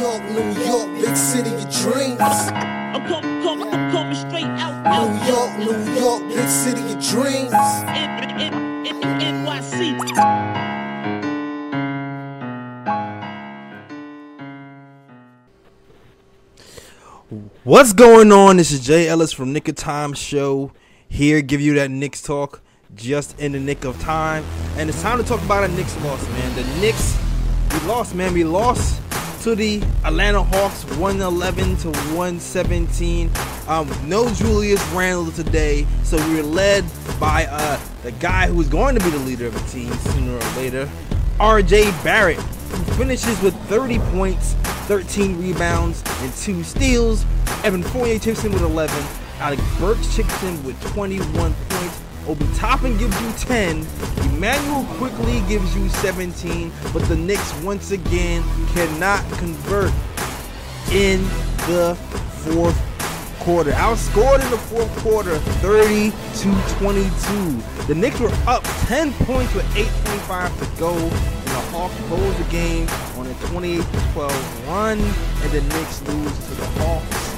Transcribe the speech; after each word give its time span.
York, 0.00 0.22
New 0.30 0.64
York, 0.64 0.88
big 0.98 1.14
city 1.14 1.50
of 1.50 1.70
dreams. 1.70 2.18
I'm 2.20 3.06
coming, 3.06 3.42
coming, 3.42 3.68
I'm 3.68 3.92
coming 3.92 4.14
straight 4.14 4.44
out, 4.46 4.80
New 4.96 5.26
York, 5.30 5.58
New 5.58 6.00
York, 6.00 6.26
big 6.26 6.48
city 6.48 6.80
of 6.80 7.04
dreams. 7.04 7.52
NYC. 9.20 9.98
What's 17.64 17.92
going 17.92 18.32
on? 18.32 18.56
This 18.56 18.72
is 18.72 18.80
Jay 18.80 19.06
Ellis 19.06 19.34
from 19.34 19.52
Knick 19.52 19.68
of 19.68 19.74
Time 19.74 20.14
Show. 20.14 20.72
Here, 21.10 21.42
give 21.42 21.60
you 21.60 21.74
that 21.74 21.90
Knicks 21.90 22.22
talk 22.22 22.62
just 22.94 23.38
in 23.38 23.52
the 23.52 23.60
nick 23.60 23.84
of 23.84 24.00
time. 24.00 24.46
And 24.78 24.88
it's 24.88 25.02
time 25.02 25.18
to 25.18 25.24
talk 25.24 25.42
about 25.42 25.64
a 25.64 25.68
Knicks 25.68 25.94
loss, 26.02 26.26
man. 26.30 26.56
The 26.56 26.64
Knicks, 26.80 27.18
we 27.70 27.80
lost, 27.86 28.14
man. 28.14 28.32
We 28.32 28.44
lost 28.44 29.02
to 29.40 29.54
the 29.54 29.82
Atlanta 30.04 30.42
Hawks 30.42 30.84
111 30.96 31.76
to 31.78 31.88
117. 31.88 33.30
Um, 33.68 33.90
no 34.06 34.28
Julius 34.34 34.86
Randle 34.88 35.32
today, 35.32 35.86
so 36.02 36.16
we 36.28 36.36
were 36.36 36.42
led 36.42 36.84
by 37.18 37.46
uh, 37.50 37.80
the 38.02 38.12
guy 38.12 38.48
who's 38.48 38.68
going 38.68 38.98
to 38.98 39.02
be 39.02 39.08
the 39.08 39.18
leader 39.20 39.46
of 39.46 39.54
the 39.54 39.68
team 39.70 39.90
sooner 39.94 40.34
or 40.34 40.56
later, 40.56 40.90
RJ 41.38 42.04
Barrett, 42.04 42.36
who 42.36 42.92
finishes 42.94 43.40
with 43.40 43.54
30 43.68 43.98
points, 44.10 44.52
13 44.88 45.40
rebounds, 45.40 46.02
and 46.20 46.32
two 46.34 46.62
steals. 46.62 47.24
Evan 47.64 47.82
Fournier 47.82 48.18
chips 48.18 48.44
in 48.44 48.52
with 48.52 48.62
11. 48.62 48.94
Alec 49.38 49.60
Burks 49.78 50.14
chips 50.14 50.42
in 50.42 50.62
with 50.64 50.78
21 50.92 51.54
points. 51.70 51.99
Obi 52.30 52.46
Toppin 52.54 52.96
gives 52.96 53.20
you 53.20 53.32
10. 53.48 53.84
Immanuel 54.32 54.84
Quickley 54.98 55.40
gives 55.48 55.74
you 55.74 55.88
17. 55.88 56.70
But 56.92 57.02
the 57.08 57.16
Knicks 57.16 57.52
once 57.64 57.90
again 57.90 58.44
cannot 58.68 59.20
convert 59.32 59.90
in 60.92 61.22
the 61.66 61.98
fourth 62.44 62.78
quarter. 63.40 63.72
Outscored 63.72 64.44
in 64.44 64.50
the 64.52 64.58
fourth 64.58 64.96
quarter, 64.98 65.38
30 65.58 66.12
to 66.12 66.78
22. 66.78 67.86
The 67.88 67.96
Knicks 67.96 68.20
were 68.20 68.30
up 68.46 68.62
10 68.86 69.12
points 69.24 69.52
with 69.52 69.66
8.25 69.74 70.56
to 70.60 70.78
go, 70.78 70.94
and 70.94 71.10
the 71.10 71.60
Hawks 71.72 71.96
closed 72.06 72.38
the 72.38 72.48
game 72.52 72.86
on 73.16 73.26
a 73.26 73.34
28 73.48 73.84
12 74.12 74.68
run, 74.68 75.00
and 75.00 75.50
the 75.50 75.62
Knicks 75.62 76.00
lose 76.02 76.46
to 76.46 76.54
the 76.54 76.66
Hawks. 76.78 77.30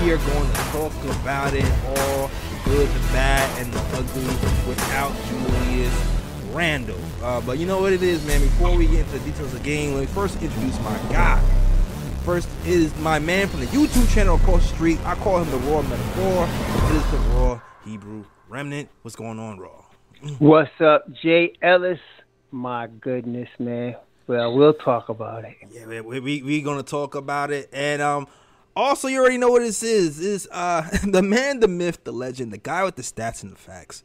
We 0.00 0.10
are 0.10 0.16
going 0.16 0.50
to 0.50 0.58
talk 0.72 1.20
about 1.20 1.52
it 1.52 1.70
all 1.98 2.30
good, 2.64 2.88
the 2.88 3.00
bad, 3.12 3.58
and 3.60 3.72
the 3.72 3.80
ugly 3.96 4.24
without 4.68 5.12
Julius 5.28 5.94
Randle. 6.52 6.98
Uh, 7.22 7.40
but 7.40 7.58
you 7.58 7.66
know 7.66 7.80
what 7.80 7.92
it 7.92 8.02
is, 8.02 8.24
man. 8.26 8.40
Before 8.40 8.76
we 8.76 8.86
get 8.86 9.00
into 9.00 9.18
the 9.18 9.24
details 9.30 9.52
of 9.52 9.58
the 9.58 9.64
game, 9.64 9.94
let 9.94 10.00
me 10.00 10.06
first 10.06 10.40
introduce 10.42 10.78
my 10.80 10.98
guy. 11.10 11.42
First 12.24 12.48
is 12.64 12.96
my 12.98 13.18
man 13.18 13.48
from 13.48 13.60
the 13.60 13.66
YouTube 13.66 14.12
channel 14.14 14.36
across 14.36 14.62
the 14.68 14.74
street. 14.74 14.98
I 15.04 15.14
call 15.16 15.42
him 15.42 15.50
the 15.50 15.58
Raw 15.68 15.82
Metaphor. 15.82 16.48
It 16.90 16.96
is 16.96 17.10
the 17.10 17.18
Raw 17.34 17.60
Hebrew 17.84 18.24
Remnant. 18.48 18.88
What's 19.02 19.16
going 19.16 19.38
on, 19.40 19.58
Raw? 19.58 19.84
What's 20.38 20.80
up, 20.80 21.10
Jay 21.20 21.54
Ellis? 21.62 21.98
My 22.52 22.86
goodness, 22.86 23.48
man. 23.58 23.96
Well, 24.28 24.54
we'll 24.54 24.74
talk 24.74 25.08
about 25.08 25.44
it. 25.44 25.56
Yeah, 25.72 25.86
man, 25.86 26.04
we 26.04 26.20
we 26.20 26.42
we 26.42 26.62
gonna 26.62 26.84
talk 26.84 27.16
about 27.16 27.50
it, 27.50 27.68
and 27.72 28.00
um, 28.00 28.28
also 28.76 29.08
you 29.08 29.20
already 29.20 29.38
know 29.38 29.50
what 29.50 29.62
this 29.62 29.82
is. 29.82 30.18
Is 30.18 30.48
uh 30.50 30.82
the 31.06 31.22
man, 31.22 31.60
the 31.60 31.68
myth, 31.68 32.04
the 32.04 32.12
legend, 32.12 32.52
the 32.52 32.58
guy 32.58 32.84
with 32.84 32.96
the 32.96 33.02
stats 33.02 33.42
and 33.42 33.52
the 33.52 33.56
facts. 33.56 34.04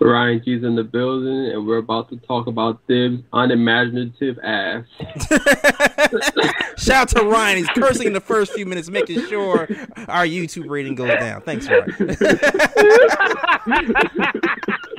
Ryan 0.00 0.42
G's 0.44 0.62
in 0.62 0.74
the 0.76 0.84
building, 0.84 1.52
and 1.52 1.66
we're 1.66 1.78
about 1.78 2.10
to 2.10 2.16
talk 2.18 2.46
about 2.46 2.78
Thibs' 2.86 3.22
unimaginative 3.32 4.38
ass. 4.40 4.84
Shout 6.76 7.02
out 7.02 7.08
to 7.10 7.22
Ryan. 7.24 7.58
He's 7.58 7.68
cursing 7.68 8.08
in 8.08 8.12
the 8.12 8.20
first 8.20 8.52
few 8.52 8.66
minutes, 8.66 8.90
making 8.90 9.26
sure 9.28 9.68
our 10.08 10.26
YouTube 10.26 10.68
rating 10.68 10.94
goes 10.94 11.08
down. 11.08 11.40
Thanks, 11.40 11.68
Ryan. 11.68 12.16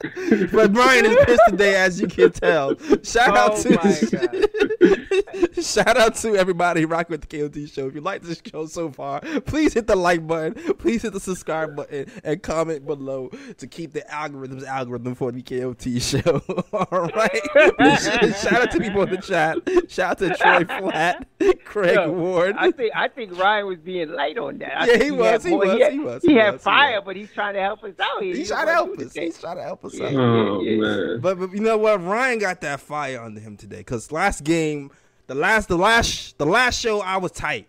but 0.52 0.72
Brian 0.72 1.04
is 1.06 1.16
pissed 1.24 1.42
today, 1.48 1.74
as 1.76 2.00
you 2.00 2.06
can 2.06 2.30
tell. 2.30 2.76
Shout 3.02 3.36
out 3.36 3.52
Oh 3.54 3.62
to 3.62 5.52
shout 5.62 5.96
out 5.96 6.14
to 6.16 6.36
everybody 6.36 6.84
rocking 6.84 7.14
with 7.14 7.28
the 7.28 7.38
KOT 7.38 7.68
show. 7.68 7.88
If 7.88 7.94
you 7.94 8.00
like 8.00 8.22
this 8.22 8.40
show 8.44 8.66
so 8.66 8.90
far, 8.90 9.20
please 9.46 9.74
hit 9.74 9.86
the 9.88 9.96
like 9.96 10.26
button, 10.26 10.54
please 10.74 11.02
hit 11.02 11.12
the 11.12 11.20
subscribe 11.20 11.74
button, 11.74 12.06
and 12.22 12.42
comment 12.42 12.86
below 12.86 13.30
to 13.56 13.66
keep 13.66 13.92
the 13.92 14.02
algorithms 14.10 14.64
algorithm 14.64 15.14
for 15.16 15.32
the 15.32 15.42
KOT 15.42 16.00
show. 16.00 16.42
All 16.72 17.08
right. 17.08 18.34
shout 18.36 18.52
out 18.62 18.70
to 18.70 18.78
people 18.78 19.02
in 19.02 19.10
the 19.10 19.20
chat. 19.20 19.58
Shout 19.90 20.10
out 20.12 20.18
to 20.18 20.34
Troy 20.36 20.64
Flat, 20.64 21.26
Craig 21.64 21.96
Yo, 21.96 22.12
Ward. 22.12 22.54
I 22.58 22.70
think 22.70 22.92
I 22.94 23.08
think 23.08 23.36
Ryan 23.38 23.66
was 23.66 23.78
being 23.80 24.12
light 24.12 24.38
on 24.38 24.58
that. 24.58 24.82
I 24.82 24.86
Yeah, 24.86 25.02
he 25.02 25.10
was, 25.10 25.42
he 25.44 25.50
more- 25.50 25.58
was, 25.60 25.80
had, 25.82 25.92
he 25.92 25.98
was, 25.98 26.22
He 26.22 26.28
he 26.32 26.34
had 26.36 26.60
fire, 26.60 27.00
but 27.04 27.16
he's 27.16 27.32
trying 27.32 27.54
to 27.54 27.60
help 27.60 27.82
us 27.82 27.94
out. 27.98 28.22
He 28.22 28.36
He's 28.36 28.48
trying 28.48 28.66
to 28.66 28.72
help 28.72 28.98
us. 28.98 29.12
He's 29.12 29.38
trying 29.40 29.56
to 29.56 29.62
help 29.62 29.84
us 29.84 29.87
Yeah, 29.94 30.06
out. 30.06 30.14
Oh 30.14 30.60
yeah, 30.62 30.70
yeah. 30.70 30.80
man. 30.80 31.20
But, 31.20 31.38
but 31.38 31.52
you 31.52 31.60
know 31.60 31.78
what? 31.78 32.02
Ryan 32.02 32.38
got 32.38 32.60
that 32.62 32.80
fire 32.80 33.22
under 33.22 33.40
him 33.40 33.56
today. 33.56 33.82
Cause 33.82 34.12
last 34.12 34.44
game, 34.44 34.90
the 35.26 35.34
last, 35.34 35.68
the 35.68 35.78
last, 35.78 36.38
the 36.38 36.46
last 36.46 36.80
show, 36.80 37.00
I 37.00 37.16
was 37.18 37.32
tight. 37.32 37.68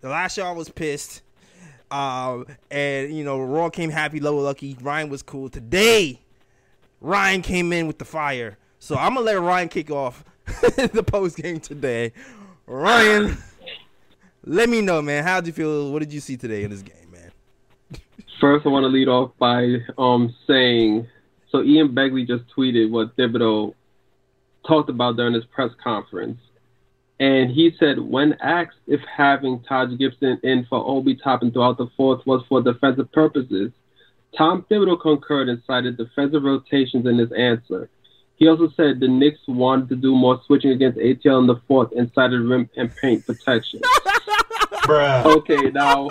The 0.00 0.08
last 0.08 0.36
show, 0.36 0.46
I 0.46 0.52
was 0.52 0.68
pissed. 0.68 1.22
Um, 1.90 2.46
and 2.70 3.16
you 3.16 3.24
know, 3.24 3.40
Raw 3.40 3.70
came 3.70 3.90
happy, 3.90 4.20
low 4.20 4.36
lucky. 4.38 4.76
Ryan 4.80 5.08
was 5.08 5.22
cool. 5.22 5.48
Today, 5.48 6.20
Ryan 7.00 7.42
came 7.42 7.72
in 7.72 7.86
with 7.86 7.98
the 7.98 8.04
fire. 8.04 8.58
So 8.78 8.96
I'm 8.96 9.14
gonna 9.14 9.26
let 9.26 9.40
Ryan 9.40 9.68
kick 9.68 9.90
off 9.90 10.24
the 10.46 11.04
post 11.06 11.36
game 11.36 11.60
today. 11.60 12.12
Ryan, 12.66 13.36
let 14.44 14.68
me 14.68 14.80
know, 14.80 15.00
man. 15.00 15.24
How'd 15.24 15.46
you 15.46 15.52
feel? 15.52 15.92
What 15.92 16.00
did 16.00 16.12
you 16.12 16.20
see 16.20 16.36
today 16.36 16.64
in 16.64 16.70
this 16.70 16.82
game, 16.82 17.10
man? 17.10 17.30
First, 18.40 18.66
I 18.66 18.68
want 18.68 18.84
to 18.84 18.88
lead 18.88 19.08
off 19.08 19.32
by 19.38 19.76
um 19.98 20.34
saying, 20.46 21.06
so 21.56 21.62
Ian 21.62 21.94
Begley 21.94 22.26
just 22.26 22.44
tweeted 22.54 22.90
what 22.90 23.16
Thibodeau 23.16 23.74
talked 24.66 24.90
about 24.90 25.16
during 25.16 25.32
his 25.32 25.46
press 25.46 25.70
conference, 25.82 26.38
and 27.18 27.50
he 27.50 27.74
said 27.78 27.98
when 27.98 28.34
asked 28.42 28.76
if 28.86 29.00
having 29.00 29.62
Taj 29.66 29.96
Gibson 29.98 30.38
in 30.42 30.66
for 30.68 30.86
Obi 30.86 31.14
Toppin 31.16 31.50
throughout 31.50 31.78
the 31.78 31.86
fourth 31.96 32.26
was 32.26 32.44
for 32.46 32.60
defensive 32.60 33.10
purposes, 33.10 33.72
Tom 34.36 34.66
Thibodeau 34.70 35.00
concurred 35.00 35.48
and 35.48 35.62
cited 35.66 35.96
defensive 35.96 36.42
rotations 36.42 37.06
in 37.06 37.16
his 37.16 37.32
answer. 37.32 37.88
He 38.36 38.48
also 38.48 38.68
said 38.76 39.00
the 39.00 39.08
Knicks 39.08 39.40
wanted 39.48 39.88
to 39.88 39.96
do 39.96 40.14
more 40.14 40.42
switching 40.44 40.72
against 40.72 40.98
ATL 40.98 41.40
in 41.40 41.46
the 41.46 41.56
fourth 41.66 41.92
and 41.96 42.10
cited 42.14 42.42
rim 42.42 42.68
and 42.76 42.94
paint 42.96 43.24
protection. 43.26 43.80
Okay, 44.88 45.70
now 45.72 46.08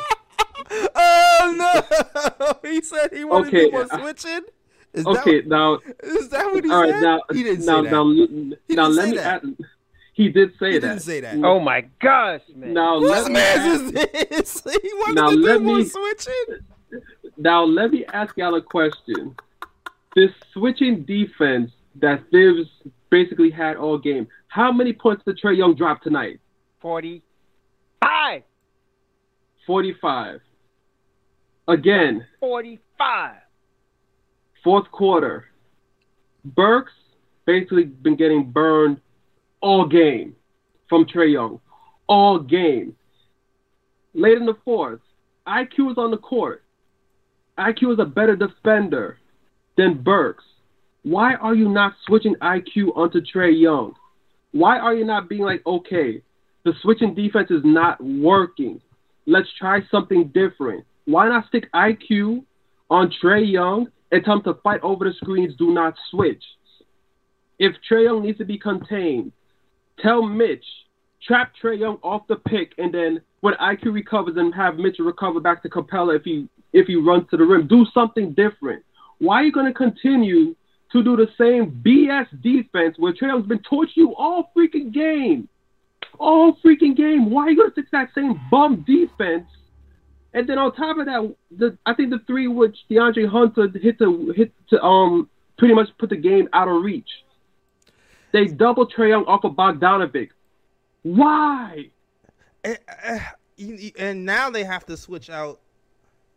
Oh 0.95 1.53
no! 1.55 2.57
He 2.69 2.81
said 2.81 3.13
he 3.13 3.23
wanted 3.23 3.47
Okay, 3.47 3.65
to 3.65 3.65
do 3.65 3.71
more 3.71 3.87
uh, 3.89 3.99
switching. 3.99 4.41
Is 4.95 5.05
okay, 5.05 5.41
that, 5.41 5.47
now 5.47 5.79
is 6.03 6.29
that 6.29 6.45
what 6.53 6.63
he 6.63 6.71
All 6.71 6.83
said? 6.85 6.91
right, 6.93 7.01
now, 7.01 7.21
he 7.33 7.43
didn't 7.43 7.65
now, 7.65 7.83
say 7.83 7.89
that. 7.89 7.91
now, 7.91 8.11
He 8.11 8.75
now, 8.75 8.87
didn't 8.87 8.95
let 8.95 9.05
say 9.05 9.11
me 9.11 9.17
that. 9.17 9.43
add. 9.43 9.55
He 10.13 10.29
did 10.29 10.51
say 10.57 10.71
he 10.71 10.77
that. 10.79 10.87
didn't 10.87 11.01
say 11.01 11.19
that. 11.21 11.35
Oh 11.43 11.59
my 11.59 11.81
gosh, 12.01 12.41
man. 12.55 12.73
Now 12.73 12.99
Whose 12.99 13.09
let 13.11 13.27
me 13.27 13.33
man 13.33 13.59
ask, 13.59 13.81
is 13.83 13.91
this? 13.91 14.63
He 14.81 14.89
wanted 14.93 15.15
Now, 15.15 15.29
to 15.31 15.35
do 15.35 15.41
let 15.41 15.61
more 15.61 15.77
me- 15.77 15.83
switching. 15.85 16.45
now 17.37 17.63
let 17.65 17.91
me 17.91 18.05
ask 18.13 18.35
y'all 18.37 18.55
a 18.55 18.61
question. 18.61 19.35
This 20.15 20.31
switching 20.53 21.03
defense 21.03 21.71
that 21.95 22.23
Thibs 22.31 22.69
basically 23.09 23.49
had 23.49 23.75
all 23.75 23.97
game. 23.97 24.27
How 24.47 24.71
many 24.71 24.93
points 24.93 25.23
did 25.25 25.37
Trae 25.37 25.57
Young 25.57 25.75
drop 25.75 26.01
tonight? 26.01 26.39
Forty-five. 26.81 28.43
Forty-five. 29.67 30.39
Again, 31.67 32.25
Forty-five. 32.39 33.35
Fourth 34.65 34.89
quarter. 34.91 35.45
Burks 36.43 36.91
basically 37.45 37.83
been 37.83 38.15
getting 38.15 38.51
burned 38.51 38.99
all 39.61 39.87
game 39.87 40.35
from 40.89 41.05
Trae 41.05 41.33
Young. 41.33 41.59
All 42.07 42.39
game. 42.39 42.95
Late 44.15 44.39
in 44.39 44.47
the 44.47 44.57
fourth, 44.65 45.01
IQ 45.47 45.91
is 45.91 45.97
on 45.99 46.09
the 46.09 46.17
court. 46.17 46.63
IQ 47.59 47.93
is 47.93 47.99
a 47.99 48.05
better 48.05 48.35
defender 48.35 49.19
than 49.77 50.01
Burks. 50.01 50.43
Why 51.03 51.35
are 51.35 51.53
you 51.53 51.69
not 51.69 51.93
switching 52.07 52.33
IQ 52.41 52.97
onto 52.97 53.21
Trae 53.21 53.55
Young? 53.55 53.93
Why 54.51 54.79
are 54.79 54.95
you 54.95 55.05
not 55.05 55.29
being 55.29 55.43
like, 55.43 55.61
okay, 55.67 56.23
the 56.63 56.73
switching 56.81 57.13
defense 57.13 57.51
is 57.51 57.61
not 57.63 58.03
working. 58.03 58.81
Let's 59.27 59.49
try 59.59 59.81
something 59.91 60.31
different. 60.33 60.85
Why 61.05 61.29
not 61.29 61.47
stick 61.49 61.71
IQ 61.71 62.43
on 62.89 63.13
Trae 63.21 63.47
Young 63.47 63.89
tell 64.19 64.41
to 64.41 64.55
fight 64.63 64.81
over 64.81 65.05
the 65.05 65.13
screens, 65.13 65.55
do 65.57 65.73
not 65.73 65.95
switch? 66.11 66.43
If 67.59 67.73
Trae 67.89 68.05
Young 68.05 68.23
needs 68.23 68.37
to 68.39 68.45
be 68.45 68.57
contained, 68.57 69.31
tell 69.99 70.21
Mitch, 70.23 70.65
trap 71.25 71.53
Trae 71.61 71.79
Young 71.79 71.97
off 72.03 72.27
the 72.27 72.35
pick, 72.35 72.73
and 72.77 72.93
then 72.93 73.21
when 73.41 73.53
IQ 73.55 73.93
recovers 73.93 74.35
and 74.37 74.53
have 74.53 74.77
Mitch 74.77 74.97
recover 74.99 75.39
back 75.39 75.63
to 75.63 75.69
Capela 75.69 76.15
if 76.15 76.23
he 76.23 76.47
if 76.73 76.87
he 76.87 76.95
runs 76.95 77.29
to 77.29 77.37
the 77.37 77.43
rim. 77.43 77.67
Do 77.67 77.85
something 77.93 78.33
different. 78.33 78.83
Why 79.19 79.35
are 79.35 79.43
you 79.43 79.51
going 79.51 79.67
to 79.67 79.73
continue 79.73 80.55
to 80.91 81.03
do 81.03 81.15
the 81.15 81.27
same 81.37 81.81
BS 81.85 82.27
defense 82.41 82.95
where 82.97 83.13
Trae 83.13 83.27
Young's 83.27 83.47
been 83.47 83.63
torching 83.69 83.93
you 83.95 84.15
all 84.15 84.51
freaking 84.55 84.93
game? 84.93 85.47
all 86.19 86.57
freaking 86.65 86.95
game. 86.95 87.29
Why 87.29 87.43
are 87.43 87.49
you 87.49 87.55
going 87.57 87.69
to 87.69 87.73
stick 87.73 87.91
that 87.91 88.09
same 88.15 88.39
bum 88.49 88.85
defense? 88.87 89.47
And 90.35 90.47
then 90.47 90.59
on 90.59 90.75
top 90.75 90.97
of 90.97 91.05
that, 91.05 91.33
the, 91.57 91.77
I 91.85 91.93
think 91.93 92.09
the 92.11 92.19
three 92.27 92.47
which 92.47 92.77
DeAndre 92.91 93.27
Hunter 93.27 93.67
hit 93.69 93.97
to 93.99 94.31
hit 94.35 94.51
to 94.69 94.83
um 94.83 95.29
pretty 95.57 95.73
much 95.73 95.87
put 95.97 96.09
the 96.09 96.17
game 96.17 96.49
out 96.53 96.67
of 96.67 96.83
reach. 96.83 97.09
They 98.33 98.45
double 98.47 98.85
Trae 98.85 99.09
Young 99.09 99.23
off 99.25 99.45
of 99.45 99.53
Bogdanovic. 99.53 100.29
Why? 101.03 101.89
And, 102.65 102.77
uh, 103.07 103.19
you- 103.55 103.75
you- 103.75 103.91
and 103.97 104.25
now 104.25 104.49
they 104.49 104.65
have 104.65 104.85
to 104.87 104.97
switch 104.97 105.29
out 105.29 105.61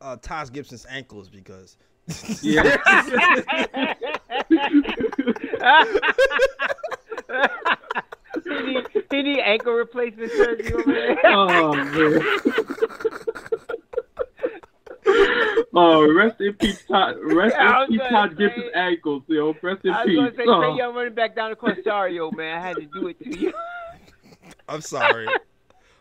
uh, 0.01 0.17
Taj 0.23 0.51
Gibson's 0.53 0.87
ankles 0.89 1.29
because 1.29 1.77
Yeah. 2.41 2.63
he, 8.45 8.63
need, 8.63 8.87
he 9.11 9.23
need 9.23 9.41
ankle 9.41 9.73
replacement 9.73 10.31
surgery 10.33 10.73
over 10.73 10.93
there. 10.93 11.19
oh 11.27 11.73
man. 11.75 12.21
Oh, 15.75 16.13
rest 16.13 16.41
in 16.41 16.55
peace, 16.55 16.83
Taj. 16.87 17.17
Rest 17.23 17.55
Yeah, 17.57 17.71
I 17.71 17.81
was 17.81 17.89
in 17.91 17.99
peace, 17.99 18.09
Taj 18.09 18.31
say- 18.31 18.37
Gibson's 18.37 18.71
ankles, 18.75 19.23
yo. 19.29 19.55
Rest 19.63 19.85
in 19.85 19.91
I 19.93 19.99
was 20.05 20.07
peace. 20.07 20.17
gonna 20.17 20.31
say, 20.35 20.43
Oh. 20.47 20.61
Trae 20.61 20.79
Young 20.79 20.95
running 20.95 21.15
back 21.15 21.37
down 21.37 21.51
the 21.51 21.57
court. 21.57 21.79
Sorry, 21.85 22.17
yo, 22.17 22.31
man, 22.31 22.57
I 22.59 22.61
had 22.67 22.77
to 22.77 22.87
do 22.87 23.09
it 23.09 23.19
to 23.23 23.39
you. 23.39 23.53
I'm 24.69 24.81
sorry. 24.81 25.29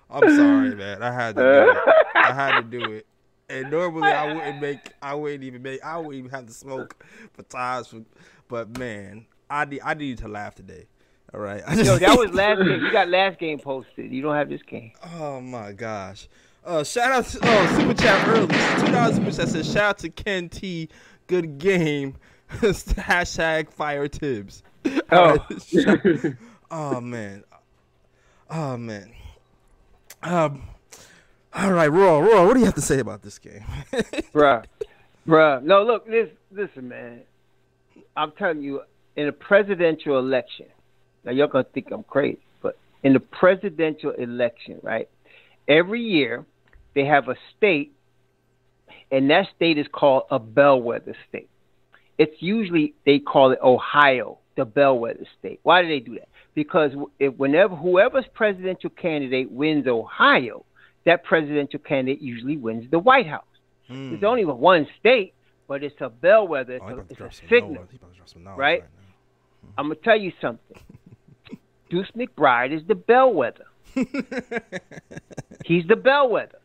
I'm 0.09 0.35
sorry, 0.35 0.73
man. 0.75 1.03
I 1.03 1.11
had 1.11 1.35
to 1.35 1.41
do 1.41 1.71
it. 1.71 1.77
I 2.15 2.33
had 2.33 2.61
to 2.61 2.79
do 2.79 2.91
it. 2.93 3.05
And 3.49 3.69
normally 3.71 4.09
I 4.09 4.33
wouldn't 4.33 4.61
make. 4.61 4.79
I 5.01 5.13
wouldn't 5.15 5.43
even 5.43 5.61
make. 5.61 5.83
I 5.83 5.97
wouldn't 5.97 6.15
even 6.15 6.31
have 6.31 6.47
to 6.47 6.53
smoke 6.53 7.03
for 7.33 7.43
Taj. 7.43 7.87
For, 7.87 8.01
but 8.47 8.77
man, 8.77 9.25
I 9.49 9.65
need. 9.65 9.81
I 9.83 9.93
need 9.93 10.17
to 10.19 10.27
laugh 10.27 10.55
today. 10.55 10.85
All 11.33 11.39
right. 11.41 11.61
I 11.67 11.73
Yo, 11.81 11.97
that 11.97 12.17
was 12.17 12.33
last 12.33 12.59
game. 12.59 12.81
You 12.83 12.91
got 12.91 13.09
last 13.09 13.37
game 13.39 13.59
posted. 13.59 14.11
You 14.11 14.21
don't 14.21 14.35
have 14.35 14.49
this 14.49 14.63
game. 14.63 14.91
Oh 15.15 15.39
my 15.41 15.71
gosh. 15.73 16.27
Uh, 16.67 16.83
shout 16.83 17.13
out 17.13 17.25
to 17.25 17.39
oh, 17.43 17.77
super 17.79 17.93
chat 17.93 18.27
early. 18.27 18.47
Two 18.47 18.91
dollars 18.91 19.15
super 19.15 19.31
chat 19.31 19.47
says 19.47 19.71
shout 19.71 19.83
out 19.83 19.97
to 19.99 20.09
Ken 20.09 20.49
T. 20.49 20.89
Good 21.27 21.59
game. 21.59 22.17
Hashtag 22.51 23.71
fire 23.71 24.07
Thibs. 24.07 24.63
Oh. 25.11 25.37
oh 26.71 26.99
man. 26.99 27.43
Oh 28.49 28.75
man. 28.75 29.11
Um. 30.21 30.63
All 31.53 31.71
right, 31.71 31.87
Raw. 31.87 32.19
Raw. 32.19 32.45
What 32.45 32.53
do 32.53 32.59
you 32.59 32.65
have 32.65 32.75
to 32.75 32.81
say 32.81 32.99
about 32.99 33.21
this 33.21 33.39
game? 33.39 33.63
bruh, 34.33 34.65
bruh. 35.25 35.63
No, 35.63 35.83
look, 35.83 36.05
this, 36.07 36.29
listen, 36.51 36.89
man. 36.89 37.21
I'm 38.17 38.31
telling 38.33 38.61
you, 38.61 38.81
in 39.15 39.27
a 39.27 39.31
presidential 39.31 40.19
election, 40.19 40.67
now 41.23 41.31
you're 41.31 41.47
gonna 41.47 41.65
think 41.65 41.91
I'm 41.91 42.03
crazy, 42.03 42.39
but 42.61 42.77
in 43.03 43.13
the 43.13 43.21
presidential 43.21 44.11
election, 44.11 44.79
right? 44.83 45.09
Every 45.67 46.01
year, 46.01 46.45
they 46.97 47.05
have 47.05 47.29
a 47.29 47.35
state, 47.55 47.93
and 49.11 49.29
that 49.29 49.47
state 49.55 49.77
is 49.77 49.85
called 49.91 50.23
a 50.31 50.39
bellwether 50.39 51.15
state. 51.29 51.47
It's 52.17 52.41
usually 52.41 52.95
they 53.05 53.19
call 53.19 53.51
it 53.51 53.59
Ohio, 53.63 54.39
the 54.55 54.65
bellwether 54.65 55.25
state. 55.37 55.59
Why 55.61 55.83
do 55.83 55.87
they 55.87 55.99
do 55.99 56.15
that? 56.15 56.27
Because 56.55 56.91
if, 57.19 57.35
whenever 57.35 57.75
whoever's 57.75 58.25
presidential 58.33 58.89
candidate 58.89 59.51
wins 59.51 59.85
Ohio, 59.87 60.65
that 61.05 61.23
presidential 61.23 61.79
candidate 61.79 62.19
usually 62.19 62.57
wins 62.57 62.89
the 62.89 62.97
White 62.97 63.27
House. 63.27 63.43
Hmm. 63.87 64.15
It's 64.15 64.23
only 64.23 64.43
one 64.43 64.87
state, 64.99 65.33
but 65.67 65.83
it's 65.83 66.01
a 66.01 66.09
bellwether. 66.09 66.73
It's 66.73 66.83
Oh, 66.83 66.89
he 66.89 66.93
a, 66.95 67.05
it's 67.09 67.21
a 67.21 67.47
signal. 67.47 67.73
knowledge. 67.73 67.89
He 67.91 67.97
about 67.97 68.11
to 68.11 68.17
drop 68.17 68.29
some 68.29 68.43
knowledge 68.43 68.57
right? 68.59 68.81
now. 68.81 69.71
I'm 69.77 69.85
gonna 69.85 69.95
tell 70.03 70.17
you 70.17 70.31
something. 70.41 70.77
Deuce 71.91 72.09
McBride 72.17 72.71
is 72.75 72.81
the 72.87 72.95
bellwether. 72.95 73.65
He's 75.65 75.85
the 75.87 75.95
bellwether. 75.95 76.59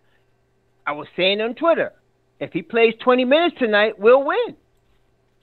I 0.92 0.94
was 0.94 1.08
saying 1.16 1.40
on 1.40 1.54
Twitter, 1.54 1.92
if 2.38 2.52
he 2.52 2.60
plays 2.60 2.92
20 3.02 3.24
minutes 3.24 3.56
tonight, 3.58 3.98
we'll 3.98 4.22
win. 4.22 4.56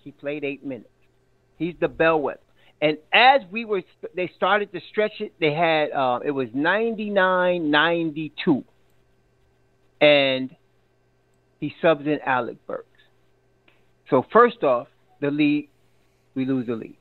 He 0.04 0.12
played 0.12 0.44
eight 0.44 0.64
minutes. 0.64 0.92
He's 1.58 1.74
the 1.80 1.88
bellwether. 1.88 2.40
And 2.80 3.00
as 3.12 3.42
we 3.50 3.66
were, 3.66 3.82
they 4.16 4.32
started 4.38 4.72
to 4.74 4.82
stretch 4.92 5.14
it. 5.20 5.34
They 5.40 5.52
had 5.52 5.90
uh, 5.90 6.20
it 6.24 6.30
was 6.30 6.50
99-92, 6.50 8.64
and 10.00 10.56
he 11.60 11.74
subs 11.82 12.06
in 12.06 12.20
Alec 12.24 12.58
Burks. 12.68 12.86
So 14.12 14.24
first 14.32 14.64
off, 14.64 14.88
the 15.20 15.32
lead, 15.32 15.68
we 16.36 16.46
lose 16.46 16.68
the 16.68 16.76
lead. 16.76 16.96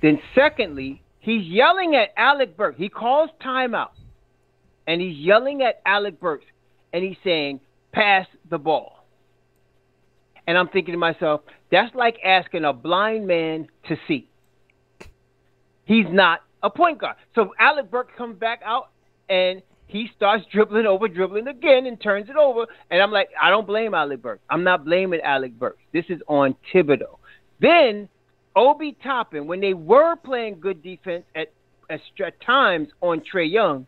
Then 0.00 0.18
secondly, 0.34 1.02
he's 1.20 1.44
yelling 1.44 1.94
at 1.94 2.14
Alec 2.16 2.56
Burks. 2.56 2.78
He 2.78 2.88
calls 2.88 3.28
timeout, 3.44 3.90
and 4.86 5.02
he's 5.02 5.18
yelling 5.18 5.60
at 5.60 5.82
Alec 5.84 6.18
Burks, 6.18 6.46
and 6.94 7.04
he's 7.04 7.18
saying, 7.22 7.60
"Pass 7.92 8.26
the 8.48 8.58
ball." 8.58 9.06
And 10.46 10.58
I'm 10.58 10.68
thinking 10.68 10.92
to 10.92 10.98
myself, 10.98 11.42
that's 11.70 11.94
like 11.94 12.18
asking 12.24 12.64
a 12.64 12.72
blind 12.72 13.26
man 13.26 13.68
to 13.88 13.96
see. 14.08 14.28
He's 15.84 16.06
not 16.10 16.40
a 16.62 16.70
point 16.70 16.98
guard. 16.98 17.16
So 17.34 17.54
Alec 17.58 17.90
Burks 17.90 18.12
comes 18.16 18.38
back 18.38 18.60
out 18.64 18.90
and 19.28 19.62
he 19.86 20.10
starts 20.16 20.44
dribbling 20.50 20.86
over, 20.86 21.06
dribbling 21.06 21.48
again, 21.48 21.86
and 21.86 22.00
turns 22.00 22.30
it 22.30 22.36
over. 22.36 22.66
And 22.90 23.02
I'm 23.02 23.10
like, 23.10 23.28
I 23.40 23.50
don't 23.50 23.66
blame 23.66 23.94
Alec 23.94 24.22
Burks. 24.22 24.42
I'm 24.48 24.64
not 24.64 24.84
blaming 24.84 25.20
Alec 25.20 25.58
Burks. 25.58 25.82
This 25.92 26.06
is 26.08 26.20
on 26.28 26.56
Thibodeau. 26.72 27.18
Then 27.60 28.08
Obi 28.56 28.96
Toppin, 29.02 29.46
when 29.46 29.60
they 29.60 29.74
were 29.74 30.16
playing 30.16 30.60
good 30.60 30.82
defense 30.82 31.24
at, 31.34 31.52
at 31.90 32.40
times 32.40 32.88
on 33.00 33.20
Trae 33.20 33.50
Young, 33.50 33.86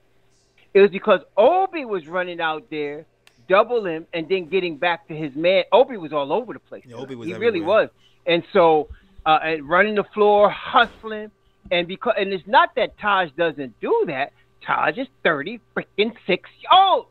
it 0.74 0.80
was 0.80 0.90
because 0.90 1.20
Obi 1.36 1.84
was 1.84 2.06
running 2.06 2.40
out 2.40 2.68
there, 2.70 3.06
double 3.48 3.86
him, 3.86 4.06
and 4.12 4.28
then 4.28 4.48
getting 4.48 4.76
back 4.76 5.08
to 5.08 5.14
his 5.14 5.34
man. 5.34 5.64
Obi 5.72 5.96
was 5.96 6.12
all 6.12 6.32
over 6.32 6.52
the 6.52 6.58
place. 6.58 6.84
Yeah, 6.86 6.96
Obi 6.96 7.14
was 7.14 7.28
he 7.28 7.34
really 7.34 7.60
was. 7.60 7.88
And 8.26 8.42
so, 8.52 8.88
uh, 9.26 9.38
and 9.42 9.68
running 9.68 9.94
the 9.94 10.04
floor, 10.14 10.50
hustling, 10.50 11.30
and 11.70 11.86
because 11.88 12.14
and 12.18 12.32
it's 12.32 12.46
not 12.46 12.74
that 12.76 12.98
Taj 12.98 13.30
doesn't 13.36 13.78
do 13.80 14.04
that. 14.06 14.32
Taj 14.66 14.98
is 14.98 15.08
thirty 15.22 15.60
freaking 15.76 16.12
six. 16.26 16.48
Oh, 16.70 17.08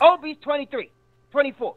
Obi's 0.00 0.36
23, 0.42 0.90
24. 1.30 1.76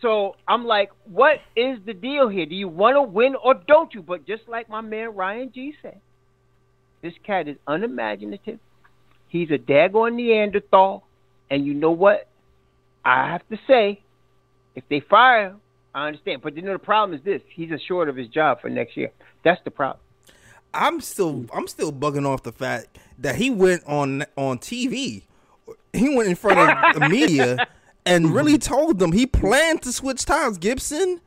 So 0.00 0.36
I'm 0.46 0.64
like, 0.64 0.90
what 1.04 1.38
is 1.56 1.78
the 1.84 1.94
deal 1.94 2.28
here? 2.28 2.46
Do 2.46 2.54
you 2.54 2.68
want 2.68 2.96
to 2.96 3.02
win 3.02 3.34
or 3.42 3.54
don't 3.54 3.92
you? 3.94 4.02
But 4.02 4.26
just 4.26 4.42
like 4.48 4.68
my 4.68 4.80
man 4.80 5.14
Ryan 5.14 5.50
G 5.52 5.74
said, 5.82 6.00
this 7.02 7.14
cat 7.24 7.48
is 7.48 7.56
unimaginative. 7.66 8.60
He's 9.28 9.50
a 9.50 9.58
daggone 9.58 10.14
Neanderthal. 10.14 11.04
And 11.50 11.66
you 11.66 11.74
know 11.74 11.90
what? 11.90 12.28
I 13.04 13.30
have 13.30 13.46
to 13.48 13.58
say, 13.66 14.00
if 14.74 14.84
they 14.88 15.00
fire 15.00 15.48
him, 15.48 15.60
I 15.94 16.06
understand. 16.06 16.42
But 16.42 16.56
you 16.56 16.62
know 16.62 16.72
the 16.72 16.78
problem 16.78 17.18
is 17.18 17.24
this: 17.24 17.42
he's 17.48 17.70
assured 17.70 18.08
of 18.08 18.16
his 18.16 18.28
job 18.28 18.60
for 18.60 18.68
next 18.68 18.96
year. 18.96 19.10
That's 19.44 19.62
the 19.64 19.70
problem. 19.70 20.00
I'm 20.74 21.00
still 21.00 21.46
I'm 21.52 21.66
still 21.66 21.92
bugging 21.92 22.26
off 22.26 22.42
the 22.42 22.52
fact 22.52 22.98
that 23.18 23.36
he 23.36 23.50
went 23.50 23.82
on 23.86 24.24
on 24.36 24.58
TV. 24.58 25.24
He 25.92 26.14
went 26.14 26.28
in 26.28 26.36
front 26.36 26.58
of 26.58 27.00
the 27.00 27.08
media 27.10 27.66
and 28.04 28.34
really 28.34 28.58
told 28.58 28.98
them 28.98 29.12
he 29.12 29.26
planned 29.26 29.82
to 29.82 29.92
switch 29.92 30.24
Taj 30.24 30.58
Gibson 30.58 31.20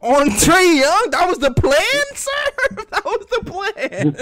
on 0.00 0.28
Trae 0.28 0.80
Young. 0.80 1.10
That 1.10 1.28
was 1.28 1.38
the 1.38 1.52
plan, 1.52 1.74
sir. 2.14 2.84
That 2.90 3.04
was 3.04 3.26
the 3.30 3.44
plan. 3.44 4.16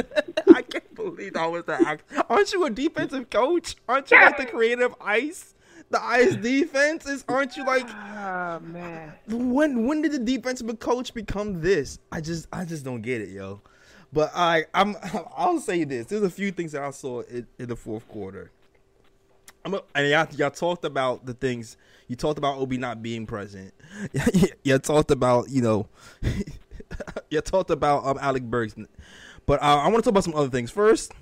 I 0.57 0.63
can't 0.63 0.95
believe 0.95 1.35
that 1.35 1.51
was 1.51 1.65
the 1.65 1.75
act. 1.75 2.05
Aren't 2.29 2.53
you 2.53 2.65
a 2.65 2.71
defensive 2.71 3.31
coach? 3.31 3.77
Aren't 3.89 4.11
you 4.11 4.21
like 4.21 4.39
the 4.39 4.47
creative 4.47 4.95
ice? 5.01 5.54
The 5.91 6.03
ice 6.03 6.35
defense 6.37 7.07
is. 7.07 7.25
Aren't 7.29 7.57
you 7.57 7.65
like 7.65 7.89
Oh 7.89 8.61
man. 8.61 9.13
when? 9.29 9.87
When 9.87 10.03
did 10.03 10.13
the 10.13 10.19
defensive 10.19 10.79
coach 10.81 11.15
become 11.15 11.61
this? 11.61 11.99
I 12.11 12.21
just 12.21 12.49
I 12.53 12.65
just 12.65 12.85
don't 12.85 13.03
get 13.03 13.21
it, 13.21 13.29
yo. 13.29 13.61
But 14.13 14.33
I 14.35 14.65
I'm 14.75 14.97
I'll 15.37 15.61
say 15.61 15.85
this. 15.85 16.07
There's 16.07 16.23
a 16.23 16.31
few 16.31 16.51
things 16.51 16.73
that 16.73 16.83
I 16.83 16.91
saw 16.91 17.21
in, 17.23 17.47
in 17.59 17.69
the 17.69 17.77
fourth 17.77 18.09
quarter. 18.09 18.51
I'm 19.65 19.75
a, 19.75 19.83
and 19.95 20.09
y'all, 20.09 20.27
y'all 20.37 20.51
talked 20.51 20.85
about 20.85 21.25
the 21.25 21.33
things 21.33 21.77
you 22.09 22.17
talked 22.17 22.39
about 22.39 22.59
Obi 22.59 22.77
not 22.77 23.03
being 23.03 23.27
present. 23.27 23.73
you 24.65 24.79
talked 24.79 25.11
about 25.11 25.49
you 25.49 25.63
know 25.63 25.87
you 27.31 27.41
talked 27.41 27.71
about 27.71 28.05
um 28.05 28.19
Alec 28.21 28.43
Burks, 28.45 28.75
but 29.47 29.63
uh, 29.63 29.77
I 29.79 29.89
want 29.89 29.97
to 29.97 30.03
talk 30.03 30.13
about 30.13 30.25
some 30.25 30.35
other 30.35 30.51
things 30.51 30.71
first. 30.71 31.13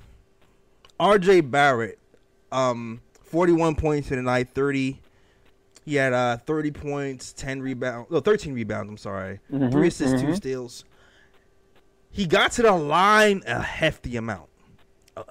R.J. 0.99 1.42
Barrett, 1.42 1.99
um, 2.52 3.00
41 3.32 3.76
points 3.76 4.10
in 4.10 4.16
the 4.18 4.22
night, 4.22 4.50
30. 4.50 5.00
He 5.84 5.94
had 5.96 6.12
uh 6.12 6.36
30 6.36 6.70
points, 6.70 7.32
10 7.32 7.60
rebounds, 7.60 8.08
no 8.10 8.20
13 8.20 8.52
rebounds. 8.54 8.88
I'm 8.90 8.96
sorry, 8.98 9.40
three 9.70 9.88
assists, 9.88 10.20
two 10.20 10.34
steals. 10.36 10.84
He 12.10 12.26
got 12.26 12.52
to 12.52 12.62
the 12.62 12.72
line 12.72 13.42
a 13.46 13.60
hefty 13.60 14.16
amount. 14.16 14.48
Uh, 15.16 15.22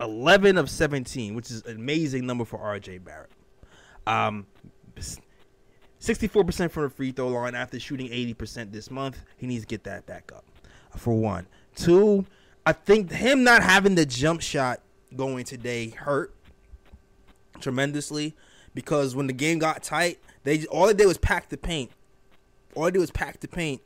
11 0.00 0.58
of 0.58 0.68
17, 0.68 1.34
which 1.34 1.50
is 1.50 1.64
an 1.64 1.76
amazing 1.76 2.26
number 2.26 2.44
for 2.44 2.58
RJ 2.58 3.04
Barrett. 3.04 3.30
Um, 4.06 4.46
64% 6.00 6.70
from 6.72 6.82
the 6.82 6.90
free 6.90 7.12
throw 7.12 7.28
line 7.28 7.54
after 7.54 7.78
shooting 7.78 8.08
80% 8.08 8.72
this 8.72 8.90
month. 8.90 9.22
He 9.36 9.46
needs 9.46 9.62
to 9.62 9.68
get 9.68 9.84
that 9.84 10.04
back 10.06 10.32
up, 10.34 10.44
for 10.96 11.14
one. 11.14 11.46
Two, 11.76 12.26
I 12.66 12.72
think 12.72 13.12
him 13.12 13.44
not 13.44 13.62
having 13.62 13.94
the 13.94 14.04
jump 14.04 14.42
shot 14.42 14.80
going 15.14 15.44
today 15.44 15.90
hurt 15.90 16.34
tremendously 17.60 18.34
because 18.74 19.14
when 19.14 19.26
the 19.26 19.32
game 19.32 19.58
got 19.58 19.82
tight, 19.82 20.18
they 20.44 20.64
all 20.66 20.86
they 20.86 20.94
did 20.94 21.06
was 21.06 21.18
pack 21.18 21.48
the 21.48 21.56
paint. 21.56 21.90
All 22.74 22.84
they 22.84 22.90
did 22.90 23.00
was 23.00 23.10
pack 23.10 23.40
the 23.40 23.48
paint, 23.48 23.82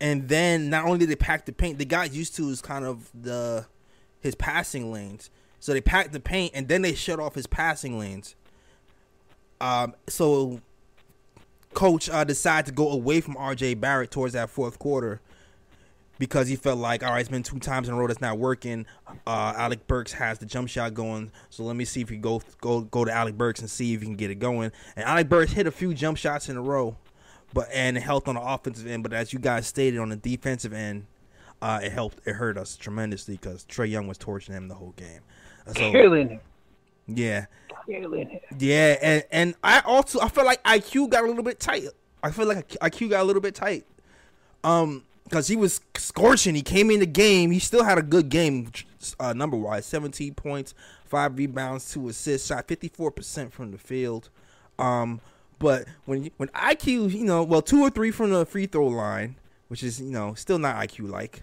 and 0.00 0.28
then 0.28 0.70
not 0.70 0.84
only 0.84 0.98
did 0.98 1.08
they 1.08 1.16
pack 1.16 1.46
the 1.46 1.52
paint, 1.52 1.78
they 1.78 1.84
got 1.84 2.12
used 2.12 2.36
to 2.36 2.48
his 2.48 2.60
kind 2.60 2.84
of 2.84 3.10
the 3.14 3.66
his 4.20 4.34
passing 4.34 4.92
lanes. 4.92 5.30
So 5.58 5.72
they 5.72 5.80
packed 5.80 6.12
the 6.12 6.20
paint, 6.20 6.52
and 6.54 6.68
then 6.68 6.82
they 6.82 6.94
shut 6.94 7.18
off 7.18 7.34
his 7.34 7.46
passing 7.46 7.98
lanes. 7.98 8.36
Um, 9.60 9.94
so 10.06 10.60
coach 11.72 12.08
uh, 12.10 12.24
decided 12.24 12.66
to 12.66 12.72
go 12.72 12.90
away 12.90 13.20
from 13.20 13.36
R.J. 13.36 13.74
Barrett 13.74 14.10
towards 14.10 14.34
that 14.34 14.50
fourth 14.50 14.78
quarter 14.78 15.20
because 16.18 16.48
he 16.48 16.56
felt 16.56 16.78
like, 16.78 17.02
all 17.02 17.12
right, 17.12 17.20
it's 17.20 17.28
been 17.28 17.42
two 17.42 17.58
times 17.58 17.88
in 17.88 17.94
a 17.94 17.96
row 17.98 18.06
that's 18.06 18.20
not 18.20 18.38
working. 18.38 18.86
Uh, 19.26 19.52
Alec 19.56 19.86
Burks 19.86 20.12
has 20.12 20.38
the 20.38 20.46
jump 20.46 20.68
shot 20.68 20.94
going, 20.94 21.30
so 21.50 21.62
let 21.64 21.76
me 21.76 21.84
see 21.84 22.00
if 22.00 22.10
you 22.10 22.16
go 22.18 22.40
go 22.60 22.82
go 22.82 23.04
to 23.04 23.12
Alec 23.12 23.36
Burks 23.36 23.60
and 23.60 23.68
see 23.70 23.94
if 23.94 24.00
you 24.00 24.06
can 24.06 24.16
get 24.16 24.30
it 24.30 24.36
going. 24.36 24.72
And 24.96 25.04
Alec 25.04 25.28
Burks 25.28 25.52
hit 25.52 25.66
a 25.66 25.70
few 25.70 25.94
jump 25.94 26.16
shots 26.18 26.48
in 26.48 26.56
a 26.56 26.62
row, 26.62 26.96
but 27.54 27.68
and 27.72 27.96
it 27.96 28.02
helped 28.02 28.28
on 28.28 28.34
the 28.36 28.42
offensive 28.42 28.86
end. 28.86 29.02
But 29.02 29.12
as 29.12 29.32
you 29.32 29.38
guys 29.38 29.66
stated 29.66 29.98
on 29.98 30.08
the 30.08 30.16
defensive 30.16 30.72
end, 30.72 31.06
uh, 31.62 31.80
it 31.82 31.92
helped. 31.92 32.20
It 32.26 32.32
hurt 32.34 32.56
us 32.58 32.76
tremendously 32.76 33.36
because 33.36 33.64
Trae 33.64 33.88
Young 33.90 34.06
was 34.06 34.18
torching 34.18 34.54
him 34.54 34.68
the 34.68 34.74
whole 34.74 34.92
game. 34.96 35.20
So 35.66 35.90
Killing 35.90 36.28
him. 36.28 36.40
yeah, 37.08 37.46
Killing 37.86 38.28
him. 38.28 38.40
yeah, 38.58 38.96
and 39.02 39.24
and 39.32 39.54
I 39.64 39.80
also 39.80 40.20
I 40.20 40.28
feel 40.28 40.44
like 40.44 40.62
IQ 40.64 41.10
got 41.10 41.24
a 41.24 41.26
little 41.26 41.42
bit 41.42 41.58
tight. 41.58 41.84
I 42.22 42.30
feel 42.30 42.46
like 42.46 42.68
IQ 42.80 43.10
got 43.10 43.20
a 43.22 43.24
little 43.24 43.42
bit 43.42 43.54
tight. 43.54 43.84
Um, 44.64 45.04
because 45.28 45.48
he 45.48 45.56
was 45.56 45.80
scorching. 45.96 46.54
He 46.54 46.62
came 46.62 46.90
in 46.90 47.00
the 47.00 47.06
game. 47.06 47.50
He 47.50 47.58
still 47.58 47.84
had 47.84 47.98
a 47.98 48.02
good 48.02 48.28
game, 48.28 48.70
uh, 49.18 49.32
number 49.32 49.56
wise. 49.56 49.86
Seventeen 49.86 50.34
points, 50.34 50.74
five 51.04 51.36
rebounds, 51.36 51.90
two 51.92 52.08
assists, 52.08 52.48
shot 52.48 52.68
fifty 52.68 52.88
four 52.88 53.10
percent 53.10 53.52
from 53.52 53.72
the 53.72 53.78
field. 53.78 54.30
Um, 54.78 55.20
but 55.58 55.86
when 56.04 56.30
when 56.36 56.48
IQ, 56.50 57.12
you 57.12 57.24
know, 57.24 57.42
well, 57.42 57.62
two 57.62 57.80
or 57.80 57.90
three 57.90 58.10
from 58.10 58.30
the 58.30 58.46
free 58.46 58.66
throw 58.66 58.86
line, 58.86 59.36
which 59.68 59.82
is 59.82 60.00
you 60.00 60.10
know 60.10 60.34
still 60.34 60.58
not 60.58 60.76
IQ 60.76 61.10
like. 61.10 61.42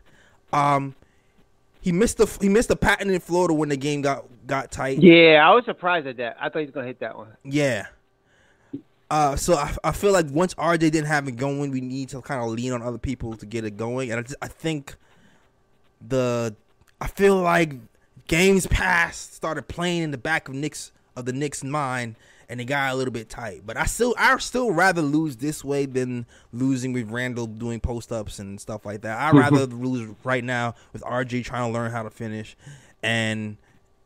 Um, 0.51 0.95
he 1.81 1.91
missed 1.91 2.17
the 2.17 2.25
he 2.39 2.49
missed 2.49 2.69
the 2.69 2.75
patent 2.75 3.11
in 3.11 3.19
Florida 3.19 3.53
when 3.53 3.69
the 3.69 3.77
game 3.77 4.01
got 4.01 4.25
got 4.47 4.71
tight. 4.71 5.01
Yeah, 5.01 5.45
I 5.45 5.53
was 5.53 5.65
surprised 5.65 6.07
at 6.07 6.17
that. 6.17 6.37
I 6.39 6.49
thought 6.49 6.59
he 6.59 6.65
was 6.65 6.73
gonna 6.73 6.87
hit 6.87 6.99
that 6.99 7.17
one. 7.17 7.35
Yeah. 7.43 7.87
Uh, 9.13 9.35
so 9.35 9.53
I, 9.53 9.71
I 9.83 9.91
feel 9.91 10.11
like 10.11 10.25
once 10.31 10.55
RJ 10.55 10.79
didn't 10.79 11.05
have 11.05 11.27
it 11.27 11.33
going, 11.33 11.69
we 11.69 11.81
need 11.81 12.09
to 12.09 12.21
kind 12.23 12.43
of 12.43 12.49
lean 12.49 12.73
on 12.73 12.81
other 12.81 12.97
people 12.97 13.37
to 13.37 13.45
get 13.45 13.63
it 13.63 13.77
going, 13.77 14.09
and 14.09 14.19
I, 14.19 14.23
just, 14.23 14.37
I 14.41 14.47
think 14.47 14.95
the 16.01 16.55
I 16.99 17.05
feel 17.05 17.35
like 17.35 17.73
games 18.27 18.65
past 18.65 19.35
started 19.35 19.67
playing 19.67 20.01
in 20.01 20.09
the 20.09 20.17
back 20.17 20.49
of 20.49 20.55
Knicks 20.55 20.91
of 21.15 21.25
the 21.25 21.31
Knicks' 21.31 21.63
mind, 21.63 22.15
and 22.49 22.59
it 22.59 22.65
got 22.65 22.91
a 22.91 22.95
little 22.95 23.11
bit 23.11 23.29
tight. 23.29 23.61
But 23.67 23.77
I 23.77 23.85
still 23.85 24.15
I 24.17 24.35
still 24.39 24.71
rather 24.71 25.03
lose 25.03 25.37
this 25.37 25.63
way 25.63 25.85
than 25.85 26.25
losing 26.51 26.91
with 26.91 27.11
Randle 27.11 27.45
doing 27.45 27.79
post 27.79 28.11
ups 28.11 28.39
and 28.39 28.59
stuff 28.59 28.83
like 28.83 29.01
that. 29.01 29.19
I'd 29.19 29.35
rather 29.35 29.67
lose 29.67 30.11
right 30.23 30.43
now 30.43 30.73
with 30.91 31.03
RJ 31.03 31.43
trying 31.45 31.69
to 31.69 31.71
learn 31.71 31.91
how 31.91 32.01
to 32.01 32.09
finish, 32.09 32.57
and 33.03 33.57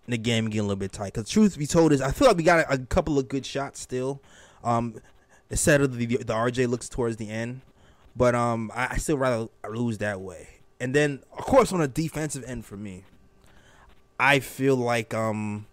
the 0.05 0.17
game 0.17 0.49
getting 0.49 0.59
a 0.59 0.63
little 0.63 0.75
bit 0.75 0.91
tight. 0.91 1.13
Because 1.13 1.29
truth 1.29 1.57
be 1.57 1.65
told 1.65 1.93
is, 1.93 2.01
I 2.01 2.11
feel 2.11 2.27
like 2.27 2.35
we 2.35 2.43
got 2.43 2.59
a, 2.59 2.73
a 2.73 2.77
couple 2.77 3.17
of 3.17 3.29
good 3.29 3.45
shots 3.45 3.79
still. 3.79 4.21
Um, 4.67 4.95
instead 5.49 5.81
of 5.81 5.95
the 5.97 6.05
the 6.05 6.33
RJ 6.33 6.67
looks 6.67 6.89
towards 6.89 7.17
the 7.17 7.29
end, 7.29 7.61
but 8.15 8.35
um, 8.35 8.71
I, 8.75 8.87
I 8.91 8.97
still 8.97 9.17
rather 9.17 9.47
lose 9.69 9.97
that 9.99 10.19
way. 10.21 10.49
And 10.79 10.93
then, 10.93 11.23
of 11.37 11.45
course, 11.45 11.71
on 11.71 11.79
the 11.79 11.87
defensive 11.87 12.43
end 12.45 12.65
for 12.65 12.77
me, 12.77 13.03
I 14.19 14.39
feel 14.39 14.75
like 14.75 15.13
um, 15.13 15.65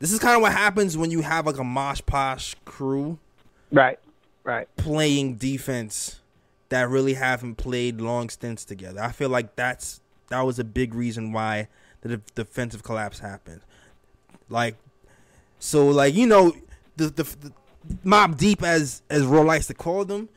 this 0.00 0.12
is 0.12 0.18
kind 0.18 0.36
of 0.36 0.42
what 0.42 0.52
happens 0.52 0.96
when 0.98 1.10
you 1.10 1.22
have 1.22 1.46
like 1.46 1.58
a 1.58 1.64
mosh 1.64 2.00
posh 2.04 2.54
crew 2.64 3.18
Right. 3.72 3.98
Right. 4.44 4.68
playing 4.76 5.36
defense 5.36 6.20
that 6.68 6.88
really 6.88 7.14
haven't 7.14 7.56
played 7.56 8.00
long 8.00 8.28
stints 8.28 8.64
together. 8.64 9.00
I 9.00 9.12
feel 9.12 9.28
like 9.28 9.56
that's 9.56 10.00
that 10.28 10.40
was 10.42 10.58
a 10.58 10.64
big 10.64 10.94
reason 10.94 11.32
why 11.32 11.68
the 12.02 12.16
de- 12.16 12.22
defensive 12.34 12.82
collapse 12.82 13.20
happened. 13.20 13.60
Like, 14.48 14.76
so 15.58 15.86
like 15.88 16.14
you 16.14 16.26
know 16.26 16.52
the 16.96 17.06
the, 17.08 17.22
the 17.22 17.52
mob 18.04 18.36
deep 18.36 18.62
as 18.62 19.02
as 19.10 19.24
Ro 19.24 19.42
likes 19.42 19.66
to 19.68 19.74
call 19.74 20.04
them. 20.04 20.28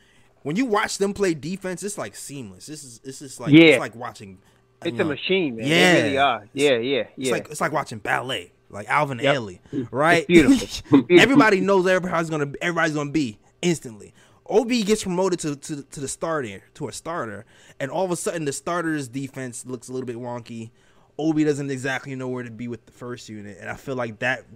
When 0.42 0.56
you 0.56 0.64
watch 0.64 0.98
them 0.98 1.12
play 1.12 1.34
defense, 1.34 1.82
it's 1.82 1.98
like 1.98 2.16
seamless. 2.16 2.66
This 2.66 2.82
is 2.84 2.98
this 3.00 3.20
is 3.22 3.38
like 3.38 3.52
Yeah. 3.52 3.60
it's 3.64 3.80
like 3.80 3.94
watching. 3.94 4.38
It's 4.82 4.96
you 4.96 5.02
a 5.02 5.04
machine, 5.04 5.56
man. 5.56 5.66
Yeah. 5.66 5.92
They 5.94 6.02
really 6.04 6.18
are. 6.18 6.48
Yeah, 6.54 6.76
yeah, 6.78 7.04
It's 7.18 7.30
like 7.30 7.50
it's 7.50 7.60
like 7.60 7.72
watching 7.72 7.98
ballet, 7.98 8.52
like 8.70 8.88
Alvin 8.88 9.18
Yep. 9.18 9.36
Ailey, 9.36 9.58
right? 9.90 10.26
beautiful. 10.28 11.04
Everybody 11.10 11.60
knows 11.60 11.86
everybody's 11.86 12.30
gonna 12.30 12.52
everybody's 12.62 12.94
gonna 12.94 13.10
be 13.10 13.38
instantly. 13.60 14.14
Ob 14.48 14.68
gets 14.68 15.02
promoted 15.04 15.38
to, 15.40 15.56
to 15.56 15.82
to 15.82 16.00
the 16.00 16.08
starter 16.08 16.62
to 16.74 16.88
a 16.88 16.92
starter, 16.92 17.44
and 17.78 17.90
all 17.90 18.04
of 18.04 18.10
a 18.10 18.16
sudden 18.16 18.46
the 18.46 18.52
starter's 18.52 19.06
defense 19.08 19.66
looks 19.66 19.88
a 19.88 19.92
little 19.92 20.06
bit 20.06 20.16
wonky. 20.16 20.70
Ob 21.18 21.38
doesn't 21.38 21.70
exactly 21.70 22.14
know 22.14 22.28
where 22.28 22.42
to 22.42 22.50
be 22.50 22.66
with 22.66 22.86
the 22.86 22.92
first 22.92 23.28
unit, 23.28 23.58
and 23.60 23.68
I 23.68 23.74
feel 23.74 23.94
like 23.96 24.20
that 24.20 24.46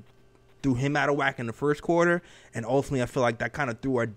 threw 0.65 0.75
him 0.75 0.97
out 0.97 1.11
of 1.11 1.17
whack 1.17 1.39
in 1.39 1.47
the 1.47 1.53
first 1.53 1.83
quarter, 1.83 2.23
and 2.55 2.65
ultimately 2.67 3.03
I 3.03 3.07
feel 3.07 3.23
like 3.23 3.39
that 3.39 3.53
kind 3.53 3.71
of 3.71 3.79
threw 3.81 3.97
our 3.99 4.09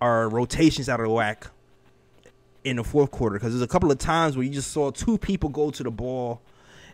our 0.00 0.28
rotations 0.28 0.88
out 0.88 1.00
of 1.00 1.10
whack 1.10 1.48
in 2.62 2.76
the 2.76 2.84
fourth 2.84 3.10
quarter 3.10 3.36
because 3.36 3.52
there's 3.52 3.62
a 3.62 3.66
couple 3.66 3.90
of 3.90 3.98
times 3.98 4.36
where 4.36 4.44
you 4.44 4.52
just 4.52 4.70
saw 4.70 4.90
two 4.90 5.18
people 5.18 5.48
go 5.48 5.70
to 5.70 5.82
the 5.82 5.90
ball 5.90 6.40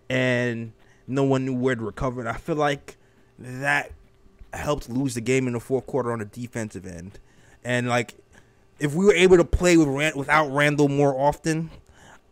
and 0.08 0.72
no 1.06 1.22
one 1.24 1.44
knew 1.44 1.54
where 1.54 1.74
to 1.74 1.82
recover. 1.82 2.20
And 2.20 2.28
I 2.30 2.34
feel 2.34 2.56
like 2.56 2.96
that 3.38 3.90
helped 4.54 4.88
lose 4.88 5.14
the 5.14 5.20
game 5.20 5.46
in 5.46 5.52
the 5.52 5.60
fourth 5.60 5.86
quarter 5.86 6.12
on 6.12 6.20
the 6.20 6.24
defensive 6.24 6.86
end. 6.86 7.18
And 7.64 7.88
like, 7.88 8.14
if 8.78 8.94
we 8.94 9.04
were 9.04 9.14
able 9.14 9.36
to 9.36 9.44
play 9.44 9.76
with 9.76 9.88
Rand- 9.88 10.16
without 10.16 10.48
Randle 10.50 10.88
more 10.88 11.18
often, 11.18 11.70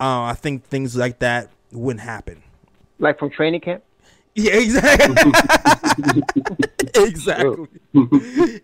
uh, 0.00 0.23
I 0.23 0.35
think 0.35 0.64
things 0.64 0.97
like 0.97 1.19
that 1.19 1.50
wouldn't 1.73 2.00
happen. 2.04 2.42
like 2.99 3.19
from 3.19 3.31
training 3.31 3.61
camp. 3.61 3.83
Yeah, 4.35 4.55
exactly. 4.55 5.33
exactly. 6.95 7.69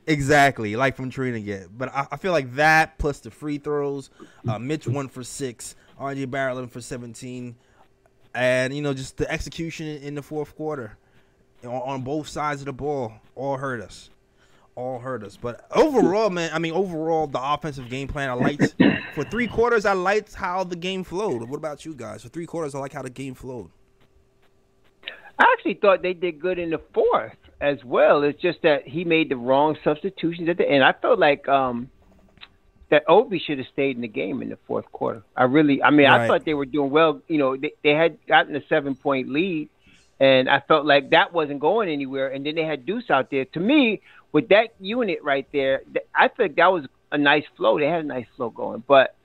exactly. 0.07 0.77
Like 0.77 0.97
from 0.97 1.11
training 1.11 1.47
it. 1.47 1.69
But 1.77 1.95
I, 1.95 2.07
I 2.13 2.17
feel 2.17 2.33
like 2.33 2.55
that 2.55 2.99
plus 2.99 3.21
the 3.21 3.31
free 3.31 3.59
throws, 3.59 4.11
uh, 4.49 4.59
Mitch 4.59 4.87
one 4.87 5.09
for 5.09 5.23
six, 5.23 5.77
RJ 6.01 6.31
Barrett 6.31 6.53
eleven 6.53 6.71
for 6.71 6.81
seventeen, 6.81 7.57
and 8.35 8.75
you 8.75 8.81
know 8.81 8.95
just 8.95 9.19
the 9.19 9.31
execution 9.31 9.87
in 9.87 10.15
the 10.15 10.23
fourth 10.23 10.57
quarter 10.57 10.97
on, 11.65 11.71
on 11.71 12.03
both 12.03 12.29
sides 12.29 12.63
of 12.63 12.67
the 12.67 12.73
ball 12.73 13.13
all 13.35 13.57
hurt 13.59 13.83
us. 13.83 14.09
All 14.75 15.01
hurt 15.01 15.25
us. 15.25 15.37
But 15.37 15.67
overall, 15.73 16.31
man, 16.31 16.51
I 16.55 16.59
mean 16.61 16.73
overall 16.73 17.27
the 17.27 17.43
offensive 17.43 17.91
game 17.91 18.09
plan 18.09 18.31
I 18.31 18.35
liked 18.35 18.75
for 19.15 19.25
three 19.25 19.49
quarters 19.49 19.85
I 19.85 19.93
liked 19.93 20.35
how 20.35 20.65
the 20.65 20.77
game 20.77 21.05
flowed. 21.05 21.43
What 21.43 21.57
about 21.57 21.85
you 21.85 21.95
guys? 21.95 22.23
For 22.23 22.29
three 22.31 22.47
quarters 22.47 22.75
I 22.75 22.79
like 22.79 22.93
how 22.93 23.03
the 23.03 23.11
game 23.11 23.35
flowed. 23.35 23.71
I 25.39 25.45
actually 25.53 25.75
thought 25.75 26.03
they 26.03 26.15
did 26.15 26.41
good 26.41 26.59
in 26.59 26.71
the 26.71 26.81
fourth 26.93 27.37
as 27.61 27.79
well. 27.85 28.23
It's 28.23 28.41
just 28.41 28.63
that 28.63 28.87
he 28.87 29.05
made 29.05 29.29
the 29.29 29.37
wrong 29.37 29.77
substitutions 29.85 30.49
at 30.49 30.59
the 30.59 30.69
end. 30.69 30.85
I 30.85 30.93
felt 30.93 31.19
like 31.19 31.49
um 31.49 31.91
that 32.91 33.05
Obi 33.07 33.39
should 33.39 33.59
have 33.59 33.67
stayed 33.73 33.97
in 33.97 34.03
the 34.03 34.09
game 34.09 34.41
in 34.41 34.49
the 34.49 34.59
fourth 34.67 34.91
quarter. 34.93 35.23
I 35.37 35.45
really, 35.45 35.83
I 35.83 35.91
mean, 35.91 36.07
Right. 36.07 36.23
I 36.23 36.27
thought 36.27 36.45
they 36.47 36.55
were 36.55 36.65
doing 36.65 36.91
well. 36.91 37.21
You 37.29 37.39
know, 37.39 37.57
they, 37.57 37.73
they 37.85 37.91
had 37.91 38.17
gotten 38.27 38.57
a 38.57 38.63
seven 38.67 38.95
point 38.95 39.29
lead, 39.29 39.69
and 40.21 40.49
I 40.49 40.61
felt 40.67 40.87
like 40.87 41.11
that 41.11 41.33
wasn't 41.33 41.61
going 41.61 41.91
anywhere. 41.91 42.29
And 42.29 42.47
then 42.47 42.55
they 42.55 42.65
had 42.65 42.87
Deuce 42.87 43.11
out 43.11 43.31
there. 43.31 43.45
To 43.45 43.61
me, 43.61 44.01
with 44.33 44.49
that 44.49 44.75
unit 44.81 45.19
right 45.23 45.47
there, 45.53 45.83
I 46.15 46.29
think 46.29 46.57
that 46.57 46.73
was 46.73 46.87
a 47.13 47.19
nice 47.19 47.45
flow. 47.57 47.79
They 47.79 47.87
had 47.87 48.05
a 48.05 48.09
nice 48.09 48.27
flow 48.37 48.51
going, 48.51 48.83
but 48.89 49.17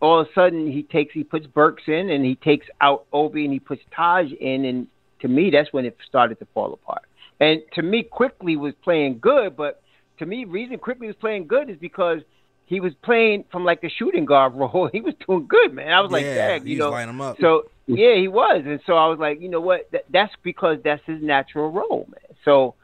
all 0.00 0.20
of 0.20 0.28
a 0.28 0.32
sudden 0.32 0.70
he 0.70 0.82
takes 0.82 1.12
he 1.12 1.24
puts 1.24 1.46
Burks 1.46 1.82
in 1.86 2.10
and 2.10 2.24
he 2.24 2.36
takes 2.36 2.66
out 2.80 3.06
Obi 3.12 3.44
and 3.44 3.52
he 3.52 3.60
puts 3.60 3.82
Taj 3.94 4.32
in 4.32 4.64
and 4.64 4.86
to 5.20 5.28
me 5.28 5.50
that's 5.50 5.72
when 5.72 5.84
it 5.84 5.96
started 6.06 6.38
to 6.38 6.46
fall 6.54 6.72
apart. 6.72 7.02
And 7.40 7.62
to 7.74 7.82
me 7.82 8.02
Quickley 8.02 8.56
was 8.56 8.74
playing 8.82 9.18
good, 9.20 9.56
but 9.56 9.82
to 10.18 10.26
me 10.26 10.44
reason 10.44 10.78
Quickley 10.78 11.06
was 11.06 11.16
playing 11.16 11.46
good 11.46 11.70
is 11.70 11.76
because 11.78 12.20
he 12.66 12.78
was 12.78 12.92
playing 13.02 13.44
from 13.50 13.64
like 13.64 13.80
the 13.80 13.90
shooting 13.90 14.24
guard 14.24 14.54
role. 14.56 14.88
He 14.92 15.00
was 15.00 15.14
doing 15.26 15.46
good, 15.46 15.74
man. 15.74 15.92
I 15.92 16.00
was 16.00 16.10
like, 16.10 16.24
yeah, 16.24 16.48
dang, 16.48 16.66
he 16.66 16.74
you 16.74 16.78
was 16.78 16.86
know. 16.86 16.90
lining 16.90 17.08
them 17.08 17.20
up. 17.20 17.36
So 17.40 17.64
yeah, 17.86 18.14
he 18.14 18.28
was, 18.28 18.62
and 18.64 18.80
so 18.86 18.94
I 18.94 19.08
was 19.08 19.18
like, 19.18 19.40
you 19.40 19.48
know 19.48 19.60
what? 19.60 19.90
That, 19.90 20.04
that's 20.10 20.32
because 20.42 20.78
that's 20.84 21.02
his 21.04 21.20
natural 21.22 21.70
role, 21.70 22.06
man. 22.08 22.36
So 22.44 22.74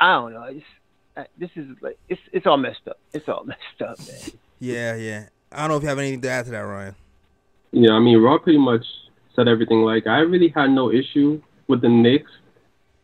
I 0.00 0.14
don't 0.14 0.32
know. 0.32 0.42
It's, 0.42 0.64
uh, 1.16 1.24
this 1.38 1.50
is 1.54 1.66
like 1.80 1.98
it's 2.08 2.20
it's 2.32 2.46
all 2.46 2.56
messed 2.56 2.88
up. 2.88 2.98
It's 3.12 3.28
all 3.28 3.44
messed 3.46 3.80
up, 3.80 3.98
man. 4.00 4.38
Yeah, 4.58 4.96
yeah. 4.96 5.28
I 5.52 5.60
don't 5.60 5.68
know 5.68 5.76
if 5.76 5.82
you 5.82 5.88
have 5.88 5.98
anything 5.98 6.20
to 6.22 6.30
add 6.30 6.44
to 6.46 6.50
that, 6.50 6.58
Ryan. 6.58 6.94
Yeah, 7.70 7.92
I 7.92 8.00
mean, 8.00 8.18
Raw 8.18 8.38
pretty 8.38 8.58
much 8.58 8.84
said 9.36 9.46
everything. 9.46 9.82
Like, 9.82 10.06
I 10.06 10.18
really 10.18 10.48
had 10.48 10.70
no 10.70 10.90
issue 10.90 11.40
with 11.68 11.82
the 11.82 11.88
Knicks 11.88 12.30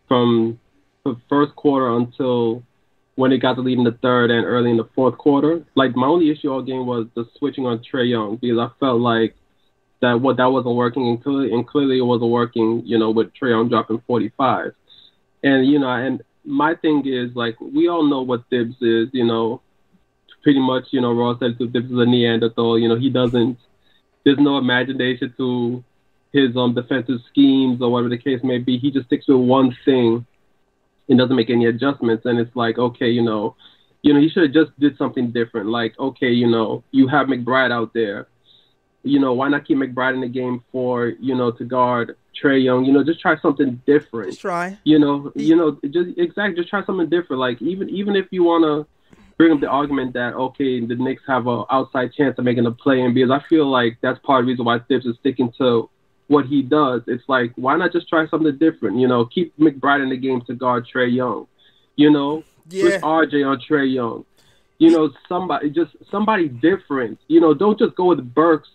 from 0.08 0.58
the 1.04 1.16
first 1.28 1.54
quarter 1.54 1.96
until 1.96 2.62
when 3.16 3.30
they 3.30 3.38
got 3.38 3.56
the 3.56 3.62
lead 3.62 3.78
in 3.78 3.84
the 3.84 3.98
third 4.02 4.30
and 4.30 4.44
early 4.44 4.70
in 4.70 4.76
the 4.76 4.88
fourth 4.94 5.16
quarter. 5.18 5.64
Like, 5.76 5.94
my 5.94 6.06
only 6.06 6.30
issue 6.30 6.50
all 6.50 6.62
game 6.62 6.86
was 6.86 7.06
the 7.14 7.24
switching 7.38 7.66
on 7.66 7.78
Trae 7.80 8.08
Young 8.08 8.36
because 8.36 8.58
I 8.58 8.68
felt 8.80 9.00
like 9.00 9.36
that 10.00 10.20
what 10.20 10.36
that 10.36 10.46
wasn't 10.46 10.74
working, 10.74 11.08
and 11.08 11.22
clearly, 11.22 11.52
and 11.52 11.66
clearly 11.66 11.98
it 11.98 12.02
wasn't 12.02 12.30
working. 12.30 12.82
You 12.84 12.98
know, 12.98 13.10
with 13.10 13.28
Trae 13.40 13.50
Young 13.50 13.68
dropping 13.68 14.02
45, 14.06 14.72
and 15.42 15.66
you 15.66 15.78
know, 15.78 15.88
and 15.88 16.22
my 16.44 16.74
thing 16.74 17.02
is 17.06 17.34
like 17.34 17.58
we 17.60 17.88
all 17.88 18.02
know 18.02 18.22
what 18.22 18.44
Thibs 18.50 18.76
is. 18.80 19.08
You 19.12 19.24
know, 19.24 19.62
pretty 20.42 20.60
much. 20.60 20.84
You 20.90 21.00
know, 21.00 21.12
Ross 21.12 21.38
said 21.40 21.56
Thibs 21.58 21.90
is 21.90 21.98
a 21.98 22.04
Neanderthal. 22.06 22.78
You 22.78 22.88
know, 22.88 22.96
he 22.96 23.10
doesn't. 23.10 23.58
There's 24.24 24.38
no 24.38 24.58
imagination 24.58 25.32
to 25.36 25.84
his 26.34 26.56
um 26.56 26.74
defensive 26.74 27.20
schemes 27.30 27.80
or 27.80 27.90
whatever 27.90 28.08
the 28.10 28.18
case 28.18 28.40
may 28.42 28.58
be. 28.58 28.76
He 28.76 28.90
just 28.90 29.06
sticks 29.06 29.28
with 29.28 29.38
one 29.38 29.74
thing 29.84 30.26
and 31.08 31.18
doesn't 31.18 31.36
make 31.36 31.48
any 31.48 31.66
adjustments. 31.66 32.26
And 32.26 32.38
it's 32.40 32.54
like, 32.56 32.76
okay, 32.76 33.08
you 33.08 33.22
know, 33.22 33.54
you 34.02 34.12
know, 34.12 34.20
he 34.20 34.28
should 34.28 34.42
have 34.42 34.52
just 34.52 34.78
did 34.80 34.98
something 34.98 35.30
different. 35.30 35.68
Like, 35.68 35.98
okay, 35.98 36.30
you 36.30 36.50
know, 36.50 36.82
you 36.90 37.06
have 37.06 37.28
McBride 37.28 37.70
out 37.70 37.94
there. 37.94 38.26
You 39.04 39.20
know, 39.20 39.32
why 39.32 39.48
not 39.48 39.64
keep 39.64 39.78
McBride 39.78 40.14
in 40.14 40.22
the 40.22 40.28
game 40.28 40.64
for, 40.72 41.08
you 41.20 41.36
know, 41.36 41.52
to 41.52 41.64
guard 41.64 42.16
Trae 42.42 42.62
Young? 42.62 42.84
You 42.84 42.92
know, 42.92 43.04
just 43.04 43.20
try 43.20 43.38
something 43.40 43.80
different. 43.86 44.30
Just 44.30 44.40
try. 44.40 44.76
You 44.82 44.98
know, 44.98 45.30
you 45.36 45.54
know, 45.54 45.78
just 45.84 46.18
exactly 46.18 46.56
just 46.56 46.68
try 46.68 46.84
something 46.84 47.08
different. 47.08 47.38
Like 47.38 47.62
even 47.62 47.88
even 47.90 48.16
if 48.16 48.26
you 48.32 48.42
wanna 48.42 48.86
bring 49.36 49.52
up 49.52 49.60
the 49.60 49.68
argument 49.68 50.14
that 50.14 50.34
okay, 50.34 50.84
the 50.84 50.96
Knicks 50.96 51.22
have 51.28 51.46
a 51.46 51.64
outside 51.70 52.12
chance 52.12 52.36
of 52.38 52.44
making 52.44 52.66
a 52.66 52.72
play 52.72 53.02
in 53.02 53.14
because 53.14 53.30
I 53.30 53.46
feel 53.48 53.66
like 53.66 53.98
that's 54.00 54.18
part 54.20 54.40
of 54.40 54.46
the 54.46 54.52
reason 54.52 54.64
why 54.64 54.80
Thibs 54.80 55.06
is 55.06 55.16
sticking 55.20 55.52
to 55.58 55.88
what 56.28 56.46
he 56.46 56.62
does. 56.62 57.02
It's 57.06 57.24
like 57.28 57.52
why 57.56 57.76
not 57.76 57.92
just 57.92 58.08
try 58.08 58.26
something 58.28 58.56
different? 58.58 58.98
You 58.98 59.08
know, 59.08 59.26
keep 59.26 59.56
McBride 59.58 60.02
in 60.02 60.08
the 60.10 60.16
game 60.16 60.40
to 60.42 60.54
guard 60.54 60.86
Trae 60.92 61.12
Young. 61.12 61.46
You 61.96 62.10
know, 62.10 62.44
Yeah. 62.70 62.98
put 62.98 63.02
RJ 63.02 63.44
on 63.46 63.60
Trae 63.60 63.92
Young. 63.92 64.24
You 64.78 64.90
know, 64.90 65.10
somebody 65.28 65.70
just 65.70 65.92
somebody 66.10 66.48
different. 66.48 67.18
You 67.28 67.40
know, 67.40 67.54
don't 67.54 67.78
just 67.78 67.94
go 67.94 68.06
with 68.06 68.34
Burks 68.34 68.68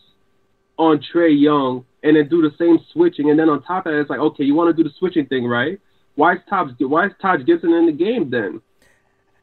on 0.78 1.00
Trae 1.00 1.38
Young 1.40 1.86
and 2.04 2.16
then 2.16 2.30
do 2.30 2.42
the 2.42 2.56
same 2.58 2.80
switching. 2.94 3.30
And 3.30 3.38
then 3.38 3.50
on 3.50 3.62
top 3.64 3.86
of 3.86 3.92
that, 3.92 4.00
it's 4.00 4.10
like, 4.10 4.20
okay, 4.20 4.44
you 4.46 4.56
want 4.56 4.76
to 4.76 4.84
do 4.84 4.88
the 4.88 4.96
switching 4.98 5.26
thing, 5.26 5.46
right? 5.46 5.80
Why 6.16 6.36
is 6.36 6.40
Taj 6.50 6.72
Why 6.80 7.08
is 7.08 7.14
Taj 7.22 7.46
Gibson 7.46 7.74
in 7.74 7.86
the 7.88 7.92
game 7.92 8.30
then? 8.30 8.62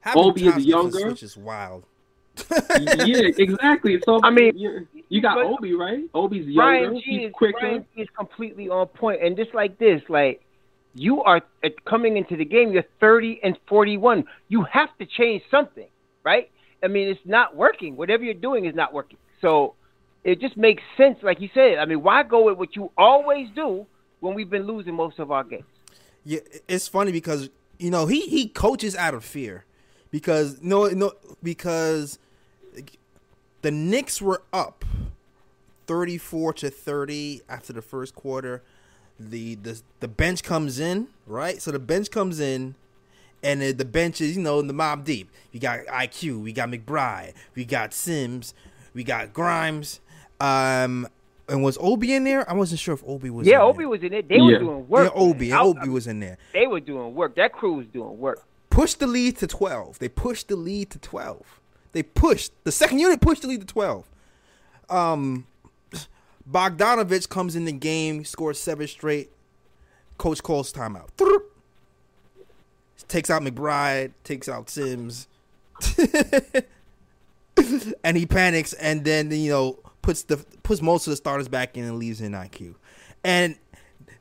Having 0.00 0.22
Obi 0.22 0.46
is 0.46 0.64
younger. 0.64 1.00
Switch 1.00 1.22
is 1.22 1.36
wild. 1.36 1.84
yeah, 2.81 3.31
exactly. 3.38 4.00
So 4.05 4.21
I 4.23 4.31
mean, 4.31 4.57
you, 4.57 4.87
you 5.09 5.21
got 5.21 5.37
but- 5.37 5.47
Obi, 5.47 5.75
right? 5.75 6.05
Obi's 6.14 6.47
younger. 6.47 6.61
Ryan 6.61 6.95
G 6.97 7.02
He's 7.05 7.28
is 7.28 7.33
quicker. 7.33 7.59
Ryan 7.62 7.87
G 7.95 8.02
is 8.02 8.09
completely 8.16 8.69
on 8.69 8.87
point, 8.88 9.23
and 9.23 9.37
just 9.37 9.55
like 9.55 9.78
this, 9.78 10.02
like 10.09 10.43
you 10.95 11.23
are 11.23 11.43
uh, 11.62 11.69
coming 11.85 12.16
into 12.16 12.37
the 12.37 12.45
game, 12.45 12.73
you're 12.73 12.85
30 13.00 13.40
and 13.43 13.59
41. 13.69 14.25
You 14.49 14.64
have 14.64 14.88
to 14.99 15.07
change 15.07 15.43
something, 15.50 15.87
right? 16.25 16.50
I 16.83 16.88
mean, 16.88 17.09
it's 17.09 17.21
not 17.25 17.55
working. 17.55 17.97
Whatever 17.97 18.25
you're 18.25 18.35
doing 18.35 18.64
is 18.64 18.75
not 18.75 18.93
working. 18.93 19.19
So 19.40 19.75
it 20.25 20.40
just 20.40 20.57
makes 20.57 20.83
sense, 20.97 21.19
like 21.23 21.40
you 21.40 21.49
said. 21.55 21.78
I 21.78 21.85
mean, 21.85 22.02
why 22.02 22.23
go 22.23 22.45
with 22.45 22.59
what 22.59 22.75
you 22.76 22.90
always 22.97 23.49
do 23.55 23.87
when 24.21 24.35
we've 24.35 24.50
been 24.50 24.66
losing 24.66 24.95
most 24.95 25.19
of 25.19 25.31
our 25.31 25.45
games? 25.45 25.64
Yeah, 26.25 26.40
it's 26.66 26.88
funny 26.88 27.12
because 27.12 27.50
you 27.78 27.90
know 27.90 28.07
he 28.07 28.23
he 28.23 28.49
coaches 28.49 28.97
out 28.97 29.14
of 29.14 29.25
fear 29.25 29.64
because 30.11 30.61
no 30.62 30.88
no 30.88 31.12
because 31.43 32.19
the 33.62 33.71
Knicks 33.71 34.21
were 34.23 34.42
up 34.52 34.85
34 35.87 36.52
to 36.54 36.71
30 36.71 37.42
after 37.49 37.73
the 37.73 37.83
first 37.83 38.14
quarter. 38.14 38.62
The 39.18 39.54
the 39.56 39.80
the 40.00 40.09
bench 40.09 40.42
comes 40.42 40.78
in, 40.78 41.09
right? 41.26 41.61
So 41.62 41.71
the 41.71 41.78
bench 41.78 42.11
comes 42.11 42.38
in 42.38 42.75
and 43.42 43.62
the, 43.62 43.73
the 43.73 43.85
bench 43.87 44.21
is, 44.21 44.37
you 44.37 44.42
know, 44.42 44.61
the 44.61 44.73
mob 44.75 45.04
deep. 45.04 45.30
We 45.54 45.59
got 45.61 45.80
IQ, 45.87 46.42
we 46.42 46.52
got 46.52 46.68
McBride, 46.68 47.33
we 47.54 47.64
got 47.64 47.95
Sims, 47.95 48.52
we 48.92 49.04
got 49.04 49.33
Grimes. 49.33 50.00
Um 50.40 51.09
and 51.49 51.62
was 51.62 51.78
Obi 51.80 52.12
in 52.12 52.25
there? 52.25 52.49
I 52.50 52.54
wasn't 52.54 52.80
sure 52.80 52.92
if 52.92 53.02
Obi 53.06 53.30
was 53.30 53.47
Yeah, 53.47 53.56
in 53.56 53.61
Obi 53.62 53.78
there. 53.78 53.88
was 53.88 54.02
in 54.02 54.12
it. 54.12 54.28
They 54.28 54.40
were 54.40 54.59
doing 54.59 54.88
work. 54.88 55.12
Yeah, 55.14 55.21
Obi. 55.23 55.49
man. 55.50 55.59
I- 55.59 55.62
Obi 55.62 55.88
was 55.88 56.06
in 56.09 56.21
there. 56.21 56.37
They 56.52 56.66
were 56.66 56.80
doing 56.80 57.14
work. 57.14 57.37
That 57.37 57.52
crew 57.52 57.75
was 57.75 57.87
doing 57.87 58.18
work. 58.18 58.42
pushed 58.68 58.99
the 58.99 59.06
lead 59.06 59.38
to 59.38 59.47
12. 59.47 59.99
They 60.00 60.09
pushed 60.11 60.49
the 60.49 60.56
lead 60.56 60.91
to 60.91 60.99
12. 60.99 61.60
They 61.97 62.02
pushed 62.02 62.52
the 62.65 62.73
second 62.73 62.99
unit 62.99 63.23
pushed 63.23 63.41
to 63.41 63.49
lead 63.49 63.61
to 63.61 63.67
12. 63.67 64.06
Um 64.91 65.47
Bogdanovich 66.47 67.26
comes 67.30 67.56
in 67.56 67.65
the 67.65 67.73
game, 67.73 68.23
scores 68.26 68.61
seven 68.61 68.87
straight. 68.87 69.30
Coach 70.19 70.43
calls 70.43 70.75
timeout. 70.75 71.09
Takes 73.09 73.30
out 73.30 73.41
McBride, 73.41 74.13
takes 74.25 74.47
out 74.47 74.69
Sims. 74.69 75.26
and 78.04 78.19
he 78.19 78.26
panics 78.26 78.75
and 78.75 79.02
then 79.06 79.30
you 79.30 79.50
know 79.50 79.78
puts 80.02 80.25
the 80.25 80.37
puts 80.65 80.82
most 80.82 81.06
of 81.06 81.13
the 81.13 81.17
starters 81.17 81.49
back 81.49 81.78
in 81.78 81.85
and 81.85 81.99
leaves 81.99 82.21
in 82.21 82.32
IQ. 82.32 82.75
And 83.25 83.56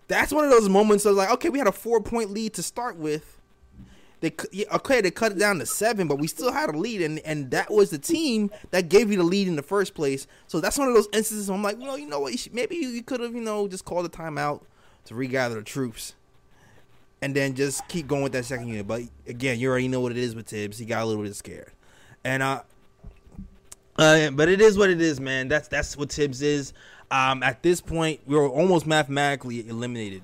that's 0.07 0.31
one 0.31 0.45
of 0.45 0.49
those 0.49 0.69
moments 0.69 1.03
of 1.03 1.17
like, 1.17 1.29
okay, 1.29 1.49
we 1.49 1.57
had 1.59 1.67
a 1.67 1.73
four 1.73 1.99
point 1.99 2.31
lead 2.31 2.53
to 2.53 2.63
start 2.63 2.95
with. 2.95 3.34
They 4.25 4.65
okay, 4.73 5.01
they 5.01 5.11
cut 5.11 5.33
it 5.33 5.37
down 5.37 5.59
to 5.59 5.67
seven, 5.67 6.07
but 6.07 6.17
we 6.17 6.25
still 6.25 6.51
had 6.51 6.73
a 6.73 6.77
lead, 6.77 7.03
and 7.03 7.19
and 7.19 7.51
that 7.51 7.69
was 7.69 7.91
the 7.91 7.99
team 7.99 8.49
that 8.71 8.89
gave 8.89 9.11
you 9.11 9.17
the 9.17 9.23
lead 9.23 9.47
in 9.47 9.55
the 9.55 9.61
first 9.61 9.93
place. 9.93 10.25
So 10.47 10.59
that's 10.59 10.79
one 10.79 10.87
of 10.87 10.95
those 10.95 11.07
instances. 11.13 11.47
Where 11.47 11.55
I'm 11.55 11.61
like, 11.61 11.77
well, 11.79 11.95
you 11.95 12.07
know 12.07 12.19
what? 12.19 12.31
You 12.31 12.39
should, 12.39 12.55
maybe 12.55 12.75
you, 12.75 12.89
you 12.89 13.03
could 13.03 13.19
have, 13.19 13.35
you 13.35 13.41
know, 13.41 13.67
just 13.67 13.85
called 13.85 14.03
a 14.03 14.09
timeout 14.09 14.61
to 15.05 15.13
regather 15.13 15.55
the 15.55 15.61
troops, 15.61 16.15
and 17.21 17.35
then 17.35 17.53
just 17.53 17.87
keep 17.87 18.07
going 18.07 18.23
with 18.23 18.31
that 18.31 18.45
second 18.45 18.67
unit. 18.67 18.87
But 18.87 19.03
again, 19.27 19.59
you 19.59 19.69
already 19.69 19.89
know 19.89 19.99
what 19.99 20.11
it 20.11 20.17
is 20.17 20.33
with 20.33 20.47
Thibs. 20.47 20.79
He 20.79 20.85
got 20.85 21.03
a 21.03 21.05
little 21.05 21.21
bit 21.21 21.35
scared, 21.35 21.71
and 22.23 22.41
uh, 22.41 22.63
uh, 23.97 24.31
but 24.31 24.49
it 24.49 24.59
is 24.59 24.75
what 24.75 24.89
it 24.89 25.01
is, 25.01 25.19
man. 25.19 25.49
That's 25.49 25.67
that's 25.67 25.95
what 25.95 26.11
Thibs 26.11 26.41
is. 26.41 26.73
Um, 27.11 27.43
at 27.43 27.61
this 27.61 27.79
point, 27.79 28.21
we 28.25 28.35
were 28.35 28.49
almost 28.49 28.87
mathematically 28.87 29.69
eliminated 29.69 30.23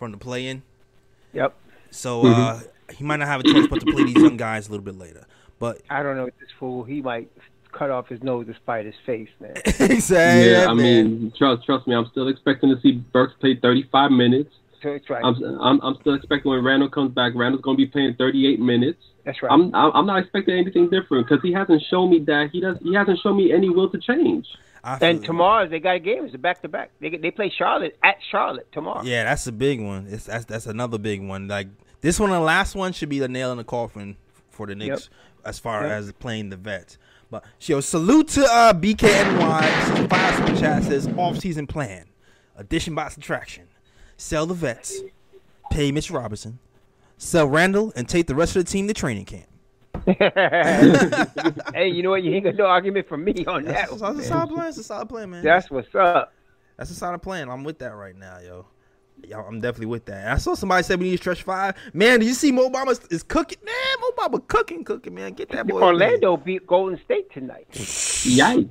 from 0.00 0.10
the 0.10 0.18
play-in. 0.18 0.64
Yep. 1.32 1.54
So 1.92 2.26
uh, 2.26 2.60
he 2.92 3.04
might 3.04 3.16
not 3.16 3.28
have 3.28 3.40
a 3.40 3.44
choice 3.44 3.66
but 3.68 3.80
to 3.80 3.86
play 3.86 4.04
these 4.04 4.16
young 4.16 4.36
guys 4.36 4.68
a 4.68 4.70
little 4.70 4.84
bit 4.84 4.96
later. 4.96 5.26
But 5.58 5.80
I 5.90 6.02
don't 6.02 6.16
know 6.16 6.26
this 6.26 6.50
fool. 6.58 6.84
He 6.84 7.00
might 7.00 7.30
cut 7.72 7.90
off 7.90 8.08
his 8.08 8.22
nose 8.22 8.46
to 8.46 8.54
spite 8.54 8.86
his 8.86 8.94
face, 9.04 9.28
man. 9.40 9.54
exactly, 9.66 10.52
Yeah, 10.52 10.66
I 10.68 10.74
mean, 10.74 11.32
trust 11.36 11.64
trust 11.64 11.86
me, 11.86 11.94
I'm 11.94 12.06
still 12.06 12.28
expecting 12.28 12.74
to 12.74 12.80
see 12.80 12.92
Burks 13.12 13.34
play 13.40 13.58
35 13.60 14.10
minutes. 14.10 14.54
That's 14.82 15.08
right. 15.08 15.24
I'm, 15.24 15.42
I'm 15.60 15.80
I'm 15.80 15.96
still 16.00 16.14
expecting 16.14 16.50
when 16.50 16.62
Randle 16.62 16.90
comes 16.90 17.12
back, 17.12 17.32
Randle's 17.34 17.62
going 17.62 17.76
to 17.76 17.84
be 17.84 17.90
playing 17.90 18.14
38 18.16 18.60
minutes. 18.60 19.02
That's 19.24 19.42
right. 19.42 19.50
I'm 19.50 19.74
I'm 19.74 19.90
I'm 19.94 20.06
not 20.06 20.18
expecting 20.18 20.58
anything 20.58 20.90
different 20.90 21.26
because 21.26 21.42
he 21.42 21.52
hasn't 21.52 21.82
shown 21.90 22.10
me 22.10 22.20
that 22.20 22.50
he 22.52 22.60
does 22.60 22.76
he 22.82 22.94
hasn't 22.94 23.18
shown 23.20 23.36
me 23.36 23.52
any 23.52 23.70
will 23.70 23.88
to 23.90 23.98
change. 23.98 24.46
I 24.82 24.98
feel 24.98 25.08
and 25.08 25.24
it. 25.24 25.26
tomorrow 25.26 25.66
they 25.66 25.80
got 25.80 25.96
a 25.96 25.98
game. 25.98 26.26
It's 26.26 26.34
a 26.34 26.38
back 26.38 26.60
to 26.62 26.68
back. 26.68 26.90
They 27.00 27.16
they 27.16 27.30
play 27.30 27.50
Charlotte 27.56 27.96
at 28.02 28.16
Charlotte 28.30 28.70
tomorrow. 28.72 29.02
yeah, 29.02 29.24
that's 29.24 29.46
a 29.46 29.52
big 29.52 29.80
one. 29.80 30.06
It's 30.08 30.26
that's 30.26 30.44
that's 30.44 30.66
another 30.66 30.98
big 30.98 31.26
one. 31.26 31.48
Like 31.48 31.68
this 32.04 32.20
one, 32.20 32.28
and 32.30 32.36
the 32.36 32.44
last 32.44 32.74
one 32.74 32.92
should 32.92 33.08
be 33.08 33.18
the 33.18 33.28
nail 33.28 33.50
in 33.50 33.56
the 33.56 33.64
coffin 33.64 34.16
for 34.50 34.66
the 34.66 34.74
Knicks 34.74 35.08
as 35.42 35.58
far 35.58 35.82
Yep. 35.84 35.90
as 35.90 36.12
playing 36.12 36.50
the 36.50 36.56
vets. 36.56 36.98
But 37.30 37.44
yo, 37.62 37.80
salute 37.80 38.28
to 38.28 38.44
uh, 38.44 38.74
BKNY. 38.74 40.08
Five 40.10 40.34
super 40.36 40.60
chat 40.60 40.82
says 40.84 41.08
off 41.16 41.38
season 41.38 41.66
plan, 41.66 42.04
addition 42.56 42.94
by 42.94 43.08
subtraction, 43.08 43.68
sell 44.18 44.44
the 44.44 44.52
vets, 44.52 45.00
pay 45.70 45.90
Mitch 45.92 46.10
Robinson, 46.10 46.58
sell 47.16 47.48
Randle, 47.48 47.90
and 47.96 48.06
take 48.06 48.26
the 48.26 48.34
rest 48.34 48.54
of 48.54 48.66
the 48.66 48.70
team 48.70 48.86
to 48.86 48.92
training 48.92 49.24
camp. 49.24 49.48
hey, 51.74 51.88
you 51.88 52.02
know 52.02 52.10
what? 52.10 52.22
You 52.22 52.34
ain't 52.34 52.44
got 52.44 52.56
no 52.56 52.66
argument 52.66 53.08
from 53.08 53.24
me 53.24 53.46
on 53.46 53.64
that. 53.64 53.88
That's, 53.88 54.02
one, 54.02 54.16
that's 54.16 54.26
a 54.26 54.28
solid 54.28 54.50
plan. 54.50 54.68
It's 54.68 54.76
a 54.76 54.84
solid 54.84 55.08
plan, 55.08 55.30
man. 55.30 55.42
That's 55.42 55.70
what's 55.70 55.94
up. 55.94 56.34
That's 56.76 56.90
a 56.90 56.94
solid 56.94 57.22
plan. 57.22 57.48
I'm 57.48 57.64
with 57.64 57.78
that 57.78 57.94
right 57.96 58.14
now, 58.14 58.38
yo. 58.40 58.66
Yo, 59.28 59.40
I'm 59.40 59.60
definitely 59.60 59.86
with 59.86 60.04
that. 60.06 60.22
And 60.22 60.30
I 60.30 60.36
saw 60.38 60.54
somebody 60.54 60.82
say 60.82 60.96
we 60.96 61.04
need 61.04 61.10
to 61.12 61.16
stretch 61.18 61.42
five. 61.42 61.76
Man, 61.92 62.20
do 62.20 62.26
you 62.26 62.34
see 62.34 62.52
Mo 62.52 62.70
Bamba 62.70 63.12
is 63.12 63.22
cooking? 63.22 63.58
Man, 63.64 63.74
Mo 64.00 64.10
Bamba 64.16 64.46
cooking, 64.46 64.84
cooking, 64.84 65.14
man. 65.14 65.32
Get 65.32 65.48
that 65.50 65.66
boy. 65.66 65.80
Orlando 65.82 66.36
beat 66.36 66.66
Golden 66.66 67.00
State 67.04 67.32
tonight. 67.32 67.66
Yikes! 67.72 68.70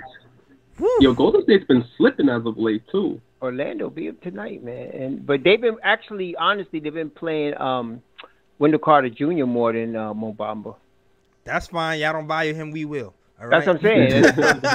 Woo. 0.79 0.89
Yo, 0.99 1.13
Golden 1.13 1.43
State's 1.43 1.65
been 1.65 1.85
slipping 1.97 2.29
as 2.29 2.45
of 2.45 2.57
late 2.57 2.83
too. 2.91 3.21
Orlando 3.41 3.89
beat 3.89 4.07
them 4.07 4.31
tonight, 4.31 4.63
man. 4.63 4.89
And 4.89 5.25
but 5.25 5.43
they've 5.43 5.59
been 5.59 5.77
actually, 5.83 6.35
honestly, 6.35 6.79
they've 6.79 6.93
been 6.93 7.09
playing 7.09 7.59
um, 7.59 8.01
Wendell 8.59 8.79
Carter 8.79 9.09
Jr. 9.09 9.45
more 9.45 9.73
than 9.73 9.95
uh, 9.95 10.13
Mo 10.13 10.33
Bamba. 10.33 10.75
That's 11.43 11.67
fine. 11.67 11.99
Y'all 11.99 12.13
don't 12.13 12.27
value 12.27 12.53
him. 12.53 12.71
We 12.71 12.85
will. 12.85 13.13
All 13.41 13.47
right. 13.47 13.65
That's 13.65 13.67
what 13.67 13.77
I'm 13.77 13.81
saying. 13.81 14.23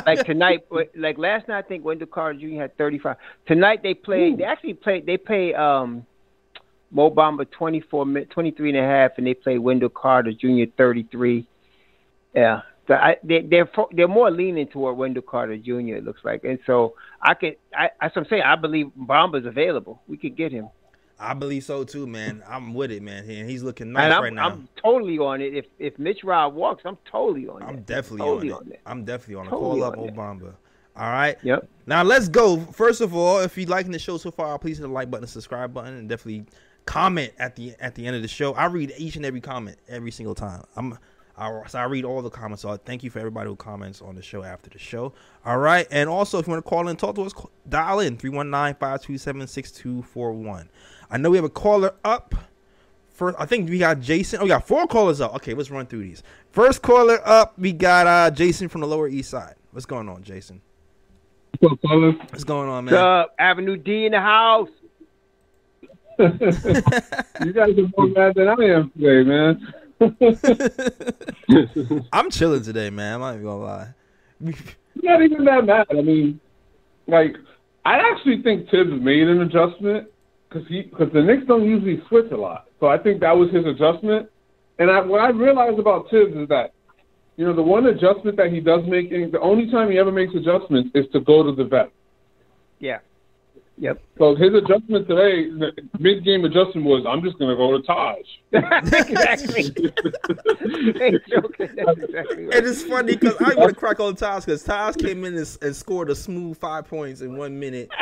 Like 0.06 0.26
tonight, 0.26 0.66
like 0.96 1.18
last 1.18 1.48
night, 1.48 1.58
I 1.58 1.62
think 1.62 1.84
Wendell 1.84 2.08
Carter 2.08 2.38
Jr. 2.38 2.60
had 2.62 2.76
35. 2.76 3.16
Tonight 3.46 3.82
they 3.82 3.94
played. 3.94 4.38
They 4.38 4.44
actually 4.44 4.74
played. 4.74 5.06
They 5.06 5.16
played 5.16 5.54
um, 5.54 6.04
Mo 6.90 7.10
Bamba 7.10 7.50
24 7.50 8.06
min- 8.06 8.26
23 8.26 8.70
and 8.70 8.78
a 8.78 8.82
half, 8.82 9.12
and 9.16 9.26
they 9.26 9.34
played 9.34 9.58
Wendell 9.58 9.88
Carter 9.90 10.32
Jr. 10.32 10.70
33. 10.76 11.46
Yeah, 12.34 12.60
So 12.86 12.94
I, 12.94 13.16
they, 13.24 13.40
they're 13.42 13.68
they're 13.92 14.08
more 14.08 14.30
leaning 14.30 14.66
toward 14.68 14.96
Wendell 14.96 15.22
Carter 15.22 15.56
Jr. 15.56 15.96
It 15.96 16.04
looks 16.04 16.20
like, 16.24 16.44
and 16.44 16.58
so 16.66 16.94
I 17.22 17.34
could. 17.34 17.56
I, 17.76 17.90
that's 18.00 18.14
what 18.16 18.24
I'm 18.24 18.28
saying. 18.28 18.42
I 18.42 18.56
believe 18.56 18.90
Bamba's 18.98 19.46
available. 19.46 20.02
We 20.06 20.16
could 20.16 20.36
get 20.36 20.52
him, 20.52 20.68
I 21.20 21.34
believe 21.34 21.64
so 21.64 21.84
too, 21.84 22.06
man. 22.06 22.42
I'm 22.48 22.74
with 22.74 22.92
it, 22.92 23.02
man. 23.02 23.28
And 23.28 23.50
he's 23.50 23.62
looking 23.62 23.92
nice 23.92 24.12
I'm 24.12 24.22
right 24.22 24.32
now. 24.32 24.50
I'm 24.50 24.68
totally 24.82 25.18
on 25.18 25.40
it. 25.40 25.54
If 25.54 25.66
if 25.78 25.98
Mitch 25.98 26.22
Rob 26.22 26.54
walks, 26.54 26.82
I'm 26.84 26.98
totally 27.10 27.48
on 27.48 27.62
it. 27.62 27.66
I'm 27.66 27.82
definitely 27.82 28.18
totally 28.18 28.50
on, 28.52 28.58
on 28.58 28.66
it. 28.68 28.72
it. 28.74 28.80
I'm 28.86 29.04
definitely 29.04 29.34
on 29.36 29.46
it. 29.46 29.50
Totally 29.50 29.80
Call 29.80 29.90
up 29.90 29.98
on. 29.98 30.08
Obama. 30.08 30.54
All 30.96 31.10
right. 31.10 31.36
Yep. 31.42 31.68
Now 31.86 32.02
let's 32.02 32.28
go. 32.28 32.58
First 32.58 33.00
of 33.00 33.14
all, 33.14 33.40
if 33.40 33.56
you're 33.58 33.68
liking 33.68 33.92
the 33.92 33.98
show 33.98 34.16
so 34.18 34.30
far, 34.30 34.58
please 34.58 34.78
hit 34.78 34.82
the 34.82 34.88
like 34.88 35.10
button, 35.10 35.22
the 35.22 35.28
subscribe 35.28 35.74
button, 35.74 35.94
and 35.94 36.08
definitely 36.08 36.44
comment 36.86 37.32
at 37.38 37.56
the 37.56 37.74
at 37.80 37.94
the 37.94 38.06
end 38.06 38.16
of 38.16 38.22
the 38.22 38.28
show. 38.28 38.54
I 38.54 38.66
read 38.66 38.92
each 38.96 39.16
and 39.16 39.24
every 39.24 39.40
comment 39.40 39.78
every 39.88 40.12
single 40.12 40.34
time. 40.34 40.62
I'm 40.76 40.98
I, 41.38 41.62
so 41.68 41.78
I 41.78 41.84
read 41.84 42.04
all 42.04 42.20
the 42.20 42.30
comments. 42.30 42.62
So 42.62 42.76
thank 42.76 43.04
you 43.04 43.10
for 43.10 43.20
everybody 43.20 43.48
who 43.48 43.56
comments 43.56 44.02
on 44.02 44.16
the 44.16 44.22
show 44.22 44.42
after 44.42 44.68
the 44.70 44.78
show. 44.78 45.12
All 45.44 45.58
right. 45.58 45.86
And 45.90 46.08
also, 46.08 46.38
if 46.38 46.46
you 46.46 46.52
want 46.52 46.64
to 46.64 46.68
call 46.68 46.88
in 46.88 46.96
talk 46.96 47.14
to 47.14 47.22
us, 47.22 47.32
call- 47.32 47.50
dial 47.68 48.00
in 48.00 48.16
319-527-6241. 48.16 50.68
I 51.10 51.16
know 51.16 51.30
we 51.30 51.38
have 51.38 51.44
a 51.44 51.50
caller 51.50 51.94
up. 52.04 52.34
First, 53.14 53.36
I 53.40 53.46
think 53.46 53.68
we 53.68 53.78
got 53.78 54.00
Jason. 54.00 54.40
Oh, 54.40 54.44
we 54.44 54.48
got 54.48 54.66
four 54.66 54.86
callers 54.86 55.20
up. 55.20 55.34
Okay, 55.36 55.54
let's 55.54 55.70
run 55.70 55.86
through 55.86 56.02
these. 56.02 56.22
First 56.50 56.82
caller 56.82 57.20
up, 57.24 57.58
we 57.58 57.72
got 57.72 58.06
uh 58.06 58.30
Jason 58.30 58.68
from 58.68 58.82
the 58.82 58.86
Lower 58.86 59.08
East 59.08 59.30
Side. 59.30 59.54
What's 59.72 59.86
going 59.86 60.08
on, 60.08 60.22
Jason? 60.22 60.60
What's 61.58 61.72
up, 61.72 61.80
fellas? 61.80 62.14
What's 62.30 62.44
going 62.44 62.68
on, 62.68 62.84
man? 62.84 62.94
What's 62.94 63.02
up? 63.02 63.34
Avenue 63.38 63.76
D 63.76 64.06
in 64.06 64.12
the 64.12 64.20
house. 64.20 64.68
you 66.18 67.52
guys 67.52 67.78
are 67.78 67.88
more 67.96 68.08
mad 68.08 68.34
than 68.34 68.48
I 68.48 68.64
am 68.64 68.90
today, 68.90 69.22
man. 69.24 69.72
I'm 72.12 72.30
chilling 72.30 72.62
today, 72.62 72.90
man. 72.90 73.14
I'm 73.14 73.20
not 73.20 73.34
even 73.34 73.44
gonna 73.44 73.64
lie. 73.64 73.88
Not 75.00 75.22
even 75.22 75.44
that 75.44 75.64
mad. 75.64 75.86
I 75.90 76.02
mean, 76.02 76.40
like, 77.06 77.36
I 77.84 77.98
actually 77.98 78.42
think 78.42 78.68
Thibs 78.68 79.00
made 79.00 79.28
an 79.28 79.42
adjustment 79.42 80.08
because 80.48 80.66
he 80.68 80.82
because 80.82 81.12
the 81.12 81.22
Knicks 81.22 81.46
don't 81.46 81.64
usually 81.64 82.02
switch 82.08 82.30
a 82.32 82.36
lot. 82.36 82.66
So 82.80 82.86
I 82.86 82.98
think 82.98 83.20
that 83.20 83.36
was 83.36 83.50
his 83.52 83.66
adjustment. 83.66 84.28
And 84.78 84.90
I, 84.90 85.00
what 85.00 85.20
I 85.20 85.30
realized 85.30 85.78
about 85.78 86.08
Thibs 86.10 86.36
is 86.36 86.48
that, 86.48 86.72
you 87.36 87.44
know, 87.44 87.54
the 87.54 87.62
one 87.62 87.86
adjustment 87.86 88.36
that 88.36 88.52
he 88.52 88.60
does 88.60 88.82
make, 88.86 89.10
and 89.10 89.32
the 89.32 89.40
only 89.40 89.70
time 89.70 89.90
he 89.90 89.98
ever 89.98 90.12
makes 90.12 90.34
adjustments 90.34 90.90
is 90.94 91.06
to 91.12 91.20
go 91.20 91.42
to 91.42 91.52
the 91.52 91.64
vet. 91.64 91.90
Yeah. 92.78 92.98
Yep. 93.80 94.02
So 94.18 94.34
his 94.34 94.54
adjustment 94.54 95.06
today, 95.06 95.50
the 95.50 95.72
mid-game 96.00 96.44
adjustment 96.44 96.84
was, 96.84 97.04
I'm 97.08 97.22
just 97.22 97.38
going 97.38 97.50
to 97.50 97.56
go 97.56 97.78
to 97.78 97.82
Taj. 97.86 98.26
exactly. 99.08 99.62
Ain't 101.00 101.22
joking. 101.28 101.76
That's 101.76 101.98
exactly 101.98 102.46
right. 102.46 102.54
And 102.56 102.66
it's 102.66 102.82
funny 102.82 103.14
because 103.14 103.36
I 103.40 103.54
want 103.54 103.70
to 103.70 103.76
crack 103.76 104.00
on 104.00 104.16
Taj 104.16 104.44
because 104.44 104.64
Taj 104.64 104.96
came 104.96 105.24
in 105.24 105.36
and, 105.36 105.58
and 105.62 105.76
scored 105.76 106.10
a 106.10 106.16
smooth 106.16 106.58
five 106.58 106.88
points 106.88 107.20
in 107.20 107.36
one 107.36 107.58
minute. 107.58 107.88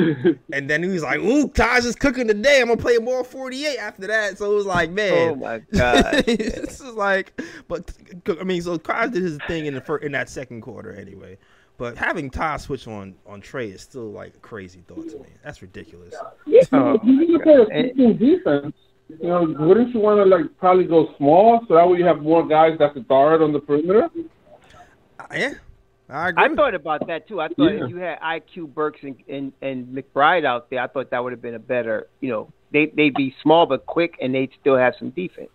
and 0.52 0.68
then 0.70 0.82
he 0.82 0.88
was 0.88 1.02
like, 1.02 1.20
Ooh, 1.20 1.48
Taj 1.48 1.84
is 1.84 1.94
cooking 1.96 2.26
today. 2.28 2.60
I'm 2.60 2.66
going 2.66 2.78
to 2.78 2.82
play 2.82 2.98
more 2.98 3.24
48 3.24 3.78
after 3.78 4.06
that. 4.08 4.38
So 4.38 4.52
it 4.52 4.54
was 4.54 4.66
like, 4.66 4.90
man. 4.90 5.30
Oh 5.30 5.34
my 5.36 5.58
god. 5.72 6.24
this 6.26 6.80
is 6.80 6.94
like, 6.94 7.40
but 7.68 7.92
I 8.40 8.44
mean, 8.44 8.62
so 8.62 8.76
Taj 8.76 9.10
did 9.10 9.22
his 9.22 9.38
thing 9.46 9.66
in 9.66 9.74
the 9.74 9.80
first, 9.80 10.04
in 10.04 10.12
that 10.12 10.28
second 10.28 10.62
quarter 10.62 10.92
anyway. 10.92 11.38
But 11.78 11.96
having 11.96 12.28
Taj 12.30 12.60
switch 12.62 12.86
on 12.86 13.14
on 13.26 13.40
Trae 13.40 13.72
is 13.74 13.80
still 13.80 14.10
like 14.10 14.34
a 14.34 14.38
crazy 14.38 14.82
thought 14.86 15.08
to 15.08 15.18
me. 15.18 15.28
That's 15.42 15.62
ridiculous. 15.62 16.14
Oh, 16.72 16.94
If 16.94 17.04
you 17.04 17.26
look 17.32 17.46
my 17.46 17.52
at 17.52 17.58
God. 17.58 17.72
a 17.72 17.82
switching 17.94 18.16
defense, 18.18 18.76
you 19.08 19.28
know, 19.28 19.56
wouldn't 19.58 19.94
you 19.94 20.00
want 20.00 20.18
to 20.18 20.24
like 20.24 20.44
probably 20.58 20.84
go 20.84 21.14
small 21.16 21.64
so 21.68 21.74
that 21.76 21.88
way 21.88 21.96
you 21.98 22.04
have 22.04 22.20
more 22.20 22.46
guys 22.46 22.78
that 22.78 22.92
can 22.92 23.02
guard 23.04 23.40
on 23.40 23.52
the 23.54 23.60
perimeter? 23.60 24.10
Uh, 25.18 25.24
Yeah, 25.34 25.54
I 26.10 26.28
agree. 26.30 26.44
I 26.44 26.54
thought 26.54 26.74
about 26.74 27.06
that 27.06 27.28
too. 27.28 27.40
I 27.40 27.48
thought 27.48 27.72
Yeah. 27.72 27.84
if 27.84 27.90
you 27.90 27.96
had 27.98 28.18
IQ 28.20 28.74
Burks 28.74 29.00
and, 29.02 29.16
and 29.28 29.52
and 29.62 29.86
McBride 29.88 30.44
out 30.44 30.70
there, 30.70 30.80
I 30.80 30.86
thought 30.88 31.10
that 31.10 31.22
would 31.22 31.32
have 31.32 31.42
been 31.42 31.54
a 31.54 31.58
better. 31.60 32.08
You 32.20 32.30
know, 32.30 32.52
they 32.72 32.86
they'd 32.86 33.14
be 33.14 33.34
small 33.42 33.66
but 33.66 33.86
quick, 33.86 34.16
and 34.20 34.34
they'd 34.34 34.50
still 34.60 34.76
have 34.76 34.94
some 34.98 35.10
defense. 35.10 35.50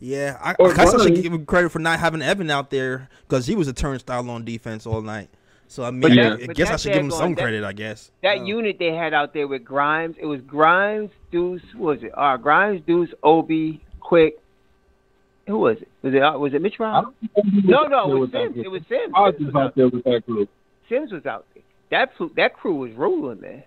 Yeah, 0.00 0.36
I, 0.42 0.54
Or 0.58 0.72
I 0.72 0.74
guess 0.74 0.94
I 0.94 1.04
should 1.04 1.22
give 1.22 1.32
him 1.32 1.46
credit 1.46 1.70
for 1.70 1.78
not 1.78 2.00
having 2.00 2.22
Evan 2.22 2.50
out 2.50 2.70
there 2.70 3.08
because 3.28 3.46
he 3.46 3.54
was 3.54 3.68
a 3.68 3.72
turnstile 3.72 4.28
on 4.30 4.44
defense 4.44 4.84
all 4.84 5.00
night. 5.00 5.28
So 5.68 5.84
I 5.84 5.92
mean, 5.92 6.00
But 6.00 6.12
I, 6.12 6.14
that- 6.16 6.50
I 6.50 6.52
guess 6.52 6.70
I 6.70 6.76
should 6.76 6.92
give 6.92 7.02
him 7.02 7.08
daggone- 7.10 7.18
some 7.18 7.34
that- 7.36 7.40
credit. 7.42 7.62
I 7.64 7.72
guess 7.72 8.10
That 8.22 8.38
Uh, 8.38 8.44
unit 8.44 8.76
they 8.80 8.92
had 8.92 9.14
out 9.14 9.32
there 9.32 9.46
with 9.46 9.64
Grimes, 9.64 10.16
it 10.18 10.26
was 10.26 10.40
Grimes, 10.40 11.10
Deuce, 11.30 11.62
what 11.76 11.94
was 11.96 12.02
it? 12.02 12.10
Uh, 12.16 12.36
Grimes, 12.36 12.82
Deuce, 12.86 13.10
Obi, 13.22 13.80
Quick. 14.00 14.38
Who 15.46 15.58
was 15.58 15.76
it? 15.80 15.88
Was 16.02 16.14
it 16.14 16.22
uh, 16.22 16.38
was 16.38 16.54
it 16.54 16.62
Mitch 16.62 16.74
I 16.80 16.82
Rob? 16.84 17.04
don't 17.04 17.16
think 17.34 17.46
he 17.46 17.56
was 17.56 17.64
No, 17.64 17.82
no, 17.84 18.16
it 18.16 18.18
was 18.18 18.30
Sims. 18.30 18.56
It 18.64 18.68
was 18.70 18.82
Sims. 18.88 19.12
Taj 19.14 19.34
was 19.34 19.46
was 19.46 19.54
out 19.54 19.62
out, 19.62 19.74
there 19.76 19.88
with 19.88 20.04
that 20.04 20.22
group. 20.26 20.48
Sims 20.88 21.10
was 21.12 21.26
out 21.26 21.46
there. 21.54 21.62
That 21.90 22.10
fl- 22.16 22.32
that 22.36 22.54
crew 22.54 22.74
was 22.76 22.92
rolling, 22.92 23.40
man. 23.40 23.64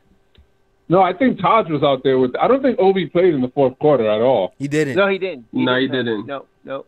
No, 0.88 1.02
I 1.02 1.14
think 1.14 1.40
Taj 1.42 1.68
was 1.70 1.84
out 1.84 2.04
there 2.04 2.18
with. 2.20 2.36
I 2.40 2.48
don't 2.48 2.62
think 2.62 2.80
Obi 2.80 3.08
played 3.08 3.34
in 3.34 3.42
the 3.42 3.50
fourth 3.50 3.78
quarter 3.80 4.10
at 4.10 4.22
all. 4.22 4.54
he 4.58 4.68
didn't. 4.68 4.96
No, 4.96 5.08
he 5.08 5.18
didn't. 5.18 5.48
No, 5.52 5.78
he 5.78 5.88
not. 5.88 5.94
didn't. 5.94 6.26
No, 6.28 6.46
no. 6.64 6.86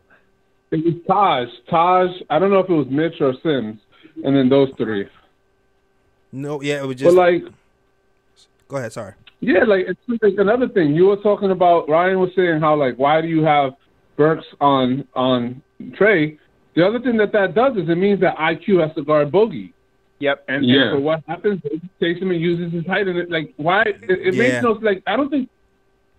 It 0.72 0.84
was 0.86 0.94
Taj. 1.08 1.48
Taj. 1.70 2.10
I 2.30 2.40
don't 2.40 2.52
know 2.52 2.60
if 2.60 2.70
it 2.70 2.74
was 2.74 2.88
Mitch 2.90 3.20
or 3.22 3.34
Sims, 3.44 3.80
and 4.24 4.36
then 4.36 4.50
those 4.50 4.70
three. 4.78 5.08
No, 6.32 6.62
yeah, 6.62 6.82
it 6.84 6.86
was 6.86 6.96
But 6.98 7.04
just. 7.06 7.16
like, 7.16 7.44
go 8.68 8.78
ahead. 8.78 8.94
Sorry. 8.94 9.14
yeah, 9.40 9.64
like 9.66 9.86
it's 9.88 10.22
like 10.24 10.34
another 10.38 10.68
thing. 10.68 10.94
You 10.96 11.08
were 11.08 11.18
talking 11.18 11.52
about. 11.52 11.90
Ryan 11.90 12.20
was 12.20 12.30
saying 12.36 12.60
how 12.62 12.76
like 12.76 12.96
why 12.98 13.22
do 13.22 13.28
you 13.28 13.44
have 13.44 13.74
Burks 14.18 14.46
on 14.60 15.08
on 15.16 15.62
Trae? 15.82 16.38
The 16.76 16.86
other 16.86 17.00
thing 17.00 17.18
that 17.18 17.32
that 17.32 17.56
does 17.56 17.78
is 17.78 17.88
it 17.90 17.96
means 17.98 18.20
that 18.22 18.36
IQ 18.38 18.86
has 18.86 18.94
to 18.96 19.04
guard 19.04 19.32
Bogey. 19.32 19.74
Yep. 20.20 20.46
And, 20.48 20.66
Yeah. 20.66 20.82
and 20.82 20.98
so 20.98 21.00
what 21.00 21.24
happens? 21.28 21.62
He 21.64 21.80
takes 22.00 22.20
him 22.22 22.32
and 22.32 22.42
uses 22.42 22.74
his 22.74 22.86
height, 22.86 23.08
and 23.08 23.18
it 23.18 23.30
like 23.32 23.54
why? 23.58 23.84
It, 23.84 23.98
it 24.10 24.34
Yeah. 24.34 24.42
makes 24.42 24.64
no 24.64 24.72
like. 24.82 25.02
I 25.08 25.16
don't 25.16 25.30
think 25.30 25.50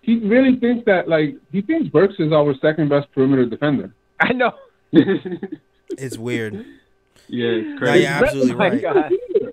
he 0.02 0.18
really 0.20 0.56
thinks 0.58 0.84
that 0.86 1.08
like 1.08 1.36
he 1.52 1.60
thinks 1.60 1.88
Burks 1.90 2.14
is 2.18 2.32
our 2.32 2.54
second 2.62 2.88
best 2.88 3.10
perimeter 3.12 3.44
defender. 3.46 3.92
I 4.20 4.32
know. 4.32 4.52
It's 5.90 6.18
weird. 6.18 6.54
Yeah, 7.28 7.46
it's 7.48 7.68
No, 7.70 7.76
crazy. 7.78 8.00
you're 8.04 8.08
absolutely 8.12 8.52
Oh 8.52 8.56
my 8.56 8.68
right. 8.68 8.82
God. 8.82 9.12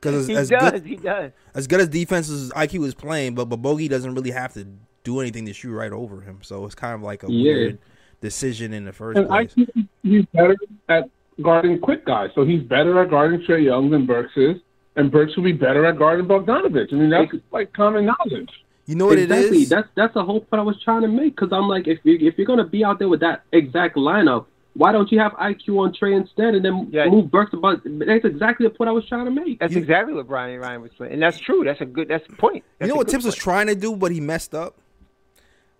Because 0.00 0.26
He 0.26 0.36
as, 0.36 0.48
does. 0.50 0.70
good 0.72 0.84
He 0.84 0.96
does. 0.96 1.32
as 1.54 1.66
good 1.66 1.80
as 1.80 1.88
defense 1.88 2.28
as 2.28 2.50
IQ 2.50 2.86
is 2.86 2.94
playing, 2.94 3.34
but 3.34 3.46
but 3.46 3.56
Bogey 3.56 3.88
doesn't 3.88 4.14
really 4.14 4.30
have 4.30 4.52
to 4.54 4.66
do 5.06 5.20
anything 5.20 5.46
to 5.46 5.52
shoot 5.52 5.72
right 5.72 5.92
over 5.92 6.20
him. 6.20 6.38
So 6.42 6.64
it's 6.66 6.74
kind 6.74 6.94
of 6.94 7.02
like 7.02 7.22
a 7.22 7.30
Yeah. 7.30 7.52
weird 7.54 7.78
decision 8.20 8.72
in 8.74 8.84
the 8.84 8.92
first 8.92 9.16
And 9.18 9.28
place. 9.28 9.54
IQ 9.54 9.86
he's 10.02 10.24
better 10.34 10.56
at 10.88 11.08
guarding 11.42 11.78
quick 11.78 12.04
guys, 12.04 12.30
so 12.34 12.44
he's 12.44 12.62
better 12.62 13.00
at 13.00 13.10
guarding 13.10 13.40
Trae 13.40 13.62
Young 13.64 13.88
than 13.90 14.04
Burks 14.04 14.32
is, 14.36 14.56
and 14.96 15.10
Burks 15.10 15.36
will 15.36 15.44
be 15.44 15.52
better 15.52 15.84
at 15.86 15.96
guarding 15.98 16.26
Bogdanovich. 16.26 16.92
I 16.92 16.96
mean 16.96 17.10
that's 17.10 17.32
like 17.52 17.72
common 17.72 18.04
knowledge. 18.06 18.50
You 18.86 18.94
know 18.96 19.06
what 19.06 19.18
exactly. 19.18 19.58
it 19.58 19.62
is? 19.62 19.68
That's 19.68 19.88
that's 19.94 20.14
the 20.14 20.24
whole 20.24 20.40
point 20.40 20.60
I 20.60 20.64
was 20.64 20.80
trying 20.82 21.02
to 21.02 21.08
make. 21.08 21.36
Because 21.36 21.52
I'm 21.52 21.68
like, 21.68 21.86
if 21.86 21.98
you 22.04 22.18
if 22.20 22.36
you're 22.36 22.46
gonna 22.46 22.66
be 22.66 22.84
out 22.84 22.98
there 22.98 23.08
with 23.08 23.20
that 23.20 23.42
exact 23.52 23.96
lineup, 23.96 24.46
why 24.74 24.92
don't 24.92 25.10
you 25.10 25.18
have 25.18 25.32
IQ 25.32 25.78
on 25.78 25.92
Trae 25.92 26.16
instead 26.16 26.54
and 26.54 26.64
then 26.64 26.88
Yeah. 26.92 27.08
move 27.08 27.30
Burks 27.30 27.52
about? 27.52 27.80
That's 27.84 28.24
exactly 28.24 28.66
the 28.66 28.74
point 28.74 28.88
I 28.88 28.92
was 28.92 29.06
trying 29.08 29.24
to 29.26 29.30
make. 29.30 29.58
That's 29.58 29.72
You- 29.72 29.80
exactly 29.80 30.14
what 30.14 30.26
Brian 30.28 30.60
Ryan 30.60 30.82
was 30.82 30.90
saying, 30.98 31.12
and 31.12 31.22
that's 31.22 31.38
true. 31.38 31.62
That's 31.64 31.80
a 31.80 31.84
good. 31.86 32.08
That's 32.08 32.26
the 32.28 32.34
point. 32.36 32.64
You 32.80 32.86
know 32.88 32.94
what 32.96 33.06
good 33.06 33.12
Thibs 33.12 33.24
was 33.26 33.34
trying 33.34 33.66
to 33.68 33.74
do, 33.74 33.94
but 33.96 34.12
he 34.12 34.20
messed 34.20 34.54
up. 34.54 34.76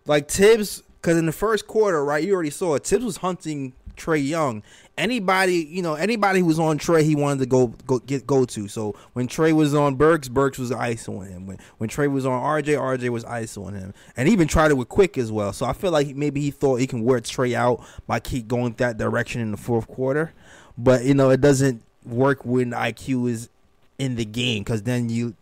Like 0.07 0.29
Thibs, 0.29 0.83
because 1.01 1.17
in 1.17 1.27
the 1.27 1.33
first 1.33 1.67
quarter, 1.67 2.05
right, 2.05 2.23
you 2.23 2.35
already 2.35 2.51
saw 2.51 2.75
it. 2.75 2.85
Thibs 2.85 3.05
was 3.05 3.19
hunting 3.19 3.73
Trae 3.97 4.27
Young. 4.27 4.63
Anybody, 4.99 5.57
you 5.57 5.83
know, 5.83 5.95
anybody 5.95 6.41
who 6.41 6.47
was 6.47 6.59
on 6.59 6.79
Trae, 6.79 7.03
he 7.03 7.15
wanted 7.15 7.41
to 7.41 7.47
go 7.47 7.69
go 7.87 7.99
get 7.99 8.27
go 8.27 8.45
to. 8.45 8.69
So 8.69 8.95
when 9.13 9.29
Trae 9.29 9.53
was 9.53 9.75
on 9.75 9.97
Burks, 9.97 10.29
Burks 10.29 10.59
was 10.59 10.71
ISOing 10.71 11.29
him. 11.29 11.47
When 11.47 11.59
when 11.79 11.91
Trae 11.91 12.11
was 12.11 12.25
on 12.25 12.41
RJ, 12.41 12.79
RJ 12.79 13.09
was 13.11 13.25
ISOing 13.25 13.79
him. 13.79 13.93
And 14.17 14.29
even 14.29 14.49
tried 14.49 14.71
it 14.71 14.75
with 14.75 14.89
Quick 14.89 15.19
as 15.19 15.31
well. 15.31 15.53
So 15.53 15.67
I 15.67 15.73
feel 15.73 15.91
like 15.91 16.15
maybe 16.15 16.41
he 16.41 16.51
thought 16.51 16.77
he 16.77 16.87
can 16.87 17.03
wear 17.03 17.21
Trae 17.21 17.55
out 17.55 17.85
by 18.07 18.21
keep 18.21 18.49
going 18.49 18.73
that 18.75 18.97
direction 18.97 19.41
in 19.41 19.51
the 19.51 19.57
fourth 19.57 19.87
quarter. 19.87 20.33
But 20.79 21.05
you 21.05 21.15
know, 21.15 21.31
it 21.31 21.41
doesn't 21.41 21.83
work 22.05 22.45
when 22.45 22.71
IQ 22.71 23.31
is 23.31 23.49
in 23.99 24.17
the 24.17 24.25
game 24.25 24.63
because 24.63 24.83
then 24.83 25.09
you 25.09 25.35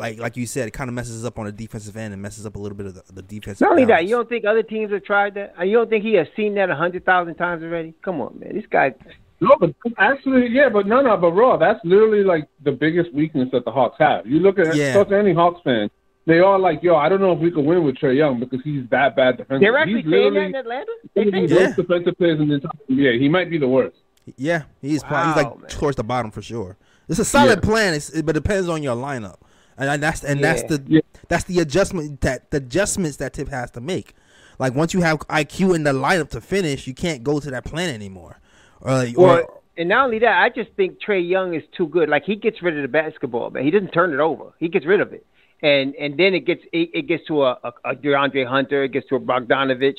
like 0.00 0.18
like 0.18 0.36
you 0.36 0.46
said, 0.46 0.66
it 0.66 0.72
kind 0.72 0.88
of 0.88 0.94
messes 0.94 1.24
up 1.24 1.38
on 1.38 1.46
the 1.46 1.52
defensive 1.52 1.96
end 1.96 2.12
and 2.12 2.20
messes 2.20 2.44
up 2.46 2.56
a 2.56 2.58
little 2.58 2.76
bit 2.76 2.86
of 2.86 2.94
the, 2.94 3.12
the 3.12 3.22
defensive. 3.22 3.60
Not 3.60 3.72
only 3.72 3.84
that, 3.84 4.04
you 4.04 4.16
don't 4.16 4.28
think 4.28 4.44
other 4.44 4.62
teams 4.64 4.90
have 4.92 5.04
tried 5.04 5.34
that? 5.34 5.54
Uh, 5.58 5.62
You 5.64 5.76
don't 5.78 5.88
think 5.88 6.02
he 6.04 6.14
has 6.14 6.26
seen 6.34 6.54
that 6.54 6.70
a 6.70 6.74
hundred 6.74 7.04
thousand 7.04 7.36
times 7.36 7.62
already? 7.62 7.94
Come 8.02 8.20
on, 8.20 8.38
man. 8.40 8.54
This 8.54 8.64
guy. 8.70 8.94
No, 9.42 9.56
but 9.58 9.74
actually, 9.96 10.48
yeah, 10.48 10.68
but 10.68 10.86
no, 10.86 11.00
no, 11.00 11.16
but 11.16 11.30
Raw, 11.32 11.56
that's 11.56 11.80
literally 11.84 12.24
like 12.24 12.46
the 12.62 12.72
biggest 12.72 13.12
weakness 13.14 13.48
that 13.52 13.64
the 13.64 13.70
Hawks 13.70 13.96
have. 13.98 14.26
You 14.26 14.40
look 14.40 14.58
at 14.58 14.74
Yeah. 14.74 14.92
talk 14.92 15.08
to 15.08 15.16
any 15.18 15.32
Hawks 15.32 15.62
fan, 15.64 15.88
they 16.26 16.40
are 16.40 16.58
like, 16.58 16.82
yo, 16.82 16.94
I 16.96 17.08
don't 17.08 17.22
know 17.22 17.32
if 17.32 17.38
we 17.38 17.50
can 17.50 17.64
win 17.64 17.82
with 17.82 17.94
Trae 17.96 18.14
Young 18.16 18.38
because 18.38 18.60
he's 18.62 18.82
that 18.90 19.16
bad 19.16 19.38
defensively. 19.38 19.66
They're 19.66 19.78
actually 19.78 20.02
he's 20.02 20.10
saying 20.10 20.34
that 20.34 20.40
literally 20.40 20.46
in 20.48 20.54
Atlanta. 20.56 20.92
They 21.14 21.22
of 21.22 21.26
say 21.32 21.40
the 21.40 21.46
that. 21.54 21.60
Yeah. 21.70 21.74
defensive 21.74 22.18
players 22.18 22.38
in 22.40 22.48
the 22.48 22.54
entire 22.56 22.70
NBA. 22.90 23.18
He 23.20 23.28
might 23.30 23.48
be 23.48 23.56
the 23.56 23.68
worst. 23.68 23.96
yeah, 24.36 24.64
he's 24.82 25.02
probably, 25.02 25.32
he's 25.32 25.42
like 25.42 25.58
man. 25.60 25.70
towards 25.70 25.96
the 25.96 26.04
bottom 26.04 26.30
for 26.30 26.42
sure. 26.42 26.76
It's 27.08 27.18
a 27.18 27.24
solid 27.24 27.60
Yeah. 27.62 27.68
plan, 27.68 27.94
it's, 27.94 28.10
it, 28.10 28.26
but 28.26 28.36
it 28.36 28.42
depends 28.42 28.68
on 28.68 28.82
your 28.82 28.94
lineup, 28.94 29.38
and, 29.78 29.88
and 29.88 30.02
that's 30.02 30.22
and 30.24 30.42
that's 30.42 30.62
the 30.64 30.82
Yeah. 30.86 31.00
that's 31.28 31.44
the 31.44 31.58
adjustment 31.60 32.20
that 32.22 32.50
the 32.50 32.58
adjustments 32.58 33.16
that 33.18 33.32
Tip 33.32 33.48
has 33.48 33.70
to 33.72 33.80
make. 33.80 34.14
Like 34.58 34.74
once 34.74 34.92
you 34.94 35.00
have 35.00 35.18
IQ 35.20 35.74
in 35.74 35.84
the 35.84 35.92
lineup 35.92 36.30
to 36.30 36.40
finish, 36.40 36.86
you 36.86 36.94
can't 36.94 37.22
go 37.24 37.40
to 37.40 37.50
that 37.50 37.64
plan 37.64 37.88
anymore. 37.94 38.38
Or, 38.80 38.90
like- 38.92 39.18
or- 39.18 39.56
and 39.76 39.88
not 39.88 40.04
only 40.04 40.18
that, 40.18 40.42
I 40.42 40.50
just 40.50 40.70
think 40.72 40.98
Trae 41.00 41.26
Young 41.26 41.54
is 41.54 41.62
too 41.74 41.86
good. 41.88 42.10
Like 42.10 42.24
he 42.24 42.36
gets 42.36 42.60
rid 42.62 42.76
of 42.76 42.82
the 42.82 42.88
basketball, 42.88 43.48
man. 43.50 43.64
He 43.64 43.70
doesn't 43.70 43.92
turn 43.92 44.12
it 44.12 44.20
over. 44.20 44.52
He 44.58 44.68
gets 44.68 44.84
rid 44.84 45.00
of 45.00 45.14
it, 45.14 45.24
and 45.62 45.94
and 45.94 46.18
then 46.18 46.34
it 46.34 46.40
gets 46.44 46.62
it, 46.72 46.90
it 46.92 47.02
gets 47.08 47.24
to 47.28 47.44
a, 47.44 47.58
a, 47.64 47.72
a 47.92 47.96
DeAndre 47.96 48.46
Hunter. 48.46 48.84
It 48.84 48.92
gets 48.92 49.08
to 49.08 49.16
a 49.16 49.20
Bogdanovich. 49.20 49.96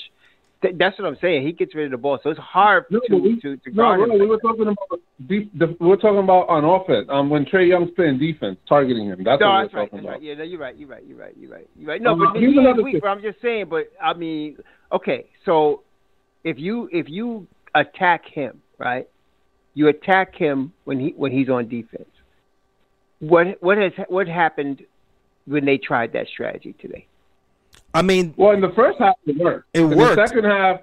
Th- 0.62 0.76
That's 0.78 0.98
what 1.00 1.08
I'm 1.08 1.18
saying. 1.22 1.46
He 1.46 1.54
gets 1.54 1.74
rid 1.74 1.86
of 1.86 1.92
the 1.92 1.98
ball, 1.98 2.20
so 2.24 2.30
it's 2.30 2.40
hard 2.40 2.86
No, 2.92 3.00
to, 3.08 3.16
we, 3.18 3.40
to, 3.42 3.58
to 3.58 3.70
no, 3.72 3.84
guard 3.84 4.00
no, 4.08 4.14
him. 4.14 4.20
we 4.22 4.28
were 4.28 4.38
talking 4.38 4.62
about 4.64 5.00
de- 5.28 5.50
the, 5.58 5.76
we 5.80 5.88
were 5.88 5.98
talking 5.98 6.20
about 6.20 6.48
on 6.50 6.64
offense. 6.64 7.08
Um, 7.10 7.30
when 7.30 7.46
Trae 7.46 7.68
Young's 7.68 7.90
playing 7.96 8.20
defense, 8.20 8.58
targeting 8.70 9.08
him. 9.08 9.24
That's 9.24 9.42
No, 9.42 9.50
what 9.50 9.62
that's 9.64 9.74
right. 9.74 9.86
talking 9.86 9.98
That's 9.98 10.04
about. 10.04 10.12
right. 10.14 10.22
Yeah, 10.22 10.34
no, 10.36 10.44
you're 10.44 10.60
right. 10.60 10.78
You're 10.78 10.90
right. 10.90 11.04
You're 11.06 11.18
right. 11.18 11.34
You're 11.38 11.52
right. 11.52 11.68
You're 11.76 11.88
right. 11.90 12.02
No, 12.02 12.12
Um, 12.12 12.20
but 12.20 12.40
here's 12.40 12.54
he 12.54 12.60
is 12.60 12.76
weak. 12.84 12.94
thing. 12.94 13.00
But 13.02 13.08
I'm 13.08 13.22
just 13.22 13.42
saying. 13.42 13.66
But 13.70 13.92
I 14.02 14.14
mean, 14.14 14.58
okay. 14.92 15.26
So 15.46 15.82
if 16.44 16.60
you 16.60 16.90
if 16.92 17.08
you 17.10 17.48
attack 17.76 18.24
him, 18.32 18.62
right? 18.78 19.08
You 19.74 19.88
attack 19.88 20.36
him 20.36 20.74
when 20.84 21.00
he 21.00 21.14
when 21.18 21.32
he's 21.32 21.50
on 21.50 21.68
defense. 21.70 22.06
What 23.20 23.58
what 23.62 23.78
has 23.78 23.94
what 24.10 24.28
happened 24.28 24.84
when 25.46 25.66
they 25.66 25.78
tried 25.78 26.14
that 26.14 26.28
strategy 26.28 26.76
today? 26.80 27.08
I 27.94 28.02
mean, 28.02 28.34
Well, 28.38 28.52
in 28.52 28.62
the 28.62 28.72
first 28.76 29.00
half, 29.00 29.16
it 29.26 29.38
worked. 29.38 29.68
It 29.74 29.82
in 29.82 29.98
worked. 29.98 30.16
the 30.16 30.28
second 30.28 30.46
half, 30.46 30.82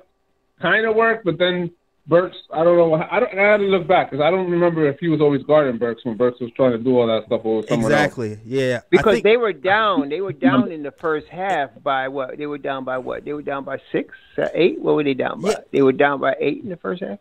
kind 0.60 0.86
of 0.86 0.94
worked, 0.96 1.24
but 1.24 1.38
then 1.38 1.70
Burks. 2.06 2.36
I 2.50 2.64
don't 2.64 2.78
know. 2.78 2.94
I 2.94 3.20
don't. 3.20 3.38
I 3.38 3.50
had 3.52 3.58
to 3.58 3.64
look 3.64 3.86
back 3.86 4.10
because 4.10 4.24
I 4.24 4.30
don't 4.30 4.50
remember 4.50 4.88
if 4.88 4.98
he 4.98 5.08
was 5.08 5.20
always 5.20 5.42
guarding 5.42 5.76
Burks 5.76 6.06
when 6.06 6.16
Burks 6.16 6.40
was 6.40 6.50
trying 6.56 6.72
to 6.72 6.78
do 6.78 6.98
all 6.98 7.06
that 7.06 7.26
stuff 7.26 7.42
or 7.44 7.62
someone 7.68 7.92
else. 7.92 8.00
exactly. 8.02 8.38
Yeah. 8.46 8.80
Because 8.88 9.16
think, 9.16 9.24
they 9.24 9.36
were 9.36 9.52
down. 9.52 10.08
They 10.08 10.22
were 10.22 10.32
down 10.32 10.72
in 10.72 10.82
the 10.82 10.90
first 10.90 11.26
half 11.28 11.70
by 11.82 12.08
what? 12.08 12.38
They 12.38 12.46
were 12.46 12.56
down 12.56 12.84
by 12.84 12.96
what? 12.96 13.26
They 13.26 13.34
were 13.34 13.42
down 13.42 13.64
by 13.64 13.78
six, 13.92 14.14
uh, 14.38 14.48
eight. 14.54 14.80
What 14.80 14.94
were 14.94 15.04
they 15.04 15.12
down 15.12 15.42
by? 15.42 15.50
Yeah. 15.50 15.56
They 15.70 15.82
were 15.82 15.92
down 15.92 16.18
by 16.18 16.34
eight 16.40 16.62
in 16.62 16.70
the 16.70 16.78
first 16.78 17.02
half. 17.02 17.18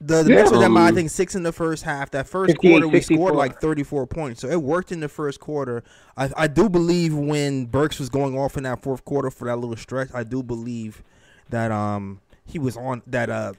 The, 0.00 0.22
the 0.22 0.30
Yeah. 0.30 0.36
Knicks 0.36 0.50
were 0.52 0.60
down 0.60 0.74
by, 0.74 0.88
I 0.88 0.92
think 0.92 1.08
six 1.10 1.34
in 1.34 1.42
the 1.42 1.52
first 1.52 1.82
half. 1.82 2.10
That 2.10 2.26
first 2.28 2.50
58, 2.52 2.70
quarter, 2.70 2.88
we 2.88 2.98
64. 3.00 3.28
scored 3.28 3.36
like 3.38 3.60
34 3.60 4.06
points, 4.06 4.40
so 4.42 4.48
it 4.48 4.62
worked 4.62 4.92
in 4.92 5.00
the 5.00 5.08
first 5.08 5.40
quarter. 5.40 5.82
I, 6.16 6.30
I 6.36 6.46
do 6.48 6.68
believe 6.68 7.14
when 7.14 7.64
Burks 7.66 7.98
was 7.98 8.08
going 8.10 8.36
off 8.38 8.56
in 8.58 8.64
that 8.64 8.82
fourth 8.82 9.04
quarter 9.04 9.30
for 9.30 9.46
that 9.46 9.56
little 9.56 9.76
stretch, 9.76 10.08
I 10.12 10.22
do 10.24 10.42
believe 10.42 11.02
that 11.48 11.70
um 11.70 12.20
he 12.44 12.58
was 12.58 12.76
on 12.76 13.02
that 13.06 13.30
uh 13.30 13.52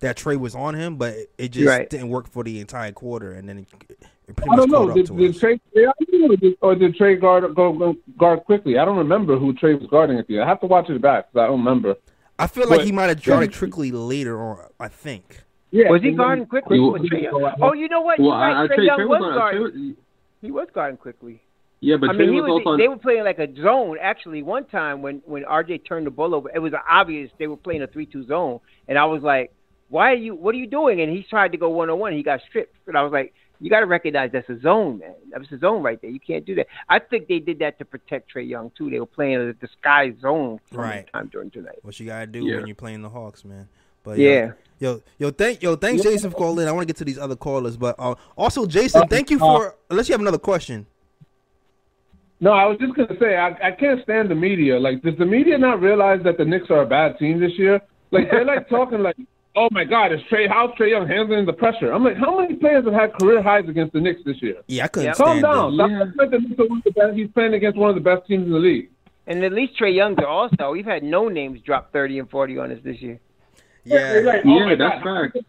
that 0.00 0.16
trade 0.16 0.36
was 0.36 0.54
on 0.54 0.74
him, 0.74 0.96
but 0.96 1.14
it, 1.14 1.30
it 1.38 1.48
just 1.48 1.66
Right. 1.68 1.88
didn't 1.88 2.08
work 2.08 2.28
for 2.28 2.42
the 2.44 2.60
entire 2.60 2.92
quarter, 2.92 3.32
and 3.32 3.48
then 3.48 3.58
it, 3.58 3.66
it 4.28 4.36
pretty 4.36 4.42
I 4.42 4.46
much 4.46 4.56
don't 4.58 4.70
caught 4.70 4.84
know. 4.84 4.88
up 4.90 4.94
Did, 4.96 5.06
to 5.06 5.16
did 5.16 5.30
us. 5.30 5.36
Trae 5.40 5.60
stay 5.72 5.86
out 5.86 5.94
there 6.08 6.22
or 6.30 6.36
did, 6.36 6.54
or 6.60 6.74
did 6.76 6.96
Trae 6.96 7.20
guard 7.20 7.54
go, 7.54 7.72
go 7.72 7.96
guard 8.18 8.44
Quickley? 8.44 8.78
I 8.78 8.84
don't 8.84 8.96
remember 8.98 9.38
who 9.38 9.52
Trae 9.54 9.78
was 9.78 9.88
guarding 9.90 10.18
at 10.18 10.26
the 10.28 10.34
end. 10.34 10.44
I 10.44 10.48
have 10.48 10.60
to 10.60 10.66
watch 10.66 10.88
it 10.90 11.00
back 11.02 11.32
'cause 11.32 11.40
I 11.40 11.46
don't 11.46 11.58
remember. 11.58 11.96
I 12.42 12.46
feel 12.48 12.68
like 12.68 12.80
but- 12.80 12.86
he 12.86 12.92
might 12.92 13.08
have 13.08 13.20
tried 13.22 13.44
it 13.44 13.52
trickly 13.52 13.90
later 13.92 14.40
on. 14.42 14.58
I 14.80 14.88
think. 14.88 15.42
Yeah, 15.70 15.88
Was 15.90 16.02
he 16.02 16.08
and 16.08 16.18
then- 16.18 16.24
guarding 16.26 16.46
Quickley? 16.46 16.76
You- 16.76 16.90
Was 16.92 17.02
Trae 17.02 17.22
Young- 17.22 17.54
Oh, 17.62 17.72
you 17.72 17.88
know 17.88 18.02
what? 18.02 18.18
Well, 18.20 18.30
right. 18.32 18.52
I, 18.52 18.64
I 18.64 18.66
Trae 18.68 18.74
Trey, 18.74 18.84
Young 18.84 18.98
Trae 19.00 19.08
was 19.08 19.20
was 19.20 19.34
guarding. 19.34 19.62
Trae, 19.62 19.96
He 20.42 20.50
was 20.50 20.68
guarding 20.74 20.96
Quickley. 20.98 21.40
yeah, 21.80 21.96
but 21.96 22.10
I 22.10 22.12
Trae 22.12 22.18
mean, 22.18 22.32
he 22.34 22.40
was, 22.42 22.50
was. 22.50 22.62
on. 22.66 22.78
They 22.78 22.88
were 22.88 22.96
playing 22.98 23.24
like 23.24 23.38
a 23.38 23.48
zone. 23.62 23.96
Actually, 24.00 24.42
one 24.42 24.64
time 24.66 25.00
when 25.02 25.22
when 25.24 25.44
RJ 25.44 25.78
turned 25.86 26.06
the 26.06 26.10
ball 26.10 26.34
over, 26.34 26.50
it 26.54 26.58
was 26.58 26.72
obvious 26.90 27.30
they 27.38 27.46
were 27.46 27.56
playing 27.56 27.82
a 27.82 27.86
three-two 27.86 28.26
zone, 28.26 28.60
and 28.88 28.98
I 28.98 29.04
was 29.06 29.22
like, 29.22 29.50
"Why 29.88 30.10
are 30.12 30.14
you? 30.14 30.34
What 30.34 30.54
are 30.54 30.58
you 30.58 30.66
doing?" 30.66 31.00
And 31.00 31.10
he 31.10 31.22
tried 31.22 31.52
to 31.52 31.58
go 31.58 31.70
one-on-one. 31.70 32.12
He 32.12 32.22
got 32.22 32.40
stripped, 32.48 32.76
and 32.86 32.96
I 32.98 33.02
was 33.02 33.12
like, 33.12 33.32
"You 33.62 33.70
got 33.70 33.80
to 33.80 33.86
recognize 33.86 34.30
that's 34.32 34.48
a 34.50 34.60
zone, 34.60 34.98
man. 34.98 35.14
That's 35.30 35.50
a 35.52 35.58
zone 35.58 35.82
right 35.82 36.00
there. 36.02 36.10
You 36.10 36.20
can't 36.20 36.44
do 36.44 36.54
that." 36.56 36.66
I 36.88 36.98
think 36.98 37.28
they 37.28 37.38
did 37.38 37.58
that 37.60 37.78
to 37.78 37.84
protect 37.84 38.32
Trae 38.34 38.46
Young 38.48 38.70
too. 38.76 38.90
They 38.90 39.00
were 39.00 39.06
playing 39.06 39.36
a 39.36 39.52
disguised 39.54 40.20
zone 40.20 40.60
from 40.70 40.80
Right. 40.80 41.12
time 41.12 41.28
during 41.32 41.50
tonight. 41.50 41.78
What 41.82 41.98
you 41.98 42.06
gotta 42.06 42.26
do 42.26 42.44
Yeah. 42.44 42.56
when 42.56 42.66
you're 42.66 42.74
playing 42.74 43.02
the 43.02 43.08
Hawks, 43.08 43.44
man. 43.44 43.68
But 44.04 44.18
Yeah. 44.18 44.52
Yo, 44.80 45.00
yo, 45.18 45.30
thank 45.30 45.62
yo, 45.62 45.76
thanks 45.76 46.02
Jason 46.02 46.30
for 46.32 46.36
calling 46.36 46.64
in. 46.64 46.68
I 46.68 46.72
want 46.72 46.82
to 46.82 46.86
get 46.92 46.96
to 46.96 47.04
these 47.04 47.18
other 47.18 47.36
callers, 47.36 47.76
but 47.76 47.94
uh, 48.00 48.16
also 48.36 48.66
Jason, 48.66 49.06
thank 49.06 49.30
you 49.30 49.38
for. 49.38 49.76
Unless 49.90 50.08
you 50.08 50.12
have 50.14 50.20
another 50.20 50.38
question. 50.38 50.86
No, 52.40 52.50
I 52.50 52.66
was 52.66 52.76
just 52.78 52.94
gonna 52.94 53.16
say 53.20 53.36
I, 53.36 53.50
I 53.68 53.70
can't 53.70 54.02
stand 54.02 54.28
the 54.28 54.34
media. 54.34 54.78
Like, 54.80 55.00
does 55.02 55.16
the 55.16 55.24
media 55.24 55.56
not 55.56 55.80
realize 55.80 56.20
that 56.24 56.36
the 56.38 56.44
Knicks 56.44 56.68
are 56.70 56.82
a 56.82 56.86
bad 56.86 57.16
team 57.18 57.38
this 57.38 57.56
year? 57.56 57.80
Like, 58.10 58.30
they're 58.30 58.44
like 58.44 58.68
talking 58.68 58.98
like, 58.98 59.16
"Oh 59.54 59.68
my 59.70 59.84
God, 59.84 60.12
is 60.12 60.20
Trae? 60.30 60.48
How's 60.48 60.70
Trae 60.78 60.90
Young 60.90 61.06
handling 61.06 61.46
the 61.46 61.52
pressure?" 61.52 61.92
I'm 61.92 62.04
like, 62.04 62.16
how 62.16 62.38
many 62.40 62.54
players 62.56 62.84
have 62.84 62.94
had 62.94 63.12
career 63.14 63.42
highs 63.42 63.68
against 63.68 63.92
the 63.92 64.00
Knicks 64.00 64.20
this 64.24 64.40
year? 64.42 64.56
Yeah, 64.66 64.84
I 64.84 64.88
couldn't 64.88 65.06
Yeah. 65.08 65.14
Calm 65.14 65.40
down. 65.42 65.74
Yeah. 65.74 66.04
like 66.16 66.30
the 66.30 66.38
Knicks 66.38 66.58
are 66.60 66.66
one 66.66 66.78
of 66.78 66.84
the 66.84 66.90
best. 66.92 67.14
He's 67.16 67.30
playing 67.30 67.54
against 67.54 67.78
one 67.78 67.90
of 67.90 67.94
the 67.96 68.00
best 68.00 68.26
teams 68.26 68.46
in 68.46 68.52
the 68.52 68.58
league. 68.58 68.90
And 69.26 69.44
at 69.44 69.52
least 69.52 69.78
Trae 69.80 69.94
Young's 69.94 70.18
an 70.18 70.24
all-star. 70.24 70.70
We've 70.70 70.84
had 70.84 71.02
no 71.02 71.28
names 71.28 71.60
drop 71.64 71.92
thirty 71.92 72.18
and 72.18 72.28
forty 72.30 72.58
on 72.58 72.72
us 72.72 72.78
this 72.82 73.00
year. 73.00 73.20
Yeah, 73.84 74.20
like, 74.24 74.42
oh 74.44 74.68
Yeah, 74.68 74.74
that's 74.76 75.02
God, 75.04 75.32
facts. 75.32 75.46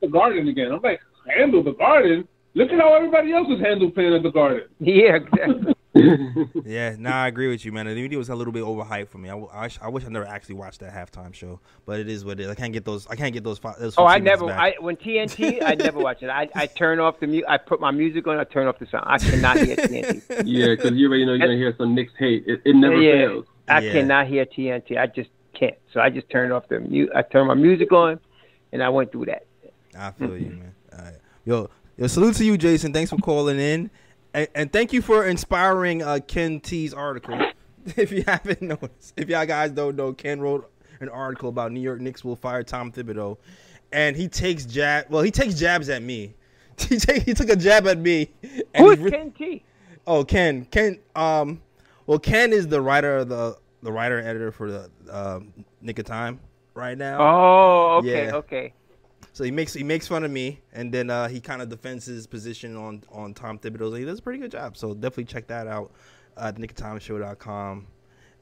The 0.00 0.08
Garden 0.08 0.48
again. 0.48 0.72
I'm 0.72 0.80
like, 0.82 1.00
handle 1.34 1.62
the 1.62 1.72
Garden. 1.72 2.26
Look 2.54 2.70
at 2.70 2.80
how 2.80 2.94
everybody 2.94 3.32
else 3.32 3.46
is 3.48 3.60
handled 3.60 3.94
playing 3.94 4.14
at 4.14 4.22
the 4.22 4.30
Garden. 4.30 4.62
Yeah, 4.80 5.16
exactly. 5.16 5.74
Yeah. 5.94 6.94
Nah, 6.98 7.24
I 7.24 7.26
agree 7.28 7.48
with 7.48 7.64
you, 7.64 7.72
man. 7.72 7.86
The 7.86 7.94
video 7.94 8.18
was 8.18 8.28
a 8.28 8.34
little 8.34 8.52
bit 8.52 8.62
overhyped 8.62 9.08
for 9.08 9.18
me. 9.18 9.28
I, 9.28 9.32
w- 9.32 9.48
I, 9.52 9.68
sh- 9.68 9.78
I 9.82 9.88
wish 9.88 10.04
I 10.04 10.08
never 10.08 10.24
actually 10.26 10.54
watched 10.54 10.80
that 10.80 10.92
halftime 10.94 11.34
show, 11.34 11.58
but 11.84 11.98
it 11.98 12.08
is 12.08 12.24
what 12.24 12.38
it 12.38 12.44
is. 12.44 12.48
I 12.48 12.54
can't 12.54 12.72
get 12.72 12.84
those. 12.84 13.06
I 13.08 13.16
can't 13.16 13.32
get 13.32 13.42
those. 13.44 13.58
Fi- 13.58 13.74
those 13.78 13.94
Oh, 13.98 14.06
I 14.06 14.18
never. 14.18 14.46
I 14.50 14.74
when 14.80 14.96
TNT, 14.96 15.62
I 15.64 15.74
never 15.74 15.98
watch 15.98 16.22
it. 16.22 16.30
I 16.30 16.48
I 16.54 16.66
turn 16.66 17.00
off 17.00 17.18
the 17.20 17.26
mu 17.26 17.42
I 17.48 17.58
put 17.58 17.80
my 17.80 17.90
music 17.90 18.26
on. 18.26 18.38
I 18.38 18.44
turn 18.44 18.66
off 18.68 18.78
the 18.78 18.86
sound. 18.86 19.04
I 19.08 19.18
cannot 19.18 19.56
hear 19.58 19.76
TNT. 19.76 20.42
yeah, 20.46 20.66
because 20.76 20.92
you 20.92 21.08
already 21.08 21.26
know 21.26 21.32
you're 21.32 21.38
gonna 21.46 21.56
hear 21.58 21.74
some 21.76 21.94
Knicks 21.94 22.12
hate. 22.18 22.44
It, 22.46 22.62
it 22.64 22.76
never 22.76 23.00
yeah, 23.00 23.12
fails. 23.26 23.46
I 23.68 23.80
Yeah. 23.80 23.92
cannot 23.92 24.26
hear 24.28 24.46
TNT. 24.46 24.96
I 24.96 25.06
just 25.06 25.30
can't. 25.54 25.74
So 25.92 26.00
I 26.00 26.08
just 26.10 26.30
turned 26.30 26.52
off 26.52 26.68
the 26.68 26.80
mu 26.80 27.08
I 27.14 27.22
turned 27.22 27.48
my 27.48 27.54
music 27.54 27.90
on, 27.92 28.20
and 28.72 28.82
I 28.82 28.88
went 28.90 29.10
through 29.10 29.26
that. 29.26 29.46
I 29.98 30.12
feel 30.12 30.36
you, 30.38 30.50
man. 30.50 30.74
All 30.92 31.04
right. 31.04 31.14
Yo, 31.44 31.68
yo, 31.96 32.06
salute 32.06 32.36
to 32.36 32.44
you, 32.44 32.56
Jason. 32.56 32.92
Thanks 32.92 33.10
for 33.10 33.16
calling 33.16 33.58
in, 33.58 33.90
and, 34.34 34.48
and 34.54 34.72
thank 34.72 34.92
you 34.92 35.02
for 35.02 35.26
inspiring 35.26 36.02
uh, 36.02 36.20
Ken 36.26 36.60
T's 36.60 36.94
article. 36.94 37.38
If 37.96 38.12
you 38.12 38.22
haven't 38.26 38.60
noticed, 38.60 39.14
if 39.16 39.30
y'all 39.30 39.46
guys 39.46 39.70
don't 39.70 39.96
know, 39.96 40.12
Ken 40.12 40.38
wrote 40.38 40.70
an 41.00 41.08
article 41.08 41.48
about 41.48 41.72
New 41.72 41.80
York 41.80 41.98
Knicks 41.98 42.22
will 42.22 42.36
fire 42.36 42.62
Tom 42.62 42.92
Thibodeau, 42.92 43.38
and 43.90 44.14
he 44.14 44.28
takes 44.28 44.66
jab. 44.66 45.06
Well, 45.08 45.22
he 45.22 45.30
takes 45.30 45.54
jabs 45.54 45.88
at 45.88 46.02
me. 46.02 46.34
He 46.88 46.98
take, 46.98 47.22
he 47.22 47.32
took 47.32 47.48
a 47.48 47.56
jab 47.56 47.86
at 47.86 47.96
me. 47.98 48.30
and 48.74 48.86
Who's 48.86 48.98
re- 48.98 49.10
Ken 49.10 49.32
T? 49.32 49.64
Oh, 50.06 50.24
Ken. 50.24 50.66
Ken. 50.66 50.98
Um. 51.16 51.62
Well, 52.06 52.18
Ken 52.18 52.52
is 52.52 52.68
the 52.68 52.82
writer 52.82 53.16
of 53.18 53.30
the 53.30 53.56
the 53.82 53.90
writer 53.90 54.18
and 54.18 54.28
editor 54.28 54.52
for 54.52 54.70
the 54.70 54.90
um, 55.10 55.52
Knick 55.80 55.98
of 56.00 56.04
Time 56.04 56.38
right 56.74 56.96
now. 56.98 57.16
Oh, 57.18 57.96
okay, 58.00 58.26
Yeah. 58.26 58.34
okay. 58.36 58.72
So 59.32 59.44
he 59.44 59.50
makes 59.50 59.72
he 59.72 59.84
makes 59.84 60.08
fun 60.08 60.24
of 60.24 60.30
me, 60.30 60.60
and 60.72 60.92
then 60.92 61.10
uh, 61.10 61.28
he 61.28 61.40
kind 61.40 61.62
of 61.62 61.68
defends 61.68 62.04
his 62.04 62.26
position 62.26 62.76
on 62.76 63.02
on 63.10 63.34
Tom 63.34 63.58
Thibodeau. 63.58 63.96
He 63.98 64.04
does 64.04 64.18
a 64.18 64.22
pretty 64.22 64.38
good 64.38 64.50
job. 64.50 64.76
So 64.76 64.92
definitely 64.94 65.24
check 65.24 65.46
that 65.48 65.66
out 65.66 65.92
at 66.36 66.56
nickoftimeshow.com 66.56 67.86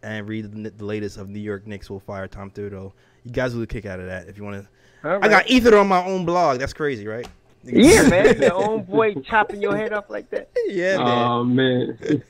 and 0.03 0.29
read 0.29 0.53
the, 0.53 0.71
the 0.71 0.85
latest 0.85 1.17
of 1.19 1.29
New 1.29 1.41
York 1.41 1.67
Knicks 1.67 1.91
will 1.91 2.01
fire 2.01 2.27
Tom 2.27 2.51
Thibodeau. 2.51 2.93
You 3.25 3.31
guys 3.31 3.55
will 3.55 3.67
kick 3.67 3.85
out 3.87 4.01
of 4.01 4.07
that 4.07 4.29
if 4.29 4.39
you 4.39 4.45
want 4.45 4.63
to. 4.63 5.09
All 5.09 5.23
I 5.23 5.29
got 5.29 5.49
Ether 5.49 5.77
on 5.77 5.89
my 5.89 6.05
own 6.05 6.25
blog. 6.25 6.59
That's 6.59 6.73
crazy, 6.73 7.07
right? 7.07 7.27
Yeah, 7.65 8.03
man, 8.09 8.41
your 8.41 8.55
own 8.55 8.85
boy 8.85 9.15
chopping 9.15 9.61
your 9.61 9.77
head 9.77 9.93
off 9.93 10.09
like 10.09 10.31
that. 10.31 10.51
yeah, 10.67 10.97
man. 10.99 11.27
Oh 11.27 11.45
man. 11.45 11.99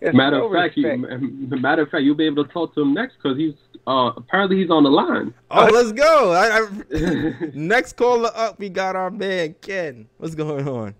That's 0.00 0.14
matter 0.14 0.38
no 0.38 0.46
of 0.46 0.52
fact, 0.52 0.76
you, 0.76 0.98
matter 0.98 1.82
of 1.82 1.88
fact, 1.88 2.02
you'll 2.02 2.14
be 2.14 2.26
able 2.26 2.44
to 2.44 2.52
talk 2.52 2.74
to 2.74 2.82
him 2.82 2.92
next 2.92 3.16
because 3.16 3.38
he's 3.38 3.54
uh 3.86 4.12
apparently 4.16 4.56
he's 4.58 4.70
on 4.70 4.82
the 4.84 4.90
line. 4.90 5.32
oh, 5.50 5.66
let's 5.72 5.92
go. 5.92 6.32
I, 6.32 6.60
I, 6.60 7.50
next 7.54 7.96
caller 7.96 8.30
up, 8.34 8.58
we 8.58 8.68
got 8.68 8.96
our 8.96 9.10
man 9.10 9.54
Ken. 9.60 10.06
What's 10.18 10.34
going 10.34 10.66
on? 10.68 10.94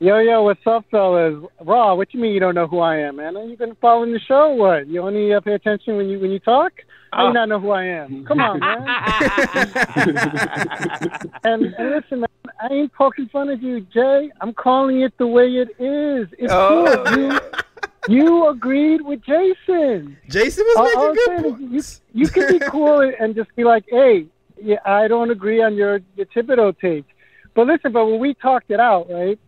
Yo, 0.00 0.18
yo, 0.18 0.42
what's 0.42 0.66
up, 0.66 0.84
fellas? 0.90 1.44
Raw, 1.60 1.94
what 1.94 2.12
you 2.12 2.18
mean 2.20 2.32
you 2.34 2.40
don't 2.40 2.56
know 2.56 2.66
who 2.66 2.80
I 2.80 2.96
am, 2.96 3.16
man? 3.16 3.36
Are 3.36 3.44
you 3.44 3.56
been 3.56 3.76
following 3.80 4.12
the 4.12 4.18
show? 4.18 4.52
What? 4.52 4.88
You 4.88 5.00
only 5.02 5.32
uh, 5.32 5.40
pay 5.40 5.52
attention 5.54 5.96
when 5.96 6.08
you 6.08 6.18
when 6.18 6.30
you 6.32 6.40
talk? 6.40 6.72
How 7.12 7.24
Oh. 7.24 7.28
you 7.28 7.34
not 7.34 7.48
know 7.50 7.60
who 7.60 7.70
I 7.70 7.84
am? 7.84 8.24
Come 8.24 8.40
on, 8.40 8.58
man. 8.58 8.82
and, 11.44 11.66
and 11.74 11.90
listen, 11.90 12.20
man, 12.20 12.28
I 12.60 12.72
ain't 12.72 12.92
poking 12.94 13.28
fun 13.28 13.48
of 13.50 13.62
you, 13.62 13.80
Jay. 13.92 14.30
I'm 14.40 14.52
calling 14.54 15.02
it 15.02 15.16
the 15.18 15.26
way 15.26 15.46
it 15.56 15.68
is. 15.78 16.28
It's 16.38 16.52
Oh. 16.52 17.04
cool. 17.06 17.18
You, 17.18 17.38
you 18.08 18.48
agreed 18.48 19.00
with 19.02 19.22
Jason. 19.22 20.16
Jason 20.28 20.64
was 20.68 20.86
making 20.86 20.98
all 21.00 21.14
good 21.14 21.58
points. 21.70 22.00
You 22.12 22.28
can 22.28 22.58
be 22.58 22.58
cool 22.68 23.00
and 23.00 23.34
just 23.34 23.54
be 23.56 23.64
like, 23.64 23.84
hey, 23.88 24.26
yeah, 24.60 24.78
I 24.84 25.08
don't 25.08 25.30
agree 25.30 25.62
on 25.62 25.74
your, 25.74 26.00
your 26.16 26.26
Thibodeau 26.26 26.78
take. 26.78 27.04
But 27.54 27.66
listen, 27.66 27.92
but 27.92 28.06
when 28.06 28.18
we 28.20 28.34
talked 28.34 28.70
it 28.70 28.80
out, 28.80 29.10
right, 29.10 29.38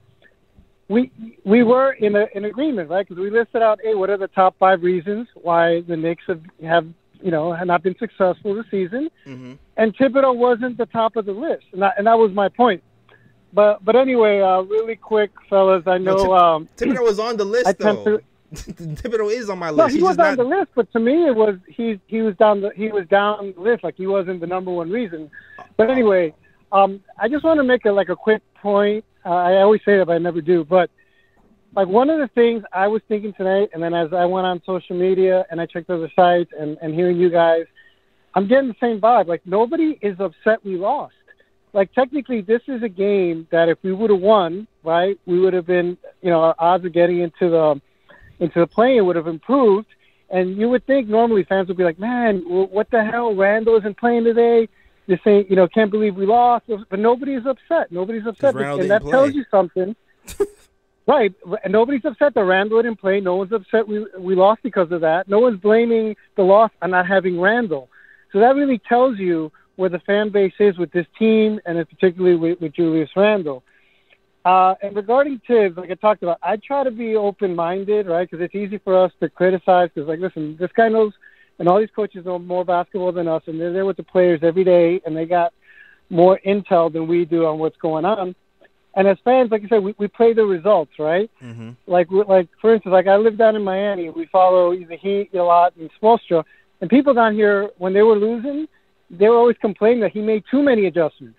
we 0.88 1.10
we 1.44 1.62
were 1.62 1.92
in 1.92 2.14
a, 2.14 2.26
in 2.34 2.44
agreement, 2.44 2.90
right? 2.90 3.08
Because 3.08 3.20
we 3.20 3.30
listed 3.30 3.62
out, 3.62 3.80
hey, 3.82 3.94
what 3.94 4.10
are 4.10 4.18
the 4.18 4.28
top 4.28 4.56
five 4.58 4.82
reasons 4.82 5.28
why 5.34 5.80
the 5.82 5.96
Knicks 5.96 6.24
have, 6.26 6.42
have 6.62 6.86
you 7.22 7.30
know, 7.30 7.52
have 7.54 7.66
not 7.66 7.82
been 7.82 7.96
successful 7.98 8.54
this 8.54 8.66
season? 8.70 9.10
Mhm. 9.26 9.56
And 9.78 9.96
Thibodeau 9.96 10.36
wasn't 10.36 10.76
the 10.76 10.84
top 10.86 11.16
of 11.16 11.24
the 11.24 11.32
list, 11.32 11.64
and 11.72 11.80
that, 11.82 11.94
and 11.96 12.06
that 12.06 12.18
was 12.18 12.32
my 12.32 12.50
point. 12.50 12.82
But 13.54 13.82
but 13.82 13.96
anyway, 13.96 14.40
uh, 14.40 14.60
really 14.62 14.96
quick, 14.96 15.30
fellas, 15.48 15.84
I 15.86 15.96
know. 15.96 16.18
Tip- 16.18 16.28
um, 16.30 16.68
Thibodeau 16.76 17.02
was 17.04 17.18
on 17.18 17.38
the 17.38 17.44
list 17.46 17.66
I 17.68 17.72
though. 17.72 18.04
to- 18.04 18.22
Thibodeau 19.00 19.30
is 19.32 19.48
on 19.50 19.58
my 19.58 19.70
list. 19.70 19.78
no, 19.78 19.86
he 19.86 19.94
He's 19.94 20.02
was 20.02 20.18
on 20.18 20.26
not- 20.26 20.36
the 20.38 20.44
list, 20.44 20.70
but 20.74 20.90
to 20.92 21.00
me, 21.00 21.26
it 21.26 21.34
was 21.34 21.56
he 21.68 22.00
he 22.06 22.22
was 22.22 22.34
down 22.36 22.60
the 22.60 22.70
he 22.76 22.88
was 22.88 23.06
down 23.08 23.52
the 23.56 23.60
list, 23.60 23.84
like 23.84 23.96
he 23.96 24.06
wasn't 24.06 24.40
the 24.40 24.46
number 24.46 24.70
one 24.70 24.90
reason. 24.90 25.30
But 25.76 25.90
anyway, 25.90 26.34
um, 26.72 27.00
I 27.18 27.28
just 27.28 27.44
want 27.44 27.58
to 27.58 27.64
make 27.64 27.84
a 27.84 27.92
like 27.92 28.08
a 28.08 28.16
quick 28.16 28.42
point. 28.54 29.04
Uh, 29.24 29.30
I 29.30 29.56
always 29.62 29.80
say 29.84 29.96
that, 29.98 30.06
but 30.06 30.12
I 30.14 30.18
never 30.18 30.40
do. 30.40 30.64
But 30.64 30.90
like 31.74 31.88
one 31.88 32.10
of 32.10 32.18
the 32.18 32.28
things 32.28 32.62
I 32.72 32.86
was 32.88 33.02
thinking 33.08 33.32
tonight, 33.34 33.70
and 33.72 33.82
then 33.82 33.94
as 33.94 34.12
I 34.12 34.24
went 34.26 34.46
on 34.46 34.62
social 34.64 34.96
media 34.96 35.44
and 35.50 35.60
I 35.60 35.66
checked 35.66 35.90
other 35.90 36.10
sites 36.14 36.52
and, 36.58 36.76
and 36.82 36.94
hearing 36.94 37.16
you 37.16 37.30
guys, 37.30 37.64
I'm 38.34 38.46
getting 38.46 38.68
the 38.68 38.76
same 38.80 39.00
vibe. 39.00 39.26
Like 39.26 39.42
nobody 39.46 39.98
is 40.02 40.18
upset 40.20 40.64
we 40.64 40.76
lost. 40.76 41.14
Like 41.72 41.92
technically, 41.92 42.40
this 42.42 42.62
is 42.68 42.84
a 42.84 42.88
game 42.88 43.48
that 43.50 43.68
if 43.68 43.78
we 43.82 43.92
would 43.92 44.10
have 44.10 44.20
won, 44.20 44.68
right, 44.84 45.18
we 45.26 45.40
would 45.40 45.52
have 45.54 45.66
been, 45.66 45.96
you 46.22 46.30
know, 46.30 46.40
our 46.40 46.54
odds 46.58 46.84
of 46.84 46.92
getting 46.92 47.18
into 47.20 47.50
the 47.50 47.80
into 48.44 48.60
the 48.60 48.66
play 48.66 49.00
would 49.00 49.16
have 49.16 49.26
improved. 49.26 49.88
And 50.30 50.56
you 50.56 50.68
would 50.70 50.86
think 50.86 51.08
normally 51.08 51.44
fans 51.44 51.68
would 51.68 51.76
be 51.76 51.84
like, 51.84 51.98
man, 51.98 52.38
what 52.46 52.90
the 52.90 53.04
hell? 53.04 53.34
Randle 53.34 53.76
isn't 53.76 53.98
playing 53.98 54.24
today. 54.24 54.68
This 55.06 55.20
ain't, 55.26 55.50
you 55.50 55.56
know, 55.56 55.68
can't 55.68 55.90
believe 55.90 56.16
we 56.16 56.26
lost. 56.26 56.64
But 56.66 56.98
nobody's 56.98 57.46
upset. 57.46 57.92
Nobody's 57.92 58.26
upset. 58.26 58.54
And 58.54 58.90
that 58.90 59.02
didn't 59.02 59.10
tells 59.10 59.30
play. 59.30 59.36
you 59.36 59.44
something. 59.50 59.96
right. 61.06 61.34
Nobody's 61.68 62.04
upset 62.04 62.34
that 62.34 62.44
Randle 62.44 62.82
didn't 62.82 63.00
play. 63.00 63.20
No 63.20 63.36
one's 63.36 63.52
upset 63.52 63.86
we, 63.86 64.06
we 64.18 64.34
lost 64.34 64.62
because 64.62 64.90
of 64.92 65.02
that. 65.02 65.28
No 65.28 65.40
one's 65.40 65.60
blaming 65.60 66.16
the 66.36 66.42
loss 66.42 66.70
on 66.80 66.90
not 66.90 67.06
having 67.06 67.40
Randle. 67.40 67.88
So 68.32 68.40
that 68.40 68.56
really 68.56 68.78
tells 68.78 69.18
you 69.18 69.52
where 69.76 69.90
the 69.90 70.00
fan 70.00 70.30
base 70.30 70.54
is 70.58 70.78
with 70.78 70.90
this 70.92 71.06
team 71.18 71.60
and 71.66 71.76
particularly 71.88 72.36
with, 72.36 72.60
with 72.60 72.72
Julius 72.72 73.10
Randle. 73.14 73.62
Uh, 74.44 74.74
and 74.82 74.94
regarding 74.94 75.40
Thibs, 75.46 75.76
like 75.76 75.90
I 75.90 75.94
talked 75.94 76.22
about, 76.22 76.38
I 76.42 76.56
try 76.56 76.84
to 76.84 76.90
be 76.90 77.16
open-minded, 77.16 78.06
right? 78.06 78.28
Because 78.28 78.44
it's 78.44 78.54
easy 78.54 78.78
for 78.78 79.02
us 79.02 79.12
to 79.20 79.28
criticize. 79.28 79.90
Because, 79.94 80.08
like, 80.08 80.20
listen, 80.20 80.56
this 80.58 80.70
guy 80.76 80.88
knows, 80.88 81.12
and 81.58 81.68
all 81.68 81.78
these 81.80 81.88
coaches 81.96 82.26
know 82.26 82.38
more 82.38 82.64
basketball 82.64 83.12
than 83.12 83.26
us, 83.26 83.42
and 83.46 83.58
they're 83.58 83.72
there 83.72 83.86
with 83.86 83.96
the 83.96 84.02
players 84.02 84.40
every 84.42 84.64
day, 84.64 85.00
and 85.06 85.16
they 85.16 85.24
got 85.24 85.54
more 86.10 86.38
intel 86.46 86.92
than 86.92 87.06
we 87.06 87.24
do 87.24 87.46
on 87.46 87.58
what's 87.58 87.78
going 87.78 88.04
on. 88.04 88.34
And 88.96 89.08
as 89.08 89.16
fans, 89.24 89.50
like 89.50 89.64
I 89.64 89.68
said, 89.68 89.82
we, 89.82 89.94
we 89.98 90.06
play 90.06 90.34
the 90.34 90.44
results, 90.44 90.92
right? 90.98 91.30
Mm-hmm. 91.42 91.70
Like, 91.86 92.08
like 92.10 92.48
for 92.60 92.74
instance, 92.74 92.92
like 92.92 93.06
I 93.06 93.16
live 93.16 93.36
down 93.36 93.56
in 93.56 93.64
Miami. 93.64 94.10
We 94.10 94.26
follow 94.26 94.74
the 94.76 94.96
Heat 94.96 95.30
a 95.34 95.42
lot 95.42 95.74
and 95.76 95.90
Spoelstra, 96.00 96.44
and 96.80 96.90
people 96.90 97.14
down 97.14 97.34
here 97.34 97.70
when 97.78 97.92
they 97.92 98.02
were 98.02 98.16
losing, 98.16 98.68
they 99.10 99.28
were 99.28 99.36
always 99.36 99.56
complaining 99.60 100.00
that 100.00 100.12
he 100.12 100.20
made 100.20 100.44
too 100.50 100.62
many 100.62 100.86
adjustments, 100.86 101.38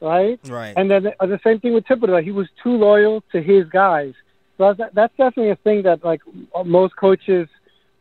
right? 0.00 0.40
Right. 0.48 0.74
And 0.76 0.90
then 0.90 1.08
uh, 1.20 1.26
the 1.26 1.40
same 1.44 1.60
thing 1.60 1.74
with 1.74 1.84
Thibodeau. 1.84 2.10
like, 2.10 2.24
He 2.24 2.32
was 2.32 2.48
too 2.62 2.72
loyal 2.72 3.22
to 3.32 3.42
his 3.42 3.68
guys. 3.68 4.14
So 4.56 4.74
that's, 4.74 4.94
that's 4.94 5.16
definitely 5.16 5.50
a 5.50 5.56
thing 5.56 5.82
that 5.82 6.04
like 6.04 6.20
most 6.64 6.96
coaches 6.96 7.48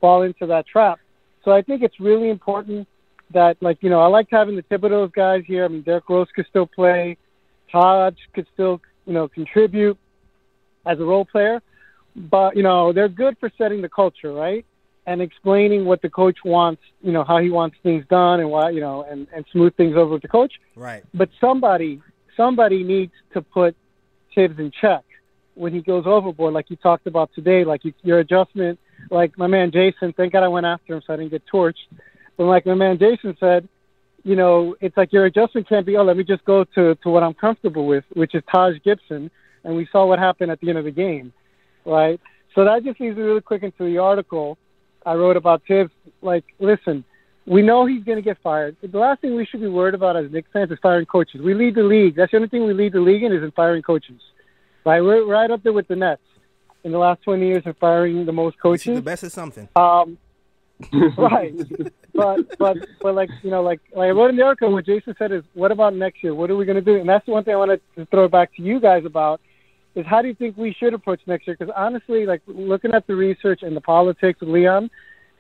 fall 0.02 0.24
into 0.24 0.46
that 0.48 0.68
trap. 0.68 1.00
So 1.44 1.52
I 1.52 1.62
think 1.62 1.82
it's 1.84 2.00
really 2.00 2.30
important 2.30 2.88
that 3.32 3.58
like 3.62 3.78
you 3.82 3.90
know 3.90 4.02
I 4.02 4.08
liked 4.08 4.32
having 4.32 4.56
the 4.56 4.64
Thibodeau's 4.64 5.12
guys 5.12 5.44
here. 5.46 5.66
I 5.66 5.68
mean 5.68 5.82
Derrick 5.82 6.10
Rose 6.10 6.28
could 6.36 6.48
still 6.50 6.66
play, 6.68 7.18
Taj 7.72 8.16
could 8.34 8.48
still 8.54 8.82
you 9.06 9.14
know 9.14 9.28
contribute 9.28 9.98
as 10.86 11.00
a 11.00 11.04
role 11.04 11.26
player, 11.26 11.62
but 12.16 12.56
you 12.56 12.64
know 12.64 12.92
they're 12.92 13.10
good 13.10 13.38
for 13.40 13.52
setting 13.58 13.82
the 13.82 13.90
culture 13.90 14.34
right 14.34 14.66
and 15.08 15.22
explaining 15.22 15.86
what 15.86 16.02
the 16.04 16.10
coach 16.10 16.38
wants. 16.46 16.82
You 17.02 17.12
know 17.14 17.24
how 17.24 17.40
he 17.40 17.50
wants 17.50 17.78
things 17.82 18.06
done 18.10 18.40
and 18.42 18.50
why 18.52 18.70
you 18.70 18.82
know 18.82 19.04
and 19.10 19.28
and 19.34 19.44
smooth 19.52 19.74
things 19.76 19.96
over 19.96 20.12
with 20.14 20.22
the 20.22 20.28
coach 20.28 20.54
Right. 20.76 21.04
but 21.14 21.30
somebody 21.42 22.02
somebody 22.36 22.84
needs 22.84 23.14
to 23.34 23.42
put 23.42 23.76
Thibs 24.36 24.60
in 24.60 24.72
check 24.80 25.04
when 25.56 25.74
he 25.74 25.82
goes 25.82 26.04
overboard, 26.06 26.54
like 26.54 26.70
you 26.70 26.76
talked 26.76 27.08
about 27.08 27.32
today. 27.34 27.66
Like 27.66 27.84
you, 27.84 27.92
your 28.04 28.20
adjustment, 28.20 28.78
like 29.10 29.36
my 29.36 29.48
man 29.48 29.72
Jason. 29.72 30.14
Thank 30.14 30.34
God 30.34 30.44
I 30.44 30.48
went 30.48 30.68
after 30.68 30.94
him 30.94 31.02
so 31.08 31.14
I 31.14 31.16
didn't 31.18 31.32
get 31.32 31.42
torched. 31.52 31.88
But 32.38 32.44
like 32.46 32.68
my 32.68 32.76
man 32.76 33.00
Jason 33.00 33.36
said, 33.40 33.68
you 34.24 34.36
know, 34.36 34.76
it's 34.80 34.96
like 34.96 35.12
your 35.12 35.26
adjustment 35.26 35.68
can't 35.68 35.86
be, 35.88 35.98
oh, 35.98 36.04
let 36.04 36.18
me 36.18 36.24
just 36.24 36.46
go 36.46 36.64
to 36.76 36.94
to 36.94 37.10
what 37.10 37.24
I'm 37.24 37.34
comfortable 37.34 37.88
with, 37.88 38.04
which 38.14 38.36
is 38.36 38.44
Taj 38.52 38.76
Gibson, 38.84 39.32
and 39.64 39.76
we 39.76 39.88
saw 39.92 40.06
what 40.06 40.20
happened 40.20 40.52
at 40.52 40.60
the 40.62 40.70
end 40.70 40.78
of 40.78 40.86
the 40.86 40.92
game, 40.92 41.34
right? 41.86 42.20
So 42.54 42.64
that 42.66 42.84
just 42.84 43.00
leads 43.00 43.18
me 43.18 43.24
really 43.24 43.42
quick 43.42 43.64
into 43.64 43.84
the 43.86 43.98
article 43.98 44.58
I 45.08 45.14
wrote 45.16 45.38
about 45.38 45.62
Thibs. 45.68 45.92
Like, 46.22 46.44
listen, 46.60 47.06
we 47.46 47.62
know 47.62 47.86
he's 47.86 48.04
going 48.04 48.18
to 48.18 48.22
get 48.22 48.38
fired. 48.44 48.76
The 48.82 48.98
last 48.98 49.22
thing 49.22 49.36
we 49.36 49.46
should 49.46 49.62
be 49.62 49.68
worried 49.68 49.96
about 49.96 50.18
as 50.18 50.30
Knicks 50.30 50.50
fans 50.52 50.70
is 50.70 50.78
firing 50.82 51.06
coaches. 51.06 51.42
We 51.42 51.54
lead 51.54 51.76
the 51.76 51.84
league. 51.84 52.16
That's 52.18 52.32
the 52.32 52.38
only 52.38 52.50
thing 52.50 52.66
we 52.66 52.74
lead 52.74 52.92
the 52.92 53.00
league 53.00 53.24
in 53.24 53.32
is 53.32 53.42
in 53.42 53.52
firing 53.52 53.82
coaches. 53.82 54.20
Right? 54.86 55.02
We're 55.02 55.26
right 55.26 55.50
up 55.50 55.64
there 55.64 55.72
with 55.72 55.88
the 55.88 55.96
Nets 55.96 56.22
in 56.84 56.92
the 56.92 56.98
last 56.98 57.24
20 57.24 57.46
years 57.46 57.64
of 57.66 57.78
firing 57.78 58.26
the 58.26 58.34
most 58.34 58.60
coaches. 58.60 58.96
the 58.96 59.02
best 59.02 59.24
is 59.24 59.34
something. 59.34 59.70
Um, 59.78 60.18
right. 61.18 61.56
But 62.14 62.58
but 62.58 62.78
but 63.02 63.16
like 63.16 63.30
you 63.42 63.50
know 63.50 63.64
like 63.64 63.80
like 63.96 64.08
I 64.08 64.12
wrote 64.12 64.30
in 64.30 64.36
the 64.36 64.44
article 64.44 64.72
what 64.72 64.86
Jason 64.86 65.16
said 65.18 65.32
is 65.32 65.44
what 65.54 65.72
about 65.72 65.96
next 65.96 66.24
year? 66.24 66.36
What 66.36 66.52
are 66.52 66.56
we 66.56 66.66
going 66.66 66.76
to 66.76 66.82
do? 66.82 67.00
And 67.00 67.10
that's 67.10 67.26
the 67.26 67.32
one 67.32 67.44
thing 67.44 67.54
I 67.54 67.58
wanted 67.58 67.82
to 67.96 68.06
throw 68.08 68.28
back 68.28 68.56
to 68.58 68.62
you 68.62 68.80
guys 68.80 69.04
about 69.06 69.42
is 69.98 70.06
how 70.06 70.22
do 70.22 70.28
you 70.28 70.36
think 70.36 70.56
we 70.56 70.74
should 70.80 70.94
approach 70.94 71.20
next 71.26 71.48
year? 71.48 71.58
Because 71.60 71.74
honestly, 71.76 72.26
like 72.26 72.42
looking 72.46 72.94
at 72.94 73.08
the 73.08 73.16
research 73.16 73.64
and 73.64 73.76
the 73.76 73.82
politics 73.82 74.40
with 74.40 74.50
Leon, 74.50 74.90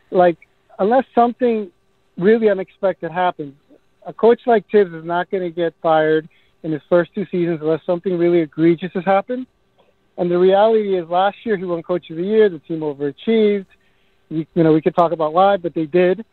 like 0.09 0.37
unless 0.79 1.05
something 1.13 1.71
really 2.17 2.49
unexpected 2.49 3.11
happens, 3.11 3.53
a 4.05 4.13
coach 4.13 4.41
like 4.47 4.65
Thibs 4.71 4.93
is 4.93 5.05
not 5.05 5.29
going 5.29 5.43
to 5.43 5.51
get 5.51 5.73
fired 5.81 6.27
in 6.63 6.71
his 6.71 6.81
first 6.89 7.13
two 7.13 7.25
seasons 7.31 7.59
unless 7.61 7.81
something 7.85 8.17
really 8.17 8.39
egregious 8.39 8.91
has 8.93 9.05
happened. 9.05 9.45
And 10.17 10.31
the 10.31 10.39
reality 10.39 10.97
is, 10.97 11.07
last 11.07 11.37
year 11.43 11.57
he 11.57 11.63
won 11.63 11.83
Coach 11.83 12.09
of 12.09 12.17
the 12.17 12.23
Year. 12.23 12.49
The 12.49 12.59
team 12.59 12.79
overachieved. 12.79 13.67
You, 14.29 14.45
you 14.55 14.63
know, 14.63 14.73
we 14.73 14.81
could 14.81 14.95
talk 14.95 15.11
about 15.11 15.33
why, 15.33 15.57
but 15.57 15.75
they 15.75 15.85
did. 15.85 16.25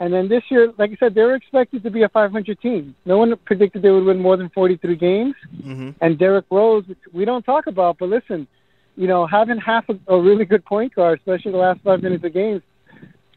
And 0.00 0.14
then 0.14 0.28
this 0.28 0.42
year, 0.48 0.72
like 0.78 0.90
I 0.92 0.96
said, 0.98 1.14
they 1.14 1.20
were 1.20 1.34
expected 1.34 1.82
to 1.82 1.90
be 1.90 2.02
a 2.02 2.08
500 2.08 2.58
team. 2.60 2.94
No 3.04 3.18
one 3.18 3.36
predicted 3.44 3.82
they 3.82 3.90
would 3.90 4.04
win 4.04 4.18
more 4.18 4.38
than 4.38 4.48
43 4.48 4.96
games. 4.96 5.34
Mm-hmm. 5.54 5.90
And 6.00 6.18
Derrick 6.18 6.46
Rose, 6.50 6.84
which 6.88 6.98
we 7.12 7.26
don't 7.26 7.44
talk 7.44 7.66
about, 7.66 7.98
but 7.98 8.08
listen, 8.08 8.48
you 8.96 9.06
know, 9.06 9.26
having 9.26 9.58
half 9.58 9.84
a, 9.90 9.98
a 10.12 10.18
really 10.18 10.46
good 10.46 10.64
point 10.64 10.94
guard, 10.94 11.18
especially 11.18 11.52
the 11.52 11.58
last 11.58 11.80
five 11.82 12.02
minutes 12.02 12.24
of 12.24 12.32
games, 12.32 12.62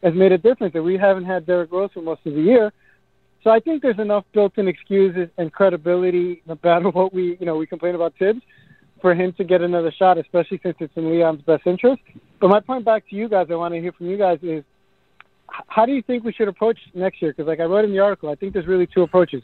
has 0.02 0.14
made 0.14 0.32
a 0.32 0.38
difference. 0.38 0.74
And 0.74 0.84
we 0.84 0.96
haven't 0.96 1.26
had 1.26 1.44
Derrick 1.44 1.70
Rose 1.70 1.90
for 1.92 2.00
most 2.00 2.22
of 2.24 2.32
the 2.32 2.40
year. 2.40 2.72
So 3.42 3.50
I 3.50 3.60
think 3.60 3.82
there's 3.82 3.98
enough 3.98 4.24
built-in 4.32 4.66
excuses 4.66 5.28
and 5.36 5.52
credibility, 5.52 6.42
no 6.46 6.58
matter 6.64 6.88
what 6.90 7.12
we, 7.12 7.36
you 7.38 7.44
know, 7.44 7.56
we 7.56 7.66
complain 7.66 7.94
about 7.94 8.14
Thibs, 8.18 8.40
for 9.02 9.14
him 9.14 9.34
to 9.34 9.44
get 9.44 9.60
another 9.60 9.92
shot, 9.92 10.16
especially 10.16 10.58
since 10.62 10.76
it's 10.80 10.96
in 10.96 11.10
Leon's 11.10 11.42
best 11.42 11.66
interest. 11.66 12.00
But 12.40 12.48
my 12.48 12.60
point 12.60 12.86
back 12.86 13.06
to 13.10 13.16
you 13.16 13.28
guys, 13.28 13.48
I 13.50 13.54
want 13.54 13.74
to 13.74 13.80
hear 13.80 13.92
from 13.92 14.06
you 14.06 14.16
guys 14.16 14.38
is, 14.42 14.64
how 15.48 15.86
do 15.86 15.92
you 15.92 16.02
think 16.02 16.24
we 16.24 16.32
should 16.32 16.48
approach 16.48 16.78
next 16.94 17.20
year? 17.22 17.32
Because 17.32 17.46
like 17.46 17.60
I 17.60 17.64
wrote 17.64 17.84
in 17.84 17.92
the 17.92 18.00
article, 18.00 18.28
I 18.30 18.34
think 18.34 18.52
there's 18.52 18.66
really 18.66 18.86
two 18.86 19.02
approaches. 19.02 19.42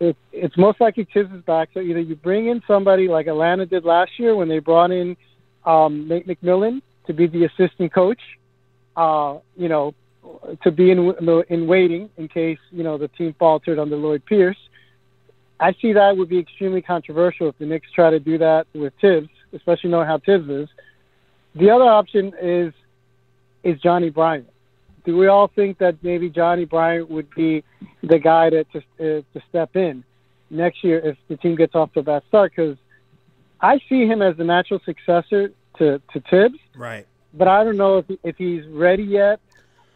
It, 0.00 0.16
it's 0.32 0.56
most 0.56 0.80
likely 0.80 1.08
is 1.12 1.26
back, 1.42 1.70
so 1.74 1.80
either 1.80 2.00
you 2.00 2.14
bring 2.14 2.46
in 2.46 2.62
somebody 2.68 3.08
like 3.08 3.26
Atlanta 3.26 3.66
did 3.66 3.84
last 3.84 4.12
year 4.18 4.36
when 4.36 4.48
they 4.48 4.60
brought 4.60 4.92
in 4.92 5.16
um, 5.64 6.06
Nate 6.06 6.26
McMillan 6.26 6.82
to 7.06 7.12
be 7.12 7.26
the 7.26 7.44
assistant 7.44 7.92
coach, 7.92 8.20
uh, 8.96 9.38
you 9.56 9.68
know, 9.68 9.94
to 10.62 10.70
be 10.70 10.90
in 10.90 11.14
in 11.48 11.66
waiting 11.66 12.10
in 12.16 12.28
case 12.28 12.58
you 12.70 12.84
know 12.84 12.96
the 12.96 13.08
team 13.08 13.34
faltered 13.38 13.78
under 13.78 13.96
Lloyd 13.96 14.24
Pierce. 14.24 14.56
I 15.60 15.74
see 15.80 15.92
that 15.92 16.16
would 16.16 16.28
be 16.28 16.38
extremely 16.38 16.82
controversial 16.82 17.48
if 17.48 17.58
the 17.58 17.66
Knicks 17.66 17.90
try 17.92 18.10
to 18.10 18.20
do 18.20 18.38
that 18.38 18.66
with 18.74 18.92
Thibs, 19.00 19.28
especially 19.52 19.90
knowing 19.90 20.06
how 20.06 20.18
Thibs 20.18 20.48
is. 20.48 20.68
The 21.56 21.70
other 21.70 21.84
option 21.84 22.32
is 22.40 22.72
is 23.64 23.80
Johnny 23.80 24.10
Bryant. 24.10 24.48
Do 25.08 25.16
we 25.16 25.26
all 25.26 25.48
think 25.48 25.78
that 25.78 25.96
maybe 26.02 26.28
Johnny 26.28 26.66
Bryant 26.66 27.08
would 27.08 27.34
be 27.34 27.64
the 28.02 28.18
guy 28.18 28.50
to 28.50 28.62
to, 28.64 28.78
uh, 28.78 29.22
to 29.32 29.42
step 29.48 29.74
in 29.74 30.04
next 30.50 30.84
year 30.84 30.98
if 30.98 31.16
the 31.28 31.38
team 31.38 31.56
gets 31.56 31.74
off 31.74 31.90
to 31.94 32.00
a 32.00 32.02
bad 32.02 32.24
start? 32.28 32.52
Because 32.54 32.76
I 33.58 33.80
see 33.88 34.04
him 34.04 34.20
as 34.20 34.36
the 34.36 34.44
natural 34.44 34.80
successor 34.84 35.50
to, 35.78 35.98
to 36.12 36.20
Thibs, 36.28 36.58
Right. 36.76 37.06
but 37.32 37.48
I 37.48 37.64
don't 37.64 37.78
know 37.78 37.96
if 37.96 38.04
if 38.22 38.36
he's 38.36 38.66
ready 38.66 39.02
yet 39.02 39.40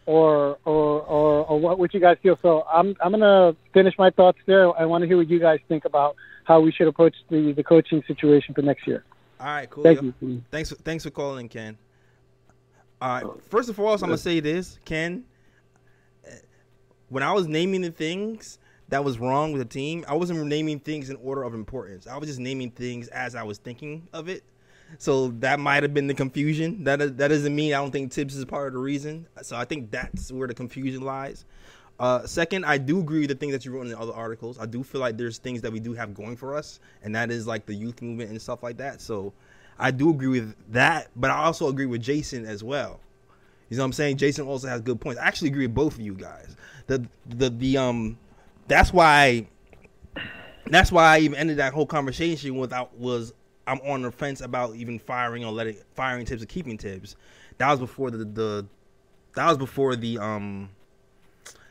or 0.07 0.57
or 0.65 1.03
or, 1.03 1.45
or 1.45 1.61
what 1.61 1.79
would 1.79 1.93
you 1.93 2.01
guys 2.01 2.17
feel. 2.23 2.39
So 2.41 2.65
I'm 2.73 2.97
I'm 3.03 3.11
gonna 3.13 3.55
finish 3.75 3.95
my 3.99 4.09
thoughts 4.09 4.39
there. 4.47 4.75
I 4.81 4.87
want 4.87 5.03
to 5.03 5.09
hear 5.09 5.19
what 5.19 5.29
you 5.29 5.41
guys 5.41 5.61
think 5.69 5.85
about 5.85 6.17
how 6.45 6.61
we 6.61 6.73
should 6.73 6.89
approach 6.89 7.17
the 7.29 7.53
the 7.53 7.63
coaching 7.63 8.03
situation 8.07 8.55
for 8.55 8.63
next 8.63 8.87
year. 8.87 9.05
All 9.39 9.47
right. 9.47 9.69
Cool. 9.69 9.85
Thank. 9.85 10.15
Thanks. 10.51 10.73
Thanks 10.83 11.05
for 11.05 11.11
calling, 11.11 11.51
Ken. 11.51 11.77
All 13.03 13.09
right. 13.09 13.43
First 13.49 13.69
and 13.69 13.75
foremost, 13.75 14.05
I'm 14.05 14.11
gonna 14.11 14.19
say 14.19 14.39
this, 14.39 14.79
Ken. 14.85 15.25
When 17.09 17.25
I 17.25 17.33
was 17.33 17.49
naming 17.49 17.81
the 17.81 17.91
things 17.91 18.61
that 18.91 19.05
was 19.05 19.19
wrong 19.19 19.53
with 19.53 19.61
the 19.61 19.69
team, 19.69 20.05
I 20.07 20.15
wasn't 20.15 20.47
naming 20.47 20.79
things 20.79 21.11
in 21.11 21.17
order 21.17 21.43
of 21.43 21.53
importance. 21.53 22.07
I 22.07 22.17
was 22.17 22.29
just 22.29 22.39
naming 22.39 22.71
things 22.71 23.09
as 23.09 23.35
I 23.35 23.43
was 23.43 23.59
thinking 23.59 24.07
of 24.13 24.29
it. 24.29 24.45
So 24.99 25.29
that 25.41 25.59
might 25.59 25.83
have 25.83 25.93
been 25.93 26.07
the 26.07 26.15
confusion. 26.15 26.85
That 26.85 27.19
that 27.19 27.29
doesn't 27.29 27.57
mean 27.57 27.75
I 27.75 27.79
don't 27.79 27.91
think 27.91 28.13
Thibs 28.13 28.37
is 28.37 28.45
part 28.45 28.69
of 28.69 28.75
the 28.75 28.79
reason. 28.79 29.27
So 29.43 29.57
I 29.57 29.65
think 29.65 29.91
that's 29.91 30.31
where 30.31 30.47
the 30.47 30.55
confusion 30.55 31.03
lies. 31.03 31.45
Uh, 31.99 32.25
second, 32.25 32.65
I 32.65 32.79
do 32.79 33.01
agree 33.01 33.21
with 33.21 33.31
the 33.31 33.35
things 33.35 33.53
that 33.53 33.65
you 33.65 33.73
wrote 33.73 33.83
in 33.83 33.89
the 33.89 33.99
other 33.99 34.15
articles. 34.15 34.61
I 34.61 34.67
do 34.67 34.85
feel 34.85 35.01
like 35.01 35.17
there's 35.17 35.39
things 35.39 35.61
that 35.63 35.73
we 35.73 35.81
do 35.81 35.93
have 35.95 36.15
going 36.15 36.37
for 36.37 36.55
us, 36.55 36.79
and 37.03 37.15
that 37.17 37.33
is 37.33 37.49
like 37.49 37.67
the 37.67 37.75
youth 37.75 38.01
movement 38.01 38.31
and 38.31 38.41
stuff 38.41 38.63
like 38.63 38.77
that. 38.77 39.01
So 39.01 39.33
I 39.83 39.91
do 39.91 40.11
agree 40.11 40.29
with 40.29 40.55
that, 40.73 41.11
but 41.17 41.33
I 41.33 41.39
also 41.39 41.67
agree 41.67 41.87
with 41.87 42.01
Jason 42.01 42.47
as 42.47 42.63
well. 42.63 43.01
You 43.69 43.77
know 43.77 43.83
what 43.83 43.87
I'm 43.87 43.93
saying? 43.95 44.19
Jason 44.19 44.47
also 44.47 44.69
has 44.69 44.81
good 44.81 45.01
points. 45.01 45.21
I 45.21 45.27
actually 45.27 45.49
agree 45.49 45.67
with 45.67 45.75
both 45.75 45.95
of 45.95 46.01
you 46.01 46.15
guys. 46.15 46.57
The 46.87 47.05
the 47.27 47.51
the 47.51 47.79
um 47.79 48.17
that's 48.69 48.93
why 48.93 49.49
that's 50.67 50.93
why 50.93 51.17
I 51.17 51.19
even 51.19 51.37
ended 51.37 51.57
that 51.57 51.73
whole 51.73 51.87
conversation 51.87 52.55
without 52.57 52.97
was 52.97 53.35
I'm 53.67 53.81
on 53.81 54.03
the 54.03 54.13
fence 54.13 54.41
about 54.41 54.77
even 54.77 55.01
firing 55.01 55.45
or 55.45 55.51
letting 55.51 55.79
firing 55.95 56.27
Thibs 56.27 56.45
or 56.45 56.47
keeping 56.47 56.79
Thibs. 56.79 57.17
That 57.59 57.69
was 57.69 57.81
before 57.81 58.13
the 58.13 58.19
the 58.19 58.67
that 59.35 59.49
was 59.49 59.59
before 59.59 59.97
the 59.97 60.19
um 60.19 60.71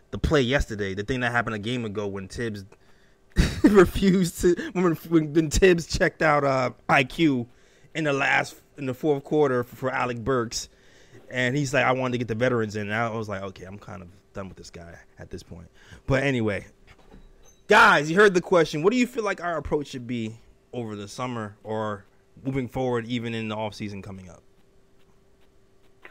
the 0.10 0.18
play 0.18 0.42
yesterday. 0.42 0.94
The 0.96 1.04
thing 1.04 1.22
that 1.22 1.32
happened 1.32 1.56
a 1.56 1.60
game 1.60 1.86
ago 1.86 2.08
when 2.08 2.28
Thibs 2.28 2.66
refused 3.64 4.42
to 4.42 4.56
when, 4.74 4.96
when, 4.96 5.34
when 5.34 5.50
Thibs 5.50 5.88
checked 5.88 6.22
out 6.22 6.44
uh, 6.44 6.72
IQ 6.90 7.48
in 7.96 8.06
the 8.06 8.14
last 8.14 8.56
in 8.78 8.86
the 8.86 8.94
fourth 8.94 9.24
quarter 9.24 9.64
for, 9.64 9.76
for 9.76 9.90
Alec 9.92 10.20
Burks, 10.20 10.70
and 11.30 11.56
he's 11.56 11.74
like, 11.74 11.86
I 11.86 11.92
wanted 11.92 12.14
to 12.14 12.18
get 12.20 12.28
the 12.28 12.36
veterans 12.36 12.76
in. 12.76 12.84
And 12.84 12.94
I 12.94 13.10
was 13.10 13.30
like, 13.30 13.42
okay, 13.44 13.66
I'm 13.66 13.80
kind 13.80 14.02
of 14.02 14.08
done 14.34 14.48
with 14.48 14.58
this 14.58 14.70
guy 14.70 14.96
at 15.20 15.30
this 15.30 15.44
point. 15.44 15.68
But 16.08 16.24
anyway, 16.24 16.66
guys, 17.68 18.10
you 18.10 18.18
heard 18.18 18.34
the 18.34 18.42
question. 18.42 18.84
What 18.84 18.92
do 18.92 18.98
you 18.98 19.08
feel 19.08 19.24
like 19.24 19.42
our 19.42 19.58
approach 19.58 19.88
should 19.88 20.08
be 20.08 20.36
over 20.74 20.96
the 20.96 21.08
summer 21.08 21.56
or 21.64 22.06
moving 22.44 22.68
forward, 22.68 23.06
even 23.06 23.34
in 23.34 23.48
the 23.50 23.56
off 23.56 23.74
season 23.74 24.02
coming 24.02 24.30
up? 24.30 24.42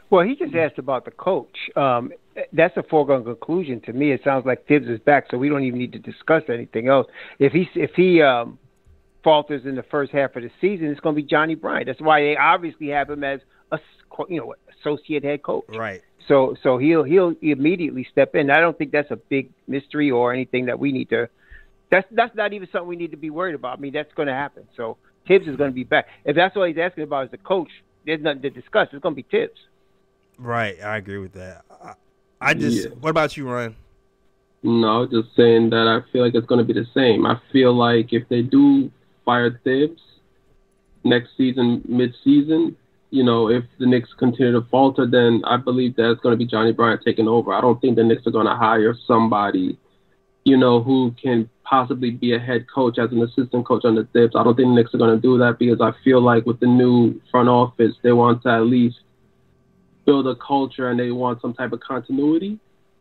Well, 0.09 0.25
he 0.25 0.35
just 0.35 0.53
asked 0.53 0.77
about 0.77 1.05
the 1.05 1.11
coach. 1.11 1.57
Um, 1.75 2.11
that's 2.51 2.75
a 2.75 2.83
foregone 2.83 3.23
conclusion 3.23 3.79
to 3.81 3.93
me. 3.93 4.11
It 4.11 4.21
sounds 4.23 4.45
like 4.45 4.67
Thibs 4.67 4.87
is 4.87 4.99
back, 4.99 5.27
so 5.31 5.37
we 5.37 5.47
don't 5.47 5.63
even 5.63 5.79
need 5.79 5.93
to 5.93 5.99
discuss 5.99 6.43
anything 6.49 6.89
else. 6.89 7.07
If 7.39 7.53
he 7.53 7.69
if 7.75 7.91
he 7.95 8.21
um, 8.21 8.59
falters 9.23 9.65
in 9.65 9.75
the 9.75 9.83
first 9.83 10.11
half 10.11 10.35
of 10.35 10.43
the 10.43 10.51
season, 10.59 10.87
it's 10.87 10.99
going 10.99 11.15
to 11.15 11.21
be 11.21 11.27
Johnny 11.27 11.55
Bryant. 11.55 11.87
That's 11.87 12.01
why 12.01 12.21
they 12.21 12.37
obviously 12.37 12.87
have 12.87 13.09
him 13.09 13.23
as 13.23 13.39
a 13.71 13.79
you 14.29 14.39
know 14.39 14.55
associate 14.79 15.23
head 15.23 15.43
coach. 15.43 15.65
Right. 15.69 16.01
So 16.27 16.55
so 16.63 16.77
he'll 16.77 17.03
he'll 17.03 17.35
immediately 17.41 18.07
step 18.11 18.35
in. 18.35 18.49
I 18.49 18.59
don't 18.59 18.77
think 18.77 18.91
that's 18.91 19.11
a 19.11 19.15
big 19.15 19.51
mystery 19.67 20.11
or 20.11 20.33
anything 20.33 20.65
that 20.67 20.79
we 20.79 20.91
need 20.91 21.09
to. 21.09 21.29
That's 21.89 22.07
that's 22.11 22.35
not 22.35 22.53
even 22.53 22.67
something 22.71 22.87
we 22.87 22.95
need 22.95 23.11
to 23.11 23.17
be 23.17 23.29
worried 23.29 23.55
about. 23.55 23.77
I 23.77 23.81
mean, 23.81 23.93
that's 23.93 24.13
going 24.13 24.27
to 24.27 24.33
happen. 24.33 24.67
So 24.77 24.97
Thibs 25.27 25.47
is 25.47 25.55
going 25.55 25.71
to 25.71 25.75
be 25.75 25.83
back. 25.83 26.07
If 26.25 26.35
that's 26.35 26.55
all 26.55 26.65
he's 26.65 26.77
asking 26.77 27.03
about 27.03 27.25
is 27.25 27.31
the 27.31 27.37
coach, 27.37 27.69
there's 28.05 28.21
nothing 28.21 28.41
to 28.43 28.49
discuss. 28.49 28.87
It's 28.91 29.01
going 29.01 29.15
to 29.15 29.21
be 29.21 29.27
Thibs. 29.29 29.59
Right, 30.37 30.81
I 30.81 30.97
agree 30.97 31.19
with 31.19 31.33
that. 31.33 31.63
I, 31.83 31.93
I 32.39 32.53
just. 32.53 32.89
Yeah. 32.89 32.95
What 32.99 33.09
about 33.09 33.37
you, 33.37 33.47
Ryan? 33.47 33.75
No, 34.63 35.07
just 35.07 35.35
saying 35.35 35.71
that 35.71 35.87
I 35.87 36.11
feel 36.11 36.23
like 36.23 36.35
it's 36.35 36.45
going 36.45 36.65
to 36.65 36.73
be 36.73 36.79
the 36.79 36.87
same. 36.93 37.25
I 37.25 37.39
feel 37.51 37.73
like 37.73 38.13
if 38.13 38.29
they 38.29 38.41
do 38.41 38.91
fire 39.31 39.61
Thibs 39.63 40.01
next 41.05 41.29
season, 41.37 41.81
mid-season, 41.87 42.75
you 43.11 43.23
know, 43.23 43.49
if 43.49 43.63
the 43.79 43.85
Knicks 43.85 44.09
continue 44.19 44.51
to 44.51 44.67
falter, 44.69 45.07
then 45.09 45.41
I 45.45 45.55
believe 45.55 45.95
that 45.95 46.11
it's 46.11 46.19
going 46.19 46.33
to 46.33 46.37
be 46.37 46.45
Johnny 46.45 46.73
Bryant 46.73 47.01
taking 47.05 47.29
over. 47.29 47.53
I 47.53 47.61
don't 47.61 47.79
think 47.79 47.95
the 47.95 48.03
Knicks 48.03 48.27
are 48.27 48.31
going 48.31 48.45
to 48.45 48.55
hire 48.55 48.93
somebody, 49.07 49.77
you 50.43 50.57
know, 50.57 50.83
who 50.83 51.15
can 51.21 51.49
possibly 51.63 52.11
be 52.11 52.35
a 52.35 52.39
head 52.39 52.65
coach 52.75 52.99
as 52.99 53.09
an 53.13 53.23
assistant 53.23 53.65
coach 53.65 53.85
under 53.85 54.03
Thibs. 54.11 54.35
I 54.35 54.43
don't 54.43 54.57
think 54.57 54.67
the 54.67 54.75
Knicks 54.75 54.93
are 54.93 54.97
going 54.97 55.15
to 55.15 55.21
do 55.21 55.37
that 55.37 55.57
because 55.57 55.79
I 55.79 55.91
feel 56.03 56.21
like 56.21 56.45
with 56.45 56.59
the 56.59 56.67
new 56.67 57.21
front 57.31 57.47
office, 57.47 57.95
they 58.03 58.11
want 58.11 58.43
to 58.43 58.49
at 58.49 58.65
least 58.65 58.99
build 60.05 60.27
a 60.27 60.35
culture 60.35 60.89
and 60.89 60.99
they 60.99 61.11
want 61.11 61.41
some 61.41 61.53
type 61.53 61.71
of 61.71 61.79
continuity. 61.79 62.59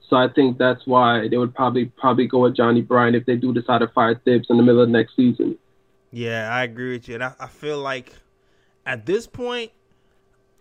So 0.09 0.15
I 0.15 0.29
think 0.33 0.59
that's 0.59 0.87
why 0.87 1.27
they 1.27 1.39
would 1.39 1.57
probably 1.57 1.87
probably 1.87 2.29
go 2.29 2.43
with 2.43 2.55
Johnny 2.57 2.83
Bryant 2.83 3.17
if 3.17 3.27
they 3.27 3.35
do 3.35 3.53
decide 3.53 3.79
to 3.79 3.89
fire 3.89 4.15
Thibs 4.25 4.47
in 4.49 4.59
the 4.59 4.63
middle 4.63 4.83
of 4.83 4.89
next 4.89 5.17
season. 5.17 5.59
Yeah, 6.11 6.53
I 6.53 6.65
agree 6.65 6.93
with 6.93 7.09
you. 7.09 7.15
And 7.15 7.25
I, 7.25 7.35
I 7.39 7.47
feel 7.47 7.79
like 7.79 8.13
at 8.87 9.07
this 9.07 9.27
point, 9.27 9.71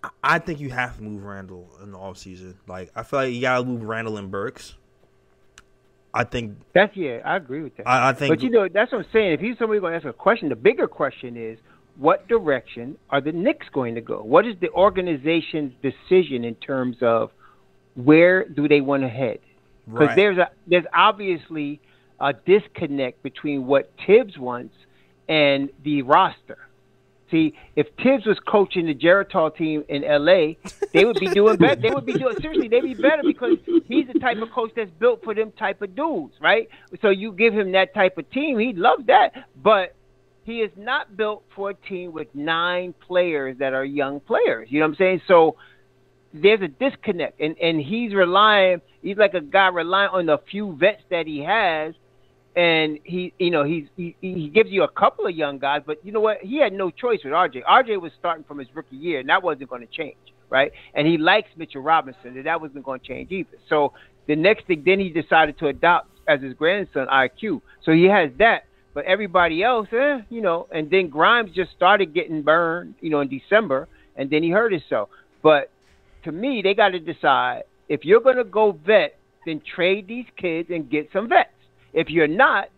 I- 0.03 0.09
I 0.23 0.39
think 0.39 0.59
you 0.59 0.69
have 0.69 0.97
to 0.97 1.03
move 1.03 1.23
Randle 1.23 1.69
in 1.81 1.91
the 1.91 1.97
offseason. 1.97 2.55
Like, 2.67 2.91
I 2.95 3.03
feel 3.03 3.19
like 3.19 3.33
you 3.33 3.41
got 3.41 3.59
to 3.59 3.65
move 3.65 3.83
Randle 3.83 4.17
and 4.17 4.31
Burks. 4.31 4.75
I 6.13 6.23
think, 6.23 6.57
That's 6.73 6.95
yeah, 6.95 7.19
I 7.23 7.35
agree 7.35 7.61
with 7.61 7.77
that. 7.77 7.87
I, 7.87 8.09
I 8.09 8.13
think, 8.13 8.31
But 8.31 8.41
you 8.41 8.49
know, 8.49 8.67
that's 8.67 8.91
what 8.91 8.99
I'm 8.99 9.11
saying. 9.13 9.33
If 9.33 9.41
he's 9.41 9.57
somebody 9.59 9.79
going 9.79 9.91
to 9.91 9.97
ask 9.97 10.05
a 10.05 10.13
question, 10.13 10.49
the 10.49 10.55
bigger 10.55 10.87
question 10.87 11.37
is, 11.37 11.59
what 11.97 12.27
direction 12.27 12.97
are 13.09 13.21
the 13.21 13.31
Knicks 13.31 13.67
going 13.73 13.93
to 13.95 14.01
go? 14.01 14.23
What 14.23 14.47
is 14.47 14.55
the 14.59 14.71
organization's 14.71 15.73
decision 15.81 16.45
in 16.45 16.55
terms 16.55 16.97
of 17.01 17.31
where 17.95 18.45
do 18.45 18.67
they 18.67 18.81
want 18.81 19.03
to 19.03 19.09
head? 19.09 19.39
Because 19.85 20.07
right. 20.07 20.15
there's 20.15 20.37
a 20.37 20.49
there's 20.65 20.85
obviously 20.93 21.81
a 22.19 22.33
disconnect 22.33 23.21
between 23.21 23.65
what 23.65 23.91
Thibs 24.05 24.37
wants 24.37 24.75
and 25.29 25.69
the 25.83 26.01
roster. 26.01 26.57
See, 27.31 27.53
if 27.75 27.87
Thibs 28.03 28.25
was 28.25 28.39
coaching 28.39 28.87
the 28.87 28.95
Geritol 28.95 29.55
team 29.55 29.85
in 29.87 30.01
LA, 30.01 30.53
they 30.93 31.05
would 31.05 31.19
be 31.19 31.27
doing 31.27 31.57
better. 31.57 31.79
They 31.79 31.91
would 31.91 32.05
be 32.05 32.13
doing 32.13 32.35
seriously. 32.41 32.67
They'd 32.67 32.81
be 32.81 32.95
better 32.95 33.21
because 33.23 33.57
he's 33.85 34.07
the 34.07 34.19
type 34.19 34.37
of 34.41 34.49
coach 34.49 34.71
that's 34.75 34.89
built 34.99 35.23
for 35.23 35.35
them 35.35 35.51
type 35.51 35.83
of 35.83 35.95
dudes, 35.95 36.33
right? 36.41 36.67
So 37.03 37.09
you 37.09 37.31
give 37.31 37.53
him 37.53 37.71
that 37.73 37.93
type 37.93 38.17
of 38.17 38.29
team, 38.31 38.57
he'd 38.57 38.77
love 38.77 39.05
that. 39.05 39.45
But 39.61 39.93
he 40.43 40.61
is 40.61 40.71
not 40.75 41.15
built 41.15 41.43
for 41.55 41.69
a 41.69 41.73
team 41.75 42.11
with 42.11 42.33
nine 42.33 42.95
players 43.07 43.59
that 43.59 43.73
are 43.73 43.85
young 43.85 44.19
players. 44.19 44.69
You 44.71 44.79
know 44.79 44.87
what 44.87 44.93
I'm 44.93 44.97
saying? 44.97 45.21
So 45.27 45.57
there's 46.33 46.61
a 46.61 46.67
disconnect, 46.67 47.39
and 47.39 47.55
and 47.59 47.79
he's 47.79 48.13
relying. 48.15 48.81
He's 49.03 49.17
like 49.17 49.35
a 49.35 49.41
guy 49.41 49.67
relying 49.67 50.09
on 50.09 50.25
the 50.25 50.39
few 50.49 50.75
vets 50.75 51.03
that 51.09 51.27
he 51.27 51.39
has, 51.43 51.93
and 52.55 52.99
he, 53.03 53.33
you 53.37 53.51
know, 53.51 53.63
he's 53.63 53.85
he, 53.95 54.15
he 54.21 54.49
gives 54.49 54.69
you 54.69 54.83
a 54.83 54.87
couple 54.87 55.25
of 55.25 55.35
young 55.35 55.59
guys, 55.59 55.81
but 55.85 56.03
you 56.03 56.11
know 56.11 56.19
what? 56.19 56.37
He 56.41 56.59
had 56.59 56.73
no 56.73 56.89
choice 56.89 57.19
with 57.23 57.33
RJ. 57.33 57.63
RJ 57.63 58.01
was 58.01 58.11
starting 58.19 58.43
from 58.43 58.59
his 58.59 58.67
rookie 58.73 58.95
year, 58.95 59.19
and 59.19 59.29
that 59.29 59.43
wasn't 59.43 59.69
going 59.69 59.81
to 59.81 59.87
change, 59.87 60.17
right? 60.49 60.71
And 60.93 61.07
he 61.07 61.17
likes 61.17 61.49
Mitchell 61.57 61.81
Robinson, 61.81 62.35
and 62.35 62.45
that 62.45 62.59
wasn't 62.59 62.83
going 62.83 62.99
to 62.99 63.07
change 63.07 63.31
either. 63.31 63.57
So 63.69 63.93
the 64.27 64.35
next 64.35 64.67
thing, 64.67 64.83
then 64.85 64.99
he 64.99 65.09
decided 65.09 65.57
to 65.59 65.67
adopt 65.67 66.09
as 66.27 66.41
his 66.41 66.53
grandson 66.53 67.07
IQ. 67.07 67.61
So 67.83 67.91
he 67.91 68.05
has 68.05 68.29
that, 68.39 68.65
but 68.93 69.05
everybody 69.05 69.63
else, 69.63 69.87
eh, 69.91 70.19
you 70.29 70.41
know. 70.41 70.67
And 70.71 70.89
then 70.89 71.09
Grimes 71.09 71.51
just 71.55 71.71
started 71.71 72.13
getting 72.13 72.41
burned, 72.41 72.95
you 72.99 73.09
know, 73.09 73.21
in 73.21 73.29
December, 73.29 73.87
and 74.15 74.29
then 74.29 74.43
he 74.43 74.49
hurt 74.49 74.71
himself. 74.71 75.09
But 75.41 75.71
to 76.23 76.31
me, 76.31 76.61
they 76.63 76.73
got 76.73 76.89
to 76.89 76.99
decide 76.99 77.63
if 77.87 78.05
you're 78.05 78.21
going 78.21 78.37
to 78.37 78.43
go 78.43 78.77
vet, 78.85 79.17
then 79.45 79.61
trade 79.75 80.07
these 80.07 80.25
kids 80.37 80.69
and 80.69 80.89
get 80.89 81.09
some 81.11 81.29
vets. 81.29 81.49
If 81.93 82.09
you're 82.09 82.27
not, 82.27 82.69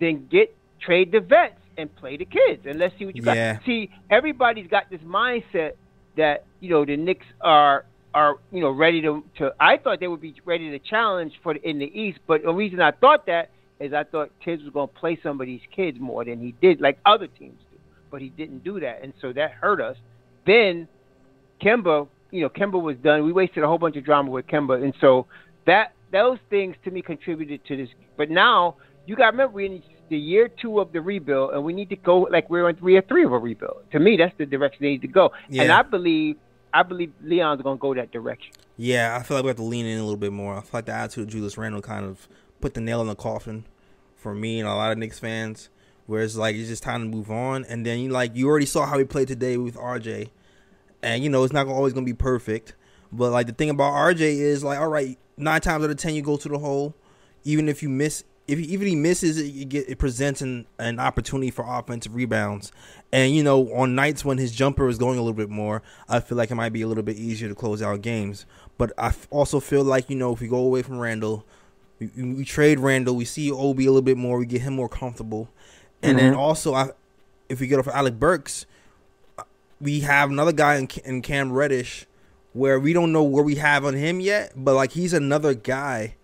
then 0.00 0.26
get 0.30 0.54
trade 0.80 1.12
the 1.12 1.20
vets 1.20 1.54
and 1.78 1.94
play 1.96 2.16
the 2.16 2.24
kids, 2.24 2.64
and 2.66 2.78
let's 2.78 2.94
see 2.98 3.06
what 3.06 3.16
you 3.16 3.22
Yeah. 3.22 3.54
got. 3.54 3.64
See, 3.64 3.90
everybody's 4.10 4.66
got 4.66 4.88
this 4.90 5.00
mindset 5.02 5.72
that 6.16 6.44
you 6.60 6.70
know 6.70 6.84
the 6.84 6.96
Knicks 6.96 7.26
are 7.40 7.84
are 8.14 8.36
you 8.50 8.60
know 8.60 8.70
ready 8.70 9.02
to 9.02 9.22
to. 9.38 9.54
I 9.60 9.76
thought 9.76 10.00
they 10.00 10.08
would 10.08 10.20
be 10.20 10.34
ready 10.44 10.70
to 10.70 10.78
challenge 10.78 11.34
for 11.42 11.54
the, 11.54 11.68
in 11.68 11.78
the 11.78 11.90
East, 11.98 12.18
but 12.26 12.42
the 12.42 12.52
reason 12.52 12.80
I 12.80 12.92
thought 12.92 13.26
that 13.26 13.50
is 13.78 13.92
I 13.92 14.04
thought 14.04 14.30
Thibs 14.44 14.62
was 14.64 14.72
going 14.72 14.88
to 14.88 14.94
play 14.94 15.18
some 15.22 15.40
of 15.40 15.46
these 15.46 15.60
kids 15.74 15.98
more 16.00 16.24
than 16.24 16.40
he 16.40 16.52
did, 16.62 16.80
like 16.80 16.98
other 17.04 17.26
teams 17.26 17.60
do, 17.70 17.76
but 18.10 18.22
he 18.22 18.30
didn't 18.30 18.64
do 18.64 18.80
that, 18.80 19.00
and 19.02 19.12
so 19.20 19.32
that 19.34 19.50
hurt 19.52 19.82
us. 19.82 19.96
Then 20.46 20.88
Kemba, 21.62 22.08
you 22.30 22.40
know, 22.42 22.48
Kemba 22.48 22.80
was 22.80 22.96
done. 22.98 23.24
We 23.24 23.32
wasted 23.32 23.62
a 23.64 23.66
whole 23.66 23.78
bunch 23.78 23.96
of 23.96 24.04
drama 24.04 24.30
with 24.30 24.46
Kemba, 24.46 24.82
and 24.82 24.94
so 25.00 25.26
that 25.66 25.92
those 26.12 26.38
things 26.50 26.76
to 26.84 26.90
me 26.90 27.02
contributed 27.02 27.64
to 27.66 27.76
this. 27.76 27.88
But 28.16 28.30
now 28.30 28.76
you 29.06 29.16
got 29.16 29.26
to 29.26 29.30
remember 29.32 29.54
we're 29.54 29.66
in 29.66 29.82
the 30.08 30.18
year 30.18 30.48
two 30.48 30.80
of 30.80 30.92
the 30.92 31.00
rebuild, 31.00 31.52
and 31.52 31.64
we 31.64 31.72
need 31.72 31.88
to 31.90 31.96
go 31.96 32.20
like 32.20 32.48
we're 32.48 32.68
in 32.68 32.76
three 32.76 32.96
or 32.96 33.02
three 33.02 33.24
of 33.24 33.32
a 33.32 33.38
rebuild. 33.38 33.84
To 33.92 33.98
me, 33.98 34.16
that's 34.16 34.36
the 34.38 34.46
direction 34.46 34.78
they 34.82 34.90
need 34.90 35.02
to 35.02 35.08
go, 35.08 35.32
and 35.50 35.72
I 35.72 35.82
believe 35.82 36.36
I 36.72 36.82
believe 36.82 37.12
Leon's 37.22 37.62
going 37.62 37.78
to 37.78 37.80
go 37.80 37.94
that 37.94 38.12
direction. 38.12 38.52
Yeah, 38.76 39.16
I 39.18 39.22
feel 39.22 39.38
like 39.38 39.44
we 39.44 39.48
have 39.48 39.56
to 39.56 39.62
lean 39.62 39.86
in 39.86 39.98
a 39.98 40.02
little 40.02 40.18
bit 40.18 40.32
more. 40.32 40.58
I 40.58 40.60
feel 40.60 40.70
like 40.74 40.86
the 40.86 40.92
attitude 40.92 41.24
of 41.24 41.30
Julius 41.30 41.56
Randle 41.56 41.80
kind 41.80 42.04
of 42.04 42.28
put 42.60 42.74
the 42.74 42.82
nail 42.82 43.00
in 43.00 43.06
the 43.06 43.14
coffin 43.14 43.64
for 44.14 44.34
me 44.34 44.60
and 44.60 44.68
a 44.68 44.74
lot 44.74 44.92
of 44.92 44.98
Knicks 44.98 45.18
fans. 45.18 45.70
Where 46.04 46.22
it's 46.22 46.36
like 46.36 46.54
it's 46.54 46.68
just 46.68 46.84
time 46.84 47.02
to 47.02 47.08
move 47.08 47.32
on, 47.32 47.64
and 47.64 47.84
then 47.84 47.98
you 47.98 48.10
like 48.10 48.36
you 48.36 48.46
already 48.46 48.66
saw 48.66 48.86
how 48.86 48.96
he 48.96 49.04
played 49.04 49.26
today 49.26 49.56
with 49.56 49.74
RJ, 49.74 50.28
and 51.02 51.24
you 51.24 51.28
know 51.28 51.42
it's 51.42 51.52
not 51.52 51.66
always 51.66 51.94
gonna 51.94 52.06
be 52.06 52.14
perfect. 52.14 52.74
But 53.10 53.32
like 53.32 53.48
the 53.48 53.52
thing 53.52 53.70
about 53.70 53.92
RJ 53.92 54.20
is 54.20 54.62
like, 54.62 54.78
all 54.78 54.86
right, 54.86 55.18
nine 55.36 55.60
times 55.60 55.84
out 55.84 55.90
of 55.90 55.96
ten 55.96 56.14
you 56.14 56.22
go 56.22 56.36
to 56.36 56.48
the 56.48 56.58
hole, 56.58 56.94
even 57.44 57.68
if 57.68 57.82
you 57.82 57.88
miss. 57.88 58.24
If 58.48 58.60
he, 58.60 58.64
even 58.66 58.86
he 58.86 58.94
misses 58.94 59.38
it, 59.38 59.46
you 59.46 59.64
get 59.64 59.88
it 59.88 59.98
presents 59.98 60.40
an, 60.40 60.66
an 60.78 61.00
opportunity 61.00 61.50
for 61.50 61.64
offensive 61.66 62.14
rebounds, 62.14 62.70
and 63.12 63.34
you 63.34 63.42
know 63.42 63.72
on 63.74 63.94
nights 63.96 64.24
when 64.24 64.38
his 64.38 64.52
jumper 64.52 64.88
is 64.88 64.98
going 64.98 65.18
a 65.18 65.20
little 65.20 65.34
bit 65.34 65.50
more, 65.50 65.82
I 66.08 66.20
feel 66.20 66.38
like 66.38 66.50
it 66.52 66.54
might 66.54 66.72
be 66.72 66.82
a 66.82 66.86
little 66.86 67.02
bit 67.02 67.16
easier 67.16 67.48
to 67.48 67.56
close 67.56 67.82
out 67.82 68.02
games. 68.02 68.46
But 68.78 68.92
I 68.96 69.08
f- 69.08 69.26
also 69.30 69.58
feel 69.58 69.82
like 69.82 70.08
you 70.08 70.16
know 70.16 70.32
if 70.32 70.40
we 70.40 70.46
go 70.46 70.58
away 70.58 70.82
from 70.82 70.98
Randle, 70.98 71.44
we, 71.98 72.06
we 72.16 72.44
trade 72.44 72.78
Randle, 72.78 73.16
we 73.16 73.24
see 73.24 73.50
Obi 73.50 73.86
a 73.86 73.90
little 73.90 74.02
bit 74.02 74.16
more, 74.16 74.38
we 74.38 74.46
get 74.46 74.62
him 74.62 74.74
more 74.74 74.88
comfortable, 74.88 75.48
and 76.00 76.16
then 76.16 76.32
mm-hmm. 76.32 76.40
also 76.40 76.74
I, 76.74 76.90
if 77.48 77.60
we 77.60 77.66
get 77.66 77.80
off 77.80 77.88
Alec 77.88 78.18
Burks, 78.20 78.66
we 79.80 80.00
have 80.00 80.30
another 80.30 80.52
guy 80.52 80.76
in, 80.76 80.88
in 81.04 81.22
Cam 81.22 81.52
Reddish, 81.52 82.06
where 82.56 82.80
we 82.80 82.94
don't 82.94 83.12
know 83.12 83.22
where 83.22 83.44
we 83.44 83.56
have 83.56 83.84
on 83.84 83.94
him 83.94 84.18
yet, 84.18 84.52
but 84.56 84.74
like 84.74 84.92
he's 84.92 85.12
another 85.12 85.52
guy 85.52 86.14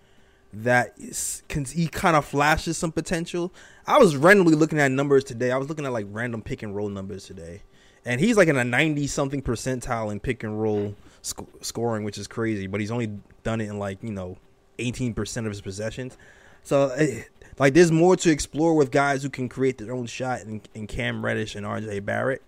that 0.52 0.94
is, 0.98 1.42
can 1.48 1.66
he 1.66 1.86
kind 1.88 2.16
of 2.16 2.24
flashes 2.24 2.78
some 2.78 2.90
potential. 2.90 3.52
I 3.86 3.98
was 3.98 4.16
randomly 4.16 4.54
looking 4.54 4.78
at 4.78 4.90
numbers 4.90 5.24
today. 5.24 5.50
I 5.50 5.58
was 5.58 5.68
looking 5.68 5.84
at 5.84 5.92
like 5.92 6.06
random 6.08 6.40
pick 6.40 6.62
and 6.62 6.74
roll 6.74 6.88
numbers 6.88 7.26
today, 7.26 7.62
and 8.06 8.18
he's 8.18 8.36
like 8.36 8.48
in 8.48 8.56
a 8.56 8.64
ninety 8.64 9.06
something 9.06 9.42
percentile 9.42 10.10
in 10.10 10.20
pick 10.20 10.42
and 10.42 10.60
roll 10.60 10.94
sc- 11.20 11.42
scoring, 11.60 12.02
which 12.02 12.16
is 12.16 12.26
crazy. 12.26 12.66
But 12.66 12.80
he's 12.80 12.90
only 12.90 13.12
done 13.42 13.60
it 13.60 13.68
in 13.68 13.78
like 13.78 14.02
you 14.02 14.12
know 14.12 14.38
eighteen 14.78 15.12
percent 15.12 15.46
of 15.46 15.50
his 15.52 15.60
possessions. 15.60 16.16
So 16.62 16.88
eh, 16.90 17.24
like 17.58 17.74
there's 17.74 17.92
more 17.92 18.16
to 18.16 18.30
explore 18.30 18.74
with 18.74 18.90
guys 18.90 19.22
who 19.22 19.28
can 19.28 19.50
create 19.50 19.76
their 19.76 19.92
own 19.92 20.06
shot 20.06 20.40
in, 20.42 20.62
in 20.74 20.86
Cam 20.86 21.24
Reddish 21.24 21.54
and 21.56 21.66
RJ 21.66 22.04
Barrett. 22.06 22.42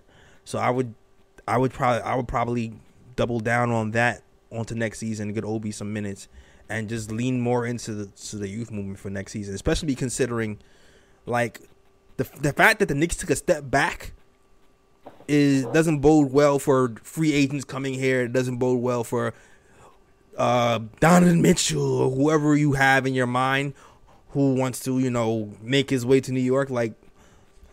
So 0.45 0.59
I 0.59 0.71
would, 0.71 0.95
I 1.47 1.59
would 1.59 1.73
probably, 1.73 2.03
I 2.03 2.15
would 2.15 2.29
probably 2.29 2.75
double 3.17 3.41
down 3.41 3.71
on 3.71 3.93
that 3.93 4.23
onto 4.51 4.75
next 4.75 4.99
season, 4.99 5.33
get 5.33 5.45
Obi 5.45 5.71
some 5.71 5.93
minutes, 5.93 6.29
and 6.69 6.89
just 6.89 7.11
lean 7.11 7.41
more 7.41 7.67
into 7.67 7.95
the 7.95 8.07
to 8.29 8.37
the 8.37 8.49
youth 8.49 8.71
movement 8.71 8.99
for 8.99 9.11
next 9.11 9.33
season, 9.33 9.55
especially 9.55 9.95
considering 9.95 10.59
like 11.27 11.61
the 12.17 12.25
the 12.41 12.53
fact 12.53 12.79
that 12.81 12.89
the 12.89 12.95
Knicks 12.95 13.17
took 13.17 13.31
a 13.31 13.37
step 13.37 13.71
back 13.71 14.13
is 15.27 15.65
doesn't 15.67 16.01
bode 16.01 16.33
well 16.33 16.59
for 16.59 16.95
free 17.03 17.33
agents 17.33 17.65
coming 17.65 17.95
here. 17.95 18.23
It 18.23 18.33
doesn't 18.33 18.59
bode 18.59 18.81
well 18.81 19.05
for 19.05 19.35
uh, 20.37 20.81
Donovan 21.01 21.43
Mitchell 21.43 22.01
or 22.01 22.11
whoever 22.11 22.57
you 22.57 22.73
have 22.73 23.07
in 23.07 23.15
your 23.15 23.27
mind 23.27 23.75
who 24.31 24.55
wants 24.55 24.81
to, 24.81 24.99
you 24.99 25.11
know, 25.11 25.53
make 25.63 25.91
his 25.91 26.05
way 26.05 26.21
to 26.21 26.33
New 26.33 26.41
York. 26.41 26.69
Like, 26.71 26.95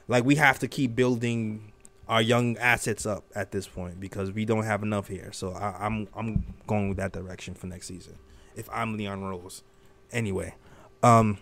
like 0.07 0.23
we 0.23 0.35
have 0.35 0.59
to 0.59 0.67
keep 0.67 0.95
building 0.95 1.70
our 2.11 2.21
young 2.21 2.57
assets 2.57 3.05
up 3.05 3.23
at 3.33 3.51
this 3.51 3.67
point 3.67 3.97
because 3.97 4.33
we 4.33 4.43
don't 4.43 4.65
have 4.65 4.83
enough 4.83 5.07
here. 5.07 5.31
So 5.31 5.53
I, 5.53 5.77
I'm 5.79 6.09
I'm 6.13 6.43
going 6.67 6.89
with 6.89 6.97
that 6.97 7.13
direction 7.13 7.53
for 7.53 7.67
next 7.67 7.87
season. 7.87 8.17
If 8.53 8.69
I'm 8.69 8.97
Leon 8.97 9.23
Rose, 9.23 9.63
anyway, 10.11 10.53
um, 11.01 11.37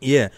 yeah. 0.00 0.28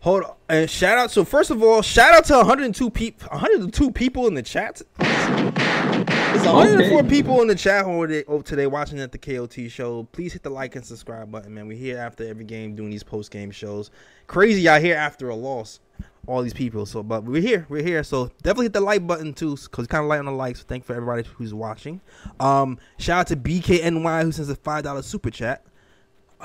Hold 0.00 0.24
on. 0.24 0.34
And 0.48 0.68
shout 0.68 0.98
out. 0.98 1.12
So 1.12 1.24
first 1.24 1.50
of 1.52 1.62
all, 1.62 1.80
shout 1.80 2.12
out 2.12 2.24
to 2.24 2.34
102 2.34 2.90
people. 2.90 3.28
102 3.30 3.92
people 3.92 4.26
in 4.26 4.34
the 4.34 4.42
chat. 4.42 4.82
There's 4.98 6.44
104 6.44 6.98
Okay. 6.98 7.08
people 7.08 7.40
in 7.40 7.46
the 7.46 7.54
chat 7.54 7.84
over 7.84 8.42
today 8.42 8.66
watching 8.66 8.98
at 8.98 9.12
the 9.12 9.18
KOT 9.18 9.70
show. 9.70 10.02
Please 10.10 10.32
hit 10.32 10.42
the 10.42 10.50
like 10.50 10.74
and 10.74 10.84
subscribe 10.84 11.30
button, 11.30 11.54
man. 11.54 11.68
We're 11.68 11.78
here 11.78 11.98
after 11.98 12.26
every 12.26 12.44
game 12.44 12.74
doing 12.74 12.90
these 12.90 13.04
post 13.04 13.30
game 13.30 13.52
shows. 13.52 13.92
Crazy 14.26 14.66
out 14.68 14.80
here 14.80 14.96
after 14.96 15.28
a 15.28 15.36
loss. 15.36 15.78
All 16.26 16.42
these 16.42 16.54
people. 16.54 16.86
So, 16.86 17.02
but 17.02 17.24
we're 17.24 17.42
here. 17.42 17.66
We're 17.68 17.82
here. 17.82 18.04
So 18.04 18.30
definitely 18.42 18.66
hit 18.66 18.74
the 18.74 18.80
like 18.80 19.06
button 19.06 19.34
too, 19.34 19.56
because 19.56 19.88
kind 19.88 20.04
of 20.04 20.08
light 20.08 20.20
on 20.20 20.26
the 20.26 20.32
likes. 20.32 20.60
So 20.60 20.66
thank 20.68 20.84
you 20.84 20.86
for 20.86 20.94
everybody 20.94 21.24
who's 21.24 21.52
watching. 21.52 22.00
Um, 22.38 22.78
shout 22.98 23.20
out 23.20 23.26
to 23.28 23.36
BKNY 23.36 24.22
who 24.22 24.32
sends 24.32 24.48
a 24.48 24.54
five 24.54 24.84
dollar 24.84 25.02
super 25.02 25.30
chat 25.30 25.64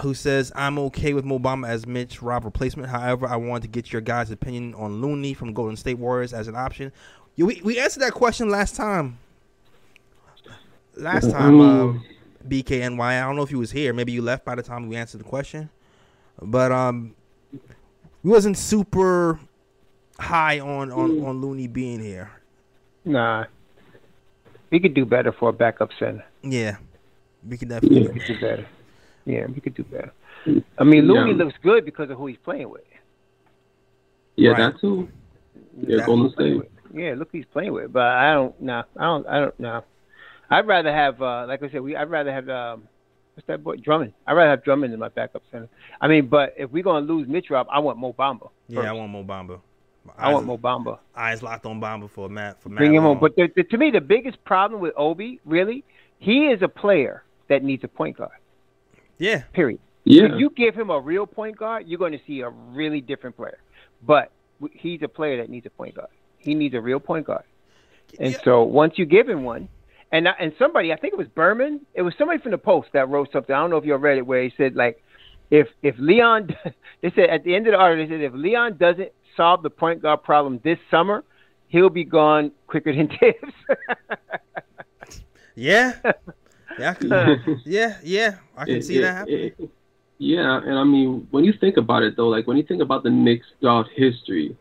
who 0.01 0.13
says 0.13 0.51
I'm 0.55 0.77
okay 0.79 1.13
with 1.13 1.25
Mo 1.25 1.39
Bamba 1.39 1.67
as 1.67 1.85
Mitch 1.85 2.21
Rob 2.21 2.45
replacement. 2.45 2.89
However, 2.89 3.27
I 3.27 3.35
wanted 3.35 3.63
to 3.63 3.67
get 3.69 3.91
your 3.91 4.01
guys' 4.01 4.31
opinion 4.31 4.73
on 4.75 5.01
Looney 5.01 5.33
from 5.33 5.53
Golden 5.53 5.75
State 5.75 5.97
Warriors 5.97 6.33
as 6.33 6.47
an 6.47 6.55
option. 6.55 6.91
Yeah, 7.35 7.45
we, 7.45 7.61
we 7.63 7.79
answered 7.79 8.01
that 8.01 8.13
question 8.13 8.49
last 8.49 8.75
time. 8.75 9.19
Last 10.95 11.29
time, 11.29 11.59
um, 11.61 12.03
BKNY. 12.47 12.99
I 12.99 13.21
don't 13.21 13.35
know 13.35 13.43
if 13.43 13.51
you 13.51 13.59
was 13.59 13.71
here. 13.71 13.93
Maybe 13.93 14.11
you 14.11 14.21
left 14.21 14.45
by 14.45 14.55
the 14.55 14.63
time 14.63 14.87
we 14.87 14.95
answered 14.95 15.19
the 15.19 15.25
question. 15.25 15.69
But 16.41 16.71
um, 16.71 17.15
we 18.27 18.33
wasn't 18.33 18.57
super 18.57 19.39
high 20.19 20.59
on 20.59 20.91
on 20.91 21.23
on 21.25 21.39
Looney 21.41 21.67
being 21.67 22.01
here. 22.01 22.29
Nah. 23.05 23.45
We 24.69 24.81
could 24.81 24.93
do 24.93 25.05
better 25.05 25.31
for 25.31 25.47
a 25.47 25.53
backup 25.53 25.91
center. 25.97 26.25
Yeah, 26.43 26.75
we 27.47 27.57
could 27.57 27.69
definitely. 27.69 28.01
We 28.09 28.19
could 28.19 28.27
do 28.27 28.41
better. 28.41 28.67
Yeah, 29.23 29.45
we 29.45 29.61
could 29.61 29.75
do 29.75 29.83
better. 29.83 30.11
I 30.77 30.83
mean, 30.83 31.07
Looney 31.07 31.31
Yeah. 31.37 31.45
looks 31.45 31.57
good 31.63 31.85
because 31.85 32.09
of 32.09 32.17
who 32.17 32.27
he's 32.27 32.37
playing 32.43 32.69
with. 32.69 32.83
Yeah, 34.35 34.51
Right. 34.51 34.73
that 34.73 34.81
too. 34.81 35.07
Yeah, 35.79 35.97
That- 35.97 36.05
Golden 36.07 36.31
Playing 36.33 36.59
State. 36.59 36.71
Yeah, 36.93 37.13
look 37.17 37.29
who 37.31 37.37
he's 37.37 37.45
playing 37.53 37.71
with. 37.71 37.93
But 37.93 38.07
I 38.07 38.33
don't. 38.33 38.61
Nah, 38.61 38.83
I 38.97 39.03
don't. 39.05 39.27
I 39.27 39.39
don't. 39.39 39.57
Nah. 39.59 39.81
I'd 40.49 40.67
rather 40.67 40.91
have, 40.93 41.21
uh, 41.21 41.45
like 41.47 41.63
I 41.63 41.69
said, 41.69 41.79
we. 41.81 41.95
I'd 41.95 42.09
rather 42.09 42.33
have 42.33 42.49
um, 42.49 42.87
what's 43.37 43.47
that 43.47 43.63
boy 43.63 43.75
Drummond. 43.77 44.13
I'd 44.25 44.33
rather 44.33 44.49
have 44.49 44.63
Drummond 44.63 44.93
in 44.93 44.99
my 44.99 45.09
backup 45.09 45.43
center. 45.51 45.69
I 46.01 46.07
mean, 46.07 46.27
but 46.27 46.53
if 46.57 46.71
we're 46.71 46.83
gonna 46.83 47.05
lose 47.05 47.27
Mitch 47.27 47.49
Rob, 47.49 47.67
I 47.71 47.79
want 47.79 47.97
Mo 47.99 48.11
Bamba. 48.13 48.49
Yeah, 48.67 48.81
I 48.89 48.91
want 48.93 49.11
Mo 49.11 49.23
Bamba. 49.23 49.59
I 50.17 50.33
want 50.33 50.45
Mo 50.47 50.57
Bamba. 50.57 50.99
eyes 51.15 51.43
locked 51.43 51.65
on 51.65 51.79
Bamba 51.79 52.09
for 52.09 52.29
Matt 52.29 52.61
for 52.61 52.69
Matt. 52.69 52.77
Bring 52.77 52.93
him 52.95 53.05
on. 53.05 53.19
But 53.19 53.35
the, 53.35 53.49
the, 53.55 53.63
to 53.65 53.77
me, 53.77 53.91
the 53.91 54.01
biggest 54.01 54.43
problem 54.45 54.81
with 54.81 54.93
Obi, 54.97 55.39
really, 55.45 55.83
he 56.17 56.47
is 56.47 56.61
a 56.61 56.67
player 56.67 57.23
that 57.49 57.61
needs 57.63 57.83
a 57.83 57.87
point 57.87 58.17
guard. 58.17 58.31
yeah, 59.17 59.43
Period. 59.53 59.79
Yeah. 60.05 60.23
If 60.23 60.39
you 60.39 60.49
give 60.49 60.73
him 60.75 60.89
a 60.89 60.99
real 60.99 61.25
point 61.27 61.57
guard, 61.57 61.87
you're 61.87 61.99
going 61.99 62.13
to 62.13 62.21
see 62.25 62.39
a 62.39 62.49
really 62.49 63.01
different 63.01 63.35
player. 63.35 63.57
But 64.01 64.31
he's 64.71 65.01
a 65.03 65.07
player 65.09 65.37
that 65.37 65.49
needs 65.49 65.65
a 65.65 65.69
point 65.69 65.95
guard. 65.95 66.07
He 66.37 66.55
needs 66.55 66.73
a 66.73 66.79
real 66.81 67.01
point 67.01 67.25
guard. 67.27 67.43
And 68.17 68.31
Yeah. 68.31 68.39
so 68.45 68.63
once 68.63 68.97
you 68.97 69.05
give 69.05 69.27
him 69.27 69.43
one, 69.43 69.67
and 70.11 70.27
I- 70.27 70.35
and 70.39 70.53
somebody, 70.57 70.91
I 70.93 70.95
think 70.95 71.13
it 71.13 71.17
was 71.17 71.27
Berman, 71.27 71.81
it 71.93 72.01
was 72.01 72.13
somebody 72.17 72.39
from 72.39 72.51
the 72.51 72.57
Post 72.57 72.89
that 72.93 73.09
wrote 73.09 73.31
something. 73.31 73.53
I 73.53 73.59
don't 73.59 73.69
know 73.69 73.77
if 73.77 73.85
you 73.85 73.95
read 73.95 74.17
it, 74.17 74.25
where 74.25 74.43
he 74.43 74.53
said 74.57 74.75
like, 74.75 75.01
if 75.51 75.67
if 75.83 75.95
Leon, 75.99 76.55
they 77.01 77.11
said 77.11 77.29
at 77.29 77.43
the 77.43 77.55
end 77.55 77.67
of 77.67 77.73
the 77.73 77.77
article, 77.77 78.05
they 78.07 78.13
said 78.13 78.21
if 78.23 78.33
Leon 78.33 78.77
doesn't 78.77 79.11
solve 79.35 79.63
the 79.63 79.69
point 79.69 80.01
guard 80.01 80.23
problem 80.23 80.59
this 80.63 80.79
summer, 80.89 81.23
he'll 81.67 81.89
be 81.89 82.03
gone 82.03 82.51
quicker 82.67 82.93
than 82.93 83.07
Thibs. 83.19 83.53
yeah, 85.55 85.93
yeah, 86.79 86.91
I 86.91 86.93
can, 86.93 87.61
yeah, 87.65 87.97
yeah. 88.03 88.35
I 88.55 88.65
can 88.65 88.75
It- 88.75 88.83
see 88.83 88.97
it- 88.97 89.01
that 89.01 89.15
happening. 89.15 89.51
it- 89.59 89.69
yeah, 90.19 90.59
and 90.65 90.79
I 90.79 90.83
mean, 90.83 91.27
when 91.29 91.43
you 91.43 91.53
think 91.53 91.77
about 91.77 92.01
it 92.01 92.15
though, 92.17 92.27
like 92.27 92.47
when 92.47 92.57
you 92.57 92.63
think 92.63 92.81
about 92.81 93.03
the 93.03 93.09
Knicks 93.11 93.45
throughout 93.59 93.85
history, 93.95 94.55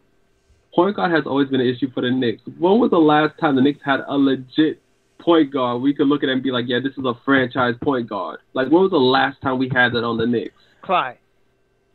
point 0.74 0.96
guard 0.96 1.10
has 1.12 1.24
always 1.26 1.48
been 1.48 1.62
an 1.62 1.66
issue 1.66 1.90
for 1.92 2.02
the 2.02 2.10
Knicks. 2.10 2.42
When 2.58 2.78
was 2.78 2.90
the 2.90 2.98
last 2.98 3.38
time 3.40 3.56
the 3.56 3.62
Knicks 3.62 3.80
had 3.82 4.00
a 4.06 4.18
legit 4.18 4.82
point 5.18 5.52
guard 5.52 5.82
we 5.82 5.94
could 5.94 6.06
look 6.06 6.22
at 6.22 6.28
it 6.28 6.32
and 6.32 6.42
be 6.42 6.50
like, 6.50 6.66
yeah, 6.68 6.78
this 6.82 6.92
is 6.96 7.04
a 7.04 7.14
franchise 7.24 7.74
point 7.82 8.08
guard? 8.08 8.40
Like, 8.54 8.70
when 8.70 8.82
was 8.82 8.90
the 8.90 8.96
last 8.98 9.40
time 9.42 9.58
we 9.58 9.68
had 9.72 9.92
that 9.92 10.04
on 10.04 10.16
the 10.18 10.26
Knicks? 10.26 10.54
Clyde. 10.82 11.18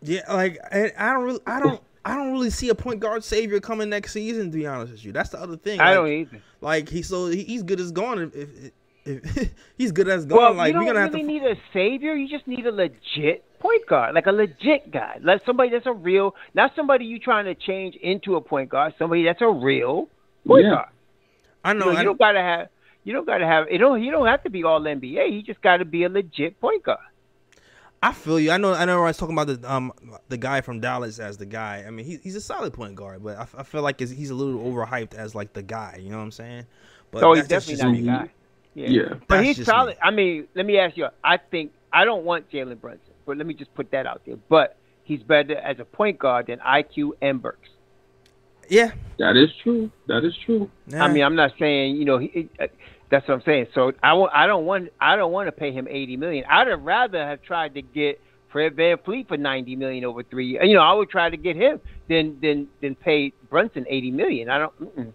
Yeah, 0.02 0.22
like 0.34 0.58
I, 0.72 0.92
I 0.98 1.14
don't 1.14 1.24
really, 1.24 1.40
I 1.46 1.60
don't, 1.60 1.82
I 2.04 2.16
don't 2.16 2.32
really 2.32 2.50
see 2.50 2.70
a 2.70 2.76
point 2.76 3.00
guard 3.00 3.24
savior 3.24 3.60
coming 3.60 3.90
next 3.90 4.14
season. 4.14 4.52
To 4.52 4.58
be 4.58 4.66
honest 4.66 4.92
with 4.94 5.06
you, 5.06 5.12
that's 5.12 5.30
the 5.30 5.40
other 5.40 5.56
thing. 5.58 5.80
I 5.80 5.86
Like- 5.90 5.96
don't 5.96 6.08
either. 6.12 6.42
Like 6.62 6.90
he's 6.90 7.08
so 7.08 7.28
he- 7.28 7.44
he's 7.44 7.64
good 7.64 7.80
as 7.80 7.92
gone. 7.92 8.20
If, 8.20 8.36
if, 8.36 8.72
if 9.06 9.52
he's 9.78 9.92
good 9.92 10.08
as 10.10 10.26
gone, 10.26 10.38
Well, 10.40 10.54
like 10.56 10.74
you 10.74 10.80
we're 10.80 10.86
don't 10.86 10.94
gonna 10.96 11.06
have 11.06 11.14
really 11.14 11.26
to. 11.26 11.28
need 11.28 11.44
a 11.44 11.56
savior. 11.74 12.16
You 12.16 12.28
just 12.28 12.48
need 12.48 12.66
a 12.66 12.72
legit 12.72 13.44
point 13.60 13.86
guard, 13.88 14.16
like 14.16 14.26
a 14.26 14.32
legit 14.32 14.90
guy, 14.92 15.20
like 15.22 15.46
somebody 15.46 15.70
that's 15.70 15.86
a 15.86 15.94
real, 15.94 16.36
not 16.56 16.72
somebody 16.76 17.06
you 17.06 17.20
trying 17.20 17.46
to 17.46 17.54
change 17.54 17.96
into 17.98 18.36
a 18.36 18.42
point 18.42 18.70
guard. 18.70 18.96
Somebody 18.98 19.24
that's 19.24 19.42
a 19.42 19.50
real 19.50 20.10
point 20.48 20.64
Yeah. 20.66 20.70
guard. 20.72 20.90
I 21.64 21.74
You, 21.74 21.80
know. 21.80 21.86
know, 21.86 21.92
I, 21.92 22.00
you 22.00 22.06
don't 22.06 22.18
gotta 22.20 22.42
have. 22.42 22.70
You 23.04 23.14
don't 23.14 23.26
gotta 23.26 23.46
have. 23.46 23.72
You 23.72 23.78
don't. 23.78 24.04
You 24.04 24.12
don't 24.12 24.28
have 24.28 24.44
to 24.44 24.50
be 24.50 24.64
all 24.64 24.82
NBA. 24.82 25.32
You 25.34 25.42
just 25.42 25.62
gotta 25.62 25.86
be 25.86 26.04
a 26.04 26.10
legit 26.10 26.60
point 26.62 26.84
guard. 26.84 27.00
I 28.04 28.14
feel 28.14 28.40
you. 28.40 28.52
I 28.52 28.58
know. 28.58 28.74
I 28.74 28.86
know. 28.86 29.02
I 29.02 29.08
was 29.08 29.18
talking 29.18 29.38
about 29.38 29.48
the 29.48 29.72
um 29.72 29.92
the 30.30 30.38
guy 30.38 30.62
from 30.62 30.80
Dallas 30.80 31.20
as 31.20 31.38
the 31.38 31.46
guy. 31.46 31.84
I 31.88 31.92
mean, 31.92 32.06
he, 32.06 32.18
he's 32.18 32.36
a 32.36 32.42
solid 32.42 32.74
point 32.74 32.96
guard, 32.96 33.24
but 33.24 33.38
I, 33.38 33.48
I 33.60 33.64
feel 33.64 33.82
like 33.82 34.00
he's 34.00 34.30
a 34.30 34.36
little 34.36 34.62
overhyped 34.62 35.14
as 35.14 35.36
like 35.36 35.54
the 35.54 35.64
guy. 35.64 36.00
You 36.02 36.10
know 36.10 36.18
what 36.18 36.24
I'm 36.24 36.32
saying? 36.32 36.66
But 37.12 37.22
So 37.22 37.34
he's 37.34 37.48
definitely 37.48 37.74
just 37.74 37.84
not 37.84 37.94
the 37.94 38.02
guy. 38.02 38.32
Yeah. 38.74 38.88
Yeah. 38.88 39.14
But 39.28 39.42
That's 39.42 39.58
he's 39.58 39.66
solid. 39.66 39.96
me. 39.96 40.00
I 40.02 40.12
mean, 40.12 40.48
let 40.56 40.66
me 40.66 40.78
ask 40.78 40.98
you. 40.98 41.08
I 41.24 41.38
think 41.38 41.74
I 41.92 42.06
don't 42.06 42.24
want 42.24 42.50
Jalen 42.50 42.80
Brunson, 42.80 43.14
but 43.26 43.38
let 43.38 43.46
me 43.46 43.54
just 43.54 43.74
put 43.76 43.92
that 43.92 44.06
out 44.06 44.22
there. 44.26 44.38
But 44.50 44.78
he's 45.04 45.24
better 45.24 45.58
as 45.58 45.80
a 45.80 45.86
point 45.86 46.20
guard 46.20 46.48
than 46.48 46.60
IQ 46.60 47.12
and 47.22 47.42
Burks. 47.42 47.70
Yeah. 48.70 48.92
That 49.20 49.36
is 49.38 49.50
true. 49.64 49.92
That 50.08 50.24
is 50.24 50.36
true. 50.46 50.70
yeah. 50.88 51.04
I 51.04 51.12
mean, 51.12 51.24
I'm 51.24 51.36
not 51.36 51.52
saying 51.60 51.96
you 51.96 52.06
know 52.06 52.18
he, 52.18 52.50
uh, 52.60 52.68
that's 53.10 53.28
what 53.28 53.36
I'm 53.36 53.44
saying. 53.44 53.68
So 53.74 53.92
I 54.02 54.14
want 54.14 54.32
I 54.34 54.48
don't 54.48 54.66
want 54.66 54.90
I 55.00 55.16
don't 55.16 55.32
want 55.32 55.48
to 55.48 55.52
pay 55.52 55.72
him 55.72 55.88
80 55.90 56.18
million. 56.18 56.46
I'd 56.50 56.68
have 56.68 56.82
rather 56.82 57.26
have 57.26 57.42
tried 57.42 57.74
to 57.76 57.82
get 57.82 58.22
Fred 58.52 58.76
VanVleet 58.76 59.28
for 59.28 59.38
90 59.38 59.76
million 59.76 60.06
over 60.06 60.24
three 60.24 60.48
years. 60.48 60.68
You 60.68 60.76
know, 60.76 60.82
I 60.82 60.94
would 60.94 61.10
try 61.10 61.30
to 61.30 61.38
get 61.38 61.56
him 61.56 61.80
than 62.08 62.40
than 62.42 62.68
than 62.82 62.96
pay 62.96 63.34
Brunson 63.50 63.86
80 63.90 64.12
million. 64.12 64.50
I 64.50 64.58
don't. 64.60 64.80
Mm-mm. 64.98 65.14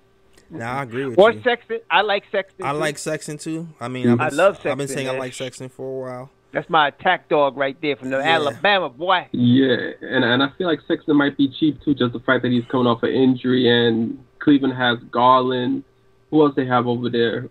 Nah, 0.48 0.78
I 0.78 0.82
agree 0.84 1.06
with 1.06 1.18
Or 1.18 1.32
you. 1.32 1.40
Or 1.40 1.42
Sexton. 1.42 1.80
I 1.90 2.02
like 2.02 2.24
Sexton. 2.30 2.64
I 2.64 2.72
too. 2.72 2.78
like 2.78 2.98
Sexton 2.98 3.38
too. 3.38 3.68
I 3.80 3.88
mean, 3.88 4.08
I've 4.08 4.18
been, 4.18 4.26
I 4.26 4.28
love 4.28 4.64
I've 4.64 4.78
been 4.78 4.86
saying 4.88 5.08
I 5.08 5.12
man. 5.12 5.20
like 5.20 5.32
Sexton 5.34 5.68
for 5.68 6.06
a 6.06 6.10
while. 6.10 6.30
That's 6.56 6.70
my 6.70 6.88
attack 6.88 7.28
dog 7.28 7.54
right 7.58 7.76
there 7.82 7.96
from 7.96 8.08
the 8.08 8.16
Yeah. 8.16 8.36
Alabama 8.36 8.88
boy. 8.88 9.28
Yeah, 9.32 9.90
and 10.00 10.24
and 10.24 10.42
I 10.42 10.48
feel 10.56 10.66
like 10.66 10.80
Sexton 10.88 11.14
might 11.14 11.36
be 11.36 11.48
cheap 11.48 11.82
too, 11.84 11.94
just 11.94 12.14
the 12.14 12.20
fact 12.20 12.40
that 12.44 12.50
he's 12.50 12.64
coming 12.70 12.86
off 12.86 13.02
an 13.02 13.10
injury, 13.10 13.68
and 13.68 14.18
Cleveland 14.38 14.72
has 14.72 14.98
Garland. 15.10 15.84
Who 16.30 16.40
else 16.46 16.54
they 16.56 16.64
have 16.64 16.86
over 16.86 17.10
there? 17.10 17.50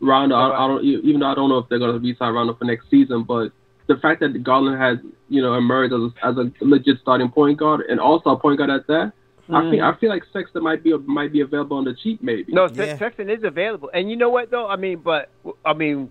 Rondo. 0.00 0.34
I, 0.34 0.64
I 0.64 0.66
don't 0.66 0.84
e, 0.84 0.98
even 1.04 1.20
though 1.20 1.30
I 1.30 1.36
don't 1.36 1.50
know 1.50 1.58
if 1.58 1.68
they're 1.68 1.78
going 1.78 1.92
to 1.92 2.00
re-sign 2.00 2.34
Rondo 2.34 2.54
for 2.54 2.64
next 2.64 2.90
season, 2.90 3.22
but 3.22 3.52
the 3.86 3.94
fact 3.98 4.18
that 4.18 4.42
Garland 4.42 4.82
has 4.82 4.98
you 5.28 5.40
know 5.40 5.54
emerged 5.54 5.94
as 5.94 6.00
a, 6.00 6.26
as 6.26 6.36
a 6.36 6.64
legit 6.64 6.98
starting 7.00 7.30
point 7.30 7.60
guard 7.60 7.82
and 7.88 8.00
also 8.00 8.30
a 8.30 8.36
point 8.36 8.58
guard 8.58 8.70
at 8.70 8.88
that, 8.88 9.12
I 9.50 9.60
feel 9.70 9.78
mm. 9.78 9.94
I 9.94 9.96
feel 10.00 10.10
like 10.10 10.24
Sexton 10.32 10.64
might 10.64 10.82
be 10.82 10.98
might 10.98 11.32
be 11.32 11.42
available 11.42 11.76
on 11.76 11.84
the 11.84 11.94
cheap 11.94 12.20
maybe. 12.20 12.52
No, 12.52 12.66
Se- 12.66 12.74
Yeah. 12.74 12.98
Sexton 12.98 13.30
is 13.30 13.44
available, 13.44 13.88
and 13.94 14.10
you 14.10 14.16
know 14.16 14.30
what 14.30 14.50
though? 14.50 14.66
I 14.66 14.74
mean, 14.74 14.98
but 14.98 15.30
I 15.64 15.74
mean, 15.74 16.10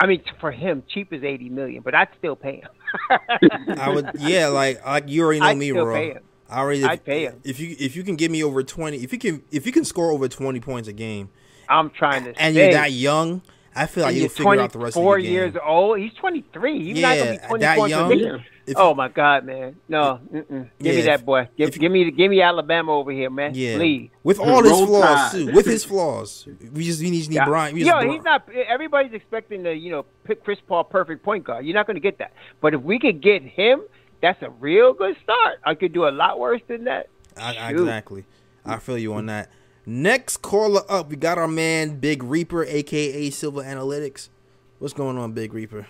I 0.00 0.06
mean 0.06 0.22
for 0.40 0.50
him, 0.50 0.82
cheap 0.88 1.12
is 1.12 1.22
80 1.22 1.48
million, 1.50 1.82
but 1.82 1.94
I'd 1.94 2.08
still 2.18 2.36
pay 2.36 2.56
him. 2.56 2.70
I 3.78 3.90
would, 3.90 4.10
yeah, 4.18 4.48
like 4.48 4.84
like 4.84 5.08
you 5.08 5.22
already 5.22 5.40
know 5.40 5.46
I'd 5.46 5.58
me, 5.58 5.72
bro. 5.72 5.94
pay 5.94 6.10
him. 6.12 6.22
I 6.48 6.58
already, 6.58 6.84
I'd 6.84 7.04
pay 7.04 7.24
him. 7.24 7.40
if 7.44 7.58
you 7.58 7.74
if 7.78 7.96
you 7.96 8.02
can 8.02 8.16
give 8.16 8.30
me 8.30 8.42
over 8.44 8.62
twenty, 8.62 8.98
if 8.98 9.12
you 9.12 9.18
can 9.18 9.42
if 9.50 9.66
you 9.66 9.72
can 9.72 9.84
score 9.84 10.10
over 10.10 10.28
twenty 10.28 10.60
points 10.60 10.88
a 10.88 10.92
game, 10.92 11.30
I'm 11.68 11.90
trying 11.90 12.24
to 12.24 12.34
and 12.40 12.54
say, 12.54 12.64
you're 12.64 12.72
that 12.72 12.92
young, 12.92 13.42
I 13.76 13.86
feel 13.86 14.04
like 14.04 14.14
you'll 14.16 14.28
figure 14.28 14.60
out 14.60 14.72
the 14.72 14.78
rest 14.78 14.96
of 14.96 15.02
Four 15.02 15.16
the 15.16 15.22
game. 15.24 15.32
years 15.32 15.54
old. 15.64 15.98
He's 15.98 16.12
23. 16.14 16.84
He's 16.94 17.02
not 17.02 17.16
gonna 17.18 17.30
be 17.30 17.36
Yeah, 17.36 17.46
24 17.48 17.58
that 17.58 17.78
until 17.78 17.88
young. 18.18 18.40
If- 18.66 18.76
Oh 18.78 18.94
my 18.94 19.08
God, 19.08 19.44
man! 19.44 19.76
No, 19.90 20.20
give 20.32 20.48
me 20.80 21.00
that 21.02 21.22
boy. 21.26 21.48
Give, 21.54 21.68
if- 21.68 21.78
give 21.78 21.92
me, 21.92 22.10
give 22.10 22.30
me 22.30 22.40
Alabama 22.40 22.92
over 22.92 23.10
here, 23.12 23.28
man. 23.28 23.52
Yeah, 23.54 23.76
Please. 23.76 24.08
with 24.22 24.38
all 24.40 24.62
his 24.62 24.72
flaws 24.80 25.32
too. 25.32 25.52
With 25.52 25.66
his 25.66 25.84
flaws, 25.84 26.48
we 26.72 26.82
just 26.84 27.02
we 27.02 27.10
need 27.10 27.30
Yeah. 27.30 27.44
Brian. 27.44 27.76
Yo, 27.76 28.10
he's 28.10 28.22
not. 28.22 28.48
Everybody's 28.66 29.12
expecting 29.12 29.64
to, 29.64 29.74
you 29.74 29.90
know, 29.90 30.06
pick 30.24 30.42
Chris 30.44 30.60
Paul 30.66 30.84
perfect 30.84 31.22
point 31.22 31.44
guard. 31.44 31.66
You're 31.66 31.74
not 31.74 31.86
going 31.86 31.96
to 31.96 32.00
get 32.00 32.16
that. 32.18 32.32
But 32.62 32.72
if 32.72 32.80
we 32.80 32.98
could 32.98 33.20
get 33.20 33.42
him, 33.42 33.82
that's 34.22 34.40
a 34.40 34.48
real 34.48 34.94
good 34.94 35.16
start. 35.22 35.58
I 35.64 35.74
could 35.74 35.92
do 35.92 36.08
a 36.08 36.10
lot 36.10 36.38
worse 36.40 36.62
than 36.66 36.84
that. 36.84 37.08
I- 37.36 37.70
exactly. 37.70 38.24
I 38.64 38.78
feel 38.78 38.96
you 38.96 39.12
on 39.12 39.26
that. 39.26 39.50
Next 39.86 40.38
caller 40.38 40.80
up, 40.88 41.10
we 41.10 41.16
got 41.16 41.36
our 41.36 41.48
man 41.48 41.98
Big 42.00 42.22
Reaper, 42.22 42.64
aka 42.64 43.28
Silver 43.28 43.62
Analytics. 43.62 44.30
What's 44.78 44.94
going 44.94 45.18
on, 45.18 45.32
Big 45.32 45.52
Reaper? 45.52 45.86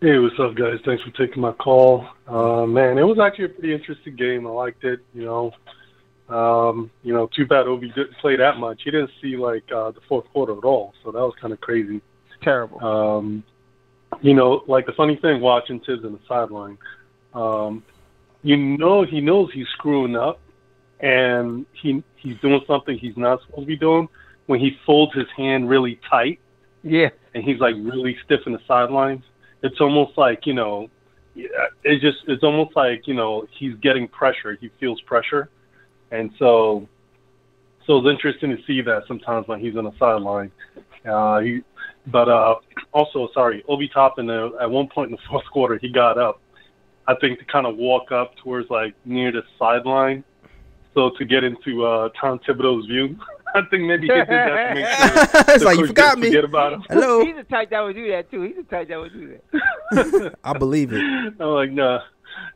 Hey, 0.00 0.18
what's 0.18 0.38
up, 0.38 0.54
guys? 0.54 0.78
Thanks 0.84 1.02
for 1.02 1.10
taking 1.10 1.42
my 1.42 1.52
call. 1.52 2.06
Uh, 2.26 2.64
man, 2.64 2.96
it 2.96 3.02
was 3.02 3.18
actually 3.18 3.46
a 3.46 3.48
pretty 3.50 3.74
interesting 3.74 4.16
game. 4.16 4.46
I 4.46 4.50
liked 4.50 4.84
it. 4.84 5.00
You 5.12 5.24
know, 5.24 6.34
um, 6.34 6.90
you 7.02 7.12
know, 7.12 7.28
too 7.34 7.46
bad 7.46 7.66
Obi 7.66 7.88
didn't 7.88 8.16
play 8.22 8.36
that 8.36 8.56
much. 8.56 8.82
He 8.84 8.90
didn't 8.90 9.10
see 9.20 9.36
like 9.36 9.64
uh, 9.70 9.90
the 9.90 10.00
fourth 10.08 10.24
quarter 10.32 10.56
at 10.56 10.64
all, 10.64 10.94
so 11.04 11.12
that 11.12 11.18
was 11.18 11.34
kind 11.38 11.52
of 11.52 11.60
crazy. 11.60 11.96
It's 11.96 12.42
terrible. 12.42 12.82
Um, 12.82 13.44
you 14.22 14.32
know, 14.32 14.64
like 14.66 14.86
the 14.86 14.92
funny 14.92 15.16
thing 15.16 15.42
watching 15.42 15.80
Thibs 15.80 16.06
on 16.06 16.12
the 16.12 16.20
sideline, 16.26 16.78
um, 17.34 17.84
you 18.42 18.56
know, 18.56 19.04
he 19.04 19.20
knows 19.20 19.50
he's 19.52 19.68
screwing 19.74 20.16
up, 20.16 20.40
and 21.00 21.66
he 21.72 22.02
he's 22.16 22.38
doing 22.40 22.60
something 22.66 22.98
he's 22.98 23.16
not 23.16 23.40
supposed 23.42 23.62
to 23.62 23.66
be 23.66 23.76
doing 23.76 24.08
when 24.46 24.60
he 24.60 24.78
folds 24.86 25.12
his 25.14 25.26
hand 25.36 25.68
really 25.68 26.00
tight 26.08 26.38
yeah. 26.86 27.08
and 27.34 27.42
he's 27.42 27.58
like 27.58 27.74
really 27.78 28.16
stiff 28.24 28.40
in 28.46 28.52
the 28.52 28.60
sidelines. 28.66 29.24
It's 29.62 29.80
almost 29.80 30.16
like 30.16 30.46
you 30.46 30.54
know, 30.54 30.88
it's 31.34 32.02
just 32.02 32.18
it's 32.28 32.44
almost 32.44 32.76
like 32.76 33.06
you 33.06 33.14
know 33.14 33.46
he's 33.58 33.74
getting 33.76 34.06
pressure. 34.08 34.56
He 34.60 34.70
feels 34.78 35.00
pressure, 35.02 35.50
and 36.10 36.30
so 36.38 36.88
so 37.86 37.98
it's 37.98 38.08
interesting 38.08 38.56
to 38.56 38.62
see 38.66 38.80
that 38.82 39.02
sometimes 39.08 39.48
when 39.48 39.60
he's 39.60 39.76
on 39.76 39.84
the 39.84 39.92
sideline. 39.98 40.52
Uh, 41.04 41.40
he, 41.40 41.60
but 42.06 42.28
uh, 42.28 42.54
also 42.92 43.28
sorry, 43.34 43.64
Obi 43.68 43.88
Toppin. 43.88 44.30
Uh, 44.30 44.50
at 44.60 44.70
one 44.70 44.88
point 44.88 45.10
in 45.10 45.16
the 45.16 45.22
fourth 45.28 45.46
quarter, 45.52 45.78
he 45.78 45.88
got 45.88 46.18
up. 46.18 46.40
I 47.08 47.14
think 47.16 47.38
to 47.38 47.44
kind 47.44 47.66
of 47.66 47.76
walk 47.76 48.10
up 48.12 48.36
towards 48.36 48.70
like 48.70 48.94
near 49.04 49.32
the 49.32 49.42
sideline, 49.58 50.24
so 50.96 51.10
to 51.10 51.24
get 51.24 51.44
into 51.44 51.84
uh, 51.84 52.08
Tom 52.20 52.40
Thibodeau's 52.40 52.86
view. 52.86 53.16
I 53.54 53.60
think 53.70 53.84
maybe 53.84 54.06
he 54.08 54.12
did 54.12 54.26
that 54.28 54.48
to 54.48 54.74
make 54.74 54.86
sure. 55.46 55.54
it's 55.54 55.64
like 55.64 55.78
you 55.78 55.86
forgot 55.86 56.18
me. 56.18 56.34
About 56.36 56.72
him. 56.74 56.84
Hello, 56.90 57.24
He's 57.24 57.36
the 57.36 57.44
type 57.44 57.70
that 57.70 57.80
would 57.80 57.94
do 57.94 58.10
that 58.10 58.30
too. 58.30 58.42
He's 58.42 58.56
the 58.56 58.64
type 58.64 58.88
that 58.88 58.98
would 58.98 59.12
do 59.12 59.38
that. 59.92 60.34
I 60.44 60.58
believe 60.58 60.92
it. 60.92 61.00
I'm 61.00 61.36
like, 61.38 61.70
nah. 61.70 62.00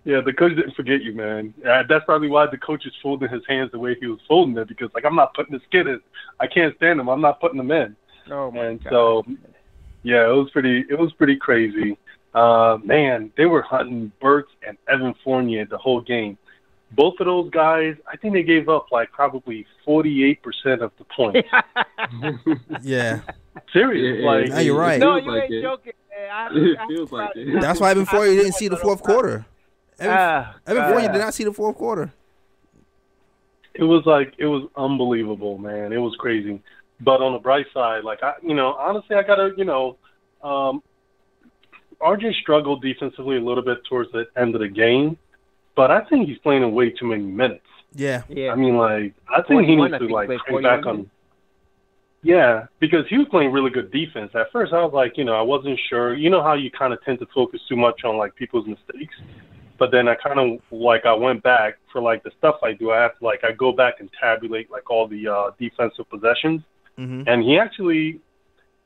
Yeah, 0.05 0.21
the 0.21 0.33
coach 0.33 0.57
didn't 0.57 0.75
forget 0.75 1.03
you, 1.03 1.15
man. 1.15 1.55
Uh, 1.67 1.85
that's 1.89 2.05
probably 2.05 2.29
why 2.29 2.47
the 2.47 2.59
coach 2.59 2.85
is 2.87 2.93
folding 3.03 3.29
his 3.31 3.43
hands 3.49 3.71
the 3.71 3.79
way 3.79 3.97
he 3.99 4.07
was 4.07 4.19
folding 4.29 4.57
it 4.59 4.69
because, 4.69 4.91
like, 4.95 5.05
I'm 5.07 5.15
not 5.15 5.33
putting 5.35 5.53
this 5.53 5.63
kid 5.71 5.87
in. 5.87 6.01
I 6.39 6.47
can't 6.47 6.75
stand 6.77 7.01
him. 7.01 7.09
I'm 7.09 7.21
not 7.21 7.41
putting 7.41 7.59
him 7.61 7.71
in. 7.71 7.97
Oh 8.31 8.51
my 8.51 8.67
And 8.67 8.85
God. 8.85 8.91
so, 8.91 9.25
yeah, 10.03 10.29
it 10.29 10.33
was 10.35 10.51
pretty. 10.51 10.85
It 10.91 10.99
was 10.99 11.13
pretty 11.15 11.37
crazy. 11.37 11.97
Uh, 12.35 12.79
man, 12.85 13.31
they 13.39 13.47
were 13.47 13.63
hunting 13.63 14.13
Burks 14.21 14.53
and 14.67 14.77
Evan 14.89 15.15
Fournier 15.25 15.65
the 15.67 15.79
whole 15.79 16.01
game. 16.01 16.37
Both 16.93 17.21
of 17.21 17.27
those 17.27 17.51
guys, 17.51 17.95
I 18.13 18.17
think 18.17 18.35
they 18.35 18.43
gave 18.43 18.69
up 18.69 18.87
like 18.91 19.13
probably 19.13 19.65
48% 19.87 20.39
of 20.83 20.91
the 20.99 21.05
points. 21.05 21.49
Yeah, 22.83 23.21
Serious, 23.73 24.21
Yeah, 24.23 24.27
like 24.31 24.49
Now 24.49 24.59
you're 24.61 24.79
right. 24.79 24.99
no, 25.01 25.17
you 25.17 25.31
like 25.31 25.45
ain't 25.45 25.55
it. 25.55 25.63
joking. 25.63 25.93
Man. 26.11 26.31
I, 26.31 26.49
It 26.53 26.79
I- 26.79 26.87
feels 26.89 27.13
like 27.13 27.31
I- 27.37 27.39
it. 27.39 27.61
that's 27.61 27.81
why 27.81 27.91
Evan 27.93 28.07
Fournier 28.07 28.35
didn't 28.35 28.55
see 28.55 28.69
the 28.69 28.77
fourth 28.77 29.03
quarter. 29.03 29.45
Evan, 29.99 30.17
Ah, 30.19 30.55
Evan 30.67 30.83
ah. 30.83 31.13
Did 31.13 31.19
not 31.19 31.35
see 31.35 31.45
the 31.45 31.53
fourth 31.53 31.77
quarter. 31.77 32.13
it 33.75 33.85
was 33.85 34.05
like 34.07 34.35
it 34.39 34.47
was 34.47 34.69
unbelievable, 34.77 35.59
man. 35.59 35.93
It 35.93 35.99
was 35.99 36.17
crazy. 36.19 36.61
But 37.01 37.23
on 37.23 37.33
the 37.33 37.39
bright 37.39 37.67
side, 37.73 38.03
like 38.05 38.23
I, 38.23 38.33
you 38.43 38.55
know, 38.55 38.75
honestly, 38.75 39.15
I 39.17 39.23
gotta, 39.23 39.53
you 39.57 39.65
know, 39.65 39.97
um, 40.43 40.83
RJ 42.01 42.35
struggled 42.41 42.83
defensively 42.83 43.37
a 43.37 43.41
little 43.41 43.63
bit 43.65 43.79
towards 43.89 44.11
the 44.13 44.27
end 44.37 44.55
of 44.55 44.61
the 44.61 44.69
game, 44.69 45.17
but 45.77 45.91
I 45.91 46.05
think 46.05 46.29
he's 46.29 46.39
playing 46.39 46.63
in 46.63 46.73
way 46.73 46.91
too 46.91 47.07
many 47.07 47.25
minutes. 47.25 47.65
Yeah, 47.93 48.23
Yeah. 48.29 48.53
I 48.53 48.55
mean, 48.55 48.77
like 48.77 49.15
I 49.29 49.43
think 49.43 49.67
he 49.67 49.75
needs 49.77 49.93
to 49.93 49.99
think 49.99 50.13
like 50.13 50.31
he 50.49 50.61
back 50.63 50.87
on. 50.87 51.11
Yeah, 52.23 52.67
because 52.81 53.07
he 53.09 53.17
was 53.17 53.27
playing 53.31 53.51
really 53.51 53.71
good 53.71 53.91
defense. 53.91 54.31
At 54.35 54.53
first, 54.53 54.73
I 54.75 54.83
was 54.85 54.93
like, 54.93 55.17
you 55.17 55.25
know, 55.25 55.35
I 55.35 55.41
wasn't 55.41 55.81
sure. 55.89 56.15
You 56.15 56.29
know 56.29 56.43
how 56.43 56.53
you 56.53 56.71
kind 56.71 56.93
of 56.93 57.03
tend 57.03 57.19
to 57.21 57.27
focus 57.35 57.61
too 57.69 57.77
much 57.77 58.05
on 58.05 58.19
like 58.19 58.35
people's 58.37 58.67
mistakes, 58.67 59.15
but 59.79 59.91
then 59.91 60.07
I 60.07 60.15
kind 60.17 60.39
of 60.39 60.61
like 60.71 61.07
I 61.07 61.15
went 61.15 61.43
back 61.43 61.79
for 61.91 62.03
like 62.03 62.23
the 62.23 62.31
stuff 62.39 62.57
I 62.63 62.73
do. 62.75 62.91
I 62.91 63.01
have 63.01 63.19
to 63.19 63.25
like 63.25 63.43
I 63.43 63.53
go 63.53 63.73
back 63.73 63.95
and 64.01 64.11
tabulate 64.21 64.71
like 64.71 64.91
all 64.91 65.09
the 65.09 65.27
uh, 65.29 65.51
defensive 65.59 66.09
possessions, 66.11 66.61
hmm 66.97 67.23
and 67.27 67.43
he 67.43 67.59
actually 67.59 68.21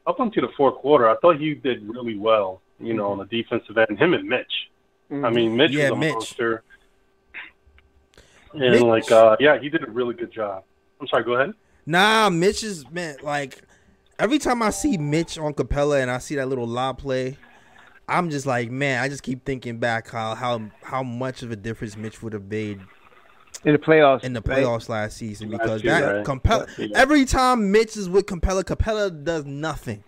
up 0.07 0.21
until 0.21 0.43
the 0.47 0.53
fourth 0.57 0.77
quarter, 0.77 1.09
I 1.09 1.17
thought 1.17 1.39
he 1.41 1.55
did 1.55 1.83
really 1.89 2.17
well. 2.17 2.61
You 2.79 2.95
know, 2.95 3.09
on 3.13 3.19
the 3.19 3.25
defensive 3.25 3.77
end, 3.79 3.99
him 3.99 4.15
and 4.15 4.29
Mitch. 4.29 4.53
I 5.11 5.31
mean, 5.31 5.57
Mitch 5.57 5.71
Yeah, 5.73 5.91
was 5.91 5.93
a 5.93 5.97
Mitch. 5.97 6.15
monster. 6.15 6.63
And 8.55 8.71
Mitch- 8.73 8.83
like, 8.83 9.11
uh, 9.11 9.37
yeah, 9.41 9.59
he 9.59 9.69
did 9.69 9.87
a 9.87 9.91
really 9.91 10.15
good 10.15 10.33
job. 10.33 10.65
I'm 11.01 11.07
sorry. 11.09 11.25
Go 11.25 11.33
ahead. 11.35 11.55
Nah, 11.87 12.31
Mitch 12.31 12.63
is 12.63 12.89
man. 12.91 13.17
Like 13.23 13.63
every 14.19 14.39
time 14.39 14.63
I 14.63 14.71
see 14.71 14.97
Mitch 14.97 15.39
on 15.39 15.53
Capela 15.55 16.01
and 16.01 16.11
I 16.11 16.19
see 16.19 16.37
that 16.37 16.49
little 16.49 16.67
lob 16.67 16.99
play, 16.99 17.37
I'm 18.09 18.31
just 18.31 18.47
like, 18.47 18.71
man. 18.71 19.03
I 19.03 19.09
just 19.09 19.23
keep 19.23 19.45
thinking 19.45 19.79
back 19.79 20.09
how 20.11 20.35
how 20.35 20.63
how 20.83 21.03
much 21.03 21.43
of 21.43 21.51
a 21.51 21.57
difference 21.57 21.97
Mitch 21.97 22.23
would 22.23 22.33
have 22.33 22.45
made 22.45 22.81
in 23.65 23.73
the 23.73 23.79
playoffs. 23.79 24.25
in 24.25 24.33
the 24.35 24.43
right? 24.47 24.59
playoffs 24.65 24.89
last 24.89 25.17
season 25.17 25.51
Last 25.51 25.63
because 25.63 25.83
year, 25.85 25.93
that 26.01 26.17
right. 26.17 26.25
Capela 26.25 26.93
every 26.95 27.25
time 27.25 27.71
Mitch 27.73 27.97
is 27.97 28.09
with 28.09 28.27
Capela, 28.27 28.63
Capela 28.65 29.25
does 29.25 29.45
nothing. 29.45 30.05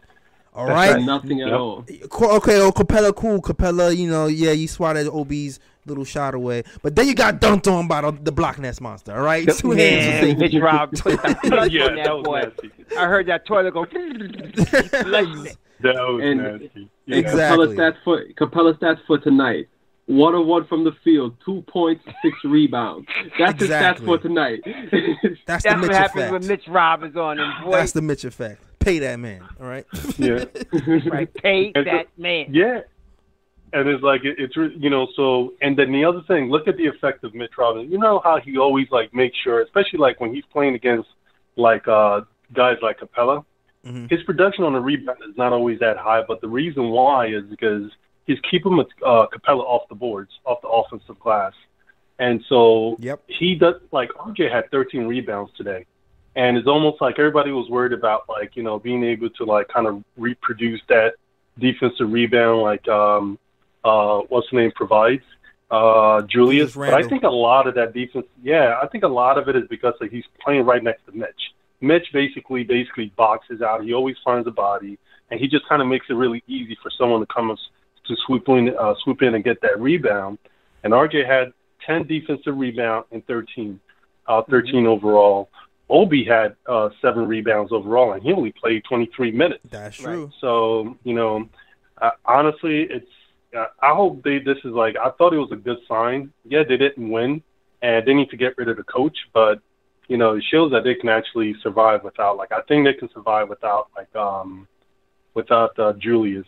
All 0.54 0.66
right? 0.66 0.74
Right. 0.74 0.92
right. 0.96 1.04
Nothing 1.04 1.42
at 1.42 1.48
Yep. 1.48 1.58
all. 1.58 1.78
Okay, 1.80 2.58
oh 2.60 2.72
Capela, 2.72 3.14
cool. 3.14 3.42
Capela, 3.42 3.94
you 3.94 4.08
know, 4.08 4.26
yeah, 4.26 4.52
you 4.52 4.66
swatted 4.68 5.06
Obi's 5.08 5.60
little 5.86 6.04
shot 6.04 6.34
away, 6.34 6.62
but 6.82 6.94
then 6.96 7.06
you 7.08 7.14
got 7.14 7.40
dunked 7.40 7.70
on 7.72 7.88
by 7.88 8.00
the, 8.00 8.12
the 8.12 8.32
block 8.32 8.58
nest 8.58 8.80
monster. 8.80 9.14
All 9.16 9.22
right, 9.22 9.46
two 9.56 9.70
hands. 9.70 10.26
Man, 10.26 10.38
Mitch 10.38 10.54
Rob 10.60 10.92
put 10.92 11.20
the 11.22 11.34
clutch 11.42 11.72
yeah, 11.72 11.84
on 11.86 11.96
that 11.96 12.04
that 12.04 12.16
was 12.16 12.24
boy. 12.24 12.40
nasty. 12.40 12.70
I 12.98 13.06
heard 13.06 13.26
that 13.26 13.46
toilet 13.46 13.72
go. 13.74 13.84
Flushed. 13.86 15.56
That 15.80 15.94
was 15.96 16.20
And- 16.22 16.40
nasty. 16.60 16.88
Yeah. 17.08 17.16
Exactly. 17.18 17.66
Capela 17.68 17.76
stats 17.76 17.96
for 18.04 18.24
Capela 18.34 18.78
stats 18.78 18.98
for 19.06 19.18
tonight. 19.18 19.68
One 20.06 20.34
on 20.36 20.46
one 20.46 20.66
from 20.66 20.84
the 20.84 20.92
field, 21.04 21.36
two 21.44 21.62
points, 21.68 22.04
six 22.22 22.36
rebounds. 22.44 23.06
That's 23.38 23.60
Exactly. 23.62 23.66
his 23.66 23.70
stats 23.70 24.04
for 24.04 24.18
tonight. 24.18 24.60
That's 25.46 25.64
the 25.64 25.76
Mitch 25.76 25.82
what 25.88 25.92
happens 25.96 26.16
effect. 26.22 26.32
when 26.32 26.46
Mitch 26.46 26.68
Rob 26.68 27.02
is 27.04 27.16
on 27.16 27.38
him. 27.40 27.50
Boy, 27.64 27.72
That's 27.72 27.92
the 27.92 28.02
Mitch 28.02 28.24
effect. 28.24 28.62
Pay 28.78 29.00
that 29.00 29.18
man. 29.18 29.42
All 29.60 29.66
right. 29.66 29.84
yeah. 30.16 30.44
right. 31.06 31.32
Pay 31.34 31.72
And 31.74 31.84
so- 31.86 31.90
that 31.92 32.06
man. 32.16 32.46
Yeah. 32.52 32.80
And 33.72 33.88
it's 33.88 34.02
like 34.02 34.24
it, 34.24 34.36
it's 34.38 34.56
you 34.56 34.90
know 34.90 35.08
so 35.16 35.52
and 35.60 35.76
then 35.76 35.92
the 35.92 36.04
other 36.04 36.22
thing 36.22 36.50
look 36.50 36.68
at 36.68 36.76
the 36.76 36.86
effect 36.86 37.24
of 37.24 37.34
Mitch 37.34 37.58
Robinson 37.58 37.90
you 37.90 37.98
know 37.98 38.20
how 38.22 38.38
he 38.38 38.56
always 38.58 38.86
like 38.90 39.12
makes 39.12 39.36
sure 39.38 39.60
especially 39.60 39.98
like 39.98 40.20
when 40.20 40.32
he's 40.34 40.44
playing 40.52 40.74
against 40.74 41.08
like 41.56 41.86
uh 41.88 42.20
guys 42.52 42.76
like 42.82 43.00
Capela 43.00 43.44
Mhm. 43.84 44.10
his 44.10 44.22
production 44.24 44.64
on 44.64 44.72
the 44.72 44.80
rebound 44.80 45.18
is 45.28 45.36
not 45.36 45.52
always 45.52 45.78
that 45.80 45.96
high 45.96 46.22
but 46.26 46.40
the 46.40 46.48
reason 46.48 46.90
why 46.90 47.26
is 47.26 47.44
because 47.44 47.90
he's 48.26 48.38
keeping 48.50 48.78
uh, 49.04 49.26
Capela 49.32 49.62
off 49.62 49.88
the 49.88 49.94
boards 49.94 50.30
off 50.44 50.60
the 50.62 50.68
offensive 50.68 51.18
glass 51.20 51.52
and 52.18 52.42
so 52.48 52.96
Yep. 53.00 53.22
he 53.26 53.54
does 53.54 53.76
like 53.92 54.10
RJ 54.10 54.50
had 54.50 54.70
13 54.70 55.06
rebounds 55.06 55.52
today, 55.56 55.84
and 56.34 56.56
it's 56.56 56.66
almost 56.66 57.00
like 57.00 57.18
everybody 57.18 57.50
was 57.50 57.68
worried 57.68 57.92
about 57.92 58.22
like 58.28 58.56
you 58.56 58.62
know 58.62 58.78
being 58.78 59.04
able 59.04 59.30
to 59.30 59.44
like 59.44 59.68
kind 59.68 59.86
of 59.86 60.02
reproduce 60.16 60.80
that 60.88 61.14
defensive 61.58 62.10
rebound 62.10 62.62
like 62.62 62.86
um 62.88 63.38
uh 63.86 64.20
what's 64.28 64.48
the 64.50 64.56
name 64.56 64.72
provides 64.74 65.22
uh 65.70 66.22
Julius. 66.22 66.72
Julius 66.72 66.76
But 66.76 66.94
I 66.94 67.08
think 67.08 67.22
a 67.22 67.28
lot 67.28 67.66
of 67.66 67.74
that 67.74 67.92
defense, 67.92 68.26
yeah, 68.42 68.78
I 68.82 68.86
think 68.88 69.04
a 69.04 69.08
lot 69.08 69.38
of 69.38 69.48
it 69.48 69.56
is 69.56 69.64
because 69.68 69.94
like, 70.00 70.10
he's 70.10 70.24
playing 70.44 70.64
right 70.64 70.82
next 70.82 71.06
to 71.06 71.12
Mitch. 71.12 71.42
Mitch 71.80 72.06
basically 72.12 72.64
basically 72.64 73.12
boxes 73.16 73.62
out. 73.62 73.84
He 73.84 73.92
always 73.92 74.16
finds 74.24 74.46
a 74.46 74.50
body, 74.50 74.98
and 75.30 75.40
he 75.40 75.46
just 75.48 75.68
kind 75.68 75.82
of 75.82 75.88
makes 75.88 76.06
it 76.08 76.14
really 76.14 76.42
easy 76.46 76.76
for 76.82 76.90
someone 76.98 77.20
to 77.20 77.26
come 77.26 77.50
us- 77.50 77.70
to 78.06 78.16
swoop 78.24 78.48
in, 78.48 78.74
uh, 78.78 78.94
swoop 79.02 79.22
in 79.22 79.34
and 79.34 79.44
get 79.44 79.60
that 79.62 79.80
rebound. 79.80 80.38
And 80.84 80.92
RJ 80.92 81.26
had 81.26 81.52
10 81.84 82.06
defensive 82.06 82.56
rebound 82.56 83.04
and 83.10 83.26
13, 83.26 83.80
uh, 84.28 84.42
13 84.48 84.86
overall. 84.86 85.50
Obi 85.88 86.24
had 86.24 86.56
uh, 86.66 86.90
seven 87.00 87.26
rebounds 87.26 87.72
overall, 87.72 88.12
and 88.12 88.22
he 88.22 88.32
only 88.32 88.52
played 88.52 88.84
23 88.84 89.30
minutes. 89.32 89.62
That's 89.70 89.96
true. 89.96 90.30
So 90.40 90.96
you 91.04 91.14
know, 91.14 91.48
uh, 92.00 92.10
honestly, 92.24 92.82
it's. 92.82 93.06
I 93.82 93.94
hope 93.94 94.22
they. 94.22 94.38
This 94.38 94.58
is 94.64 94.72
like. 94.72 94.96
I 94.96 95.10
thought 95.10 95.32
it 95.32 95.38
was 95.38 95.52
a 95.52 95.56
good 95.56 95.78
sign. 95.88 96.32
Yeah, 96.44 96.62
they 96.68 96.76
didn't 96.76 97.10
win, 97.10 97.42
and 97.82 98.06
they 98.06 98.14
need 98.14 98.30
to 98.30 98.36
get 98.36 98.56
rid 98.58 98.68
of 98.68 98.76
the 98.76 98.84
coach. 98.84 99.16
But 99.32 99.60
you 100.08 100.16
know, 100.16 100.34
it 100.34 100.44
shows 100.50 100.70
that 100.72 100.84
they 100.84 100.94
can 100.94 101.08
actually 101.08 101.54
survive 101.62 102.04
without. 102.04 102.36
Like, 102.36 102.52
I 102.52 102.60
think 102.62 102.86
they 102.86 102.94
can 102.94 103.08
survive 103.12 103.48
without 103.48 103.88
like 103.96 104.14
um 104.16 104.68
without 105.34 105.78
uh, 105.78 105.92
Julius. 105.94 106.46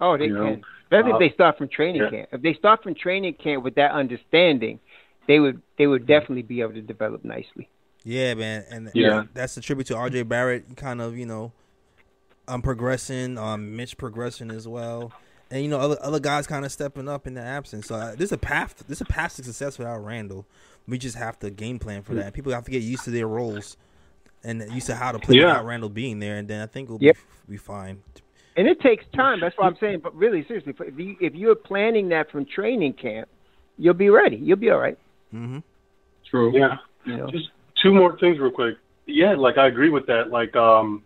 Oh, 0.00 0.16
they 0.16 0.26
You 0.26 0.34
know, 0.34 0.44
can. 0.44 0.64
Especially 0.84 1.12
uh, 1.12 1.16
if 1.16 1.20
they 1.20 1.34
start 1.34 1.58
from 1.58 1.68
training 1.68 2.02
yeah. 2.02 2.10
camp. 2.10 2.28
If 2.32 2.42
they 2.42 2.54
start 2.54 2.82
from 2.82 2.94
training 2.94 3.34
camp 3.34 3.62
with 3.62 3.74
that 3.76 3.92
understanding, 3.92 4.80
they 5.28 5.38
would 5.38 5.62
they 5.78 5.86
would 5.86 6.06
definitely 6.06 6.42
be 6.42 6.60
able 6.62 6.72
to 6.74 6.82
develop 6.82 7.24
nicely. 7.24 7.68
Yeah, 8.02 8.34
man, 8.34 8.64
and 8.70 8.90
Yeah. 8.94 9.24
that's 9.34 9.56
a 9.56 9.60
tribute 9.60 9.86
to 9.88 9.94
RJ 9.94 10.26
Barrett. 10.26 10.76
Kind 10.76 11.02
of, 11.02 11.18
you 11.18 11.26
know, 11.26 11.52
um, 12.48 12.62
progressing. 12.62 13.36
Um, 13.38 13.76
Mitch 13.76 13.96
progressing 13.98 14.50
as 14.50 14.66
well, 14.66 15.12
and 15.50 15.62
you 15.62 15.68
know, 15.68 15.78
other 15.78 15.96
other 16.00 16.20
guys 16.20 16.46
kind 16.46 16.64
of 16.64 16.72
stepping 16.72 17.08
up 17.08 17.26
in 17.26 17.34
the 17.34 17.40
absence. 17.42 17.86
So 17.86 17.94
uh, 17.96 18.14
there's 18.16 18.32
a 18.32 18.38
path. 18.38 18.84
There's 18.86 19.00
a 19.00 19.04
path 19.06 19.36
to 19.36 19.44
success 19.44 19.78
without 19.78 19.98
Randle. 20.04 20.46
We 20.88 20.98
just 20.98 21.16
have 21.16 21.38
to 21.40 21.50
game 21.50 21.78
plan 21.78 22.02
for 22.02 22.14
that. 22.14 22.32
People 22.34 22.52
have 22.52 22.64
to 22.64 22.70
get 22.70 22.82
used 22.82 23.04
to 23.04 23.10
their 23.10 23.28
roles 23.28 23.76
and 24.42 24.62
used 24.72 24.86
to 24.86 24.94
how 24.94 25.12
to 25.12 25.18
play 25.18 25.36
Yeah. 25.36 25.46
without 25.48 25.66
Randle 25.66 25.88
being 25.90 26.18
there, 26.18 26.36
and 26.38 26.48
then 26.48 26.60
I 26.62 26.66
think 26.66 26.88
we'll 26.88 26.98
Yep. 27.00 27.16
be, 27.46 27.52
be 27.52 27.56
fine. 27.58 28.02
And 28.56 28.66
it 28.66 28.80
takes 28.80 29.04
time. 29.14 29.38
That's 29.40 29.56
what 29.56 29.66
I'm 29.66 29.76
saying. 29.78 30.00
But 30.00 30.14
really, 30.16 30.44
seriously, 30.46 30.74
if 30.80 30.98
you 30.98 31.16
if 31.20 31.34
you're 31.34 31.54
planning 31.54 32.08
that 32.10 32.30
from 32.30 32.44
training 32.46 32.94
camp, 32.94 33.28
you'll 33.78 33.94
be 33.94 34.10
ready. 34.10 34.36
You'll 34.36 34.56
be 34.58 34.70
all 34.70 34.78
right. 34.80 34.98
Mm-hmm. 35.34 35.58
True. 36.28 36.56
Yeah. 36.58 36.76
You 37.04 37.16
know. 37.16 37.30
Just 37.30 37.50
two 37.82 37.92
more 37.94 38.18
things 38.18 38.38
real 38.38 38.50
quick. 38.50 38.76
Yeah, 39.06 39.34
like 39.34 39.56
I 39.58 39.66
agree 39.66 39.90
with 39.90 40.06
that. 40.06 40.30
Like, 40.30 40.54
um, 40.56 41.02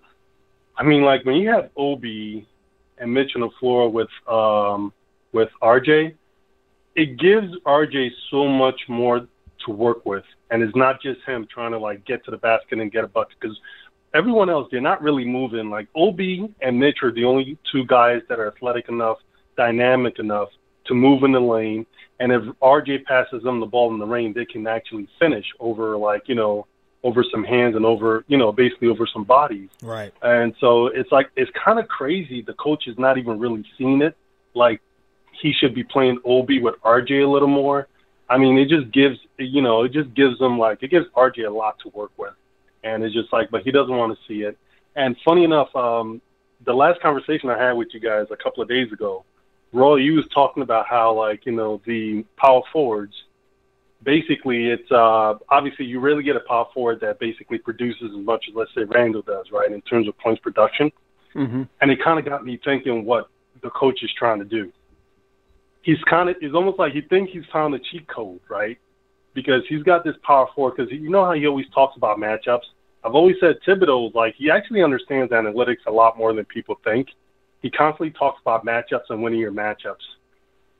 I 0.76 0.82
mean, 0.82 1.02
like 1.02 1.24
when 1.24 1.36
you 1.36 1.48
have 1.50 1.70
Obi 1.76 2.46
and 3.04 3.14
Mitch 3.14 3.32
on 3.36 3.42
the 3.42 3.50
floor 3.60 3.88
with 3.88 4.08
um 4.28 4.92
with 5.32 5.50
RJ, 5.62 6.14
it 6.96 7.18
gives 7.18 7.54
RJ 7.66 8.10
so 8.30 8.48
much 8.48 8.80
more 8.88 9.26
to 9.64 9.70
work 9.70 10.04
with, 10.04 10.24
and 10.50 10.62
it's 10.62 10.76
not 10.76 11.00
just 11.00 11.20
him 11.26 11.46
trying 11.52 11.72
to 11.72 11.78
like 11.78 12.04
get 12.04 12.24
to 12.24 12.30
the 12.30 12.36
basket 12.36 12.80
and 12.80 12.90
get 12.90 13.04
a 13.04 13.08
bucket 13.08 13.36
because 13.40 13.56
everyone 14.14 14.50
else 14.50 14.68
they're 14.70 14.80
not 14.80 15.02
really 15.02 15.24
moving. 15.24 15.70
Like 15.70 15.88
Obi 15.94 16.52
and 16.60 16.78
Mitch 16.78 16.98
are 17.02 17.12
the 17.12 17.24
only 17.24 17.58
two 17.70 17.84
guys 17.86 18.22
that 18.28 18.40
are 18.40 18.48
athletic 18.48 18.88
enough, 18.88 19.18
dynamic 19.56 20.18
enough 20.18 20.48
to 20.86 20.94
move 20.94 21.22
in 21.22 21.32
the 21.32 21.40
lane. 21.40 21.86
And 22.20 22.32
if 22.32 22.42
RJ 22.62 23.04
passes 23.04 23.42
them 23.42 23.60
the 23.60 23.66
ball 23.66 23.92
in 23.92 23.98
the 23.98 24.06
lane, 24.06 24.32
they 24.32 24.44
can 24.44 24.66
actually 24.66 25.08
finish 25.18 25.46
over 25.60 25.96
like 25.96 26.22
you 26.26 26.34
know 26.34 26.66
over 27.04 27.22
some 27.30 27.44
hands 27.44 27.76
and 27.76 27.84
over 27.84 28.24
you 28.26 28.36
know 28.36 28.50
basically 28.50 28.88
over 28.88 29.06
some 29.06 29.22
bodies. 29.22 29.68
Right. 29.82 30.12
And 30.22 30.54
so 30.58 30.86
it's 30.86 31.12
like 31.12 31.30
it's 31.36 31.50
kind 31.52 31.78
of 31.78 31.86
crazy. 31.86 32.42
The 32.42 32.54
coach 32.54 32.88
is 32.88 32.98
not 32.98 33.18
even 33.18 33.38
really 33.38 33.64
seeing 33.78 34.02
it. 34.02 34.16
Like 34.54 34.80
he 35.40 35.52
should 35.52 35.74
be 35.74 35.84
playing 35.84 36.18
Obi 36.24 36.60
with 36.60 36.74
RJ 36.82 37.24
a 37.24 37.28
little 37.28 37.48
more. 37.48 37.86
I 38.28 38.38
mean, 38.38 38.58
it 38.58 38.68
just 38.68 38.90
gives 38.90 39.18
you 39.38 39.62
know 39.62 39.84
it 39.84 39.92
just 39.92 40.12
gives 40.14 40.38
them 40.38 40.58
like 40.58 40.82
it 40.82 40.90
gives 40.90 41.06
RJ 41.14 41.46
a 41.46 41.50
lot 41.50 41.78
to 41.80 41.90
work 41.90 42.10
with, 42.16 42.32
and 42.82 43.04
it's 43.04 43.14
just 43.14 43.32
like, 43.32 43.50
but 43.50 43.62
he 43.62 43.70
doesn't 43.70 43.94
want 43.94 44.16
to 44.16 44.24
see 44.26 44.42
it. 44.42 44.56
And 44.96 45.16
funny 45.24 45.44
enough, 45.44 45.74
um, 45.76 46.22
the 46.64 46.72
last 46.72 47.00
conversation 47.00 47.50
I 47.50 47.58
had 47.58 47.72
with 47.72 47.88
you 47.92 48.00
guys 48.00 48.26
a 48.30 48.36
couple 48.36 48.62
of 48.62 48.68
days 48.68 48.92
ago, 48.92 49.24
Roy, 49.72 49.96
you 49.96 50.14
was 50.14 50.26
talking 50.28 50.62
about 50.62 50.86
how 50.86 51.12
like 51.12 51.44
you 51.44 51.52
know 51.52 51.82
the 51.84 52.24
power 52.36 52.62
forwards. 52.72 53.14
Basically, 54.04 54.68
it's 54.68 54.90
uh, 54.92 55.34
obviously 55.48 55.86
you 55.86 55.98
really 55.98 56.22
get 56.22 56.36
a 56.36 56.40
power 56.40 56.66
forward 56.72 57.00
that 57.00 57.18
basically 57.18 57.58
produces 57.58 58.10
as 58.16 58.24
much 58.24 58.44
as 58.48 58.54
let's 58.54 58.70
say 58.74 58.84
Randle 58.84 59.22
does, 59.22 59.46
right, 59.50 59.72
in 59.72 59.80
terms 59.82 60.06
of 60.08 60.16
points 60.18 60.40
production 60.42 60.92
Mm-hmm. 61.34 61.62
and 61.80 61.90
it 61.90 61.98
kind 62.02 62.18
of 62.18 62.24
got 62.24 62.44
me 62.44 62.60
thinking 62.64 63.04
what 63.04 63.28
the 63.62 63.70
coach 63.70 64.04
is 64.04 64.10
trying 64.16 64.38
to 64.38 64.44
do. 64.44 64.70
He's 65.82 66.00
kind 66.08 66.30
of, 66.30 66.36
it's 66.40 66.54
almost 66.54 66.78
like 66.78 66.92
he 66.92 67.00
thinks 67.00 67.32
he's 67.32 67.42
found 67.52 67.74
the 67.74 67.80
cheat 67.90 68.06
code, 68.08 68.40
right? 68.48 68.78
Because 69.34 69.62
he's 69.68 69.82
got 69.82 70.04
this 70.04 70.14
power 70.22 70.46
forward. 70.54 70.76
Because 70.76 70.92
you 70.92 71.10
know 71.10 71.24
how 71.24 71.32
he 71.32 71.46
always 71.46 71.66
talks 71.74 71.96
about 71.96 72.18
matchups. 72.18 72.62
I've 73.04 73.14
always 73.14 73.36
said 73.40 73.56
Thibodeau, 73.66 74.14
like 74.14 74.34
he 74.36 74.48
actually 74.48 74.82
understands 74.82 75.32
analytics 75.32 75.84
a 75.86 75.90
lot 75.90 76.16
more 76.16 76.32
than 76.32 76.44
people 76.44 76.76
think. 76.84 77.08
He 77.60 77.70
constantly 77.70 78.10
talks 78.10 78.40
about 78.40 78.64
matchups 78.64 79.10
and 79.10 79.22
winning 79.22 79.40
your 79.40 79.52
matchups. 79.52 79.96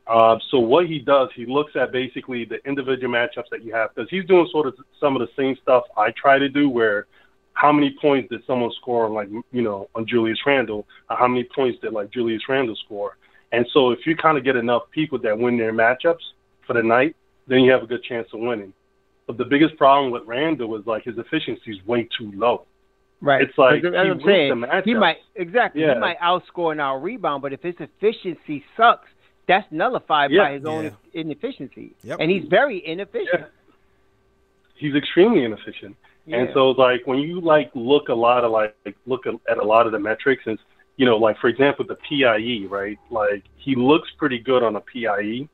Uh, 0.07 0.39
so 0.51 0.59
what 0.59 0.87
he 0.87 0.99
does, 0.99 1.29
he 1.35 1.47
looks 1.47 1.73
at 1.77 1.91
basically 1.91 2.45
the 2.45 2.57
individual 2.67 3.13
matchups 3.13 3.49
that 3.51 3.65
you 3.65 3.73
have 3.73 3.95
because 3.95 4.09
he's 4.11 4.25
doing 4.27 4.47
sort 4.53 4.67
of 4.67 4.75
some 5.01 5.17
of 5.17 5.21
the 5.21 5.29
same 5.37 5.57
stuff 5.63 5.85
I 5.97 6.11
try 6.11 6.39
to 6.39 6.49
do, 6.49 6.69
where 6.69 7.07
how 7.55 7.73
many 7.73 7.97
points 8.01 8.29
did 8.29 8.43
someone 8.47 8.71
score 8.81 9.07
on 9.07 9.15
like 9.15 9.29
you 9.51 9.63
know 9.63 9.89
on 9.95 10.07
Julius 10.07 10.39
Randle? 10.47 10.87
How 11.09 11.27
many 11.27 11.49
points 11.55 11.79
did 11.81 11.93
like 11.93 12.11
Julius 12.13 12.43
Randle 12.49 12.77
score? 12.85 13.17
And 13.53 13.67
so 13.73 13.93
if 13.93 14.01
you 14.05 14.17
kind 14.17 14.37
of 14.37 14.45
get 14.45 14.57
enough 14.57 14.83
people 14.91 15.19
that 15.21 15.39
win 15.39 15.57
their 15.57 15.73
matchups 15.73 16.25
for 16.67 16.75
the 16.75 16.83
night, 16.83 17.17
then 17.47 17.61
you 17.61 17.71
have 17.73 17.83
a 17.83 17.87
good 17.87 18.03
chance 18.03 18.29
of 18.35 18.41
winning. 18.41 18.73
But 19.27 19.39
the 19.39 19.45
biggest 19.45 19.77
problem 19.79 20.11
with 20.11 20.25
Randle 20.27 20.69
was 20.69 20.83
like 20.87 21.05
his 21.05 21.17
efficiency 21.17 21.71
is 21.71 21.87
way 21.87 22.09
too 22.19 22.31
low. 22.35 22.67
Right. 23.21 23.43
It's 23.43 23.57
like 23.57 23.83
he 23.83 23.89
I'm 23.89 24.21
saying. 24.27 24.65
He 24.85 24.93
might 24.93 25.19
exactly. 25.35 25.81
Yeah. 25.81 25.95
He 25.95 26.01
might 26.01 26.19
outscore 26.19 26.73
and 26.73 26.81
out 26.81 26.99
rebound, 26.99 27.41
but 27.41 27.53
if 27.55 27.63
his 27.63 27.77
efficiency 27.79 28.63
sucks, 28.77 29.09
that's 29.47 29.67
nullified 29.71 30.31
Yeah. 30.31 30.45
by 30.45 30.53
his 30.55 30.65
own 30.65 30.85
Yeah. 30.85 30.91
inefficiency. 31.21 31.95
Yep. 32.03 32.19
And 32.21 32.31
he's 32.31 32.45
very 32.49 32.85
inefficient. 32.87 33.29
Yeah. 33.41 33.47
He's 34.77 34.95
extremely 34.95 35.45
inefficient. 35.45 35.97
And 36.27 36.49
Yeah. 36.49 36.55
so 36.55 36.71
like 36.71 37.07
when 37.07 37.19
you 37.19 37.41
like 37.41 37.71
look 37.75 38.09
a 38.09 38.15
lot 38.15 38.45
of 38.45 38.51
like 38.53 38.75
look 39.07 39.27
at, 39.27 39.35
at 39.49 39.59
a 39.59 39.65
lot 39.65 39.87
of 39.87 39.93
the 39.93 39.99
metrics 39.99 40.43
and 40.47 40.59
you 40.97 41.05
know 41.05 41.17
like 41.19 41.37
for 41.39 41.49
example 41.49 41.85
the 41.85 41.97
PIE 41.97 42.67
right 42.69 42.99
like 43.11 43.43
he 43.57 43.75
looks 43.75 44.09
pretty 44.17 44.39
good 44.39 44.63
on 44.63 44.77
a 44.77 44.81
PIE 44.81 45.47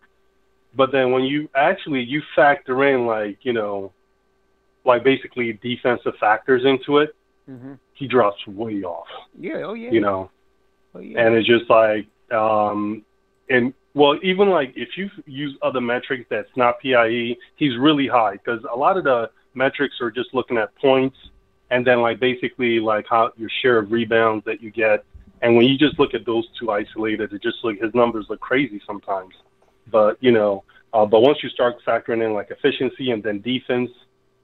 but 0.76 0.93
then 0.93 1.11
when 1.11 1.24
you 1.24 1.49
actually 1.57 2.03
you 2.03 2.22
factor 2.36 2.84
in 2.84 3.05
like 3.07 3.38
you 3.45 3.53
know 3.53 3.93
like 4.84 5.03
basically 5.03 5.53
defensive 5.55 6.14
factors 6.20 6.64
into 6.64 6.99
it 6.99 7.14
hmm 7.47 7.72
he 7.95 8.07
drops 8.07 8.47
way 8.47 8.82
off 8.84 9.09
Yeah. 9.36 9.62
Oh 9.64 9.74
yeah. 9.74 9.91
you 9.91 10.01
know 10.01 10.30
Oh, 10.95 11.01
yeah. 11.01 11.20
and 11.20 11.34
it's 11.34 11.49
just 11.49 11.68
like 11.68 12.07
um 12.30 13.05
and 13.49 13.74
well 13.95 14.18
even 14.22 14.49
like 14.49 14.72
if 14.76 14.97
you 14.97 15.11
use 15.26 15.57
other 15.62 15.80
metrics 15.80 16.24
that's 16.30 16.51
not 16.57 16.80
PIE 16.80 17.36
he's 17.57 17.76
really 17.78 18.07
high 18.07 18.32
because 18.32 18.61
a 18.72 18.76
lot 18.76 18.97
of 18.97 19.05
the 19.05 19.30
metrics 19.55 19.97
are 20.01 20.11
just 20.11 20.32
looking 20.32 20.57
at 20.57 20.74
points 20.76 21.16
and 21.70 21.86
then 21.86 22.01
like 22.01 22.20
basically 22.20 22.80
like 22.80 23.07
how 23.09 23.32
your 23.36 23.51
share 23.62 23.78
of 23.78 23.91
rebounds 23.93 24.45
that 24.45 24.62
you 24.62 24.70
get. 24.70 25.05
And 25.43 25.57
when 25.57 25.66
you 25.66 25.78
just 25.78 25.99
look 25.99 26.14
at 26.14 26.26
those 26.26 26.47
two 26.59 26.70
isolated 26.70 27.32
it 27.32 27.43
just 27.43 27.59
like 27.62 27.80
his 27.80 27.95
numbers 27.95 28.26
look 28.28 28.41
crazy 28.41 28.80
sometimes. 28.86 29.34
But 29.91 30.16
you 30.20 30.32
know 30.32 30.64
uh, 30.93 31.07
but 31.07 31.20
once 31.20 31.38
you 31.43 31.49
start 31.49 31.76
factoring 31.86 32.24
in 32.24 32.32
like 32.34 32.51
efficiency 32.51 33.11
and 33.11 33.22
then 33.22 33.41
defense 33.41 33.91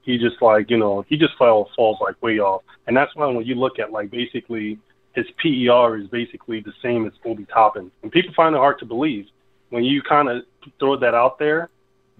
he 0.03 0.17
just 0.17 0.41
like 0.41 0.71
you 0.71 0.79
know 0.79 1.05
he 1.09 1.17
just 1.17 1.37
fell 1.39 1.71
falls 1.77 1.99
like 2.01 2.21
way 2.23 2.39
off. 2.39 2.63
And 2.87 2.97
that's 2.97 3.15
why 3.15 3.27
when 3.27 3.45
you 3.45 3.55
look 3.55 3.79
at 3.79 3.93
like 3.93 4.11
basically 4.11 4.79
his 5.15 5.27
PER 5.43 5.97
is 5.97 6.09
basically 6.09 6.61
the 6.61 6.75
same 6.83 7.07
as 7.07 7.13
Obi 7.25 7.47
Toppin. 7.47 7.91
And 8.03 8.13
people 8.13 8.35
find 8.35 8.55
it 8.55 8.59
hard 8.59 8.79
to 8.81 8.85
believe 8.85 9.27
when 9.71 9.85
you 9.85 10.03
kind 10.03 10.29
of 10.29 10.43
throw 10.79 10.97
that 10.97 11.15
out 11.15 11.39
there. 11.39 11.71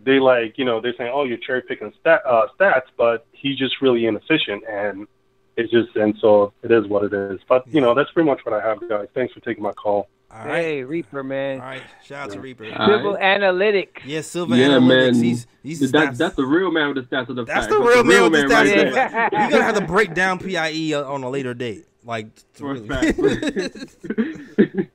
They 0.05 0.19
like, 0.21 0.59
you 0.59 0.65
know, 0.67 0.79
they're 0.81 0.95
saying, 0.99 1.11
"Oh, 1.13 1.25
you're 1.25 1.39
cherry 1.39 1.63
picking 1.63 1.91
stat, 2.01 2.21
uh, 2.27 2.47
stats," 2.61 2.83
but 2.99 3.27
he's 3.33 3.59
just 3.59 3.81
really 3.81 4.05
inefficient, 4.07 4.63
and 4.69 5.09
it's 5.57 5.73
just, 5.73 5.97
and 5.97 6.15
so 6.21 6.53
it 6.63 6.71
is 6.71 6.87
what 6.87 7.03
it 7.05 7.15
is. 7.15 7.41
But 7.49 7.67
you 7.67 7.81
know, 7.81 7.95
that's 7.95 8.11
pretty 8.13 8.29
much 8.29 8.41
what 8.45 8.55
I 8.55 8.61
have, 8.67 8.87
guys. 8.89 9.09
Thanks 9.15 9.33
for 9.33 9.41
taking 9.41 9.63
my 9.65 9.73
call. 9.73 10.09
All 10.31 10.45
right. 10.47 10.63
Hey, 10.63 10.85
Reaper 10.85 11.25
man. 11.25 11.61
All 11.61 11.67
right. 11.67 11.83
Shout 12.05 12.29
out 12.29 12.33
to 12.35 12.41
Reaper. 12.41 12.67
All 12.77 12.87
Civil 12.89 13.15
right. 13.15 13.41
analytics. 13.41 14.01
Yeah, 14.05 14.21
Silver 14.21 14.55
Yeah, 14.55 14.69
Analytics. 14.69 14.87
man. 14.87 15.15
He's 15.15 15.47
he's 15.63 15.81
That, 15.93 16.11
stats. 16.11 16.19
that's 16.19 16.37
the 16.37 16.45
real 16.45 16.71
man 16.71 16.95
with 16.95 17.09
the 17.09 17.17
stats 17.17 17.29
of 17.31 17.37
the 17.37 17.45
That's 17.45 17.67
facts. 17.67 17.75
the 17.75 17.81
real 17.83 18.05
man 18.05 18.31
with 18.31 18.33
the 18.33 18.39
stats. 18.55 18.65
there. 18.65 18.93
Yeah. 18.93 19.29
You're 19.33 19.51
gonna 19.51 19.63
have 19.65 19.77
to 19.77 19.87
break 19.87 20.13
down 20.15 20.39
PIE 20.41 20.93
on 20.95 21.23
a 21.25 21.31
later 21.31 21.55
date. 21.55 21.87
Like, 22.05 22.27
to 22.55 22.67
really- 22.67 22.89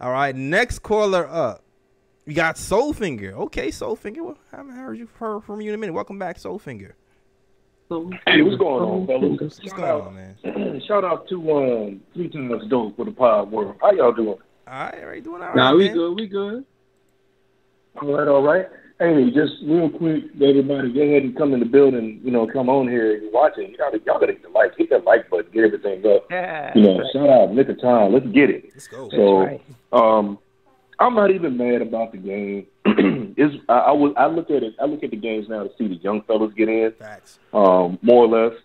all 0.00 0.10
right. 0.12 0.34
Next 0.34 0.78
caller 0.80 1.26
up. 1.28 1.63
We 2.26 2.32
got 2.32 2.56
Soulfinger. 2.56 3.32
Okay, 3.32 3.68
Soulfinger. 3.68 4.24
Well, 4.24 4.38
I 4.52 4.56
haven't 4.56 4.76
heard 4.76 4.96
you 4.96 5.08
heard 5.18 5.44
from 5.44 5.60
you 5.60 5.68
in 5.70 5.74
a 5.74 5.78
minute. 5.78 5.92
Welcome 5.92 6.18
back, 6.18 6.38
Soulfinger. 6.38 6.92
Hey, 7.90 8.40
what's 8.40 8.56
going 8.56 8.82
on, 8.82 9.06
fellas? 9.06 9.40
What's 9.40 9.62
Shout 9.62 9.76
going 9.76 9.88
out, 9.88 10.00
on, 10.02 10.14
man? 10.14 10.82
shout 10.88 11.04
out 11.04 11.28
to 11.28 11.52
um, 11.52 12.00
three 12.14 12.30
times 12.30 12.64
dope 12.70 12.96
for 12.96 13.04
the 13.04 13.10
pod 13.10 13.50
world. 13.50 13.76
How 13.80 13.92
y'all 13.92 14.12
doing? 14.12 14.28
All 14.28 14.38
right, 14.66 14.94
all 15.02 15.08
right, 15.08 15.22
doing 15.22 15.42
all 15.42 15.48
right. 15.48 15.56
Nah, 15.56 15.74
we 15.74 15.86
man. 15.86 15.94
good. 15.94 16.14
We 16.14 16.26
good. 16.26 16.64
All 18.00 18.16
right, 18.16 18.26
all 18.26 18.42
right. 18.42 18.66
Hey, 18.98 19.30
just 19.30 19.54
real 19.64 19.90
quick, 19.90 20.24
everybody, 20.36 20.92
go 20.92 21.02
ahead 21.02 21.24
and 21.24 21.36
come 21.36 21.52
in 21.52 21.60
the 21.60 21.66
building. 21.66 22.20
You 22.24 22.30
know, 22.30 22.46
come 22.46 22.70
on 22.70 22.88
here. 22.88 23.16
You're 23.16 23.30
watching. 23.30 23.70
You 23.70 23.76
gotta, 23.76 24.00
y'all 24.06 24.18
gotta 24.18 24.32
hit 24.32 24.42
the 24.42 24.48
like, 24.48 24.74
hit 24.78 24.88
that 24.90 25.04
like 25.04 25.28
button, 25.28 25.50
get 25.52 25.64
everything 25.64 26.06
up. 26.06 26.26
Yeah. 26.30 26.72
You 26.74 26.82
know, 26.82 27.00
shout 27.12 27.28
out, 27.28 27.52
Knick 27.52 27.68
of 27.68 27.80
Time. 27.82 28.14
Let's 28.14 28.26
get 28.28 28.48
it. 28.48 28.70
Let's 28.72 28.88
go. 28.88 29.10
So, 29.10 29.38
right. 29.40 29.62
um, 29.92 30.38
I'm 30.98 31.14
not 31.14 31.30
even 31.30 31.56
mad 31.56 31.82
about 31.82 32.12
the 32.12 32.18
game. 32.18 32.66
is 33.36 33.52
I, 33.68 33.72
I 33.78 33.92
was 33.92 34.14
I 34.16 34.26
look 34.26 34.50
at 34.50 34.62
it. 34.62 34.74
I 34.80 34.84
look 34.86 35.02
at 35.02 35.10
the 35.10 35.16
games 35.16 35.48
now 35.48 35.62
to 35.64 35.70
see 35.76 35.88
the 35.88 35.96
young 35.96 36.22
fellas 36.22 36.52
get 36.56 36.68
in. 36.68 36.92
Facts. 36.98 37.38
um, 37.52 37.98
more 38.02 38.24
or 38.26 38.28
less. 38.48 38.56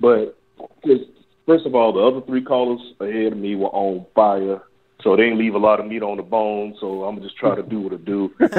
But 0.00 0.36
'cause 0.84 1.00
first 1.46 1.64
of 1.66 1.74
all, 1.74 1.92
the 1.92 2.00
other 2.00 2.20
three 2.26 2.42
callers 2.42 2.80
ahead 3.00 3.32
of 3.32 3.38
me 3.38 3.54
were 3.56 3.68
on 3.68 4.04
fire, 4.14 4.60
so 5.02 5.16
they 5.16 5.22
didn't 5.24 5.38
leave 5.38 5.54
a 5.54 5.58
lot 5.58 5.80
of 5.80 5.86
meat 5.86 6.02
on 6.02 6.16
the 6.18 6.22
bone. 6.22 6.76
So 6.80 7.04
I'm 7.04 7.22
just 7.22 7.36
try 7.36 7.54
to 7.54 7.62
do 7.62 7.80
what 7.80 7.92
I 7.94 7.96
do. 7.96 8.30
and, 8.40 8.52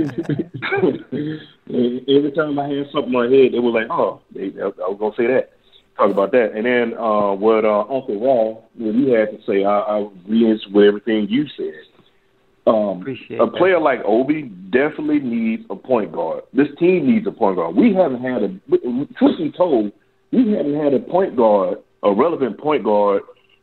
and 1.66 2.08
every 2.08 2.32
time 2.32 2.58
I 2.58 2.68
had 2.68 2.86
something 2.92 3.14
on 3.14 3.30
my 3.30 3.36
head, 3.36 3.52
they 3.52 3.58
were 3.58 3.70
like, 3.70 3.88
"Oh, 3.90 4.20
they, 4.34 4.52
I, 4.60 4.66
I 4.66 4.88
was 4.88 4.96
gonna 5.00 5.14
say 5.16 5.26
that." 5.26 5.52
Talk 6.00 6.10
about 6.10 6.32
that. 6.32 6.52
And 6.54 6.64
then 6.66 6.98
uh, 6.98 7.32
what 7.34 7.64
uh, 7.64 7.80
Uncle 7.80 8.20
Raw, 8.20 8.60
what 8.76 8.94
you 8.94 9.12
had 9.12 9.30
to 9.30 9.38
say, 9.46 9.64
I, 9.64 9.78
I 9.78 9.98
agree 10.00 10.44
with 10.72 10.84
everything 10.84 11.26
you 11.28 11.46
said. 11.56 11.86
Um, 12.66 13.00
Appreciate 13.00 13.40
a 13.40 13.46
that. 13.46 13.54
player 13.56 13.80
like 13.80 14.00
Obi 14.04 14.42
definitely 14.70 15.20
needs 15.20 15.64
a 15.70 15.76
point 15.76 16.12
guard. 16.12 16.44
This 16.52 16.68
team 16.78 17.06
needs 17.06 17.26
a 17.26 17.32
point 17.32 17.56
guard. 17.56 17.74
We 17.74 17.94
haven't 17.94 18.22
had 18.22 18.42
a, 18.42 18.48
truth 19.18 19.38
be 19.38 19.52
told, 19.56 19.92
we 20.32 20.52
haven't 20.52 20.78
had 20.78 20.94
a 20.94 21.00
point 21.00 21.36
guard, 21.36 21.78
a 22.02 22.12
relevant 22.12 22.58
point 22.58 22.84
guard, 22.84 23.22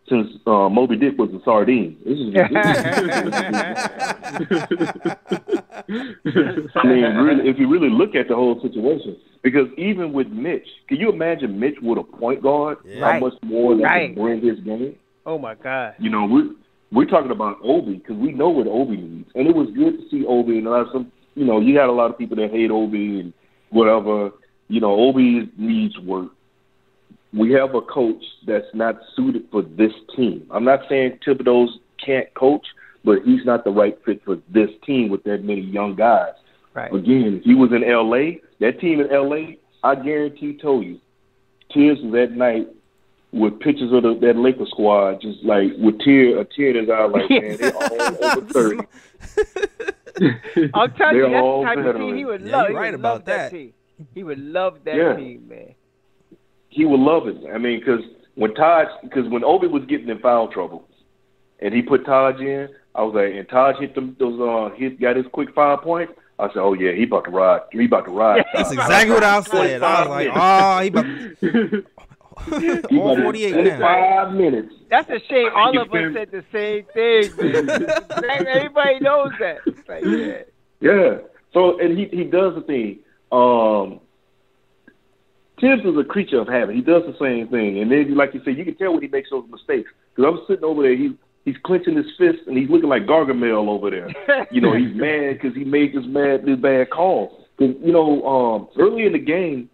since 0.10 0.28
uh, 0.48 0.70
Moby 0.70 0.96
Dick 0.96 1.18
was 1.18 1.30
a 1.34 1.42
sardine. 1.44 1.98
This 2.06 2.18
is, 2.18 2.34
I 6.76 6.84
mean, 6.86 7.04
really, 7.16 7.50
if 7.50 7.58
you 7.60 7.68
really 7.70 7.90
look 7.90 8.16
at 8.16 8.28
the 8.28 8.36
whole 8.36 8.60
situation, 8.62 9.18
because 9.44 9.68
even 9.78 10.14
with 10.14 10.28
Mitch, 10.28 10.68
can 10.88 10.98
you 10.98 11.10
imagine 11.12 11.60
Mitch 11.60 11.76
with 11.82 11.98
a 12.00 12.04
point 12.04 12.42
guard? 12.42 12.78
Yeah. 12.86 13.00
How 13.02 13.06
Right. 13.12 13.22
much 13.22 13.34
more 13.44 13.76
that 13.78 13.84
Right. 13.84 14.10
would 14.16 14.22
bring 14.22 14.42
his 14.42 14.60
game? 14.62 14.96
Oh 15.26 15.38
my 15.38 15.56
God. 15.56 15.96
You 16.00 16.10
know, 16.10 16.26
we're 16.26 16.52
we're 16.92 17.06
talking 17.06 17.32
about 17.32 17.58
Obi 17.64 17.96
because 17.96 18.16
we 18.16 18.32
know 18.32 18.50
what 18.50 18.68
Obi 18.68 18.98
needs, 18.98 19.30
and 19.36 19.48
it 19.48 19.56
was 19.56 19.70
good 19.72 20.00
to 20.00 20.10
see 20.10 20.26
Obi. 20.26 20.58
And 20.58 20.68
a 20.68 20.70
lot 20.70 20.82
of 20.82 20.88
some, 20.94 21.12
you 21.36 21.46
know, 21.46 21.60
you 21.60 21.78
had 21.78 21.90
a 21.90 21.92
lot 21.92 22.10
of 22.10 22.18
people 22.18 22.38
that 22.38 22.52
hate 22.52 22.72
Obi 22.72 23.20
and 23.20 23.34
whatever. 23.70 24.32
You 24.70 24.82
know, 24.82 24.96
Obi 24.96 25.50
needs 25.58 25.98
work. 26.00 26.30
We 27.34 27.52
have 27.54 27.76
a 27.76 27.82
coach 27.82 28.24
that's 28.46 28.68
not 28.74 28.96
suited 29.16 29.44
for 29.52 29.62
this 29.62 29.92
team. 30.16 30.48
I'm 30.52 30.64
not 30.64 30.82
saying 30.90 31.20
Thibodeau's 31.26 31.78
can't 32.04 32.32
coach, 32.36 32.66
but 33.04 33.20
he's 33.26 33.44
not 33.46 33.64
the 33.64 33.72
right 33.72 33.98
fit 34.06 34.24
for 34.24 34.38
this 34.50 34.70
team 34.86 35.10
with 35.10 35.24
that 35.24 35.44
many 35.44 35.62
young 35.62 35.96
guys. 35.96 36.34
Right. 36.74 36.94
Again, 36.94 37.38
if 37.40 37.44
he 37.44 37.54
was 37.56 37.72
in 37.74 37.84
L.A., 37.84 38.40
that 38.60 38.80
team 38.80 39.00
in 39.02 39.12
L.A., 39.12 39.58
I 39.84 39.96
guarantee 39.96 40.58
told 40.62 40.86
you, 40.86 41.00
Tears 41.72 41.98
was 42.02 42.14
that 42.14 42.32
night 42.32 42.68
with 43.34 43.60
pictures 43.60 43.92
of 43.92 44.04
the, 44.04 44.18
that 44.26 44.38
Laker 44.38 44.66
squad, 44.68 45.22
just 45.22 45.44
like 45.44 45.72
with 45.78 46.00
tear 46.00 46.40
a 46.40 46.46
tear 46.46 46.70
in 46.70 46.78
his 46.86 46.90
eye, 46.90 47.06
like 47.06 47.30
man, 47.30 47.58
they 47.60 47.72
all 47.72 48.16
over 48.24 48.48
thirty. 48.54 48.78
I'll 50.74 50.88
tell 50.90 51.14
you, 51.14 51.22
They're 51.24 51.32
that's 51.32 51.46
the 51.46 51.64
type 51.66 51.96
of 51.96 51.96
team 51.98 52.16
he 52.16 52.26
would 52.26 52.42
Yeah, 52.42 52.52
love. 52.58 52.62
you're 52.64 52.70
he 52.70 52.76
right 52.76 52.92
would 52.92 53.00
about 53.00 53.14
love 53.18 53.26
that. 53.26 53.52
that. 53.52 53.52
team. 53.52 53.74
He 54.16 54.24
would 54.24 54.40
love 54.40 54.80
that 54.86 54.96
Yeah. 54.96 55.16
team, 55.16 55.48
man. 55.48 55.76
He 56.70 56.86
would 56.86 57.00
love 57.00 57.28
it. 57.28 57.38
I 57.54 57.58
mean, 57.58 57.80
because 57.80 58.02
when 58.36 58.54
Taj, 58.54 58.88
because 59.04 59.28
when 59.30 59.44
Obi 59.44 59.68
was 59.68 59.84
getting 59.86 60.10
in 60.10 60.20
foul 60.20 60.48
trouble, 60.48 60.88
and 61.60 61.74
he 61.74 61.82
put 61.82 62.06
Taj 62.06 62.40
in, 62.40 62.70
I 62.96 63.04
was 63.04 63.16
like, 63.16 63.34
and 63.34 63.48
Taj 63.50 63.80
hit 63.80 63.96
them 63.96 64.16
those 64.20 64.40
uh, 64.40 64.76
he 64.76 64.90
got 64.90 65.16
his 65.16 65.26
quick 65.32 65.54
five 65.54 65.82
points. 65.82 66.14
I 66.40 66.48
said, 66.50 66.58
oh 66.60 66.74
yeah, 66.74 66.92
he 66.92 67.04
about 67.04 67.26
to 67.26 67.32
ride. 67.32 67.62
He 67.72 67.86
about 67.86 68.06
to 68.06 68.12
ride. 68.12 68.46
That's 68.54 68.72
exactly 68.72 69.14
what 69.14 69.24
I 69.24 69.38
was 69.38 69.48
saying. 69.48 69.84
I 69.84 70.02
was 70.02 70.10
like, 70.10 70.30
oh, 70.36 70.80
he 70.82 70.88
about 70.88 71.86
He 72.90 73.00
all 73.00 73.18
48 73.22 73.56
now. 73.56 73.62
25 73.62 74.34
minutes. 74.34 74.74
That's 74.90 75.10
a 75.10 75.20
shame. 75.28 75.50
All 75.56 75.78
of 75.78 75.92
us 75.92 76.14
said 76.14 76.32
the 76.32 76.44
same 76.52 76.86
thing. 76.94 77.32
Everybody 78.48 79.00
knows 79.00 79.32
that. 79.40 79.60
Like, 79.88 80.04
yeah. 80.06 80.44
Yeah. 80.80 81.18
So 81.54 81.80
and 81.80 81.98
he 81.98 82.06
he 82.06 82.24
does 82.24 82.56
the 82.56 82.62
thing. 82.62 83.00
Um 83.32 84.00
Thibs 85.60 85.84
is 85.86 85.98
a 85.98 86.04
creature 86.04 86.40
of 86.40 86.48
habit. 86.48 86.76
He 86.76 86.82
does 86.82 87.04
the 87.08 87.16
same 87.20 87.48
thing, 87.48 87.80
and 87.80 87.92
then, 87.92 88.16
like 88.16 88.34
you 88.34 88.42
said, 88.46 88.58
you 88.58 88.64
can 88.66 88.76
tell 88.76 88.94
when 88.94 89.02
he 89.02 89.08
makes 89.08 89.30
those 89.32 89.46
mistakes. 89.50 89.90
Because 90.16 90.32
I'm 90.32 90.46
sitting 90.48 90.64
over 90.64 90.84
there, 90.84 90.96
he 90.96 91.16
he's 91.46 91.56
clenching 91.64 91.96
his 91.96 92.06
fist, 92.18 92.40
and 92.48 92.58
he's 92.58 92.70
looking 92.70 92.90
like 92.90 93.06
Gargamel 93.08 93.68
over 93.68 93.90
there. 93.90 94.10
you 94.52 94.62
know, 94.62 94.74
he's 94.74 94.94
mad 94.96 95.40
because 95.42 95.56
he 95.56 95.64
made 95.64 95.94
this 95.96 96.06
mad 96.06 96.46
this 96.46 96.60
bad 96.60 96.90
call. 96.90 97.44
'Cause, 97.58 97.74
you 97.84 97.92
know, 97.92 98.24
um, 98.28 98.68
early 98.78 99.06
in 99.06 99.14
the 99.14 99.20
game, 99.20 99.68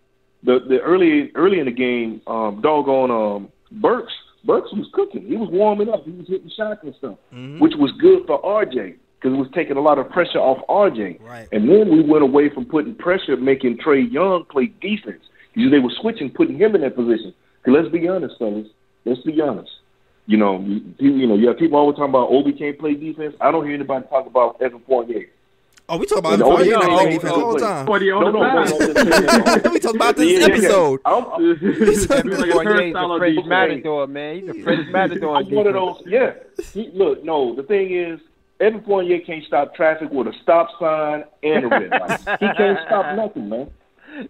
the 0.43 0.59
the 0.67 0.79
early 0.79 1.31
early 1.35 1.59
in 1.59 1.65
the 1.65 1.71
game, 1.71 2.21
um, 2.27 2.61
doggone 2.61 3.11
um, 3.11 3.49
Burks 3.71 4.13
Burks 4.45 4.71
was 4.73 4.87
cooking. 4.93 5.25
He 5.25 5.35
was 5.35 5.49
warming 5.51 5.89
up. 5.89 6.05
He 6.05 6.11
was 6.11 6.27
hitting 6.27 6.49
shots 6.55 6.79
and 6.83 6.95
stuff, 6.95 7.15
Mhm. 7.35 7.59
which 7.59 7.73
was 7.75 7.91
good 7.99 8.25
for 8.25 8.39
RJ 8.45 8.95
because 9.19 9.33
it 9.35 9.39
was 9.39 9.47
taking 9.53 9.75
a 9.77 9.81
lot 9.81 9.99
of 9.99 10.09
pressure 10.09 10.39
off 10.39 10.59
RJ. 10.69 11.19
Right. 11.21 11.47
And 11.51 11.67
then 11.69 11.89
we 11.91 12.01
went 12.03 12.23
away 12.23 12.49
from 12.49 12.65
putting 12.65 12.93
pressure, 12.95 13.35
making 13.37 13.77
Trae 13.79 14.09
Young 14.11 14.45
play 14.45 14.71
defense. 14.81 15.23
Because 15.53 15.71
they 15.71 15.79
were 15.79 15.91
switching, 16.01 16.29
putting 16.31 16.57
him 16.57 16.75
in 16.75 16.81
that 16.81 16.95
position. 16.95 17.33
'Cause 17.63 17.73
let's 17.75 17.89
be 17.89 18.07
honest, 18.07 18.37
fellas. 18.39 18.67
Let's 19.05 19.21
be 19.21 19.39
honest. 19.41 19.71
You 20.25 20.37
know, 20.37 20.59
you, 20.59 21.11
you 21.11 21.27
know, 21.27 21.35
yeah, 21.35 21.53
people 21.53 21.77
always 21.77 21.95
talking 21.97 22.09
about 22.09 22.29
oh, 22.31 22.39
Obi 22.39 22.53
can't 22.53 22.77
play 22.79 22.93
defense. 22.93 23.35
I 23.41 23.51
don't 23.51 23.65
hear 23.65 23.75
anybody 23.75 24.05
talk 24.07 24.25
about 24.25 24.61
Evan 24.61 24.79
Fournier. 24.87 25.27
Oh, 25.89 25.97
we 25.97 26.05
talk 26.05 26.19
about 26.19 26.33
And 26.33 26.41
him 26.43 26.47
before 26.47 26.59
Obi 26.61 26.69
you 26.69 26.79
can't 26.79 26.83
play 26.85 27.03
play 27.03 27.11
defense 27.11 27.33
oh, 27.35 27.43
all 27.45 27.53
the 27.53 27.59
time. 27.59 27.85
Forty 27.85 28.09
No, 28.09 28.17
on 28.17 28.33
no, 28.33 28.39
the 28.39 28.93
no, 28.93 29.03
no, 29.03 29.63
no, 29.65 29.71
we 29.73 29.79
talked 29.79 29.95
about 29.95 30.15
this 30.15 30.31
Yeah, 30.31 30.39
yeah, 30.39 30.47
yeah. 30.47 30.53
episode. 30.53 30.99
I'm- 31.05 31.25
I'm- 31.25 31.57
He's 31.59 32.09
like 32.09 32.25
a 32.25 32.29
Fournier's 32.29 32.63
turnstile 32.63 33.05
a 33.05 33.13
on 33.13 33.19
French 33.19 33.45
matador, 33.45 34.07
man. 34.07 34.35
He's 34.39 34.49
a 34.49 34.63
French 34.63 34.87
matador. 34.91 35.35
I'm 35.35 35.51
one 35.51 35.67
of 35.67 35.73
those. 35.73 36.03
Yeah. 36.05 36.33
He, 36.73 36.89
look, 36.93 37.23
no. 37.25 37.53
The 37.55 37.63
thing 37.63 37.91
is, 37.93 38.19
Evan 38.61 38.81
Fournier 38.83 39.19
can't 39.19 39.43
stop 39.43 39.75
traffic 39.75 40.09
with 40.09 40.27
a 40.27 40.33
stop 40.41 40.69
sign 40.79 41.25
and 41.43 41.65
a 41.65 41.67
red 41.67 41.89
light. 41.91 42.19
he 42.39 42.47
can't 42.55 42.79
stop 42.87 43.15
nothing, 43.17 43.49
man. 43.49 43.69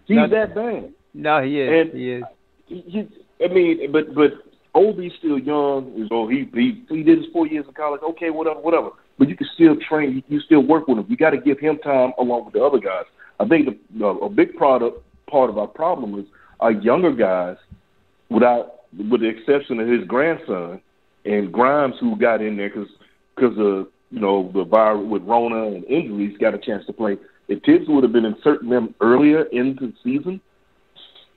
He's 0.06 0.16
Nothing. 0.16 0.30
that 0.30 0.54
bad. 0.56 0.92
No, 1.14 1.42
he 1.42 1.60
is. 1.60 1.70
And- 1.70 1.98
he 1.98 2.10
is. 2.12 2.24
He, 2.66 2.80
he, 2.86 3.44
I 3.44 3.48
mean, 3.48 3.92
but 3.92 4.14
but 4.14 4.32
Obi's 4.74 5.12
still 5.18 5.38
young. 5.38 6.06
So 6.08 6.26
he 6.28 6.48
he 6.52 6.84
he 6.88 7.02
did 7.02 7.18
his 7.18 7.26
four 7.32 7.46
years 7.46 7.66
of 7.68 7.74
college. 7.74 8.02
Okay, 8.02 8.30
whatever, 8.30 8.60
whatever. 8.60 8.90
But 9.18 9.28
you 9.28 9.36
can 9.36 9.46
still 9.54 9.76
train. 9.88 10.16
You, 10.16 10.22
you 10.36 10.40
still 10.40 10.60
work 10.60 10.88
with 10.88 10.98
him. 10.98 11.06
You 11.08 11.16
got 11.16 11.30
to 11.30 11.38
give 11.38 11.60
him 11.60 11.78
time 11.78 12.12
along 12.18 12.46
with 12.46 12.54
the 12.54 12.64
other 12.64 12.78
guys. 12.78 13.04
I 13.38 13.46
think 13.46 13.66
the, 13.66 13.78
the, 13.98 14.06
a 14.06 14.28
big 14.28 14.56
product 14.56 14.98
part 15.30 15.50
of 15.50 15.58
our 15.58 15.66
problem 15.66 16.18
is 16.18 16.26
our 16.60 16.72
younger 16.72 17.12
guys, 17.12 17.56
without 18.30 18.80
with 19.10 19.20
the 19.20 19.28
exception 19.28 19.80
of 19.80 19.88
his 19.88 20.04
grandson 20.06 20.80
and 21.24 21.52
Grimes, 21.52 21.94
who 22.00 22.16
got 22.16 22.42
in 22.42 22.56
there 22.56 22.70
because 22.70 22.88
because 23.36 23.56
of 23.58 23.88
you 24.10 24.20
know 24.20 24.50
the 24.54 24.64
virus 24.64 25.06
with 25.06 25.22
Rona 25.22 25.66
and 25.66 25.84
injuries, 25.84 26.36
got 26.38 26.54
a 26.54 26.58
chance 26.58 26.84
to 26.86 26.92
play. 26.92 27.16
If 27.48 27.62
Thibs 27.62 27.86
would 27.88 28.04
have 28.04 28.12
been 28.12 28.24
inserting 28.24 28.70
them 28.70 28.94
earlier 29.00 29.44
into 29.44 29.88
the 29.88 29.94
season, 30.02 30.40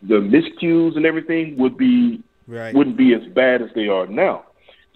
the 0.03 0.15
miscues 0.15 0.95
and 0.95 1.05
everything 1.05 1.57
would 1.57 1.77
be 1.77 2.23
Right. 2.47 2.73
wouldn't 2.73 2.95
be 2.95 3.13
as 3.13 3.25
bad 3.33 3.61
as 3.61 3.67
they 3.75 3.89
are 3.89 4.07
now. 4.07 4.45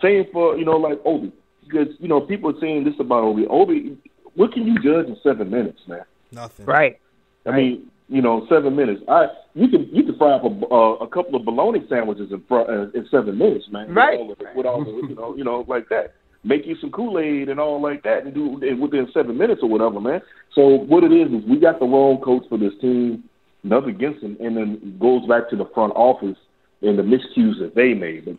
Same 0.02 0.26
for 0.32 0.58
you 0.58 0.64
know 0.64 0.78
like 0.78 1.00
Obi, 1.04 1.34
because 1.68 1.90
you 2.00 2.08
know 2.08 2.22
people 2.22 2.50
are 2.56 2.60
saying 2.62 2.86
this 2.86 2.94
about 3.00 3.24
Obi. 3.26 3.46
Obi, 3.48 3.98
what 4.36 4.54
can 4.54 4.66
you 4.66 4.76
judge 4.76 5.08
in 5.08 5.18
seven 5.22 5.50
minutes, 5.50 5.82
man? 5.86 6.04
Nothing. 6.32 6.66
Right. 6.66 6.98
I 7.46 7.52
mean, 7.52 7.92
you 8.08 8.22
know, 8.22 8.46
seven 8.50 8.76
minutes. 8.76 9.02
I 9.08 9.28
you 9.54 9.68
can 9.68 9.90
you 9.92 10.04
can 10.04 10.18
fry 10.18 10.32
up 10.34 10.44
a, 10.44 10.48
uh, 10.48 11.06
a 11.06 11.08
couple 11.08 11.36
of 11.36 11.44
bologna 11.44 11.86
sandwiches 11.90 12.32
in 12.32 12.42
fr- 12.48 12.60
uh, 12.60 12.90
in 12.94 13.06
seven 13.12 13.38
minutes, 13.38 13.66
man. 13.70 13.94
Right. 13.94 14.20
With 14.20 14.30
all, 14.30 14.36
the, 14.36 14.46
with 14.56 14.66
all 14.66 14.84
the, 14.86 14.92
you 15.10 15.16
know, 15.16 15.36
you 15.36 15.44
know, 15.44 15.66
like 15.68 15.90
that. 15.90 16.14
Make 16.44 16.66
you 16.66 16.76
some 16.82 16.90
Kool 16.92 17.20
Aid 17.20 17.50
and 17.50 17.60
all 17.60 17.80
like 17.80 18.02
that, 18.04 18.24
and 18.24 18.34
do 18.34 18.60
it 18.64 18.74
within 18.74 19.08
seven 19.14 19.38
minutes 19.38 19.62
or 19.62 19.70
whatever, 19.70 20.00
man. 20.02 20.22
So 20.56 20.68
what 20.68 21.04
it 21.04 21.12
is 21.12 21.28
is 21.32 21.48
we 21.48 21.60
got 21.60 21.80
the 21.80 21.86
wrong 21.86 22.20
coach 22.20 22.44
for 22.50 22.58
this 22.58 22.74
team. 22.82 23.24
Nothing 23.64 23.92
against 23.92 24.24
him, 24.24 24.38
and 24.40 24.58
then 24.58 24.98
goes 25.00 25.28
back 25.28 25.50
to 25.50 25.56
the 25.56 25.66
front 25.74 25.94
office 25.96 26.38
and 26.82 26.98
the 26.98 27.04
miscues 27.04 27.60
that 27.60 27.74
they 27.76 27.94
made. 27.94 28.26
But 28.26 28.38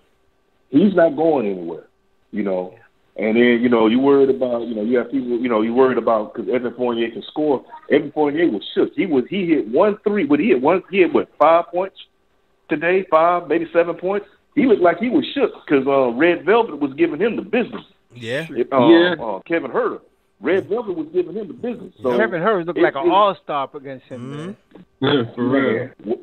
he's 0.70 0.94
not 0.94 1.16
going 1.16 1.46
anywhere, 1.46 1.86
you 2.32 2.42
know. 2.42 2.74
And 3.16 3.36
then 3.36 3.60
you 3.62 3.68
know 3.68 3.86
you 3.88 4.00
worried 4.00 4.30
about 4.30 4.66
you 4.66 4.74
know 4.74 4.82
you 4.82 4.96
have 4.98 5.10
people 5.10 5.38
you 5.38 5.48
know 5.48 5.60
you 5.60 5.74
worried 5.74 5.98
about 5.98 6.32
because 6.32 6.48
Evan 6.52 6.74
Fournier 6.74 7.10
can 7.10 7.22
score. 7.30 7.64
Evan 7.90 8.10
Fournier 8.12 8.50
was 8.50 8.62
shook. 8.74 8.90
He 8.96 9.06
was 9.06 9.24
he 9.28 9.46
hit 9.46 9.68
one 9.68 9.98
three, 10.02 10.24
but 10.24 10.40
he 10.40 10.48
hit 10.48 10.62
one 10.62 10.82
he 10.90 11.00
hit 11.00 11.12
what 11.12 11.28
five 11.38 11.66
points 11.70 11.96
today, 12.68 13.04
five 13.10 13.48
maybe 13.48 13.66
seven 13.72 13.96
points. 13.96 14.26
He 14.54 14.66
looked 14.66 14.82
like 14.82 14.98
he 14.98 15.08
was 15.10 15.26
shook 15.34 15.52
because 15.64 15.86
uh, 15.86 16.08
Red 16.18 16.44
Velvet 16.46 16.80
was 16.80 16.94
giving 16.94 17.20
him 17.20 17.36
the 17.36 17.42
business. 17.42 17.84
Yeah. 18.14 18.46
Uh, 18.72 18.88
Yeah. 18.88 19.14
uh, 19.20 19.40
Kevin 19.46 19.70
Huerter, 19.70 20.00
Red 20.42 20.68
Velvet 20.68 20.96
was 20.96 21.06
giving 21.12 21.34
him 21.36 21.46
the 21.48 21.54
business. 21.54 21.94
So 22.02 22.16
Kevin 22.18 22.42
Huerter 22.42 22.66
looked 22.66 22.78
it- 22.78 22.82
like 22.82 22.96
an 22.96 23.10
all 23.10 23.34
star 23.42 23.70
against 23.74 24.06
him, 24.06 24.20
Mhm. 24.20 24.36
man. 24.36 24.56
Yeah, 25.00 25.34
for 25.34 25.42
real. 25.48 25.90
Yeah. 26.04 26.14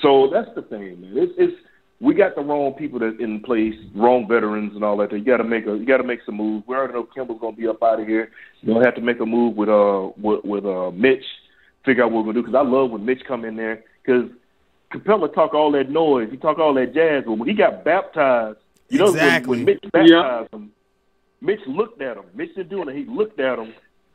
So 0.00 0.28
that's 0.32 0.52
the 0.54 0.62
thing, 0.62 1.00
man. 1.02 1.12
It's, 1.16 1.32
it's 1.36 1.52
we 2.00 2.14
got 2.14 2.34
the 2.34 2.40
wrong 2.40 2.72
people 2.72 2.98
that 3.00 3.20
in 3.20 3.40
place, 3.40 3.74
wrong 3.94 4.26
veterans 4.26 4.74
and 4.74 4.82
all 4.82 4.96
that. 4.96 5.12
You 5.12 5.20
got 5.20 5.36
to 5.36 5.44
make 5.44 5.66
a 5.66 5.76
you 5.76 5.84
got 5.84 5.98
to 5.98 6.02
make 6.02 6.20
some 6.24 6.36
moves. 6.36 6.66
We 6.66 6.74
already 6.74 6.94
know 6.94 7.04
Kemba's 7.16 7.40
gonna 7.40 7.54
be 7.56 7.68
up 7.68 7.82
out 7.82 8.00
of 8.00 8.08
here. 8.08 8.30
You're 8.62 8.74
gonna 8.74 8.86
have 8.86 8.94
to 8.96 9.00
make 9.02 9.20
a 9.20 9.26
move 9.26 9.54
with 9.56 9.68
uh 9.68 10.08
with, 10.20 10.44
with 10.44 10.64
uh 10.64 10.90
Mitch. 10.92 11.24
Figure 11.84 12.04
out 12.04 12.10
what 12.12 12.24
we're 12.24 12.32
gonna 12.32 12.42
do 12.42 12.50
because 12.50 12.54
I 12.66 12.68
love 12.68 12.90
when 12.90 13.04
Mitch 13.04 13.22
come 13.26 13.44
in 13.44 13.56
there 13.56 13.84
because 14.04 14.30
Capela 14.92 15.32
talk 15.34 15.52
all 15.54 15.70
that 15.72 15.90
noise. 15.90 16.28
He 16.30 16.36
talk 16.38 16.58
all 16.58 16.74
that 16.74 16.94
jazz, 16.94 17.24
but 17.26 17.34
when 17.34 17.48
he 17.48 17.54
got 17.54 17.84
baptized, 17.84 18.58
you 18.88 18.98
know 18.98 19.06
Exactly. 19.06 19.58
when, 19.58 19.58
when 19.58 19.64
Mitch 19.66 19.92
baptized 19.92 20.52
him, 20.54 20.70
Mitch 21.42 21.60
looked 21.66 22.00
at 22.00 22.16
him. 22.16 22.24
Mitch 22.34 22.54
didn't 22.54 22.70
do 22.70 22.88
it. 22.88 22.94
He 22.96 23.04
looked 23.04 23.40
at 23.40 23.58
him, 23.58 23.74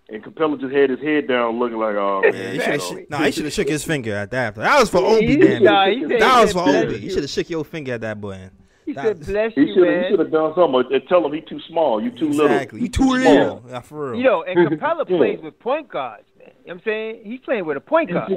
and 0.09 0.23
Capela 0.23 0.59
just 0.59 0.73
had 0.73 0.89
his 0.89 0.99
head 1.01 1.27
down, 1.27 1.59
looking 1.59 1.77
like, 1.77 1.95
oh 1.95 2.21
man. 2.23 2.33
Yeah, 2.33 2.51
he 2.51 2.59
should 2.79 2.97
have. 2.99 3.09
Nah, 3.09 3.23
he 3.25 3.31
should 3.31 3.43
have 3.45 3.53
shook 3.53 3.67
his 3.67 3.83
finger 3.83 4.15
at 4.15 4.31
that. 4.31 4.55
That 4.55 4.79
was 4.79 4.89
for 4.89 4.99
Obi, 4.99 5.27
He- 5.27 5.35
damn. 5.37 5.63
nah, 5.63 5.85
it. 5.85 5.95
he 5.97 6.01
said- 6.07 6.21
That 6.21 6.35
he 6.37 6.41
was 6.45 6.53
for 6.53 6.61
Obi. 6.69 6.93
You 6.95 6.99
you. 7.01 7.09
should 7.11 7.23
have 7.23 7.29
shook 7.29 7.49
your 7.49 7.65
finger 7.65 7.93
at 7.93 8.01
that 8.01 8.19
boy. 8.21 8.49
He 8.85 8.93
That 8.93 9.03
said, 9.03 9.25
"Bless 9.25 9.53
He 9.53 9.61
you, 9.63 9.73
should 9.73 9.87
have. 9.89 10.03
He 10.03 10.09
should 10.11 10.19
have 10.19 10.31
done 10.31 10.53
something. 10.55 10.83
And 10.93 11.07
tell 11.09 11.25
him 11.25 11.33
he 11.33 11.41
too 11.41 11.59
small. 11.67 12.01
You 12.01 12.09
too 12.09 12.27
Exactly. 12.27 12.79
little. 12.79 12.79
You 12.79 12.87
too 12.87 13.03
small. 13.03 13.17
real. 13.17 13.63
Yeah, 13.67 13.79
for 13.81 14.11
real. 14.11 14.17
You 14.19 14.23
know, 14.23 14.43
and 14.43 14.57
Capela 14.79 15.03
Yeah. 15.09 15.17
plays 15.17 15.39
with 15.43 15.59
point 15.59 15.89
guards, 15.89 16.23
man. 16.39 16.47
You 16.47 16.53
know 16.53 16.61
what 16.63 16.73
I'm 16.75 16.81
saying? 16.85 17.19
He's 17.25 17.39
playing 17.41 17.65
with 17.65 17.75
a 17.75 17.81
point 17.81 18.13
guard. 18.13 18.31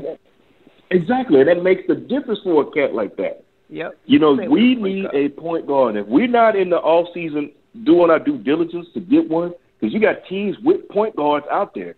Exactly. 0.91 1.39
And 1.41 1.49
that 1.49 1.63
makes 1.63 1.83
the 1.87 1.95
difference 1.95 2.41
for 2.43 2.63
a 2.63 2.71
cat 2.73 2.95
like 2.95 3.17
that. 3.17 3.45
Yep. 3.69 3.97
You 4.07 4.19
know, 4.19 4.33
we 4.33 4.49
wake 4.77 4.81
need 4.81 5.07
up. 5.07 5.15
a 5.15 5.29
point 5.29 5.67
guard. 5.69 5.95
If 5.97 6.07
we're 6.09 6.27
not 6.27 6.57
in 6.57 6.71
the 6.71 6.79
off 6.79 7.07
season 7.15 7.53
doing 7.85 8.11
our 8.11 8.19
due 8.19 8.39
diligence 8.39 8.87
to 8.95 9.01
get 9.01 9.29
one, 9.29 9.53
because 9.79 9.93
you 9.93 10.01
got 10.01 10.27
teams 10.27 10.59
with 10.61 10.89
point 10.89 11.17
guards 11.17 11.47
out 11.51 11.75
there 11.75 11.97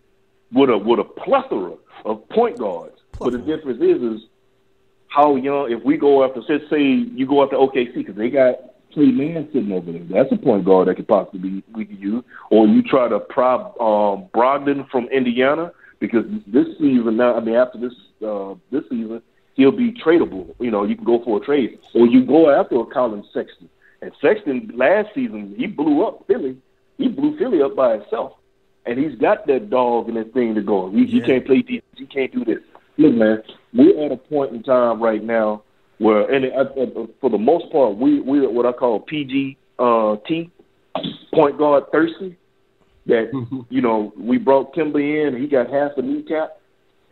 with 0.52 0.70
a 0.70 0.78
with 0.78 1.00
a 1.00 1.04
plethora 1.04 1.74
of 2.04 2.28
point 2.28 2.58
guards. 2.58 2.98
But 3.18 3.32
the 3.32 3.38
difference 3.38 3.80
is 3.80 4.02
is 4.02 4.28
how 5.08 5.36
young. 5.36 5.70
If 5.70 5.82
we 5.84 5.96
go 5.96 6.24
after, 6.24 6.40
let's 6.48 6.68
say 6.70 6.82
you 6.82 7.26
go 7.26 7.42
after 7.42 7.56
OKC 7.56 7.94
because 7.94 8.16
they 8.16 8.30
got 8.30 8.56
Tre 8.92 9.10
Mann 9.10 9.48
sitting 9.52 9.72
over 9.72 9.92
there. 9.92 10.02
That's 10.02 10.32
a 10.32 10.36
point 10.36 10.64
guard 10.64 10.88
that 10.88 10.96
could 10.96 11.08
possibly 11.08 11.50
be 11.50 11.64
we 11.72 11.84
could 11.84 12.00
use. 12.00 12.24
Or 12.50 12.66
you 12.66 12.82
try 12.82 13.08
to 13.08 13.20
prop 13.20 13.80
um, 13.80 14.26
Brogdon 14.34 14.88
from 14.90 15.06
Indiana 15.06 15.72
because 15.98 16.24
this 16.46 16.66
season 16.78 17.16
now. 17.16 17.36
I 17.36 17.40
mean, 17.40 17.54
after 17.54 17.78
this 17.78 17.94
uh, 18.26 18.54
this 18.70 18.84
season, 18.90 19.22
he'll 19.54 19.72
be 19.72 19.92
tradable. 19.92 20.54
You 20.58 20.70
know, 20.70 20.84
you 20.84 20.96
can 20.96 21.04
go 21.04 21.22
for 21.24 21.40
a 21.40 21.44
trade, 21.44 21.78
or 21.94 22.06
you 22.06 22.24
go 22.24 22.50
after 22.50 22.80
a 22.80 22.86
Collin 22.86 23.24
Sexton. 23.32 23.68
And 24.02 24.10
Sexton 24.20 24.72
last 24.74 25.08
season 25.14 25.54
he 25.56 25.66
blew 25.66 26.04
up 26.04 26.26
Philly. 26.26 26.56
He 26.98 27.08
blew 27.08 27.38
Philly 27.38 27.62
up 27.62 27.76
by 27.76 27.96
himself, 27.98 28.32
and 28.84 28.98
he's 28.98 29.16
got 29.18 29.46
that 29.46 29.70
dog 29.70 30.08
and 30.08 30.16
that 30.16 30.34
thing 30.34 30.54
to 30.56 30.60
go. 30.60 30.90
He, 30.90 31.06
he 31.06 31.20
can't 31.20 31.46
play 31.46 31.62
defense. 31.62 31.84
He 31.96 32.06
can't 32.06 32.32
do 32.32 32.44
this. 32.44 32.58
Look, 32.98 33.14
man, 33.14 33.42
we're 33.72 34.04
at 34.04 34.12
a 34.12 34.16
point 34.16 34.52
in 34.54 34.62
time 34.62 35.00
right 35.02 35.22
now 35.22 35.62
where, 35.98 36.28
and 36.30 36.44
uh, 36.46 36.80
uh, 36.80 37.06
for 37.20 37.30
the 37.30 37.38
most 37.38 37.70
part, 37.72 37.96
we 37.96 38.20
we're 38.20 38.50
what 38.50 38.66
I 38.66 38.72
call 38.72 39.00
PG 39.00 39.56
uh, 39.78 40.16
T 40.26 40.50
point 41.32 41.56
guard 41.56 41.84
thirsty. 41.92 42.36
That 43.06 43.30
you 43.70 43.80
know 43.80 44.12
we 44.18 44.38
brought 44.38 44.74
Kimberly 44.74 45.20
in, 45.22 45.40
he 45.40 45.46
got 45.46 45.70
half 45.70 45.92
the 45.96 46.02
kneecap, 46.02 46.60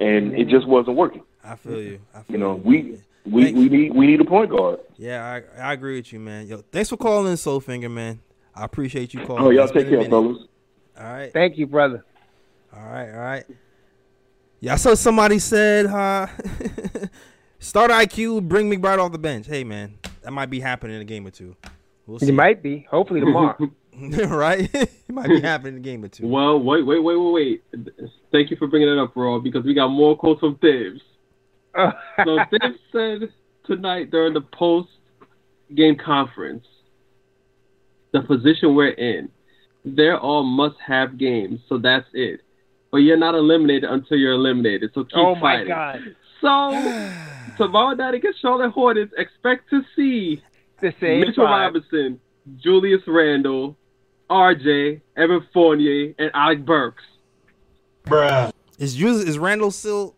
and 0.01 0.35
it 0.35 0.49
just 0.49 0.67
wasn't 0.67 0.97
working. 0.97 1.23
I 1.45 1.55
feel 1.57 1.81
you. 1.81 2.01
I 2.15 2.23
feel 2.23 2.33
You 2.33 2.39
know, 2.39 2.57
you. 2.57 2.63
we 2.63 2.99
we, 3.27 3.45
Thanks. 3.45 3.59
we 3.59 3.69
need 3.69 3.95
we 3.95 4.07
need 4.07 4.21
a 4.21 4.25
point 4.25 4.51
guard. 4.51 4.81
Yeah, 4.97 5.43
I, 5.59 5.63
I 5.71 5.73
agree 5.73 5.97
with 5.97 6.13
you, 6.13 6.21
man. 6.21 6.47
Yo, 6.47 6.63
thanks 6.73 6.91
for 6.91 6.97
calling 6.97 7.27
in, 7.31 7.35
Soulfinger, 7.35 7.91
man. 7.91 8.21
I 8.55 8.65
appreciate 8.65 9.15
you 9.15 9.25
calling. 9.25 9.43
Oh, 9.45 9.51
y'all 9.51 9.65
It's 9.65 9.73
take 9.73 9.85
care, 9.89 9.99
minute. 9.99 10.11
fellas. 10.11 10.39
All 10.99 11.05
right, 11.05 11.33
Thank 11.33 11.57
you, 11.57 11.67
brother. 11.67 12.05
all 12.75 12.83
right, 12.83 13.11
all 13.11 13.21
right. 13.21 13.45
Yeah, 14.61 14.75
I 14.75 14.77
saw 14.77 14.95
somebody 14.95 15.39
said, 15.39 15.87
uh, 15.87 16.27
start 17.59 17.91
IQ, 17.91 18.47
bring 18.47 18.71
McBride 18.71 18.99
off 18.99 19.11
the 19.13 19.19
bench. 19.19 19.47
Hey, 19.47 19.65
man, 19.65 19.99
that 20.23 20.33
might 20.33 20.51
be 20.51 20.61
happening 20.61 20.97
in 20.97 21.03
a 21.03 21.07
game 21.07 21.27
or 21.27 21.31
two. 21.31 21.57
We'll 22.07 22.19
see. 22.19 22.27
You 22.27 22.33
might 22.35 22.63
be. 22.63 22.87
Hopefully 22.91 23.21
tomorrow. 23.21 23.57
right? 24.29 24.69
it 24.75 24.91
might 25.09 25.29
be 25.29 25.41
happening 25.41 25.75
in 25.75 25.81
a 25.81 25.83
game 25.83 26.05
or 26.05 26.09
two. 26.09 26.27
Well, 26.27 26.61
wait, 26.61 26.85
wait, 26.87 27.01
wait, 27.03 27.17
wait, 27.17 27.63
wait. 27.73 27.85
Thank 28.33 28.51
you 28.51 28.57
for 28.57 28.67
bringing 28.67 28.89
it 28.89 28.99
up, 28.99 29.15
bro, 29.15 29.41
because 29.41 29.65
we 29.65 29.73
got 29.75 29.89
more 29.89 30.17
quotes 30.17 30.41
from 30.41 30.57
Thibs. 30.57 31.01
So 32.25 32.39
Thibs 32.51 32.79
said 32.93 33.33
tonight 33.67 34.11
during 34.11 34.35
the 34.35 34.41
post 34.41 34.89
game 35.75 35.97
conference, 35.97 36.67
the 38.13 38.23
position 38.23 38.75
we're 38.75 38.89
in, 38.91 39.29
they're 39.85 40.19
all 40.19 40.43
must 40.43 40.77
have 40.85 41.17
games, 41.17 41.61
so 41.69 41.79
that's 41.79 42.07
it. 42.13 42.41
But 42.91 42.99
you're 42.99 43.17
not 43.17 43.35
eliminated 43.35 43.85
until 43.89 44.17
you're 44.19 44.33
eliminated, 44.33 44.91
so 44.95 45.05
keep 45.05 45.17
oh 45.17 45.35
my 45.37 45.65
fighting. 45.65 45.69
God. 45.69 46.01
So 46.41 47.13
tomorrow 47.57 47.95
night 47.95 48.15
against 48.15 48.41
Charlotte 48.43 48.71
Hornets, 48.71 49.13
expect 49.17 49.71
to 49.71 49.83
see 49.95 50.43
The 50.81 50.93
same 51.01 51.21
Mitchell 51.21 51.45
five. 51.47 51.73
Robinson, 51.75 52.21
Julius 52.57 53.03
Randle, 53.07 53.77
RJ, 54.29 55.01
Evan 55.17 55.47
Fournier, 55.53 56.15
and 56.19 56.31
Alec 56.35 56.65
Burks. 56.65 57.05
Is 58.79 58.97
Jus- 58.97 59.23
is 59.25 59.39
Randle 59.39 59.71
still? 59.71 60.17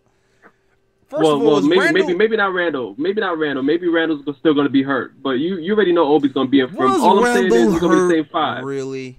First 1.12 1.24
well, 1.24 1.32
of 1.32 1.42
all, 1.42 1.52
well, 1.52 1.60
maybe, 1.60 1.78
Randle, 1.78 2.06
maybe 2.06 2.18
maybe 2.18 2.36
not 2.38 2.54
Randle, 2.54 2.94
maybe 2.96 3.20
not 3.20 3.36
Randle, 3.36 3.62
maybe 3.62 3.86
Randle's 3.86 4.22
still 4.38 4.54
going 4.54 4.64
to 4.66 4.70
be 4.72 4.82
hurt. 4.82 5.22
But 5.22 5.32
you 5.32 5.58
you 5.58 5.74
already 5.74 5.92
know 5.92 6.06
Obi's 6.06 6.32
going 6.32 6.46
to 6.46 6.50
be 6.50 6.60
in 6.60 6.68
front. 6.68 6.94
was 6.94 7.02
All 7.02 7.22
I'm 7.22 7.34
saying 7.34 7.52
is 7.52 7.72
he's 7.72 7.80
going 7.80 7.98
to 7.98 8.08
be 8.08 8.16
the 8.16 8.22
same 8.22 8.32
five. 8.32 8.64
Really? 8.64 9.18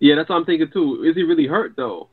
Yeah, 0.00 0.16
that's 0.16 0.28
what 0.28 0.36
I'm 0.36 0.44
thinking 0.44 0.70
too. 0.70 1.02
Is 1.04 1.16
he 1.16 1.22
really 1.22 1.46
hurt 1.46 1.76
though? 1.76 2.08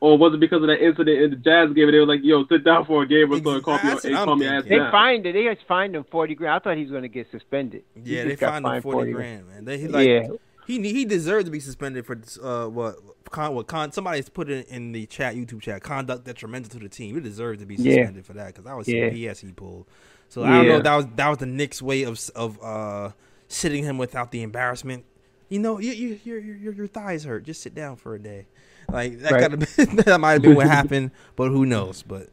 Or 0.00 0.18
was 0.18 0.34
it 0.34 0.40
because 0.40 0.60
of 0.62 0.68
that 0.68 0.84
incident 0.84 1.18
in 1.22 1.30
the 1.30 1.36
Jazz 1.36 1.72
game? 1.72 1.84
And 1.84 1.94
they 1.94 1.98
were 1.98 2.06
like, 2.06 2.20
"Yo, 2.22 2.44
sit 2.46 2.62
down 2.62 2.84
for 2.84 3.02
a 3.04 3.06
game 3.06 3.32
or 3.32 3.40
so 3.42 3.50
and 3.52 3.62
call 3.62 3.74
me, 3.76 3.80
That's 3.84 3.94
what 3.96 4.04
and 4.04 4.16
I'm 4.16 4.24
call 4.26 4.36
me 4.36 4.46
ass 4.46 4.52
thinking. 4.64 4.70
They 4.70 4.76
down." 4.78 4.92
fined 4.92 5.26
it. 5.26 5.32
They 5.32 5.44
just 5.54 5.66
fined 5.66 5.96
him 5.96 6.04
forty 6.10 6.34
grand. 6.34 6.54
I 6.54 6.58
thought 6.58 6.76
he 6.76 6.82
was 6.82 6.90
going 6.90 7.02
to 7.04 7.08
get 7.08 7.30
suspended. 7.30 7.84
Yeah, 7.96 8.24
just 8.24 8.28
they 8.28 8.36
got 8.36 8.52
fined 8.52 8.66
him 8.66 8.70
fined 8.72 8.82
forty 8.82 9.12
grand, 9.12 9.48
man. 9.48 9.64
They 9.64 9.78
he, 9.78 9.86
Yeah. 9.88 10.28
he 10.66 10.92
he 10.92 11.04
deserved 11.06 11.46
to 11.46 11.50
be 11.52 11.60
suspended 11.60 12.04
for 12.04 12.20
uh 12.42 12.68
what 12.68 12.96
con 13.30 13.54
what 13.54 13.66
con 13.66 13.92
somebody's 13.92 14.28
put 14.28 14.50
it 14.50 14.68
in 14.68 14.92
the 14.92 15.06
chat 15.06 15.34
YouTube 15.36 15.60
chat 15.60 15.82
conduct 15.82 16.24
detrimental 16.24 16.70
to 16.70 16.78
the 16.78 16.88
team. 16.88 17.14
You 17.14 17.20
deserve 17.20 17.58
to 17.58 17.66
be 17.66 17.76
Yeah. 17.76 17.92
suspended 17.94 18.26
for 18.26 18.32
that 18.34 18.48
because 18.48 18.64
that 18.64 18.76
was 18.76 18.86
some 18.86 18.96
Yeah. 18.96 19.10
BS 19.10 19.40
he 19.40 19.52
pulled. 19.52 19.86
So 20.28 20.44
I 20.44 20.58
don't 20.58 20.66
know 20.68 20.80
that 20.80 20.96
was 20.96 21.06
that 21.16 21.28
was 21.28 21.38
the 21.38 21.46
Knicks 21.46 21.80
way 21.82 22.02
of 22.04 22.20
of 22.34 22.62
uh 22.62 23.10
sitting 23.48 23.84
him 23.84 23.98
without 23.98 24.30
the 24.30 24.42
embarrassment. 24.42 25.04
You 25.48 25.58
know, 25.58 25.80
you, 25.80 25.90
you, 25.92 26.20
your 26.24 26.38
your 26.38 26.72
your 26.72 26.86
thighs 26.86 27.24
hurt. 27.24 27.44
Just 27.44 27.60
sit 27.62 27.74
down 27.74 27.96
for 27.96 28.14
a 28.14 28.18
day. 28.20 28.46
Like 28.88 29.18
that 29.20 29.32
Right. 29.32 29.40
gotta 29.40 29.56
been, 29.56 29.96
that 30.04 30.20
might 30.20 30.32
have 30.32 30.42
been 30.42 30.54
what 30.54 30.66
happened, 30.78 31.10
but 31.36 31.48
who 31.50 31.66
knows? 31.66 32.02
But 32.02 32.28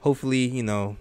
hopefully, 0.00 0.46
you 0.46 0.62
know, 0.62 0.96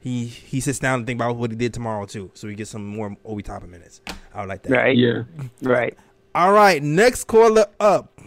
he 0.00 0.26
he 0.26 0.58
sits 0.60 0.78
down 0.80 1.00
and 1.00 1.06
think 1.06 1.18
about 1.18 1.36
what 1.36 1.50
he 1.52 1.56
did 1.56 1.72
tomorrow 1.74 2.06
too, 2.06 2.30
so 2.34 2.48
he 2.48 2.54
gets 2.56 2.70
some 2.70 2.84
more 2.86 3.16
Obi 3.24 3.42
Toppin 3.44 3.70
minutes. 3.70 4.00
I 4.34 4.40
would 4.40 4.48
like 4.48 4.62
that. 4.64 4.70
Right. 4.72 4.96
Yeah. 4.96 5.22
Right. 5.62 5.96
All 6.34 6.52
right, 6.52 6.80
next 6.82 7.24
caller 7.24 7.66
up. 7.80 8.20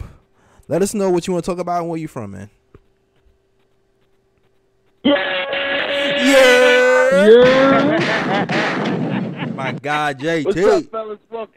Let 0.73 0.81
us 0.81 0.95
know 0.95 1.11
what 1.11 1.27
you 1.27 1.33
want 1.33 1.45
to 1.45 1.51
talk 1.51 1.59
about 1.59 1.81
and 1.81 1.89
where 1.89 1.99
you 1.99 2.07
from, 2.07 2.31
man. 2.31 2.49
Yeah. 5.03 5.13
Yeah. 6.17 7.27
yeah. 8.47 9.45
My 9.53 9.73
God, 9.73 10.19
JT. 10.19 10.45
What's 10.45 10.57
up, 10.57 10.85
fellas? 10.89 11.19
Welcome, 11.29 11.53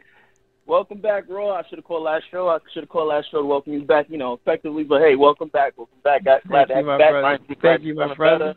welcome 0.67 1.01
back, 1.01 1.23
Raw. 1.27 1.49
I 1.55 1.63
should 1.67 1.79
have 1.79 1.85
called 1.85 2.03
last 2.03 2.25
show. 2.29 2.47
I 2.47 2.59
should 2.71 2.83
have 2.83 2.89
called 2.89 3.07
last 3.07 3.31
show 3.31 3.41
to 3.41 3.47
welcome 3.47 3.73
you 3.73 3.81
back, 3.81 4.05
you 4.07 4.19
know, 4.19 4.33
effectively. 4.33 4.83
But 4.83 5.01
hey, 5.01 5.15
welcome 5.15 5.47
back. 5.47 5.73
Welcome 5.77 5.97
back. 6.03 6.23
Glad 6.23 6.43
glad 6.47 6.65
to 6.65 6.75
Thank 6.75 6.85
have 6.85 6.85
you, 6.85 6.85
you 6.85 6.85
my 6.85 6.97
back. 6.99 7.09
brother. 7.09 7.23
Ryan, 7.23 7.39
Thank 7.47 7.61
glad 7.61 7.81
you, 7.81 7.95
my 7.95 8.03
feeling 8.03 8.17
brother. 8.17 8.53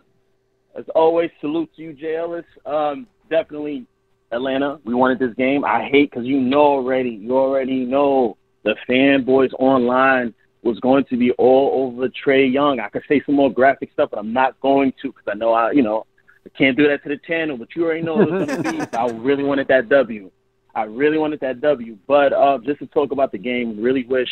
As 0.76 0.84
always, 0.94 1.30
salute 1.40 1.74
to 1.76 1.82
you, 1.82 1.94
Jay 1.94 2.16
Ellis. 2.16 2.44
Um, 2.66 3.06
definitely 3.30 3.86
Atlanta. 4.30 4.78
We 4.84 4.92
wanted 4.92 5.20
this 5.20 5.34
game. 5.38 5.64
I 5.64 5.88
hate 5.90 6.10
because 6.10 6.26
you 6.26 6.38
know 6.38 6.60
already. 6.60 7.12
You 7.12 7.38
already 7.38 7.86
know 7.86 8.36
the 8.62 8.76
fanboys 8.86 9.54
online 9.58 10.34
was 10.62 10.78
going 10.80 11.04
to 11.04 11.16
be 11.16 11.32
all 11.32 11.92
over 11.94 12.08
Trae 12.08 12.52
Young. 12.52 12.80
I 12.80 12.88
could 12.88 13.02
say 13.08 13.22
some 13.24 13.34
more 13.34 13.52
graphic 13.52 13.90
stuff, 13.92 14.10
but 14.10 14.18
I'm 14.18 14.32
not 14.32 14.58
going 14.60 14.92
to 15.02 15.08
because 15.08 15.24
I 15.28 15.34
know 15.34 15.52
I, 15.52 15.72
you 15.72 15.82
know, 15.82 16.06
I 16.44 16.48
can't 16.50 16.76
do 16.76 16.86
that 16.88 17.02
to 17.04 17.08
the 17.08 17.18
channel. 17.26 17.56
But 17.56 17.68
you 17.74 17.84
already 17.84 18.02
know 18.02 18.16
what 18.16 18.28
it's 18.28 18.62
going 18.62 18.62
to 18.62 18.72
be. 18.72 18.96
I 18.96 19.06
really 19.08 19.44
wanted 19.44 19.68
that 19.68 19.88
W. 19.88 20.30
I 20.74 20.82
really 20.82 21.18
wanted 21.18 21.40
that 21.40 21.60
W. 21.60 21.96
But 22.06 22.32
uh, 22.32 22.58
just 22.64 22.80
to 22.80 22.86
talk 22.86 23.12
about 23.12 23.32
the 23.32 23.38
game, 23.38 23.80
really 23.80 24.04
wish 24.04 24.28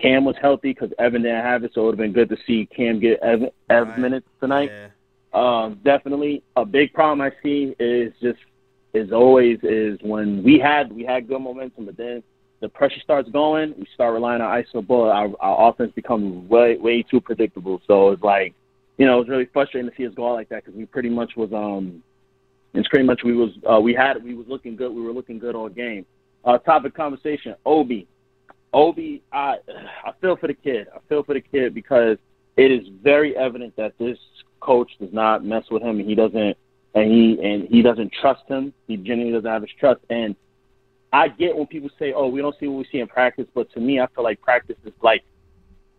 Cam 0.00 0.24
was 0.24 0.36
healthy 0.40 0.72
because 0.72 0.90
Evan 0.98 1.22
didn't 1.22 1.44
have 1.44 1.64
it, 1.64 1.72
so 1.74 1.82
it 1.82 1.84
would 1.84 1.92
have 1.92 1.98
been 1.98 2.12
good 2.12 2.28
to 2.30 2.36
see 2.46 2.68
Cam 2.74 3.00
get 3.00 3.20
Evan, 3.20 3.50
Evan 3.70 3.88
Right. 3.88 3.98
minutes 3.98 4.26
tonight. 4.40 4.70
Yeah. 4.70 4.88
Um, 5.34 5.80
definitely 5.84 6.42
a 6.56 6.64
big 6.64 6.92
problem 6.92 7.20
I 7.20 7.32
see 7.42 7.74
is 7.78 8.12
just 8.20 8.38
is 8.94 9.12
always 9.12 9.58
is 9.62 9.98
when 10.02 10.42
we 10.42 10.58
had 10.58 10.92
we 10.92 11.04
had 11.04 11.26
good 11.26 11.40
momentum, 11.40 11.86
but 11.86 11.96
then 11.96 12.22
the 12.62 12.68
pressure 12.68 13.00
starts 13.02 13.28
going, 13.28 13.74
we 13.76 13.86
start 13.92 14.14
relying 14.14 14.40
on 14.40 14.62
ISO 14.62 14.86
ball. 14.86 15.10
Our, 15.10 15.28
our 15.40 15.68
offense 15.68 15.92
becomes 15.94 16.48
way 16.48 16.78
way 16.78 17.02
too 17.02 17.20
predictable. 17.20 17.82
So 17.86 18.10
it's 18.12 18.22
like, 18.22 18.54
you 18.96 19.04
know, 19.04 19.20
it's 19.20 19.28
really 19.28 19.48
frustrating 19.52 19.90
to 19.90 19.96
see 19.96 20.06
us 20.06 20.14
go 20.14 20.30
out 20.30 20.34
like 20.34 20.48
that 20.50 20.64
because 20.64 20.78
we 20.78 20.86
pretty 20.86 21.10
much 21.10 21.32
was 21.36 21.52
um, 21.52 22.02
it's 22.72 22.88
pretty 22.88 23.04
much 23.04 23.22
we 23.24 23.34
was 23.34 23.50
uh, 23.70 23.80
we 23.80 23.92
had 23.92 24.22
we 24.22 24.34
was 24.34 24.46
looking 24.48 24.76
good. 24.76 24.92
We 24.92 25.02
were 25.02 25.12
looking 25.12 25.40
good 25.40 25.56
all 25.56 25.68
game. 25.68 26.06
Uh, 26.44 26.58
topic 26.58 26.94
conversation: 26.94 27.56
Obi, 27.66 28.06
Obi. 28.72 29.22
I 29.32 29.56
I 30.04 30.12
feel 30.20 30.36
for 30.36 30.46
the 30.46 30.54
kid. 30.54 30.86
I 30.94 31.00
feel 31.08 31.24
for 31.24 31.34
the 31.34 31.40
kid 31.40 31.74
because 31.74 32.16
it 32.56 32.70
is 32.70 32.86
very 33.02 33.36
evident 33.36 33.74
that 33.76 33.98
this 33.98 34.18
coach 34.60 34.90
does 35.00 35.12
not 35.12 35.44
mess 35.44 35.64
with 35.68 35.82
him 35.82 35.98
and 35.98 36.08
he 36.08 36.14
doesn't 36.14 36.56
and 36.94 37.10
he 37.10 37.38
and 37.42 37.68
he 37.68 37.82
doesn't 37.82 38.12
trust 38.20 38.42
him. 38.46 38.72
He 38.86 38.96
genuinely 38.96 39.32
doesn't 39.32 39.50
have 39.50 39.62
his 39.62 39.70
trust. 39.80 40.00
And 40.10 40.36
I 41.12 41.28
get 41.28 41.56
when 41.56 41.66
people 41.66 41.90
say, 41.98 42.12
"Oh, 42.12 42.28
we 42.28 42.40
don't 42.40 42.58
see 42.58 42.66
what 42.68 42.78
we 42.78 42.84
see 42.90 43.00
in 43.00 43.06
practice," 43.06 43.46
but 43.54 43.70
to 43.72 43.80
me, 43.80 44.00
I 44.00 44.06
feel 44.14 44.24
like 44.24 44.40
practice 44.40 44.76
is 44.84 44.92
like 45.02 45.22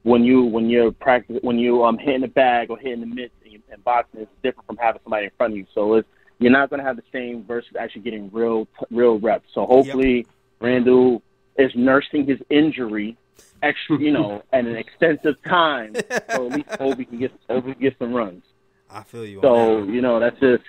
when 0.04 0.24
you 0.24 0.44
when 0.44 0.70
you're 0.70 0.92
practice 0.92 1.38
when 1.42 1.58
you 1.60 1.84
um 1.84 1.98
hitting 1.98 2.22
the 2.22 2.28
bag 2.28 2.70
or 2.70 2.78
hitting 2.78 3.02
the 3.02 3.06
mitts 3.06 3.34
and, 3.46 3.62
and 3.72 3.84
boxing 3.84 4.22
is 4.22 4.28
different 4.42 4.68
from 4.68 4.78
having 4.78 5.02
somebody 5.04 5.26
in 5.26 5.32
front 5.38 5.54
of 5.54 5.58
you. 5.58 5.66
So 5.74 5.96
it's 5.96 6.08
you're 6.40 6.52
not 6.52 6.70
going 6.70 6.80
to 6.80 6.86
have 6.86 6.98
the 6.98 7.04
same 7.12 7.44
versus 7.44 7.72
actually 7.80 8.02
getting 8.02 8.30
real 8.32 8.68
real 8.92 9.20
reps. 9.20 9.48
So 9.54 9.66
hopefully, 9.66 10.26
Randle 10.60 11.22
is 11.58 11.72
nursing 11.76 12.26
his 12.26 12.40
injury 12.50 13.16
extra, 13.62 14.00
you 14.00 14.12
know, 14.12 14.42
and 14.52 14.68
an 14.68 14.76
extensive 14.76 15.42
time, 15.44 15.96
so 16.32 16.48
at 16.48 16.54
least 16.54 16.70
Obi 16.80 17.06
can 17.06 17.20
get 17.20 17.32
Obi 17.50 17.74
can 17.74 17.82
get 17.82 17.98
some 18.00 18.14
runs. 18.14 18.44
I 18.90 19.04
feel 19.04 19.26
you. 19.26 19.38
on 19.38 19.44
So 19.44 19.84
you 19.84 20.02
know 20.02 20.20
that's 20.20 20.40
just 20.40 20.64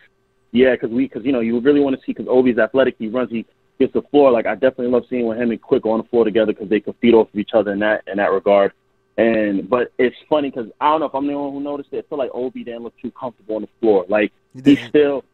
yeah, 0.53 0.72
because 0.72 0.90
we 0.90 1.09
because 1.09 1.24
you 1.24 1.32
know 1.32 1.40
you 1.40 1.59
really 1.61 1.80
want 1.80 1.97
to 1.97 2.03
see 2.07 2.12
because 2.12 2.28
Obi's 2.28 2.59
athletic, 2.59 2.95
he 2.99 3.09
runs, 3.09 3.30
he 3.30 3.45
gets 3.79 3.93
the 3.93 4.03
floor. 4.03 4.31
Like 4.31 4.47
I 4.47 4.55
definitely 4.55 4.89
love 4.89 5.05
seeing 5.09 5.27
when 5.27 5.41
him 5.41 5.51
and 5.51 5.61
Quick 5.61 5.87
on 5.87 5.99
the 5.99 6.05
floor 6.05 6.25
together 6.25 6.53
because 6.53 6.68
they 6.68 6.81
can 6.81 6.95
feed 6.95 7.14
off 7.14 7.29
of 7.33 7.39
each 7.39 7.51
other 7.55 7.72
in 7.72 7.81
that 7.81 8.03
in 8.07 8.18
that 8.18 8.33
regard. 8.33 8.72
And 9.16 9.68
but 9.68 9.93
it's 9.99 10.16
funny 10.29 10.51
because 10.51 10.70
I 10.81 10.91
don't 10.91 11.01
know 11.01 11.07
if 11.07 11.14
I'm 11.14 11.27
the 11.27 11.35
only 11.35 11.53
one 11.53 11.62
who 11.62 11.70
noticed 11.70 11.91
it. 11.93 12.05
I 12.05 12.09
feel 12.09 12.18
like 12.18 12.31
Obi 12.35 12.64
didn't 12.64 12.83
look 12.83 12.99
too 13.01 13.12
comfortable 13.12 13.57
on 13.57 13.62
the 13.62 13.68
floor. 13.81 14.05
Like 14.09 14.33
he's 14.64 14.81
still 14.89 15.25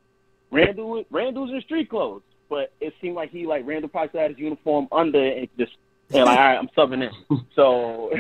Randle 0.51 1.05
Randle's 1.11 1.51
in 1.51 1.61
street 1.63 1.89
clothes, 1.89 2.23
but 2.49 2.73
it 2.81 2.95
seemed 3.01 3.15
like 3.15 3.31
he 3.31 3.47
like 3.47 3.67
Randle 3.67 3.89
probably 3.89 4.21
had 4.21 4.31
his 4.33 4.39
uniform 4.39 4.89
under 4.93 5.23
and 5.25 5.49
just 5.59 5.73
and 6.13 6.25
like 6.25 6.39
all 6.39 6.45
right, 6.45 6.59
I'm 6.59 6.69
subbing 6.77 7.09
in. 7.09 7.45
So 7.55 8.11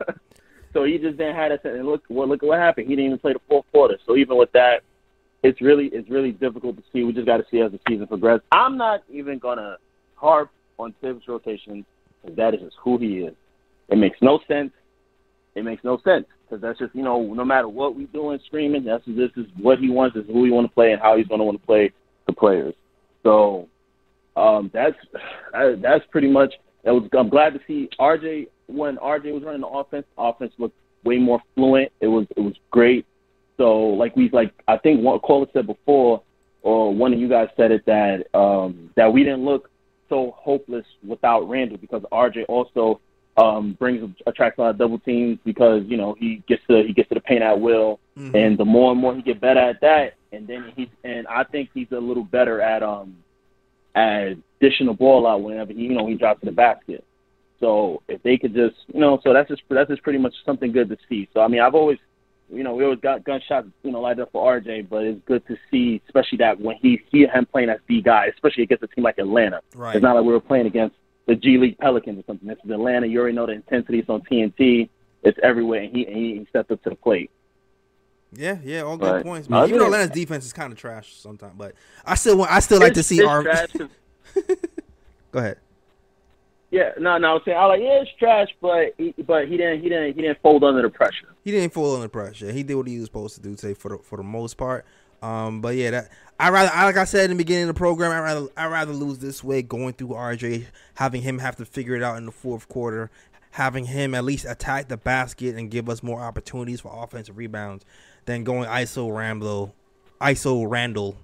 so 0.72 0.84
he 0.84 0.98
just 0.98 1.18
didn't 1.18 1.36
have 1.36 1.50
that. 1.50 1.70
And 1.70 1.86
look, 1.86 2.04
well, 2.08 2.28
look 2.28 2.42
at 2.42 2.46
what 2.46 2.58
happened. 2.58 2.88
He 2.88 2.96
didn't 2.96 3.06
even 3.06 3.18
play 3.18 3.34
the 3.34 3.40
fourth 3.48 3.66
quarter. 3.72 3.98
So 4.06 4.16
even 4.16 4.36
with 4.36 4.52
that, 4.52 4.82
it's 5.44 5.60
really 5.60 5.90
it's 5.92 6.08
really 6.10 6.32
difficult 6.32 6.76
to 6.76 6.82
see. 6.92 7.04
We 7.04 7.12
just 7.12 7.26
got 7.26 7.36
to 7.36 7.44
see 7.50 7.60
as 7.60 7.70
the 7.70 7.78
season 7.86 8.06
progresses. 8.06 8.44
I'm 8.50 8.76
not 8.78 9.04
even 9.10 9.38
gonna 9.38 9.76
harp 10.16 10.50
on 10.78 10.94
Thibs' 11.00 11.28
rotation 11.28 11.84
because 12.22 12.36
that 12.36 12.54
is 12.54 12.60
just 12.60 12.76
who 12.82 12.98
he 12.98 13.18
is. 13.18 13.34
It 13.90 13.98
makes 13.98 14.16
no 14.22 14.40
sense. 14.48 14.72
It 15.54 15.64
makes 15.64 15.84
no 15.84 16.00
sense 16.02 16.24
because 16.44 16.62
that's 16.62 16.78
just 16.78 16.94
you 16.94 17.02
know 17.02 17.22
no 17.34 17.44
matter 17.44 17.68
what 17.68 17.94
we 17.94 18.06
doing 18.06 18.40
screaming, 18.46 18.84
that's 18.84 19.04
this 19.06 19.30
is 19.36 19.46
what 19.60 19.78
he 19.78 19.90
wants, 19.90 20.16
is 20.16 20.24
who 20.26 20.44
he 20.44 20.50
want 20.50 20.66
to 20.66 20.74
play, 20.74 20.92
and 20.92 21.00
how 21.00 21.16
he's 21.16 21.28
going 21.28 21.40
to 21.40 21.44
want 21.44 21.60
to 21.60 21.66
play 21.66 21.92
the 22.26 22.32
players. 22.32 22.74
So 23.22 23.68
um, 24.36 24.70
that's 24.72 24.96
that's 25.82 26.04
pretty 26.10 26.30
much. 26.30 26.54
That 26.84 26.92
was, 26.92 27.08
I'm 27.18 27.28
glad 27.28 27.54
to 27.54 27.60
see 27.66 27.88
RJ 28.00 28.48
when 28.66 28.96
RJ 28.96 29.32
was 29.32 29.42
running 29.42 29.60
the 29.60 29.68
offense. 29.68 30.06
Offense 30.16 30.52
looked 30.58 30.76
way 31.04 31.18
more 31.18 31.40
fluent. 31.54 31.92
It 32.00 32.08
was 32.08 32.26
it 32.34 32.40
was 32.40 32.54
great. 32.70 33.06
So 33.56 33.80
like 33.80 34.16
we 34.16 34.30
like 34.30 34.52
I 34.68 34.76
think 34.78 35.02
one 35.02 35.20
caller 35.20 35.46
said 35.52 35.66
before, 35.66 36.22
or 36.62 36.94
one 36.94 37.12
of 37.12 37.18
you 37.18 37.28
guys 37.28 37.48
said 37.56 37.70
it 37.70 37.84
that 37.86 38.26
um, 38.34 38.90
that 38.96 39.12
we 39.12 39.22
didn't 39.24 39.44
look 39.44 39.70
so 40.08 40.34
hopeless 40.36 40.84
without 41.06 41.48
Randle 41.48 41.78
because 41.78 42.02
RJ 42.12 42.44
also 42.48 43.00
um, 43.36 43.76
brings 43.78 44.08
attracts 44.26 44.58
a 44.58 44.62
lot 44.62 44.70
of 44.70 44.78
double 44.78 44.98
teams 44.98 45.38
because 45.44 45.82
you 45.86 45.96
know 45.96 46.14
he 46.18 46.42
gets 46.48 46.62
to 46.68 46.82
he 46.86 46.92
gets 46.92 47.08
to 47.10 47.14
the 47.14 47.20
paint 47.20 47.42
at 47.42 47.58
will, 47.60 48.00
Mhm. 48.16 48.34
and 48.34 48.58
the 48.58 48.64
more 48.64 48.92
and 48.92 49.00
more 49.00 49.14
he 49.14 49.22
get 49.22 49.40
better 49.40 49.60
at 49.60 49.80
that, 49.80 50.14
and 50.32 50.46
then 50.46 50.72
he's 50.76 50.88
and 51.04 51.26
I 51.28 51.44
think 51.44 51.70
he's 51.74 51.90
a 51.92 51.98
little 51.98 52.24
better 52.24 52.60
at 52.60 52.82
um 52.82 53.16
at 53.94 54.34
dishing 54.60 54.86
the 54.86 54.92
ball 54.92 55.26
out 55.26 55.42
whenever 55.42 55.72
he 55.72 55.82
you 55.82 55.94
know 55.94 56.06
he 56.06 56.14
drops 56.14 56.40
to 56.40 56.46
the 56.46 56.52
basket. 56.52 57.04
So 57.60 58.02
if 58.08 58.22
they 58.22 58.36
could 58.36 58.54
just 58.54 58.76
you 58.92 59.00
know 59.00 59.20
so 59.22 59.32
that's 59.32 59.48
just 59.48 59.62
that's 59.68 59.90
just 59.90 60.02
pretty 60.02 60.18
much 60.18 60.34
something 60.44 60.72
good 60.72 60.88
to 60.88 60.96
see. 61.08 61.28
So 61.32 61.40
I 61.40 61.48
mean 61.48 61.60
I've 61.60 61.74
always 61.74 61.98
you 62.54 62.64
know 62.64 62.74
we 62.74 62.84
always 62.84 63.00
got 63.00 63.24
gunshots 63.24 63.68
you 63.82 63.90
know 63.90 64.00
lined 64.00 64.20
up 64.20 64.32
for 64.32 64.60
RJ, 64.60 64.88
but 64.88 65.04
it's 65.04 65.20
good 65.26 65.46
to 65.48 65.56
see 65.70 66.00
especially 66.06 66.38
that 66.38 66.60
when 66.60 66.76
he 66.76 67.00
see 67.10 67.26
him 67.26 67.46
playing 67.46 67.70
as 67.70 67.80
the 67.88 68.00
guy, 68.02 68.26
especially 68.26 68.62
against 68.64 68.84
a 68.84 68.88
team 68.88 69.04
like 69.04 69.18
Atlanta. 69.18 69.60
Right. 69.74 69.96
It's 69.96 70.02
not 70.02 70.16
like 70.16 70.24
we 70.24 70.32
were 70.32 70.40
playing 70.40 70.66
against 70.66 70.96
the 71.26 71.34
G 71.34 71.58
League 71.58 71.78
Pelicans 71.78 72.18
or 72.18 72.24
something. 72.26 72.48
This 72.48 72.58
is 72.64 72.70
Atlanta. 72.70 73.06
You 73.06 73.20
already 73.20 73.36
know 73.36 73.46
the 73.46 73.52
intensity. 73.52 73.98
It's 73.98 74.08
on 74.08 74.22
TNT. 74.22 74.88
It's 75.22 75.38
everywhere, 75.42 75.82
and 75.82 75.96
he 75.96 76.06
and 76.06 76.16
he 76.16 76.46
stepped 76.50 76.70
up 76.70 76.82
to 76.82 76.90
the 76.90 76.96
plate. 76.96 77.30
Yeah, 78.36 78.58
yeah, 78.62 78.82
all 78.82 78.96
good 78.96 79.10
But 79.10 79.22
points. 79.22 79.48
Man. 79.48 79.66
Even 79.66 79.78
though 79.78 79.86
Atlanta's 79.86 80.10
defense 80.14 80.44
is 80.44 80.52
kind 80.52 80.72
of 80.72 80.78
trash 80.78 81.14
sometimes, 81.14 81.54
but 81.56 81.74
I 82.04 82.14
still 82.16 82.36
want. 82.36 82.50
I 82.50 82.60
still 82.60 82.80
like 82.80 82.94
to 82.94 83.02
see 83.02 83.24
our. 83.24 83.42
Go 85.32 85.38
ahead. 85.40 85.58
Yeah, 86.74 86.90
no, 86.98 87.18
no. 87.18 87.28
I 87.28 87.32
was 87.34 87.42
saying, 87.44 87.56
I 87.56 87.66
was 87.66 87.78
like, 87.78 87.86
yeah, 87.86 88.02
it's 88.02 88.10
trash, 88.18 88.48
but 88.60 88.94
he, 88.98 89.14
but 89.22 89.46
he 89.46 89.56
didn't, 89.56 89.80
he 89.80 89.88
didn't, 89.88 90.16
he 90.16 90.22
didn't 90.22 90.42
fold 90.42 90.64
under 90.64 90.82
the 90.82 90.88
pressure. 90.88 91.32
He 91.44 91.52
didn't 91.52 91.72
fall 91.72 91.94
under 91.94 92.08
pressure. 92.08 92.50
He 92.50 92.64
did 92.64 92.74
what 92.74 92.88
he 92.88 92.98
was 92.98 93.04
supposed 93.04 93.36
to 93.36 93.40
do 93.40 93.54
today 93.54 93.74
for 93.74 93.90
the 93.90 93.98
for 93.98 94.16
the 94.16 94.24
most 94.24 94.56
part. 94.56 94.84
Um, 95.22 95.60
but 95.60 95.76
yeah, 95.76 95.92
that 95.92 96.10
I 96.40 96.50
rather 96.50 96.72
like 96.74 96.96
I 96.96 97.04
said 97.04 97.30
in 97.30 97.36
the 97.36 97.40
beginning 97.40 97.68
of 97.68 97.76
the 97.76 97.78
program, 97.78 98.10
I 98.10 98.18
rather 98.18 98.48
I 98.56 98.66
rather 98.66 98.92
lose 98.92 99.18
this 99.20 99.44
way 99.44 99.62
going 99.62 99.92
through 99.92 100.08
RJ, 100.08 100.66
having 100.94 101.22
him 101.22 101.38
have 101.38 101.54
to 101.56 101.64
figure 101.64 101.94
it 101.94 102.02
out 102.02 102.16
in 102.16 102.26
the 102.26 102.32
fourth 102.32 102.68
quarter, 102.68 103.08
having 103.52 103.84
him 103.84 104.12
at 104.12 104.24
least 104.24 104.44
attack 104.44 104.88
the 104.88 104.96
basket 104.96 105.54
and 105.54 105.70
give 105.70 105.88
us 105.88 106.02
more 106.02 106.20
opportunities 106.20 106.80
for 106.80 107.04
offensive 107.04 107.36
rebounds, 107.36 107.84
than 108.24 108.42
going 108.42 108.68
ISO 108.68 109.16
Randle, 109.16 109.76
ISO 110.20 110.68
Randle 110.68 111.18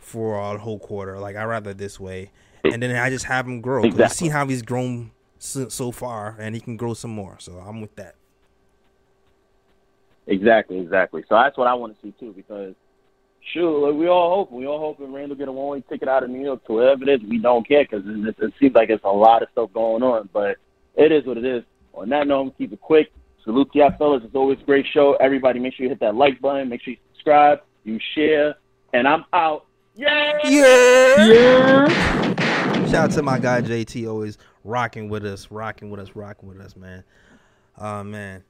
for 0.00 0.52
the 0.54 0.58
whole 0.58 0.80
quarter. 0.80 1.20
Like 1.20 1.36
I 1.36 1.44
rather 1.44 1.72
this 1.74 2.00
way, 2.00 2.32
and 2.72 2.82
then 2.82 2.94
I 2.96 3.10
just 3.10 3.24
have 3.26 3.46
him 3.46 3.60
grow. 3.60 3.82
'Cause 3.82 3.92
I've 3.92 3.94
Exactly. 4.00 4.14
seen 4.16 4.30
how 4.30 4.46
he's 4.46 4.62
grown 4.62 5.10
so, 5.38 5.68
so 5.68 5.90
far, 5.92 6.36
and 6.38 6.54
he 6.54 6.60
can 6.60 6.76
grow 6.76 6.94
some 6.94 7.10
more. 7.10 7.36
So 7.38 7.52
I'm 7.66 7.80
with 7.80 7.94
that. 7.96 8.14
Exactly, 10.26 10.78
exactly. 10.78 11.22
So 11.28 11.36
that's 11.36 11.56
what 11.56 11.66
I 11.68 11.74
want 11.74 11.94
to 11.94 12.02
see 12.02 12.12
too, 12.18 12.32
because 12.32 12.74
sure, 13.52 13.88
like, 13.90 13.98
we 13.98 14.08
all 14.08 14.34
hope, 14.34 14.50
we 14.52 14.66
all 14.66 14.80
hoping 14.80 15.12
Randle 15.12 15.36
get 15.36 15.46
a 15.48 15.52
one-way 15.52 15.82
ticket 15.88 16.08
out 16.08 16.24
of 16.24 16.30
New 16.30 16.42
York 16.44 16.64
to 16.66 16.72
wherever 16.72 17.02
it 17.04 17.08
is. 17.08 17.20
We 17.28 17.38
don't 17.38 17.66
care 17.66 17.84
because 17.84 18.02
it, 18.06 18.34
it 18.38 18.52
seems 18.58 18.74
like 18.74 18.90
it's 18.90 19.04
a 19.04 19.08
lot 19.08 19.42
of 19.42 19.48
stuff 19.52 19.72
going 19.72 20.02
on, 20.02 20.28
but 20.32 20.56
it 20.96 21.12
is 21.12 21.24
what 21.26 21.36
it 21.38 21.44
is. 21.44 21.62
On 21.94 22.08
that 22.08 22.26
note, 22.26 22.40
I'm 22.40 22.50
keep 22.52 22.72
it 22.72 22.80
quick. 22.80 23.12
Salute 23.44 23.72
to 23.72 23.78
y'all 23.78 23.92
fellas. 23.96 24.22
It's 24.24 24.34
always 24.34 24.58
a 24.60 24.64
great 24.64 24.86
show. 24.92 25.14
Everybody, 25.14 25.60
make 25.60 25.74
sure 25.74 25.84
you 25.84 25.90
hit 25.90 26.00
that 26.00 26.16
like 26.16 26.40
button. 26.40 26.68
Make 26.68 26.82
sure 26.82 26.92
you 26.94 26.98
subscribe, 27.12 27.60
you 27.84 28.00
share, 28.16 28.56
and 28.92 29.06
I'm 29.06 29.24
out. 29.32 29.66
Yeah. 29.94 30.48
Yeah. 30.48 32.12
Shout 32.86 32.94
out 32.94 33.10
to 33.12 33.22
my 33.22 33.40
guy 33.40 33.62
JT, 33.62 34.08
always 34.08 34.38
rocking 34.62 35.08
with 35.08 35.24
us, 35.24 35.50
rocking 35.50 35.90
with 35.90 35.98
us, 35.98 36.14
rocking 36.14 36.48
with 36.48 36.60
us, 36.60 36.76
man. 36.76 37.02
Oh 37.76 38.04
man. 38.04 38.44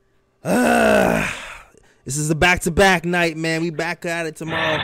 Ah, 0.45 1.66
this 2.05 2.18
is 2.18 2.28
a 2.28 2.34
back 2.34 2.61
to 2.61 2.70
back 2.70 3.07
night, 3.07 3.39
man. 3.39 3.62
We 3.62 3.70
back 3.70 4.05
at 4.05 4.26
it 4.26 4.37
tomorrow. 4.37 4.82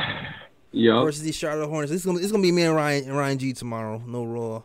Yup. 0.70 1.04
Versus 1.04 1.22
these 1.22 1.36
Charlotte 1.36 1.68
Hornets. 1.68 1.92
It's 1.92 2.06
gonna 2.06 2.18
it's 2.18 2.32
gonna 2.32 2.42
be 2.42 2.50
me 2.50 2.62
and 2.62 2.74
Ryan 2.74 3.04
and 3.04 3.16
Ryan 3.16 3.36
G 3.36 3.52
tomorrow. 3.52 4.02
No 4.06 4.24
raw. 4.24 4.62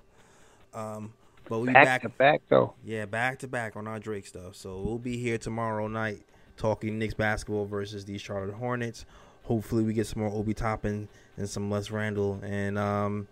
Um 0.73 1.11
but 1.49 1.59
we 1.59 1.67
Back 1.67 1.85
back, 1.85 2.01
to 2.03 2.09
back 2.09 2.41
though. 2.47 2.73
Yeah, 2.85 3.05
back 3.05 3.39
to 3.39 3.47
back 3.49 3.75
on 3.75 3.87
our 3.87 3.99
Drake 3.99 4.25
stuff. 4.25 4.55
So 4.55 4.79
we'll 4.79 4.99
be 4.99 5.17
here 5.17 5.37
tomorrow 5.37 5.89
night 5.89 6.21
talking 6.55 6.97
Knicks 6.97 7.13
basketball 7.13 7.65
versus 7.65 8.05
these 8.05 8.21
Charlotte 8.21 8.55
Hornets. 8.55 9.05
Hopefully 9.43 9.83
we 9.83 9.91
get 9.91 10.07
some 10.07 10.23
more 10.23 10.31
Obi 10.31 10.53
Toppin 10.53 11.09
and 11.35 11.49
some 11.49 11.69
less 11.69 11.91
Randle 11.91 12.39
and 12.41 12.77
um 12.77 13.27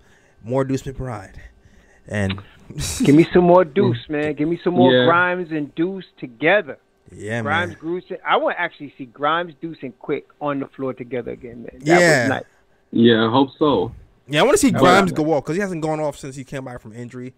more 0.46 0.64
Deuce 0.64 0.84
McBride. 0.84 1.36
And 2.08 2.40
Give 3.04 3.16
me 3.16 3.28
some 3.34 3.44
more 3.44 3.66
Deuce, 3.66 3.98
man. 4.10 4.34
Give 4.36 4.48
me 4.48 4.60
some 4.64 4.74
more 4.76 4.92
Yeah. 4.94 5.06
Grimes 5.06 5.52
and 5.52 5.74
Deuce 5.76 6.06
together. 6.20 6.78
Yeah, 7.12 7.42
Grimes, 7.42 7.72
man. 7.72 7.78
Deuce. 7.82 8.20
I 8.26 8.38
want 8.38 8.56
to 8.58 8.62
actually 8.62 8.94
see 8.98 9.06
Grimes, 9.06 9.54
Deuce, 9.62 9.78
and 9.82 9.98
Quick 10.00 10.28
on 10.42 10.60
the 10.60 10.68
floor 10.68 10.94
together 10.94 11.32
again, 11.32 11.64
man. 11.64 11.80
That 11.82 12.00
Yeah. 12.00 12.22
was 12.22 12.30
nice. 12.30 12.44
Yeah, 12.92 13.28
I 13.28 13.32
hope 13.32 13.50
so. 13.60 13.92
Yeah, 14.28 14.40
I 14.42 14.44
want 14.44 14.54
to 14.54 14.60
see 14.60 14.72
Grimes 14.72 15.12
go 15.12 15.34
off 15.34 15.44
because 15.44 15.56
he 15.56 15.62
hasn't 15.62 15.82
gone 15.82 16.00
off 16.00 16.18
since 16.18 16.36
he 16.36 16.44
came 16.44 16.66
back 16.66 16.82
from 16.82 16.94
injury. 16.94 17.34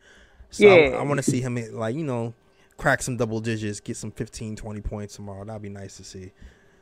So 0.50 0.66
Yeah. 0.66 0.98
I, 0.98 1.02
want 1.04 1.18
to 1.18 1.24
see 1.30 1.42
him 1.42 1.58
like 1.74 1.96
you 1.96 2.04
know 2.06 2.34
crack 2.78 3.02
some 3.02 3.18
double 3.18 3.40
digits, 3.42 3.80
get 3.82 3.98
some 3.98 4.12
15, 4.12 4.56
20 4.56 4.82
points 4.82 5.16
tomorrow. 5.16 5.44
That'd 5.44 5.62
be 5.62 5.70
nice 5.70 5.98
to 5.98 6.04
see. 6.06 6.32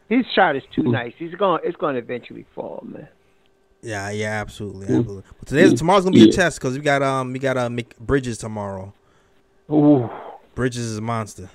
His 0.10 0.24
shot 0.36 0.56
is 0.56 0.62
too 0.76 0.84
nice. 0.84 1.14
He's 1.18 1.34
going. 1.34 1.62
It's 1.64 1.78
going 1.78 1.96
to 1.96 2.02
eventually 2.02 2.46
fall, 2.54 2.84
man. 2.88 3.08
Yeah, 3.82 4.10
yeah, 4.10 4.42
absolutely, 4.42 4.88
Mm. 4.88 5.00
absolutely. 5.00 5.24
But 5.40 5.48
today's 5.48 5.74
tomorrow's 5.74 6.04
gonna 6.06 6.16
be 6.16 6.30
a 6.30 6.32
test 6.32 6.60
because 6.60 6.76
we 6.76 6.84
got 6.84 7.02
um 7.04 7.32
we 7.34 7.40
got 7.40 7.58
uh 7.58 7.70
Mc, 7.70 7.98
Bridges 8.00 8.38
tomorrow. 8.38 8.94
Ooh. 9.72 10.10
Bridges 10.56 10.86
is 10.86 10.98
a 10.98 11.02
monster. 11.02 11.50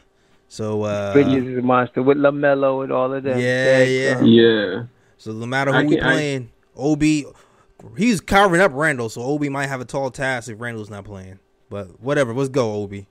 So 0.49 0.83
uh 0.83 1.12
Bridges 1.12 1.47
is 1.47 1.59
a 1.59 1.62
monster 1.62 2.03
with 2.03 2.18
Lamelo 2.18 2.83
and 2.85 2.93
all 2.93 3.12
of 3.12 3.23
them. 3.25 3.39
Yeah, 3.39 3.83
yeah, 3.83 4.18
um, 4.18 4.27
Yeah. 4.27 4.83
So 5.18 5.33
no 5.33 5.47
matter 5.47 5.73
who 5.73 5.79
I 5.79 5.83
we 5.85 5.97
can- 5.97 6.05
I- 6.05 6.12
playing, 6.12 6.51
Obi, 6.77 7.27
he's 7.97 8.21
covering 8.21 8.61
up 8.62 8.73
Randle. 8.75 9.09
So 9.09 9.23
Obi 9.23 9.49
might 9.49 9.66
have 9.66 9.81
a 9.81 9.85
tall 9.85 10.11
task 10.11 10.49
if 10.49 10.61
Randle's 10.61 10.91
not 10.91 11.05
playing. 11.05 11.39
But 11.68 12.01
whatever, 12.01 12.33
let's 12.35 12.49
go, 12.49 12.75
Obi. 12.75 13.07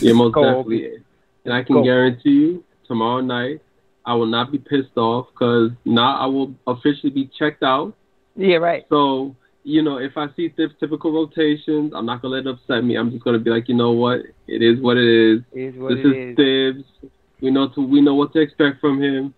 Yeah, 0.00 0.12
most 0.14 0.32
Go, 0.34 0.42
definitely. 0.44 0.98
And 1.44 1.54
I 1.54 1.62
can 1.62 1.76
Go. 1.76 1.82
guarantee 1.84 2.30
you, 2.30 2.64
tomorrow 2.86 3.20
night, 3.20 3.60
I 4.04 4.14
will 4.14 4.26
not 4.26 4.50
be 4.52 4.58
pissed 4.58 4.96
off 4.96 5.28
because 5.32 5.70
now 5.84 6.16
I 6.18 6.26
will 6.26 6.54
officially 6.66 7.10
be 7.10 7.30
checked 7.38 7.62
out. 7.62 7.94
Yeah, 8.40 8.56
right. 8.56 8.86
So, 8.88 9.36
you 9.64 9.82
know, 9.82 9.98
if 9.98 10.16
I 10.16 10.28
see 10.34 10.48
th- 10.48 10.70
typical 10.80 11.12
rotations, 11.12 11.92
I'm 11.94 12.06
not 12.06 12.22
going 12.22 12.42
to 12.42 12.50
let 12.50 12.56
it 12.56 12.60
upset 12.60 12.84
me. 12.84 12.96
I'm 12.96 13.10
just 13.10 13.22
going 13.22 13.34
to 13.34 13.42
be 13.42 13.50
like, 13.50 13.68
you 13.68 13.74
know 13.74 13.92
what? 13.92 14.20
It 14.46 14.62
is 14.62 14.80
what 14.80 14.96
it 14.96 15.04
is. 15.04 15.42
It 15.52 15.74
is 15.74 15.74
what 15.76 15.94
this 15.96 16.06
it 16.06 16.16
is 16.16 16.36
Thibs. 16.36 17.10
We 17.40 17.50
know 17.50 17.68
to 17.70 17.80
we 17.80 18.00
know 18.00 18.14
what 18.14 18.32
to 18.34 18.40
expect 18.40 18.80
from 18.80 19.02
him. 19.02 19.34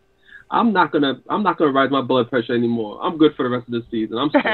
I'm 0.51 0.73
not 0.73 0.93
gonna 0.93 1.21
I'm 1.31 1.43
not 1.43 1.57
gonna 1.57 1.71
rise 1.71 1.91
my 1.91 2.03
blood 2.03 2.29
pressure 2.29 2.55
anymore. 2.55 2.99
I'm 3.03 3.17
good 3.17 3.35
for 3.37 3.45
the 3.45 3.49
rest 3.49 3.69
of 3.69 3.73
the 3.73 3.85
season. 3.91 4.19
I'm 4.19 4.29
straight. 4.31 4.45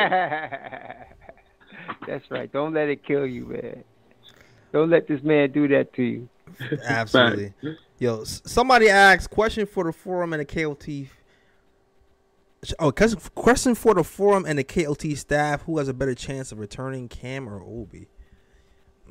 That's 2.06 2.30
right. 2.30 2.52
Don't 2.52 2.74
let 2.74 2.88
it 2.88 3.04
kill 3.04 3.26
you, 3.26 3.46
man. 3.46 3.84
Don't 4.72 4.90
let 4.90 5.08
this 5.08 5.22
man 5.22 5.50
do 5.50 5.66
that 5.68 5.92
to 5.94 6.02
you. 6.02 6.28
Absolutely. 6.84 7.54
Yo, 7.98 8.22
somebody 8.24 8.88
asked 8.90 9.30
question 9.30 9.66
for 9.66 9.84
the 9.84 9.92
forum 9.92 10.32
and 10.32 10.40
the 10.40 10.44
KOT. 10.44 11.08
Oh, 12.78 12.90
ques- 12.90 13.14
question 13.34 13.74
for 13.74 13.94
the 13.94 14.02
forum 14.02 14.44
and 14.46 14.58
the 14.58 14.64
KOT 14.64 15.16
staff: 15.16 15.62
Who 15.62 15.78
has 15.78 15.88
a 15.88 15.94
better 15.94 16.14
chance 16.14 16.50
of 16.52 16.58
returning, 16.58 17.08
Cam 17.08 17.48
or 17.48 17.62
Obi? 17.62 18.08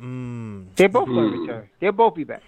Mm. 0.01 0.67
They're 0.75 0.89
both 0.89 1.07
going 1.07 1.31
to 1.31 1.37
return. 1.39 1.69
They'll 1.79 1.91
both 1.91 2.15
be 2.15 2.23
back. 2.23 2.43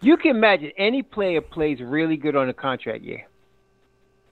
You 0.00 0.16
can 0.16 0.36
imagine 0.36 0.70
any 0.78 1.02
player 1.02 1.40
plays 1.40 1.80
really 1.80 2.16
good 2.16 2.36
on 2.36 2.48
a 2.48 2.52
contract 2.54 3.02
year. 3.02 3.26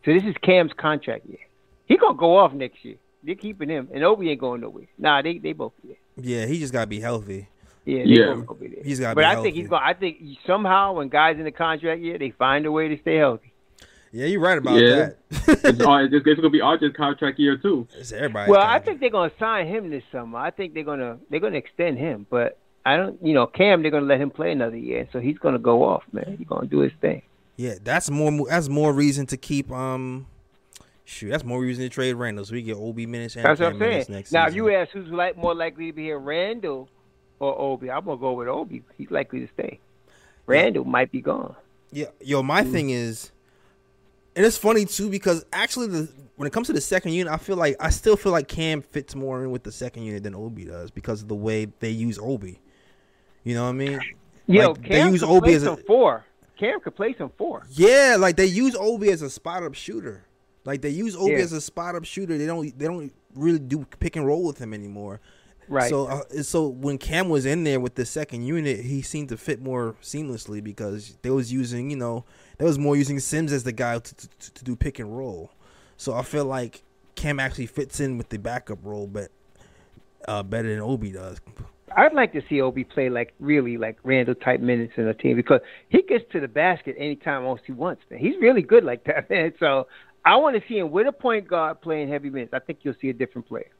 So 0.04 0.12
this 0.12 0.22
is 0.22 0.34
Cam's 0.42 0.72
contract 0.76 1.26
year. 1.26 1.38
He 1.86 1.96
gonna 1.96 2.16
go 2.16 2.36
off 2.36 2.52
next 2.52 2.84
year. 2.84 2.96
They're 3.24 3.34
keeping 3.34 3.68
him, 3.68 3.88
and 3.92 4.04
Obi 4.04 4.30
ain't 4.30 4.40
going 4.40 4.60
nowhere. 4.60 4.86
Nah, 4.98 5.22
they 5.22 5.38
they 5.38 5.52
both 5.52 5.72
be 5.82 5.88
there. 5.88 5.96
Yeah, 6.24 6.46
he 6.46 6.60
just 6.60 6.72
gotta 6.72 6.86
be 6.86 7.00
healthy. 7.00 7.48
Yeah, 7.84 8.04
they 8.04 8.34
both 8.34 8.46
gonna 8.46 8.60
be 8.60 8.68
there. 8.68 8.84
He's 8.84 9.00
gotta 9.00 9.16
but 9.16 9.22
be 9.22 9.24
I 9.24 9.32
healthy. 9.32 9.48
think 9.48 9.56
he's 9.56 9.68
going. 9.68 9.82
I 9.84 9.94
think 9.94 10.18
somehow 10.46 10.92
when 10.94 11.08
guys 11.08 11.36
in 11.38 11.44
the 11.44 11.50
contract 11.50 12.00
year, 12.00 12.18
they 12.18 12.30
find 12.30 12.66
a 12.66 12.70
way 12.70 12.86
to 12.88 12.98
stay 13.00 13.16
healthy. 13.16 13.52
Yeah, 14.12 14.26
you're 14.26 14.40
right 14.40 14.56
about 14.58 14.80
Yeah. 14.80 15.10
that. 15.30 15.64
it's, 15.64 15.80
all, 15.84 16.04
it's, 16.04 16.14
it's 16.14 16.36
gonna 16.40 16.50
be 16.50 16.60
RJ's 16.60 16.96
contract 16.96 17.38
year 17.38 17.56
too. 17.56 17.86
It's 17.96 18.12
everybody. 18.12 18.50
Well, 18.50 18.62
I 18.62 18.78
think 18.78 19.00
they're 19.00 19.10
gonna 19.10 19.32
sign 19.38 19.66
him 19.66 19.90
this 19.90 20.04
summer. 20.12 20.38
I 20.38 20.50
think 20.50 20.74
they're 20.74 20.84
gonna 20.84 21.18
they're 21.30 21.40
gonna 21.40 21.56
extend 21.58 21.98
him, 21.98 22.26
but 22.30 22.58
I 22.84 22.96
don't. 22.96 23.18
You 23.24 23.34
know, 23.34 23.46
Cam, 23.46 23.82
they're 23.82 23.90
gonna 23.90 24.06
let 24.06 24.20
him 24.20 24.30
play 24.30 24.52
another 24.52 24.76
year, 24.76 25.08
so 25.12 25.18
he's 25.18 25.38
gonna 25.38 25.58
go 25.58 25.82
off, 25.84 26.04
man. 26.12 26.36
He's 26.38 26.46
gonna 26.46 26.66
do 26.68 26.78
his 26.80 26.92
thing. 27.00 27.22
yeah, 27.56 27.74
that's 27.82 28.10
more. 28.10 28.46
That's 28.48 28.68
more 28.68 28.92
reason 28.92 29.26
to 29.26 29.36
keep. 29.36 29.70
Um, 29.72 30.26
shoot, 31.04 31.30
that's 31.30 31.44
more 31.44 31.60
reason 31.60 31.82
to 31.84 31.88
trade 31.88 32.14
Randle 32.14 32.44
so 32.44 32.52
we 32.54 32.62
get 32.62 32.76
Ob 32.76 32.96
minutes 32.96 33.36
and 33.36 33.44
That's 33.44 33.60
what 33.60 33.72
I'm 33.72 33.78
saying. 33.78 33.90
minutes 33.90 34.08
next 34.08 34.32
Now, 34.32 34.46
if 34.46 34.54
you 34.54 34.72
ask 34.74 34.90
who's 34.92 35.08
like 35.08 35.36
more 35.36 35.54
likely 35.54 35.88
to 35.88 35.92
be 35.92 36.04
here, 36.04 36.18
Randle 36.18 36.88
or 37.38 37.58
Obi, 37.58 37.90
I'm 37.90 38.04
gonna 38.04 38.16
go 38.18 38.32
with 38.32 38.48
Obi. 38.48 38.82
He's 38.96 39.10
likely 39.10 39.40
to 39.40 39.48
stay. 39.52 39.78
Randle 40.46 40.84
might 40.84 41.10
be 41.12 41.20
gone. 41.20 41.54
Yeah, 41.92 42.06
yo, 42.20 42.42
my 42.42 42.62
thing 42.64 42.90
is, 42.90 43.30
and 44.36 44.46
it's 44.46 44.56
funny 44.58 44.84
too 44.84 45.10
because 45.10 45.44
actually, 45.52 45.88
the 45.88 46.08
when 46.36 46.46
it 46.46 46.52
comes 46.52 46.66
to 46.68 46.72
the 46.74 46.80
second 46.80 47.12
unit, 47.12 47.32
I 47.32 47.38
feel 47.38 47.56
like 47.56 47.76
I 47.80 47.90
still 47.90 48.16
feel 48.16 48.30
like 48.32 48.46
Cam 48.46 48.82
fits 48.82 49.14
more 49.14 49.42
in 49.42 49.50
with 49.50 49.62
the 49.64 49.72
second 49.72 50.02
unit 50.04 50.22
than 50.22 50.34
Obi 50.34 50.64
does 50.66 50.90
because 50.90 51.22
of 51.22 51.28
the 51.28 51.34
way 51.34 51.64
they 51.80 51.90
use 51.90 52.18
Obi. 52.18 52.60
You 53.42 53.54
know 53.54 53.64
what 53.64 53.70
I 53.70 53.72
mean? 53.72 54.00
Yo, 54.46 54.68
Like, 54.72 54.82
Cam 54.82 54.90
they 55.06 55.10
use 55.12 55.20
could 55.22 55.30
Obi 55.30 55.54
as 55.54 55.64
a 55.64 55.76
four. 55.76 56.24
Cam 56.58 56.80
could 56.80 56.94
play 56.94 57.14
some 57.18 57.30
four. 57.36 57.66
yeah, 57.70 58.16
like 58.18 58.36
they 58.36 58.46
use 58.46 58.74
Obi 58.76 59.10
as 59.10 59.22
a 59.22 59.30
spot 59.30 59.62
up 59.62 59.74
shooter. 59.74 60.26
Like 60.64 60.82
they 60.82 60.90
use 60.90 61.16
Obi 61.16 61.32
Yeah. 61.32 61.38
as 61.38 61.52
a 61.52 61.60
spot 61.60 61.94
up 61.94 62.04
shooter. 62.04 62.36
They 62.38 62.46
don't 62.46 62.78
they 62.78 62.86
don't 62.86 63.12
really 63.34 63.58
do 63.58 63.84
pick 64.00 64.16
and 64.16 64.26
roll 64.26 64.44
with 64.44 64.58
him 64.58 64.72
anymore. 64.74 65.20
Right. 65.68 65.90
So 65.90 66.06
uh, 66.06 66.42
so 66.42 66.68
when 66.68 66.98
Cam 66.98 67.28
was 67.28 67.46
in 67.46 67.64
there 67.64 67.80
with 67.80 67.94
the 67.96 68.04
second 68.04 68.44
unit, 68.44 68.84
he 68.84 69.02
seemed 69.02 69.28
to 69.30 69.36
fit 69.36 69.60
more 69.60 69.96
seamlessly 70.02 70.62
because 70.62 71.16
they 71.22 71.30
was 71.30 71.52
using 71.52 71.90
you 71.90 71.96
know 71.96 72.24
they 72.58 72.64
was 72.64 72.78
more 72.78 72.96
using 72.96 73.18
Sims 73.18 73.52
as 73.52 73.64
the 73.64 73.72
guy 73.72 73.98
to, 73.98 74.14
to, 74.14 74.54
to 74.54 74.64
do 74.64 74.76
pick 74.76 74.98
and 74.98 75.16
roll. 75.16 75.50
So 75.96 76.14
I 76.14 76.22
feel 76.22 76.44
like 76.44 76.82
Cam 77.14 77.40
actually 77.40 77.66
fits 77.66 78.00
in 78.00 78.18
with 78.18 78.28
the 78.28 78.38
backup 78.38 78.78
role, 78.82 79.06
but 79.06 79.30
uh, 80.28 80.42
better 80.42 80.68
than 80.68 80.80
Obi 80.80 81.12
does. 81.12 81.40
I'd 81.96 82.12
like 82.12 82.32
to 82.32 82.42
see 82.48 82.60
Obi 82.60 82.84
play 82.84 83.08
like 83.08 83.34
really 83.40 83.78
like 83.78 83.98
Randle 84.02 84.34
type 84.34 84.60
minutes 84.60 84.94
in 84.96 85.06
a 85.08 85.14
team 85.14 85.36
because 85.36 85.60
he 85.88 86.02
gets 86.02 86.24
to 86.32 86.40
the 86.40 86.48
basket 86.48 86.96
anytime 86.98 87.44
else 87.44 87.60
he 87.64 87.72
wants. 87.72 88.02
Man, 88.10 88.18
he's 88.20 88.34
really 88.40 88.62
good 88.62 88.84
like 88.84 89.04
that, 89.04 89.30
man. 89.30 89.54
So 89.58 89.86
I 90.24 90.36
want 90.36 90.60
to 90.60 90.68
see 90.68 90.78
him 90.78 90.90
with 90.90 91.06
a 91.06 91.12
point 91.12 91.48
guard 91.48 91.80
playing 91.80 92.08
heavy 92.08 92.28
minutes. 92.28 92.52
I 92.52 92.58
think 92.58 92.80
you'll 92.82 92.96
see 93.00 93.08
a 93.08 93.14
different 93.14 93.48
player. 93.48 93.70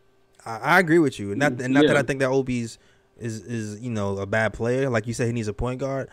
I, 0.46 0.58
I 0.58 0.78
agree 0.78 0.98
with 0.98 1.18
you, 1.18 1.32
and 1.32 1.40
not 1.40 1.60
and 1.60 1.74
not 1.74 1.86
that 1.86 1.96
I 1.96 2.02
think 2.02 2.20
that 2.20 2.30
Obi's 2.30 2.78
is 3.18 3.42
is 3.42 3.80
you 3.80 3.90
know 3.90 4.18
a 4.18 4.26
bad 4.26 4.54
player. 4.54 4.88
Like 4.88 5.06
you 5.06 5.14
said, 5.14 5.26
he 5.26 5.32
needs 5.32 5.48
a 5.48 5.52
point 5.52 5.80
guard. 5.80 6.08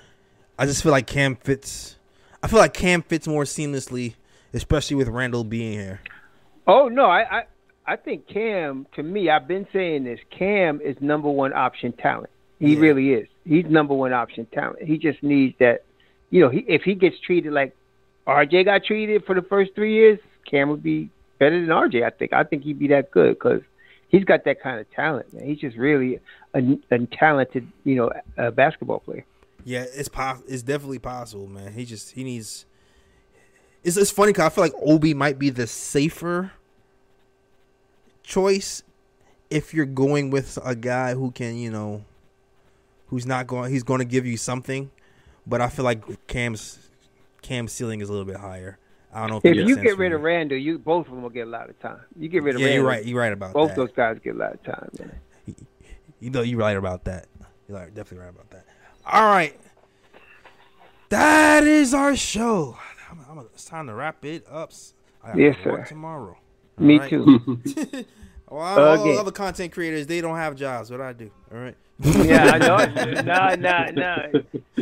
I 0.57 0.65
just 0.65 0.83
feel 0.83 0.91
like 0.91 1.07
Cam 1.07 1.35
fits. 1.35 1.97
I 2.41 2.47
feel 2.47 2.59
like 2.59 2.73
Cam 2.73 3.01
fits 3.01 3.27
more 3.27 3.43
seamlessly, 3.43 4.15
especially 4.53 4.95
with 4.95 5.07
Randle 5.07 5.43
being 5.43 5.73
here. 5.73 6.01
Oh 6.67 6.89
no, 6.89 7.05
I, 7.05 7.39
I 7.39 7.43
I 7.85 7.95
think 7.95 8.27
Cam. 8.27 8.87
To 8.95 9.03
me, 9.03 9.29
I've 9.29 9.47
been 9.47 9.67
saying 9.71 10.03
this. 10.03 10.19
Cam 10.29 10.81
is 10.81 10.95
number 10.99 11.29
one 11.29 11.53
option 11.53 11.93
talent. 11.93 12.29
He 12.59 12.77
really 12.77 13.11
is. 13.11 13.27
He's 13.43 13.65
number 13.65 13.93
one 13.93 14.13
option 14.13 14.45
talent. 14.53 14.83
He 14.83 14.97
just 14.97 15.21
needs 15.21 15.53
that. 15.59 15.83
You 16.29 16.39
know, 16.39 16.49
he, 16.49 16.59
if 16.59 16.83
he 16.83 16.95
gets 16.95 17.19
treated 17.19 17.51
like 17.51 17.75
RJ 18.25 18.65
got 18.65 18.85
treated 18.85 19.25
for 19.25 19.35
the 19.35 19.41
first 19.41 19.75
three 19.75 19.93
years, 19.93 20.17
Cam 20.49 20.69
would 20.69 20.81
be 20.81 21.09
better 21.39 21.59
than 21.59 21.69
RJ. 21.69 22.03
I 22.03 22.09
think. 22.09 22.31
I 22.31 22.43
think 22.43 22.63
he'd 22.63 22.79
be 22.79 22.87
that 22.87 23.11
good 23.11 23.33
because 23.33 23.61
he's 24.13 24.23
got 24.23 24.45
that 24.45 24.61
kind 24.61 24.79
of 24.79 24.89
talent. 24.91 25.33
Man. 25.33 25.43
He's 25.43 25.59
just 25.59 25.75
really 25.75 26.21
a, 26.53 26.61
a 26.91 26.99
talented, 27.07 27.67
you 27.83 27.95
know, 27.95 28.51
basketball 28.51 28.99
player. 28.99 29.25
Yeah, 29.65 29.85
it's 29.93 30.07
pos- 30.07 30.43
It's 30.47 30.63
definitely 30.63 30.99
possible, 30.99 31.47
man. 31.47 31.73
He 31.73 31.83
just 31.83 32.11
he 32.11 32.23
needs. 32.23 32.65
It's 33.83 33.97
it's 33.97 34.11
funny 34.11 34.31
because 34.31 34.45
I 34.45 34.49
feel 34.49 34.63
like 34.63 34.73
Obi 34.81 35.13
might 35.13 35.39
be 35.39 35.49
the 35.49 35.67
safer 35.67 36.51
choice 38.21 38.83
if 39.49 39.73
you're 39.73 39.85
going 39.85 40.29
with 40.29 40.57
a 40.63 40.75
guy 40.75 41.13
who 41.13 41.31
can 41.31 41.57
you 41.57 41.69
know 41.69 42.05
who's 43.07 43.25
not 43.25 43.47
going 43.47 43.71
he's 43.71 43.83
going 43.83 43.99
to 43.99 44.05
give 44.05 44.25
you 44.25 44.37
something, 44.37 44.91
but 45.45 45.59
I 45.59 45.69
feel 45.69 45.85
like 45.85 46.27
Cam's 46.27 46.89
Cam's 47.41 47.71
ceiling 47.71 47.99
is 48.01 48.09
a 48.09 48.11
little 48.11 48.27
bit 48.27 48.37
higher. 48.37 48.77
I 49.13 49.19
don't 49.21 49.29
know 49.29 49.37
if, 49.37 49.45
If 49.45 49.67
you 49.67 49.75
get 49.77 49.97
rid 49.97 50.11
of 50.13 50.21
Randle, 50.21 50.57
you 50.57 50.79
both 50.79 51.05
of 51.07 51.13
them 51.13 51.21
will 51.21 51.29
get 51.29 51.47
a 51.47 51.49
lot 51.49 51.69
of 51.69 51.79
time. 51.79 51.99
You 52.19 52.29
get 52.29 52.43
rid 52.43 52.55
of 52.55 52.61
Yeah, 52.61 52.67
Randle. 52.67 52.81
you're 52.83 52.89
right. 52.89 53.05
You're 53.05 53.19
right 53.19 53.33
about 53.33 53.53
both 53.53 53.69
that. 53.69 53.75
those 53.75 53.91
guys 53.95 54.17
get 54.23 54.35
a 54.35 54.37
lot 54.39 54.53
of 54.53 54.63
time, 54.63 54.89
man. 54.99 55.55
You 56.19 56.29
know, 56.29 56.41
you're 56.41 56.59
right 56.59 56.77
about 56.77 57.03
that. 57.05 57.27
You're 57.67 57.77
right, 57.77 57.93
definitely 57.93 58.25
right 58.25 58.33
about 58.33 58.49
that. 58.51 58.65
All 59.05 59.23
right, 59.23 59.59
that 61.09 61.63
is 61.65 61.93
our 61.93 62.15
show. 62.15 62.77
I'm, 63.11 63.19
I'm- 63.37 63.47
it's 63.53 63.65
time 63.65 63.87
to 63.87 63.93
wrap 63.93 64.23
it 64.25 64.45
up. 64.49 64.71
I 65.23 65.37
Yes, 65.37 65.55
go 65.57 65.63
to 65.63 65.69
work 65.71 65.81
sir. 65.87 65.89
Tomorrow. 65.89 66.37
Me 66.79 66.93
All 66.95 66.99
right? 67.01 67.09
too. 67.09 67.59
well, 68.49 68.99
all 68.99 69.19
other 69.19 69.31
content 69.31 69.71
creators, 69.73 70.07
they 70.07 70.21
don't 70.21 70.35
have 70.37 70.55
jobs. 70.55 70.89
What 70.89 71.01
I 71.01 71.13
do? 71.13 71.29
All 71.53 71.59
right. 71.59 71.75
yeah, 71.99 72.45
I 72.53 72.57
know. 72.57 73.21
nah, 73.21 73.55
nah. 73.55 73.87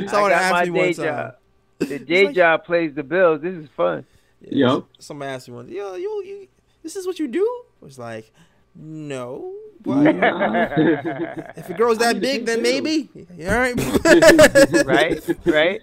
Someone 0.07 0.31
I 0.31 0.35
got 0.35 0.41
asked 0.41 0.51
my 0.53 0.63
me 0.65 0.69
one 0.71 0.79
day 0.87 0.93
time. 0.93 1.05
job. 1.05 1.35
The 1.79 1.99
day 1.99 2.31
job 2.33 2.63
plays 2.63 2.93
the 2.95 3.03
bills. 3.03 3.41
This 3.41 3.55
is 3.55 3.67
fun. 3.75 4.05
Yeah, 4.41 4.79
Somebody 4.99 5.31
asked 5.31 5.47
me 5.49 5.55
one. 5.55 5.69
Yo, 5.69 5.95
you, 5.95 6.23
you, 6.23 6.47
this 6.83 6.95
is 6.95 7.05
what 7.05 7.19
you 7.19 7.27
do? 7.27 7.63
I 7.81 7.85
was 7.85 7.99
like, 7.99 8.31
no. 8.75 9.53
But 9.81 10.07
if 11.57 11.69
it 11.69 11.77
grows 11.77 11.97
that 11.99 12.19
big, 12.19 12.45
then 12.45 12.61
maybe. 12.61 13.09
All 13.41 13.57
right. 13.57 14.85
right, 14.85 15.45
right. 15.45 15.81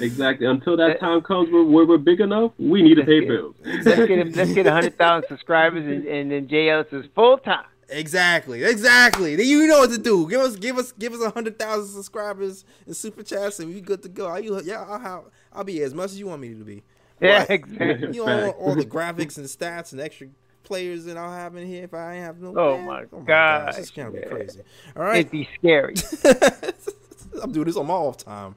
Exactly. 0.00 0.46
Until 0.46 0.76
that 0.76 1.00
time 1.00 1.20
comes 1.20 1.50
where, 1.50 1.64
where 1.64 1.84
we're 1.84 1.98
big 1.98 2.20
enough, 2.20 2.52
we 2.58 2.82
need 2.82 2.94
to 2.94 3.04
pay 3.04 3.20
bills. 3.20 3.56
Let's 3.64 4.06
get 4.06 4.36
let's 4.36 4.52
get 4.52 4.66
a 4.68 4.72
hundred 4.72 4.96
thousand 4.96 5.28
subscribers, 5.28 5.84
and, 5.84 6.06
and 6.06 6.30
then 6.30 6.46
Jay 6.48 6.70
Ellis 6.70 6.92
is 6.92 7.06
full 7.14 7.38
time. 7.38 7.64
Exactly, 7.88 8.62
exactly. 8.62 9.34
Then 9.34 9.46
You 9.46 9.66
know 9.66 9.80
what 9.80 9.90
to 9.90 9.98
do. 9.98 10.28
Give 10.28 10.40
us, 10.40 10.54
give 10.54 10.78
us, 10.78 10.92
give 10.92 11.12
us 11.12 11.20
a 11.20 11.30
hundred 11.30 11.58
thousand 11.58 11.92
subscribers 11.92 12.64
and 12.86 12.96
super 12.96 13.24
chats, 13.24 13.58
and 13.58 13.74
we 13.74 13.80
good 13.80 14.02
to 14.02 14.08
go. 14.08 14.28
Are 14.28 14.40
you? 14.40 14.60
Yeah, 14.62 14.84
I'll 14.88 15.00
have, 15.00 15.24
I'll 15.52 15.64
be 15.64 15.82
as 15.82 15.92
much 15.92 16.12
as 16.12 16.18
you 16.20 16.28
want 16.28 16.40
me 16.40 16.50
to 16.50 16.64
be. 16.64 16.84
Yeah, 17.22 17.40
What? 17.40 17.50
exactly. 17.50 18.08
You 18.14 18.24
know 18.26 18.46
all, 18.46 18.50
all 18.68 18.74
the 18.74 18.84
graphics 18.86 19.36
and 19.36 19.46
stats 19.46 19.92
and 19.92 20.00
extra 20.00 20.28
players 20.62 21.04
that 21.04 21.16
I'll 21.16 21.32
have 21.32 21.56
in 21.56 21.66
here 21.66 21.84
if 21.84 21.92
I 21.94 22.14
ain't 22.14 22.24
have 22.24 22.40
no. 22.40 22.54
Oh 22.56 22.76
man. 22.78 22.86
my 22.86 23.02
oh, 23.12 23.20
gosh, 23.20 23.26
gosh, 23.26 23.76
this 23.76 23.84
is 23.86 23.90
gonna 23.90 24.10
be 24.12 24.22
crazy. 24.22 24.60
All 24.96 25.02
right, 25.02 25.20
It'd 25.20 25.30
be 25.32 25.48
scary. 25.58 25.94
I'm 27.42 27.52
doing 27.52 27.66
this 27.66 27.76
on 27.76 27.86
my 27.86 27.94
off 27.94 28.18
time, 28.18 28.54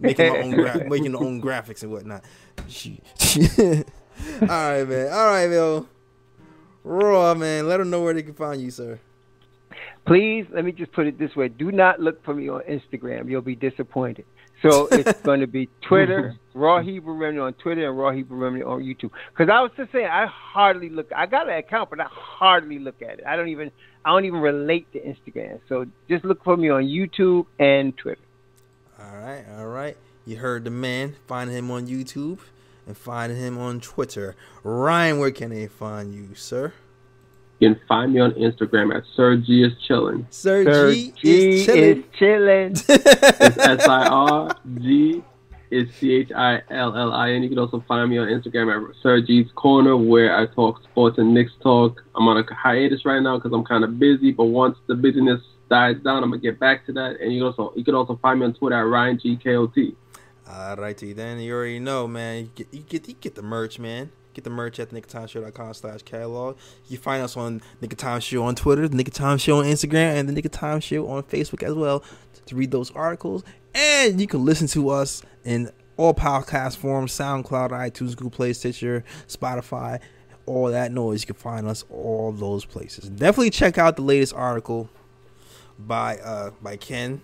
making 0.00 0.28
my 0.32 0.38
own, 0.38 0.50
gra- 0.52 0.88
making 0.88 1.12
the 1.12 1.18
own 1.18 1.42
graphics 1.42 1.82
and 1.82 1.92
whatnot. 1.92 2.24
All 4.42 4.48
right, 4.48 4.88
man. 4.88 5.12
All 5.12 5.26
right, 5.26 5.50
yo. 5.50 5.86
Raw, 6.84 7.34
man. 7.34 7.68
Let 7.68 7.78
them 7.78 7.90
know 7.90 8.02
where 8.02 8.14
they 8.14 8.22
can 8.22 8.34
find 8.34 8.60
you, 8.60 8.70
sir. 8.70 8.98
Please, 10.06 10.46
let 10.52 10.64
me 10.64 10.72
just 10.72 10.92
put 10.92 11.06
it 11.06 11.18
this 11.18 11.34
way: 11.36 11.48
Do 11.48 11.70
not 11.70 12.00
look 12.00 12.24
for 12.24 12.34
me 12.34 12.48
on 12.48 12.62
Instagram. 12.62 13.28
You'll 13.30 13.42
be 13.42 13.54
disappointed. 13.56 14.24
So 14.62 14.86
it's 14.92 15.20
going 15.22 15.40
to 15.40 15.46
be 15.46 15.68
Twitter, 15.82 16.36
Raw 16.54 16.80
Hebrew 16.80 17.14
Remnant 17.14 17.44
on 17.44 17.52
Twitter, 17.54 17.88
and 17.88 17.98
Raw 17.98 18.10
Hebrew 18.10 18.38
Remnant 18.38 18.66
on 18.66 18.82
YouTube. 18.82 19.10
Because 19.30 19.48
I 19.50 19.60
was 19.60 19.70
just 19.76 19.92
saying, 19.92 20.06
I 20.06 20.26
hardly 20.26 20.88
look. 20.88 21.10
I 21.14 21.26
got 21.26 21.48
an 21.48 21.56
account, 21.56 21.90
but 21.90 22.00
I 22.00 22.06
hardly 22.10 22.78
look 22.78 23.00
at 23.02 23.20
it. 23.20 23.24
I 23.26 23.36
don't 23.36 23.48
even. 23.48 23.70
I 24.04 24.10
don't 24.10 24.24
even 24.24 24.40
relate 24.40 24.90
to 24.92 25.00
Instagram. 25.00 25.60
So 25.68 25.84
just 26.08 26.24
look 26.24 26.42
for 26.42 26.56
me 26.56 26.70
on 26.70 26.84
YouTube 26.84 27.46
and 27.58 27.96
Twitter. 27.96 28.20
All 28.98 29.18
right, 29.18 29.44
all 29.58 29.66
right. 29.66 29.96
You 30.24 30.36
heard 30.36 30.64
the 30.64 30.70
man. 30.70 31.16
Find 31.26 31.50
him 31.50 31.70
on 31.70 31.86
YouTube 31.86 32.38
and 32.86 32.96
find 32.96 33.36
him 33.36 33.58
on 33.58 33.80
Twitter. 33.80 34.34
Ryan, 34.62 35.18
where 35.18 35.30
can 35.30 35.50
they 35.50 35.66
find 35.66 36.14
you, 36.14 36.34
sir? 36.34 36.72
You 37.58 37.74
can 37.74 37.80
find 37.88 38.12
me 38.12 38.20
on 38.20 38.32
Instagram 38.32 38.94
at 38.96 39.02
Sir 39.16 39.36
G 39.36 39.64
is 39.64 39.72
chilling. 39.86 40.26
Sir, 40.30 40.64
Sir 40.64 40.92
G, 40.92 41.12
G 41.16 41.64
is 41.64 42.04
chilling. 42.16 42.72
It's 42.88 43.58
S 43.58 43.88
I 43.88 44.06
R 44.08 44.56
G 44.80 45.22
is 45.70 45.88
C 45.96 46.14
H 46.14 46.30
I 46.34 46.62
L 46.70 46.96
L 46.96 47.12
I 47.12 47.32
N. 47.32 47.42
You 47.42 47.48
can 47.48 47.58
also 47.58 47.84
find 47.88 48.10
me 48.10 48.18
on 48.18 48.28
Instagram 48.28 48.88
at 48.88 48.94
Sir 49.02 49.20
G's 49.20 49.50
Corner 49.54 49.96
where 49.96 50.36
I 50.36 50.46
talk 50.46 50.82
sports 50.84 51.18
and 51.18 51.34
Knicks 51.34 51.52
talk. 51.62 52.02
I'm 52.14 52.28
on 52.28 52.38
a 52.38 52.54
hiatus 52.54 53.04
right 53.04 53.20
now 53.20 53.38
because 53.38 53.52
I'm 53.52 53.64
kind 53.64 53.84
of 53.84 53.98
busy, 53.98 54.30
but 54.30 54.44
once 54.44 54.78
the 54.86 54.94
busyness 54.94 55.40
dies 55.68 55.96
down, 56.04 56.22
I'm 56.22 56.30
gonna 56.30 56.40
get 56.40 56.60
back 56.60 56.86
to 56.86 56.92
that. 56.92 57.20
And 57.20 57.32
you 57.32 57.40
can 57.40 57.48
also 57.48 57.72
you 57.76 57.84
can 57.84 57.94
also 57.94 58.18
find 58.22 58.40
me 58.40 58.46
on 58.46 58.54
Twitter 58.54 58.76
at 58.76 58.86
Ryan 58.86 59.18
G 59.20 59.36
K 59.36 59.56
O 59.56 59.66
T. 59.66 59.96
All 60.50 60.76
righty, 60.76 61.12
then 61.12 61.40
you 61.40 61.54
already 61.54 61.78
know, 61.78 62.08
man. 62.08 62.36
You 62.44 62.50
get, 62.54 62.68
you 62.72 62.80
get, 62.80 63.08
you 63.08 63.14
get 63.14 63.34
the 63.34 63.42
merch, 63.42 63.78
man. 63.78 64.12
Get 64.38 64.44
the 64.44 64.50
merch 64.50 64.78
at 64.78 64.90
nickotimeshow.com 64.90 65.74
slash 65.74 66.02
catalog. 66.02 66.58
You 66.86 66.96
can 66.96 67.02
find 67.02 67.24
us 67.24 67.36
on 67.36 67.60
Knick 67.80 67.96
Time 67.96 68.20
Show 68.20 68.44
on 68.44 68.54
Twitter, 68.54 68.86
the 68.86 68.96
Knick 68.96 69.12
Time 69.12 69.36
Show 69.36 69.58
on 69.58 69.64
Instagram, 69.64 70.14
and 70.14 70.28
the 70.28 70.32
Knick 70.32 70.48
Time 70.52 70.78
Show 70.78 71.08
on 71.08 71.24
Facebook 71.24 71.64
as 71.64 71.74
well 71.74 72.04
to 72.46 72.54
read 72.54 72.70
those 72.70 72.92
articles. 72.92 73.42
And 73.74 74.20
you 74.20 74.28
can 74.28 74.44
listen 74.44 74.68
to 74.68 74.90
us 74.90 75.24
in 75.44 75.72
all 75.96 76.14
podcast 76.14 76.76
forms, 76.76 77.10
SoundCloud, 77.10 77.70
iTunes, 77.70 78.10
Google 78.10 78.30
Play, 78.30 78.52
Stitcher, 78.52 79.02
Spotify, 79.26 79.98
all 80.46 80.68
that 80.68 80.92
noise. 80.92 81.22
You 81.22 81.34
can 81.34 81.34
find 81.34 81.66
us 81.66 81.84
all 81.90 82.30
those 82.30 82.64
places. 82.64 83.08
Definitely 83.08 83.50
check 83.50 83.76
out 83.76 83.96
the 83.96 84.02
latest 84.02 84.34
article 84.34 84.88
by 85.80 86.18
uh 86.18 86.52
by 86.62 86.76
Ken 86.76 87.22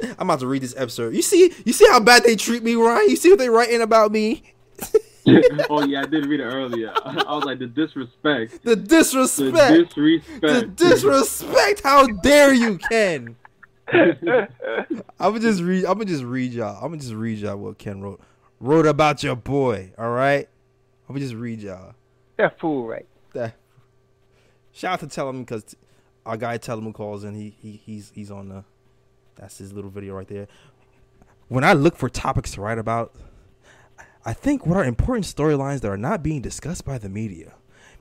I'm 0.00 0.28
about 0.28 0.40
to 0.40 0.48
read 0.48 0.62
this 0.62 0.74
episode. 0.76 1.14
You 1.14 1.22
see, 1.22 1.52
you 1.64 1.72
see 1.72 1.86
how 1.88 2.00
bad 2.00 2.24
they 2.24 2.34
treat 2.34 2.64
me, 2.64 2.74
Ryan. 2.74 3.08
You 3.08 3.16
see 3.16 3.30
what 3.30 3.38
they're 3.38 3.52
writing 3.52 3.82
about 3.82 4.10
me. 4.10 4.42
oh 5.70 5.84
yeah, 5.84 6.02
I 6.02 6.06
did 6.06 6.26
read 6.26 6.40
it 6.40 6.44
earlier. 6.44 6.92
I 7.04 7.34
was 7.34 7.44
like 7.44 7.58
the 7.58 7.66
disrespect. 7.66 8.62
The 8.62 8.76
disrespect. 8.76 9.52
The 9.52 9.84
disrespect. 9.84 10.40
The 10.40 10.62
disrespect. 10.74 11.82
How 11.82 12.06
dare 12.06 12.54
you, 12.54 12.78
Ken? 12.78 13.36
I'm 13.92 14.48
gonna 15.18 15.40
just 15.40 15.62
read. 15.62 15.84
I'm 15.84 15.94
gonna 15.94 16.06
just 16.06 16.24
read 16.24 16.52
y'all. 16.52 16.76
I'm 16.76 16.90
gonna 16.90 16.98
just 16.98 17.14
read 17.14 17.38
y'all 17.38 17.56
what 17.56 17.78
Ken 17.78 18.00
wrote. 18.00 18.20
Wrote 18.60 18.86
about 18.86 19.22
your 19.22 19.36
boy. 19.36 19.92
All 19.98 20.10
right. 20.10 20.48
I'm 21.08 21.14
gonna 21.14 21.20
just 21.20 21.34
read 21.34 21.60
y'all. 21.60 21.94
That 22.36 22.58
fool, 22.58 22.86
right? 22.86 23.06
That. 23.34 23.54
Shout 24.72 24.94
out 24.94 25.00
to 25.00 25.08
Tell 25.08 25.28
him 25.28 25.40
because 25.40 25.76
our 26.26 26.36
guy 26.36 26.56
Tell 26.58 26.78
him 26.78 26.92
calls 26.92 27.24
in. 27.24 27.34
He 27.34 27.54
he 27.60 27.80
he's 27.84 28.12
he's 28.14 28.30
on 28.30 28.48
the. 28.48 28.64
That's 29.36 29.58
his 29.58 29.72
little 29.72 29.90
video 29.90 30.14
right 30.14 30.26
there. 30.26 30.48
When 31.46 31.64
I 31.64 31.72
look 31.72 31.96
for 31.96 32.08
topics 32.08 32.52
to 32.52 32.60
write 32.60 32.78
about, 32.78 33.14
I 34.28 34.34
think 34.34 34.66
what 34.66 34.76
are 34.76 34.84
important 34.84 35.24
storylines 35.24 35.80
that 35.80 35.88
are 35.88 35.96
not 35.96 36.22
being 36.22 36.42
discussed 36.42 36.84
by 36.84 36.98
the 36.98 37.08
media. 37.08 37.54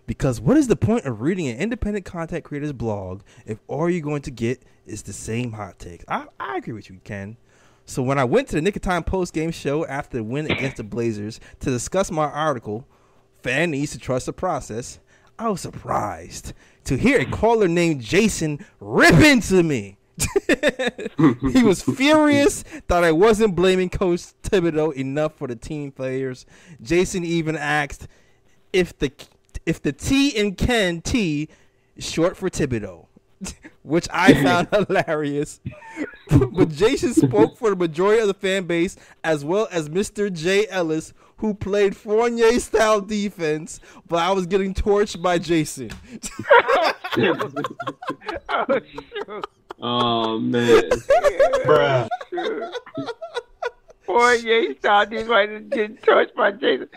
Because 0.07 0.41
what 0.41 0.57
is 0.57 0.67
the 0.67 0.75
point 0.75 1.05
of 1.05 1.21
reading 1.21 1.47
an 1.47 1.57
independent 1.57 2.03
content 2.03 2.43
creator's 2.43 2.73
blog 2.73 3.21
if 3.45 3.59
all 3.67 3.89
you're 3.89 4.01
going 4.01 4.23
to 4.23 4.31
get 4.31 4.61
is 4.85 5.03
the 5.03 5.13
same 5.13 5.53
hot 5.53 5.79
takes? 5.79 6.03
I, 6.09 6.25
I 6.37 6.57
agree 6.57 6.73
with 6.73 6.89
you, 6.89 6.99
Ken. 7.05 7.37
So 7.85 8.03
when 8.03 8.19
I 8.19 8.25
went 8.25 8.49
to 8.49 8.55
the 8.55 8.61
Knick 8.61 8.75
of 8.75 8.81
Time 8.81 9.05
post 9.05 9.33
game 9.33 9.51
show 9.51 9.85
after 9.85 10.17
the 10.17 10.23
win 10.25 10.51
against 10.51 10.75
the 10.75 10.83
Blazers 10.83 11.39
to 11.61 11.69
discuss 11.69 12.11
my 12.11 12.25
article, 12.25 12.85
fan 13.41 13.71
needs 13.71 13.93
to 13.93 13.97
trust 13.97 14.25
the 14.25 14.33
process. 14.33 14.99
I 15.39 15.47
was 15.47 15.61
surprised 15.61 16.51
to 16.83 16.97
hear 16.97 17.21
a 17.21 17.25
caller 17.25 17.69
named 17.69 18.01
Jason 18.01 18.65
rip 18.81 19.15
into 19.15 19.63
me. 19.63 19.96
he 21.53 21.63
was 21.63 21.83
furious 21.83 22.63
that 22.87 23.03
I 23.03 23.11
wasn't 23.11 23.55
blaming 23.55 23.89
Coach 23.89 24.21
Thibodeau 24.43 24.93
enough 24.93 25.35
for 25.35 25.47
the 25.47 25.55
team 25.55 25.91
players. 25.91 26.45
Jason 26.81 27.23
even 27.23 27.55
asked 27.55 28.07
if 28.73 28.97
the 28.97 29.11
if 29.65 29.81
the 29.81 29.91
T 29.91 30.29
in 30.29 30.55
Ken 30.55 31.01
T 31.01 31.49
short 31.99 32.37
for 32.37 32.49
Thibodeau, 32.49 33.05
which 33.83 34.07
I 34.11 34.33
found 34.43 34.69
hilarious. 34.71 35.59
but 36.29 36.69
Jason 36.69 37.13
spoke 37.13 37.57
for 37.57 37.69
the 37.69 37.75
majority 37.75 38.21
of 38.21 38.27
the 38.27 38.33
fan 38.33 38.63
base 38.65 38.95
as 39.23 39.45
well 39.45 39.67
as 39.71 39.89
Mr. 39.89 40.31
J. 40.31 40.67
Ellis, 40.67 41.13
who 41.37 41.53
played 41.53 41.95
Fournier 41.95 42.59
style 42.59 43.01
defense, 43.01 43.79
but 44.07 44.17
I 44.17 44.31
was 44.31 44.47
getting 44.47 44.73
torched 44.73 45.21
by 45.21 45.37
Jason. 45.37 45.91
oh, 48.49 48.79
shoot. 48.79 49.45
Oh 49.81 50.39
man. 50.39 50.89
Bruh. 51.65 52.07
Boy, 54.05 54.33
yeah, 54.43 54.61
stop 54.79 55.09
this 55.09 55.27
right 55.27 55.69
getting 55.69 55.97
touched 55.97 56.33
by 56.35 56.51
Jason. 56.51 56.87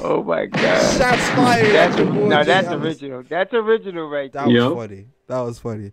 Oh 0.00 0.22
my 0.22 0.46
god. 0.46 0.96
Shots 0.98 1.28
fired. 1.30 1.66
That's, 1.74 1.92
at 1.94 1.98
your 2.04 2.12
boy 2.14 2.28
no, 2.28 2.44
that's 2.44 2.68
Ellis. 2.68 2.82
original. 2.84 3.22
That's 3.28 3.52
original 3.52 4.08
right 4.08 4.32
That 4.32 4.46
there. 4.48 4.70
was 4.70 4.74
funny. 4.88 5.06
That 5.26 5.40
was 5.40 5.58
funny. 5.58 5.92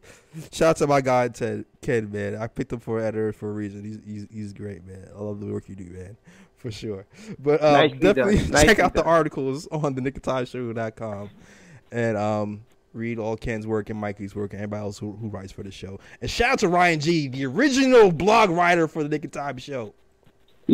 Shout 0.54 0.70
out 0.70 0.78
to 0.78 0.88
my 0.88 1.02
guy 1.02 1.28
Ted 1.30 1.66
Ken, 1.82 2.10
man. 2.12 2.36
I 2.38 2.48
picked 2.48 2.72
him 2.72 2.80
for 2.80 3.00
editor 3.02 3.34
for 3.34 3.50
a 3.50 3.54
reason. 3.54 3.84
He's 3.84 4.00
he's, 4.06 4.28
he's 4.32 4.54
great, 4.54 4.86
man. 4.86 5.10
I 5.14 5.20
love 5.20 5.40
the 5.42 5.48
work 5.48 5.68
you 5.68 5.76
do, 5.76 5.86
man. 5.86 6.16
For 6.56 6.72
sure. 6.72 7.06
But 7.40 7.62
um, 7.64 7.74
Nicely 7.74 7.98
done. 8.00 8.16
definitely 8.16 8.36
Nicely 8.52 8.68
check 8.68 8.80
out 8.80 8.94
the 8.94 9.04
articles 9.04 9.68
on 9.72 9.96
the 9.96 10.02
nickotimeshow.com 10.02 11.30
and 11.92 12.18
um 12.18 12.62
read 12.94 13.20
all 13.20 13.38
Ken's 13.38 13.68
work 13.68 13.90
and 13.90 14.00
Mikey's 14.00 14.36
work 14.36 14.54
and 14.54 14.62
everybody 14.62 14.82
else 14.82 14.98
who, 14.98 15.14
who 15.14 15.30
writes 15.30 15.52
for 15.52 15.64
the 15.64 15.72
show. 15.72 16.00
And 16.22 16.30
shout 16.30 16.52
out 16.52 16.60
to 16.60 16.68
Ryan 16.68 17.00
G, 17.00 17.28
the 17.28 17.46
original 17.46 18.12
blog 18.12 18.50
writer 18.50 18.88
for 18.88 19.04
the 19.04 19.10
Knick 19.10 19.26
of 19.26 19.32
Time 19.32 19.58
show. 19.58 19.94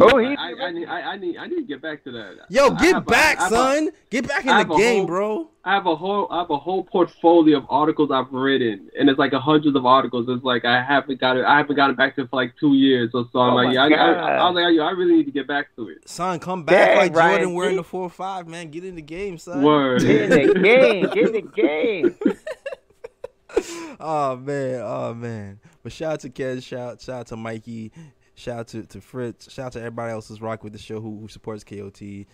Oh, 0.02 0.18
he's 0.18 0.38
I, 0.40 0.54
I, 0.68 0.72
need, 0.72 0.88
I, 0.88 1.02
I 1.02 1.18
need 1.18 1.38
I 1.38 1.48
need 1.48 1.56
to 1.56 1.62
get 1.64 1.82
back 1.82 2.04
to 2.06 2.12
that. 2.12 2.36
Yo, 2.50 2.70
get 2.72 2.94
have 2.96 3.04
a- 3.04 3.06
back, 3.06 3.40
a- 3.40 3.50
son. 3.50 3.90
get 4.10 4.28
back 4.28 4.46
in 4.46 4.56
the 4.68 4.76
game, 4.76 4.98
whole- 5.00 5.08
bro. 5.08 5.50
I 5.64 5.74
have 5.74 5.86
a 5.88 5.96
whole 5.96 6.28
I 6.30 6.40
have 6.40 6.50
a 6.50 6.58
whole 6.58 6.84
portfolio 6.84 7.58
of 7.58 7.66
articles 7.70 8.12
I've 8.12 8.32
written, 8.32 8.90
and 9.00 9.10
it's 9.10 9.18
like 9.18 9.34
a 9.34 9.40
hundreds 9.40 9.76
of 9.76 9.86
articles. 9.86 10.28
It's 10.30 10.44
like 10.44 10.64
I 10.66 10.84
haven't 10.84 11.20
got 11.20 11.38
it. 11.38 11.46
I 11.46 11.58
haven't 11.58 11.76
gotten 11.76 11.96
back 11.96 12.16
to 12.16 12.22
it 12.24 12.30
for 12.30 12.36
like 12.36 12.54
two 12.60 12.74
years 12.76 13.12
or 13.14 13.26
so. 13.34 13.40
I'm 13.40 13.54
Oh 13.54 13.56
like, 13.56 13.74
yeah, 13.74 13.84
I, 13.84 13.88
I, 13.90 14.36
I 14.38 14.50
was 14.50 14.56
like, 14.56 14.64
I 14.66 14.92
really 14.92 15.16
need 15.16 15.26
to 15.26 15.32
get 15.32 15.48
back 15.48 15.76
to 15.78 15.90
it. 15.90 16.08
Son, 16.08 16.40
come 16.40 16.64
back 16.64 16.90
Dang, 16.90 16.98
like 16.98 17.16
Ryan 17.16 17.36
Jordan 17.38 17.54
wearing 17.56 17.72
G. 17.72 17.78
the 17.78 17.84
four 17.84 18.04
or 18.04 18.10
five, 18.10 18.48
man. 18.48 18.70
Get 18.70 18.84
in 18.86 18.96
the 18.96 19.02
game, 19.02 19.38
son. 19.38 19.64
Word. 19.64 20.02
Get 20.02 20.22
in 20.24 20.30
the 20.54 20.54
game. 20.62 21.02
Get 21.10 21.18
in 21.28 21.32
the 21.32 21.42
game. 21.42 22.16
oh 24.00 24.36
man, 24.38 24.82
oh 24.84 25.14
man. 25.14 25.60
But 25.84 25.92
shout 25.92 26.14
out 26.14 26.20
to 26.22 26.30
Ken, 26.30 26.60
shout 26.62 27.02
shout 27.02 27.22
out 27.22 27.28
to 27.28 27.36
Mikey, 27.38 27.92
shout 28.36 28.60
out 28.60 28.68
to, 28.70 28.84
to 28.84 29.02
Fritz, 29.02 29.52
shout 29.52 29.68
out 29.68 29.72
to 29.74 29.80
everybody 29.80 30.12
else 30.12 30.28
who's 30.28 30.42
rock 30.42 30.64
with 30.64 30.74
the 30.74 30.80
show 30.80 31.00
who, 31.02 31.20
who 31.20 31.28
supports 31.28 31.64
KOT. 31.64 32.02
And, 32.02 32.28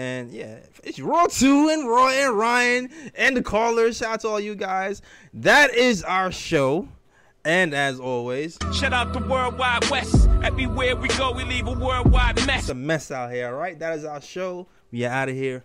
and 0.00 0.32
yeah, 0.32 0.58
it's 0.82 1.00
Raw 1.00 1.26
2 1.26 1.68
and 1.68 1.88
Raw 1.88 2.08
and 2.08 2.36
Ryan 2.36 2.90
and 3.14 3.36
the 3.36 3.42
callers. 3.42 3.98
Shout 3.98 4.14
out 4.14 4.20
to 4.20 4.28
all 4.28 4.40
you 4.40 4.54
guys. 4.54 5.02
That 5.34 5.74
is 5.74 6.02
our 6.02 6.32
show. 6.32 6.88
And 7.44 7.74
as 7.74 7.98
always, 7.98 8.56
Shout 8.72 8.92
out 8.92 9.12
to 9.14 9.18
Worldwide 9.18 9.90
West. 9.90 10.28
Everywhere 10.44 10.94
we 10.94 11.08
go, 11.08 11.32
we 11.32 11.42
leave 11.42 11.66
a 11.66 11.72
worldwide 11.72 12.36
mess. 12.46 12.60
it's 12.60 12.68
a 12.68 12.74
mess 12.74 13.10
out 13.10 13.32
here, 13.32 13.48
all 13.48 13.54
right? 13.54 13.76
That 13.76 13.98
is 13.98 14.04
our 14.04 14.20
show. 14.20 14.68
We 14.92 15.04
are 15.04 15.12
out 15.12 15.28
of 15.28 15.34
here. 15.34 15.64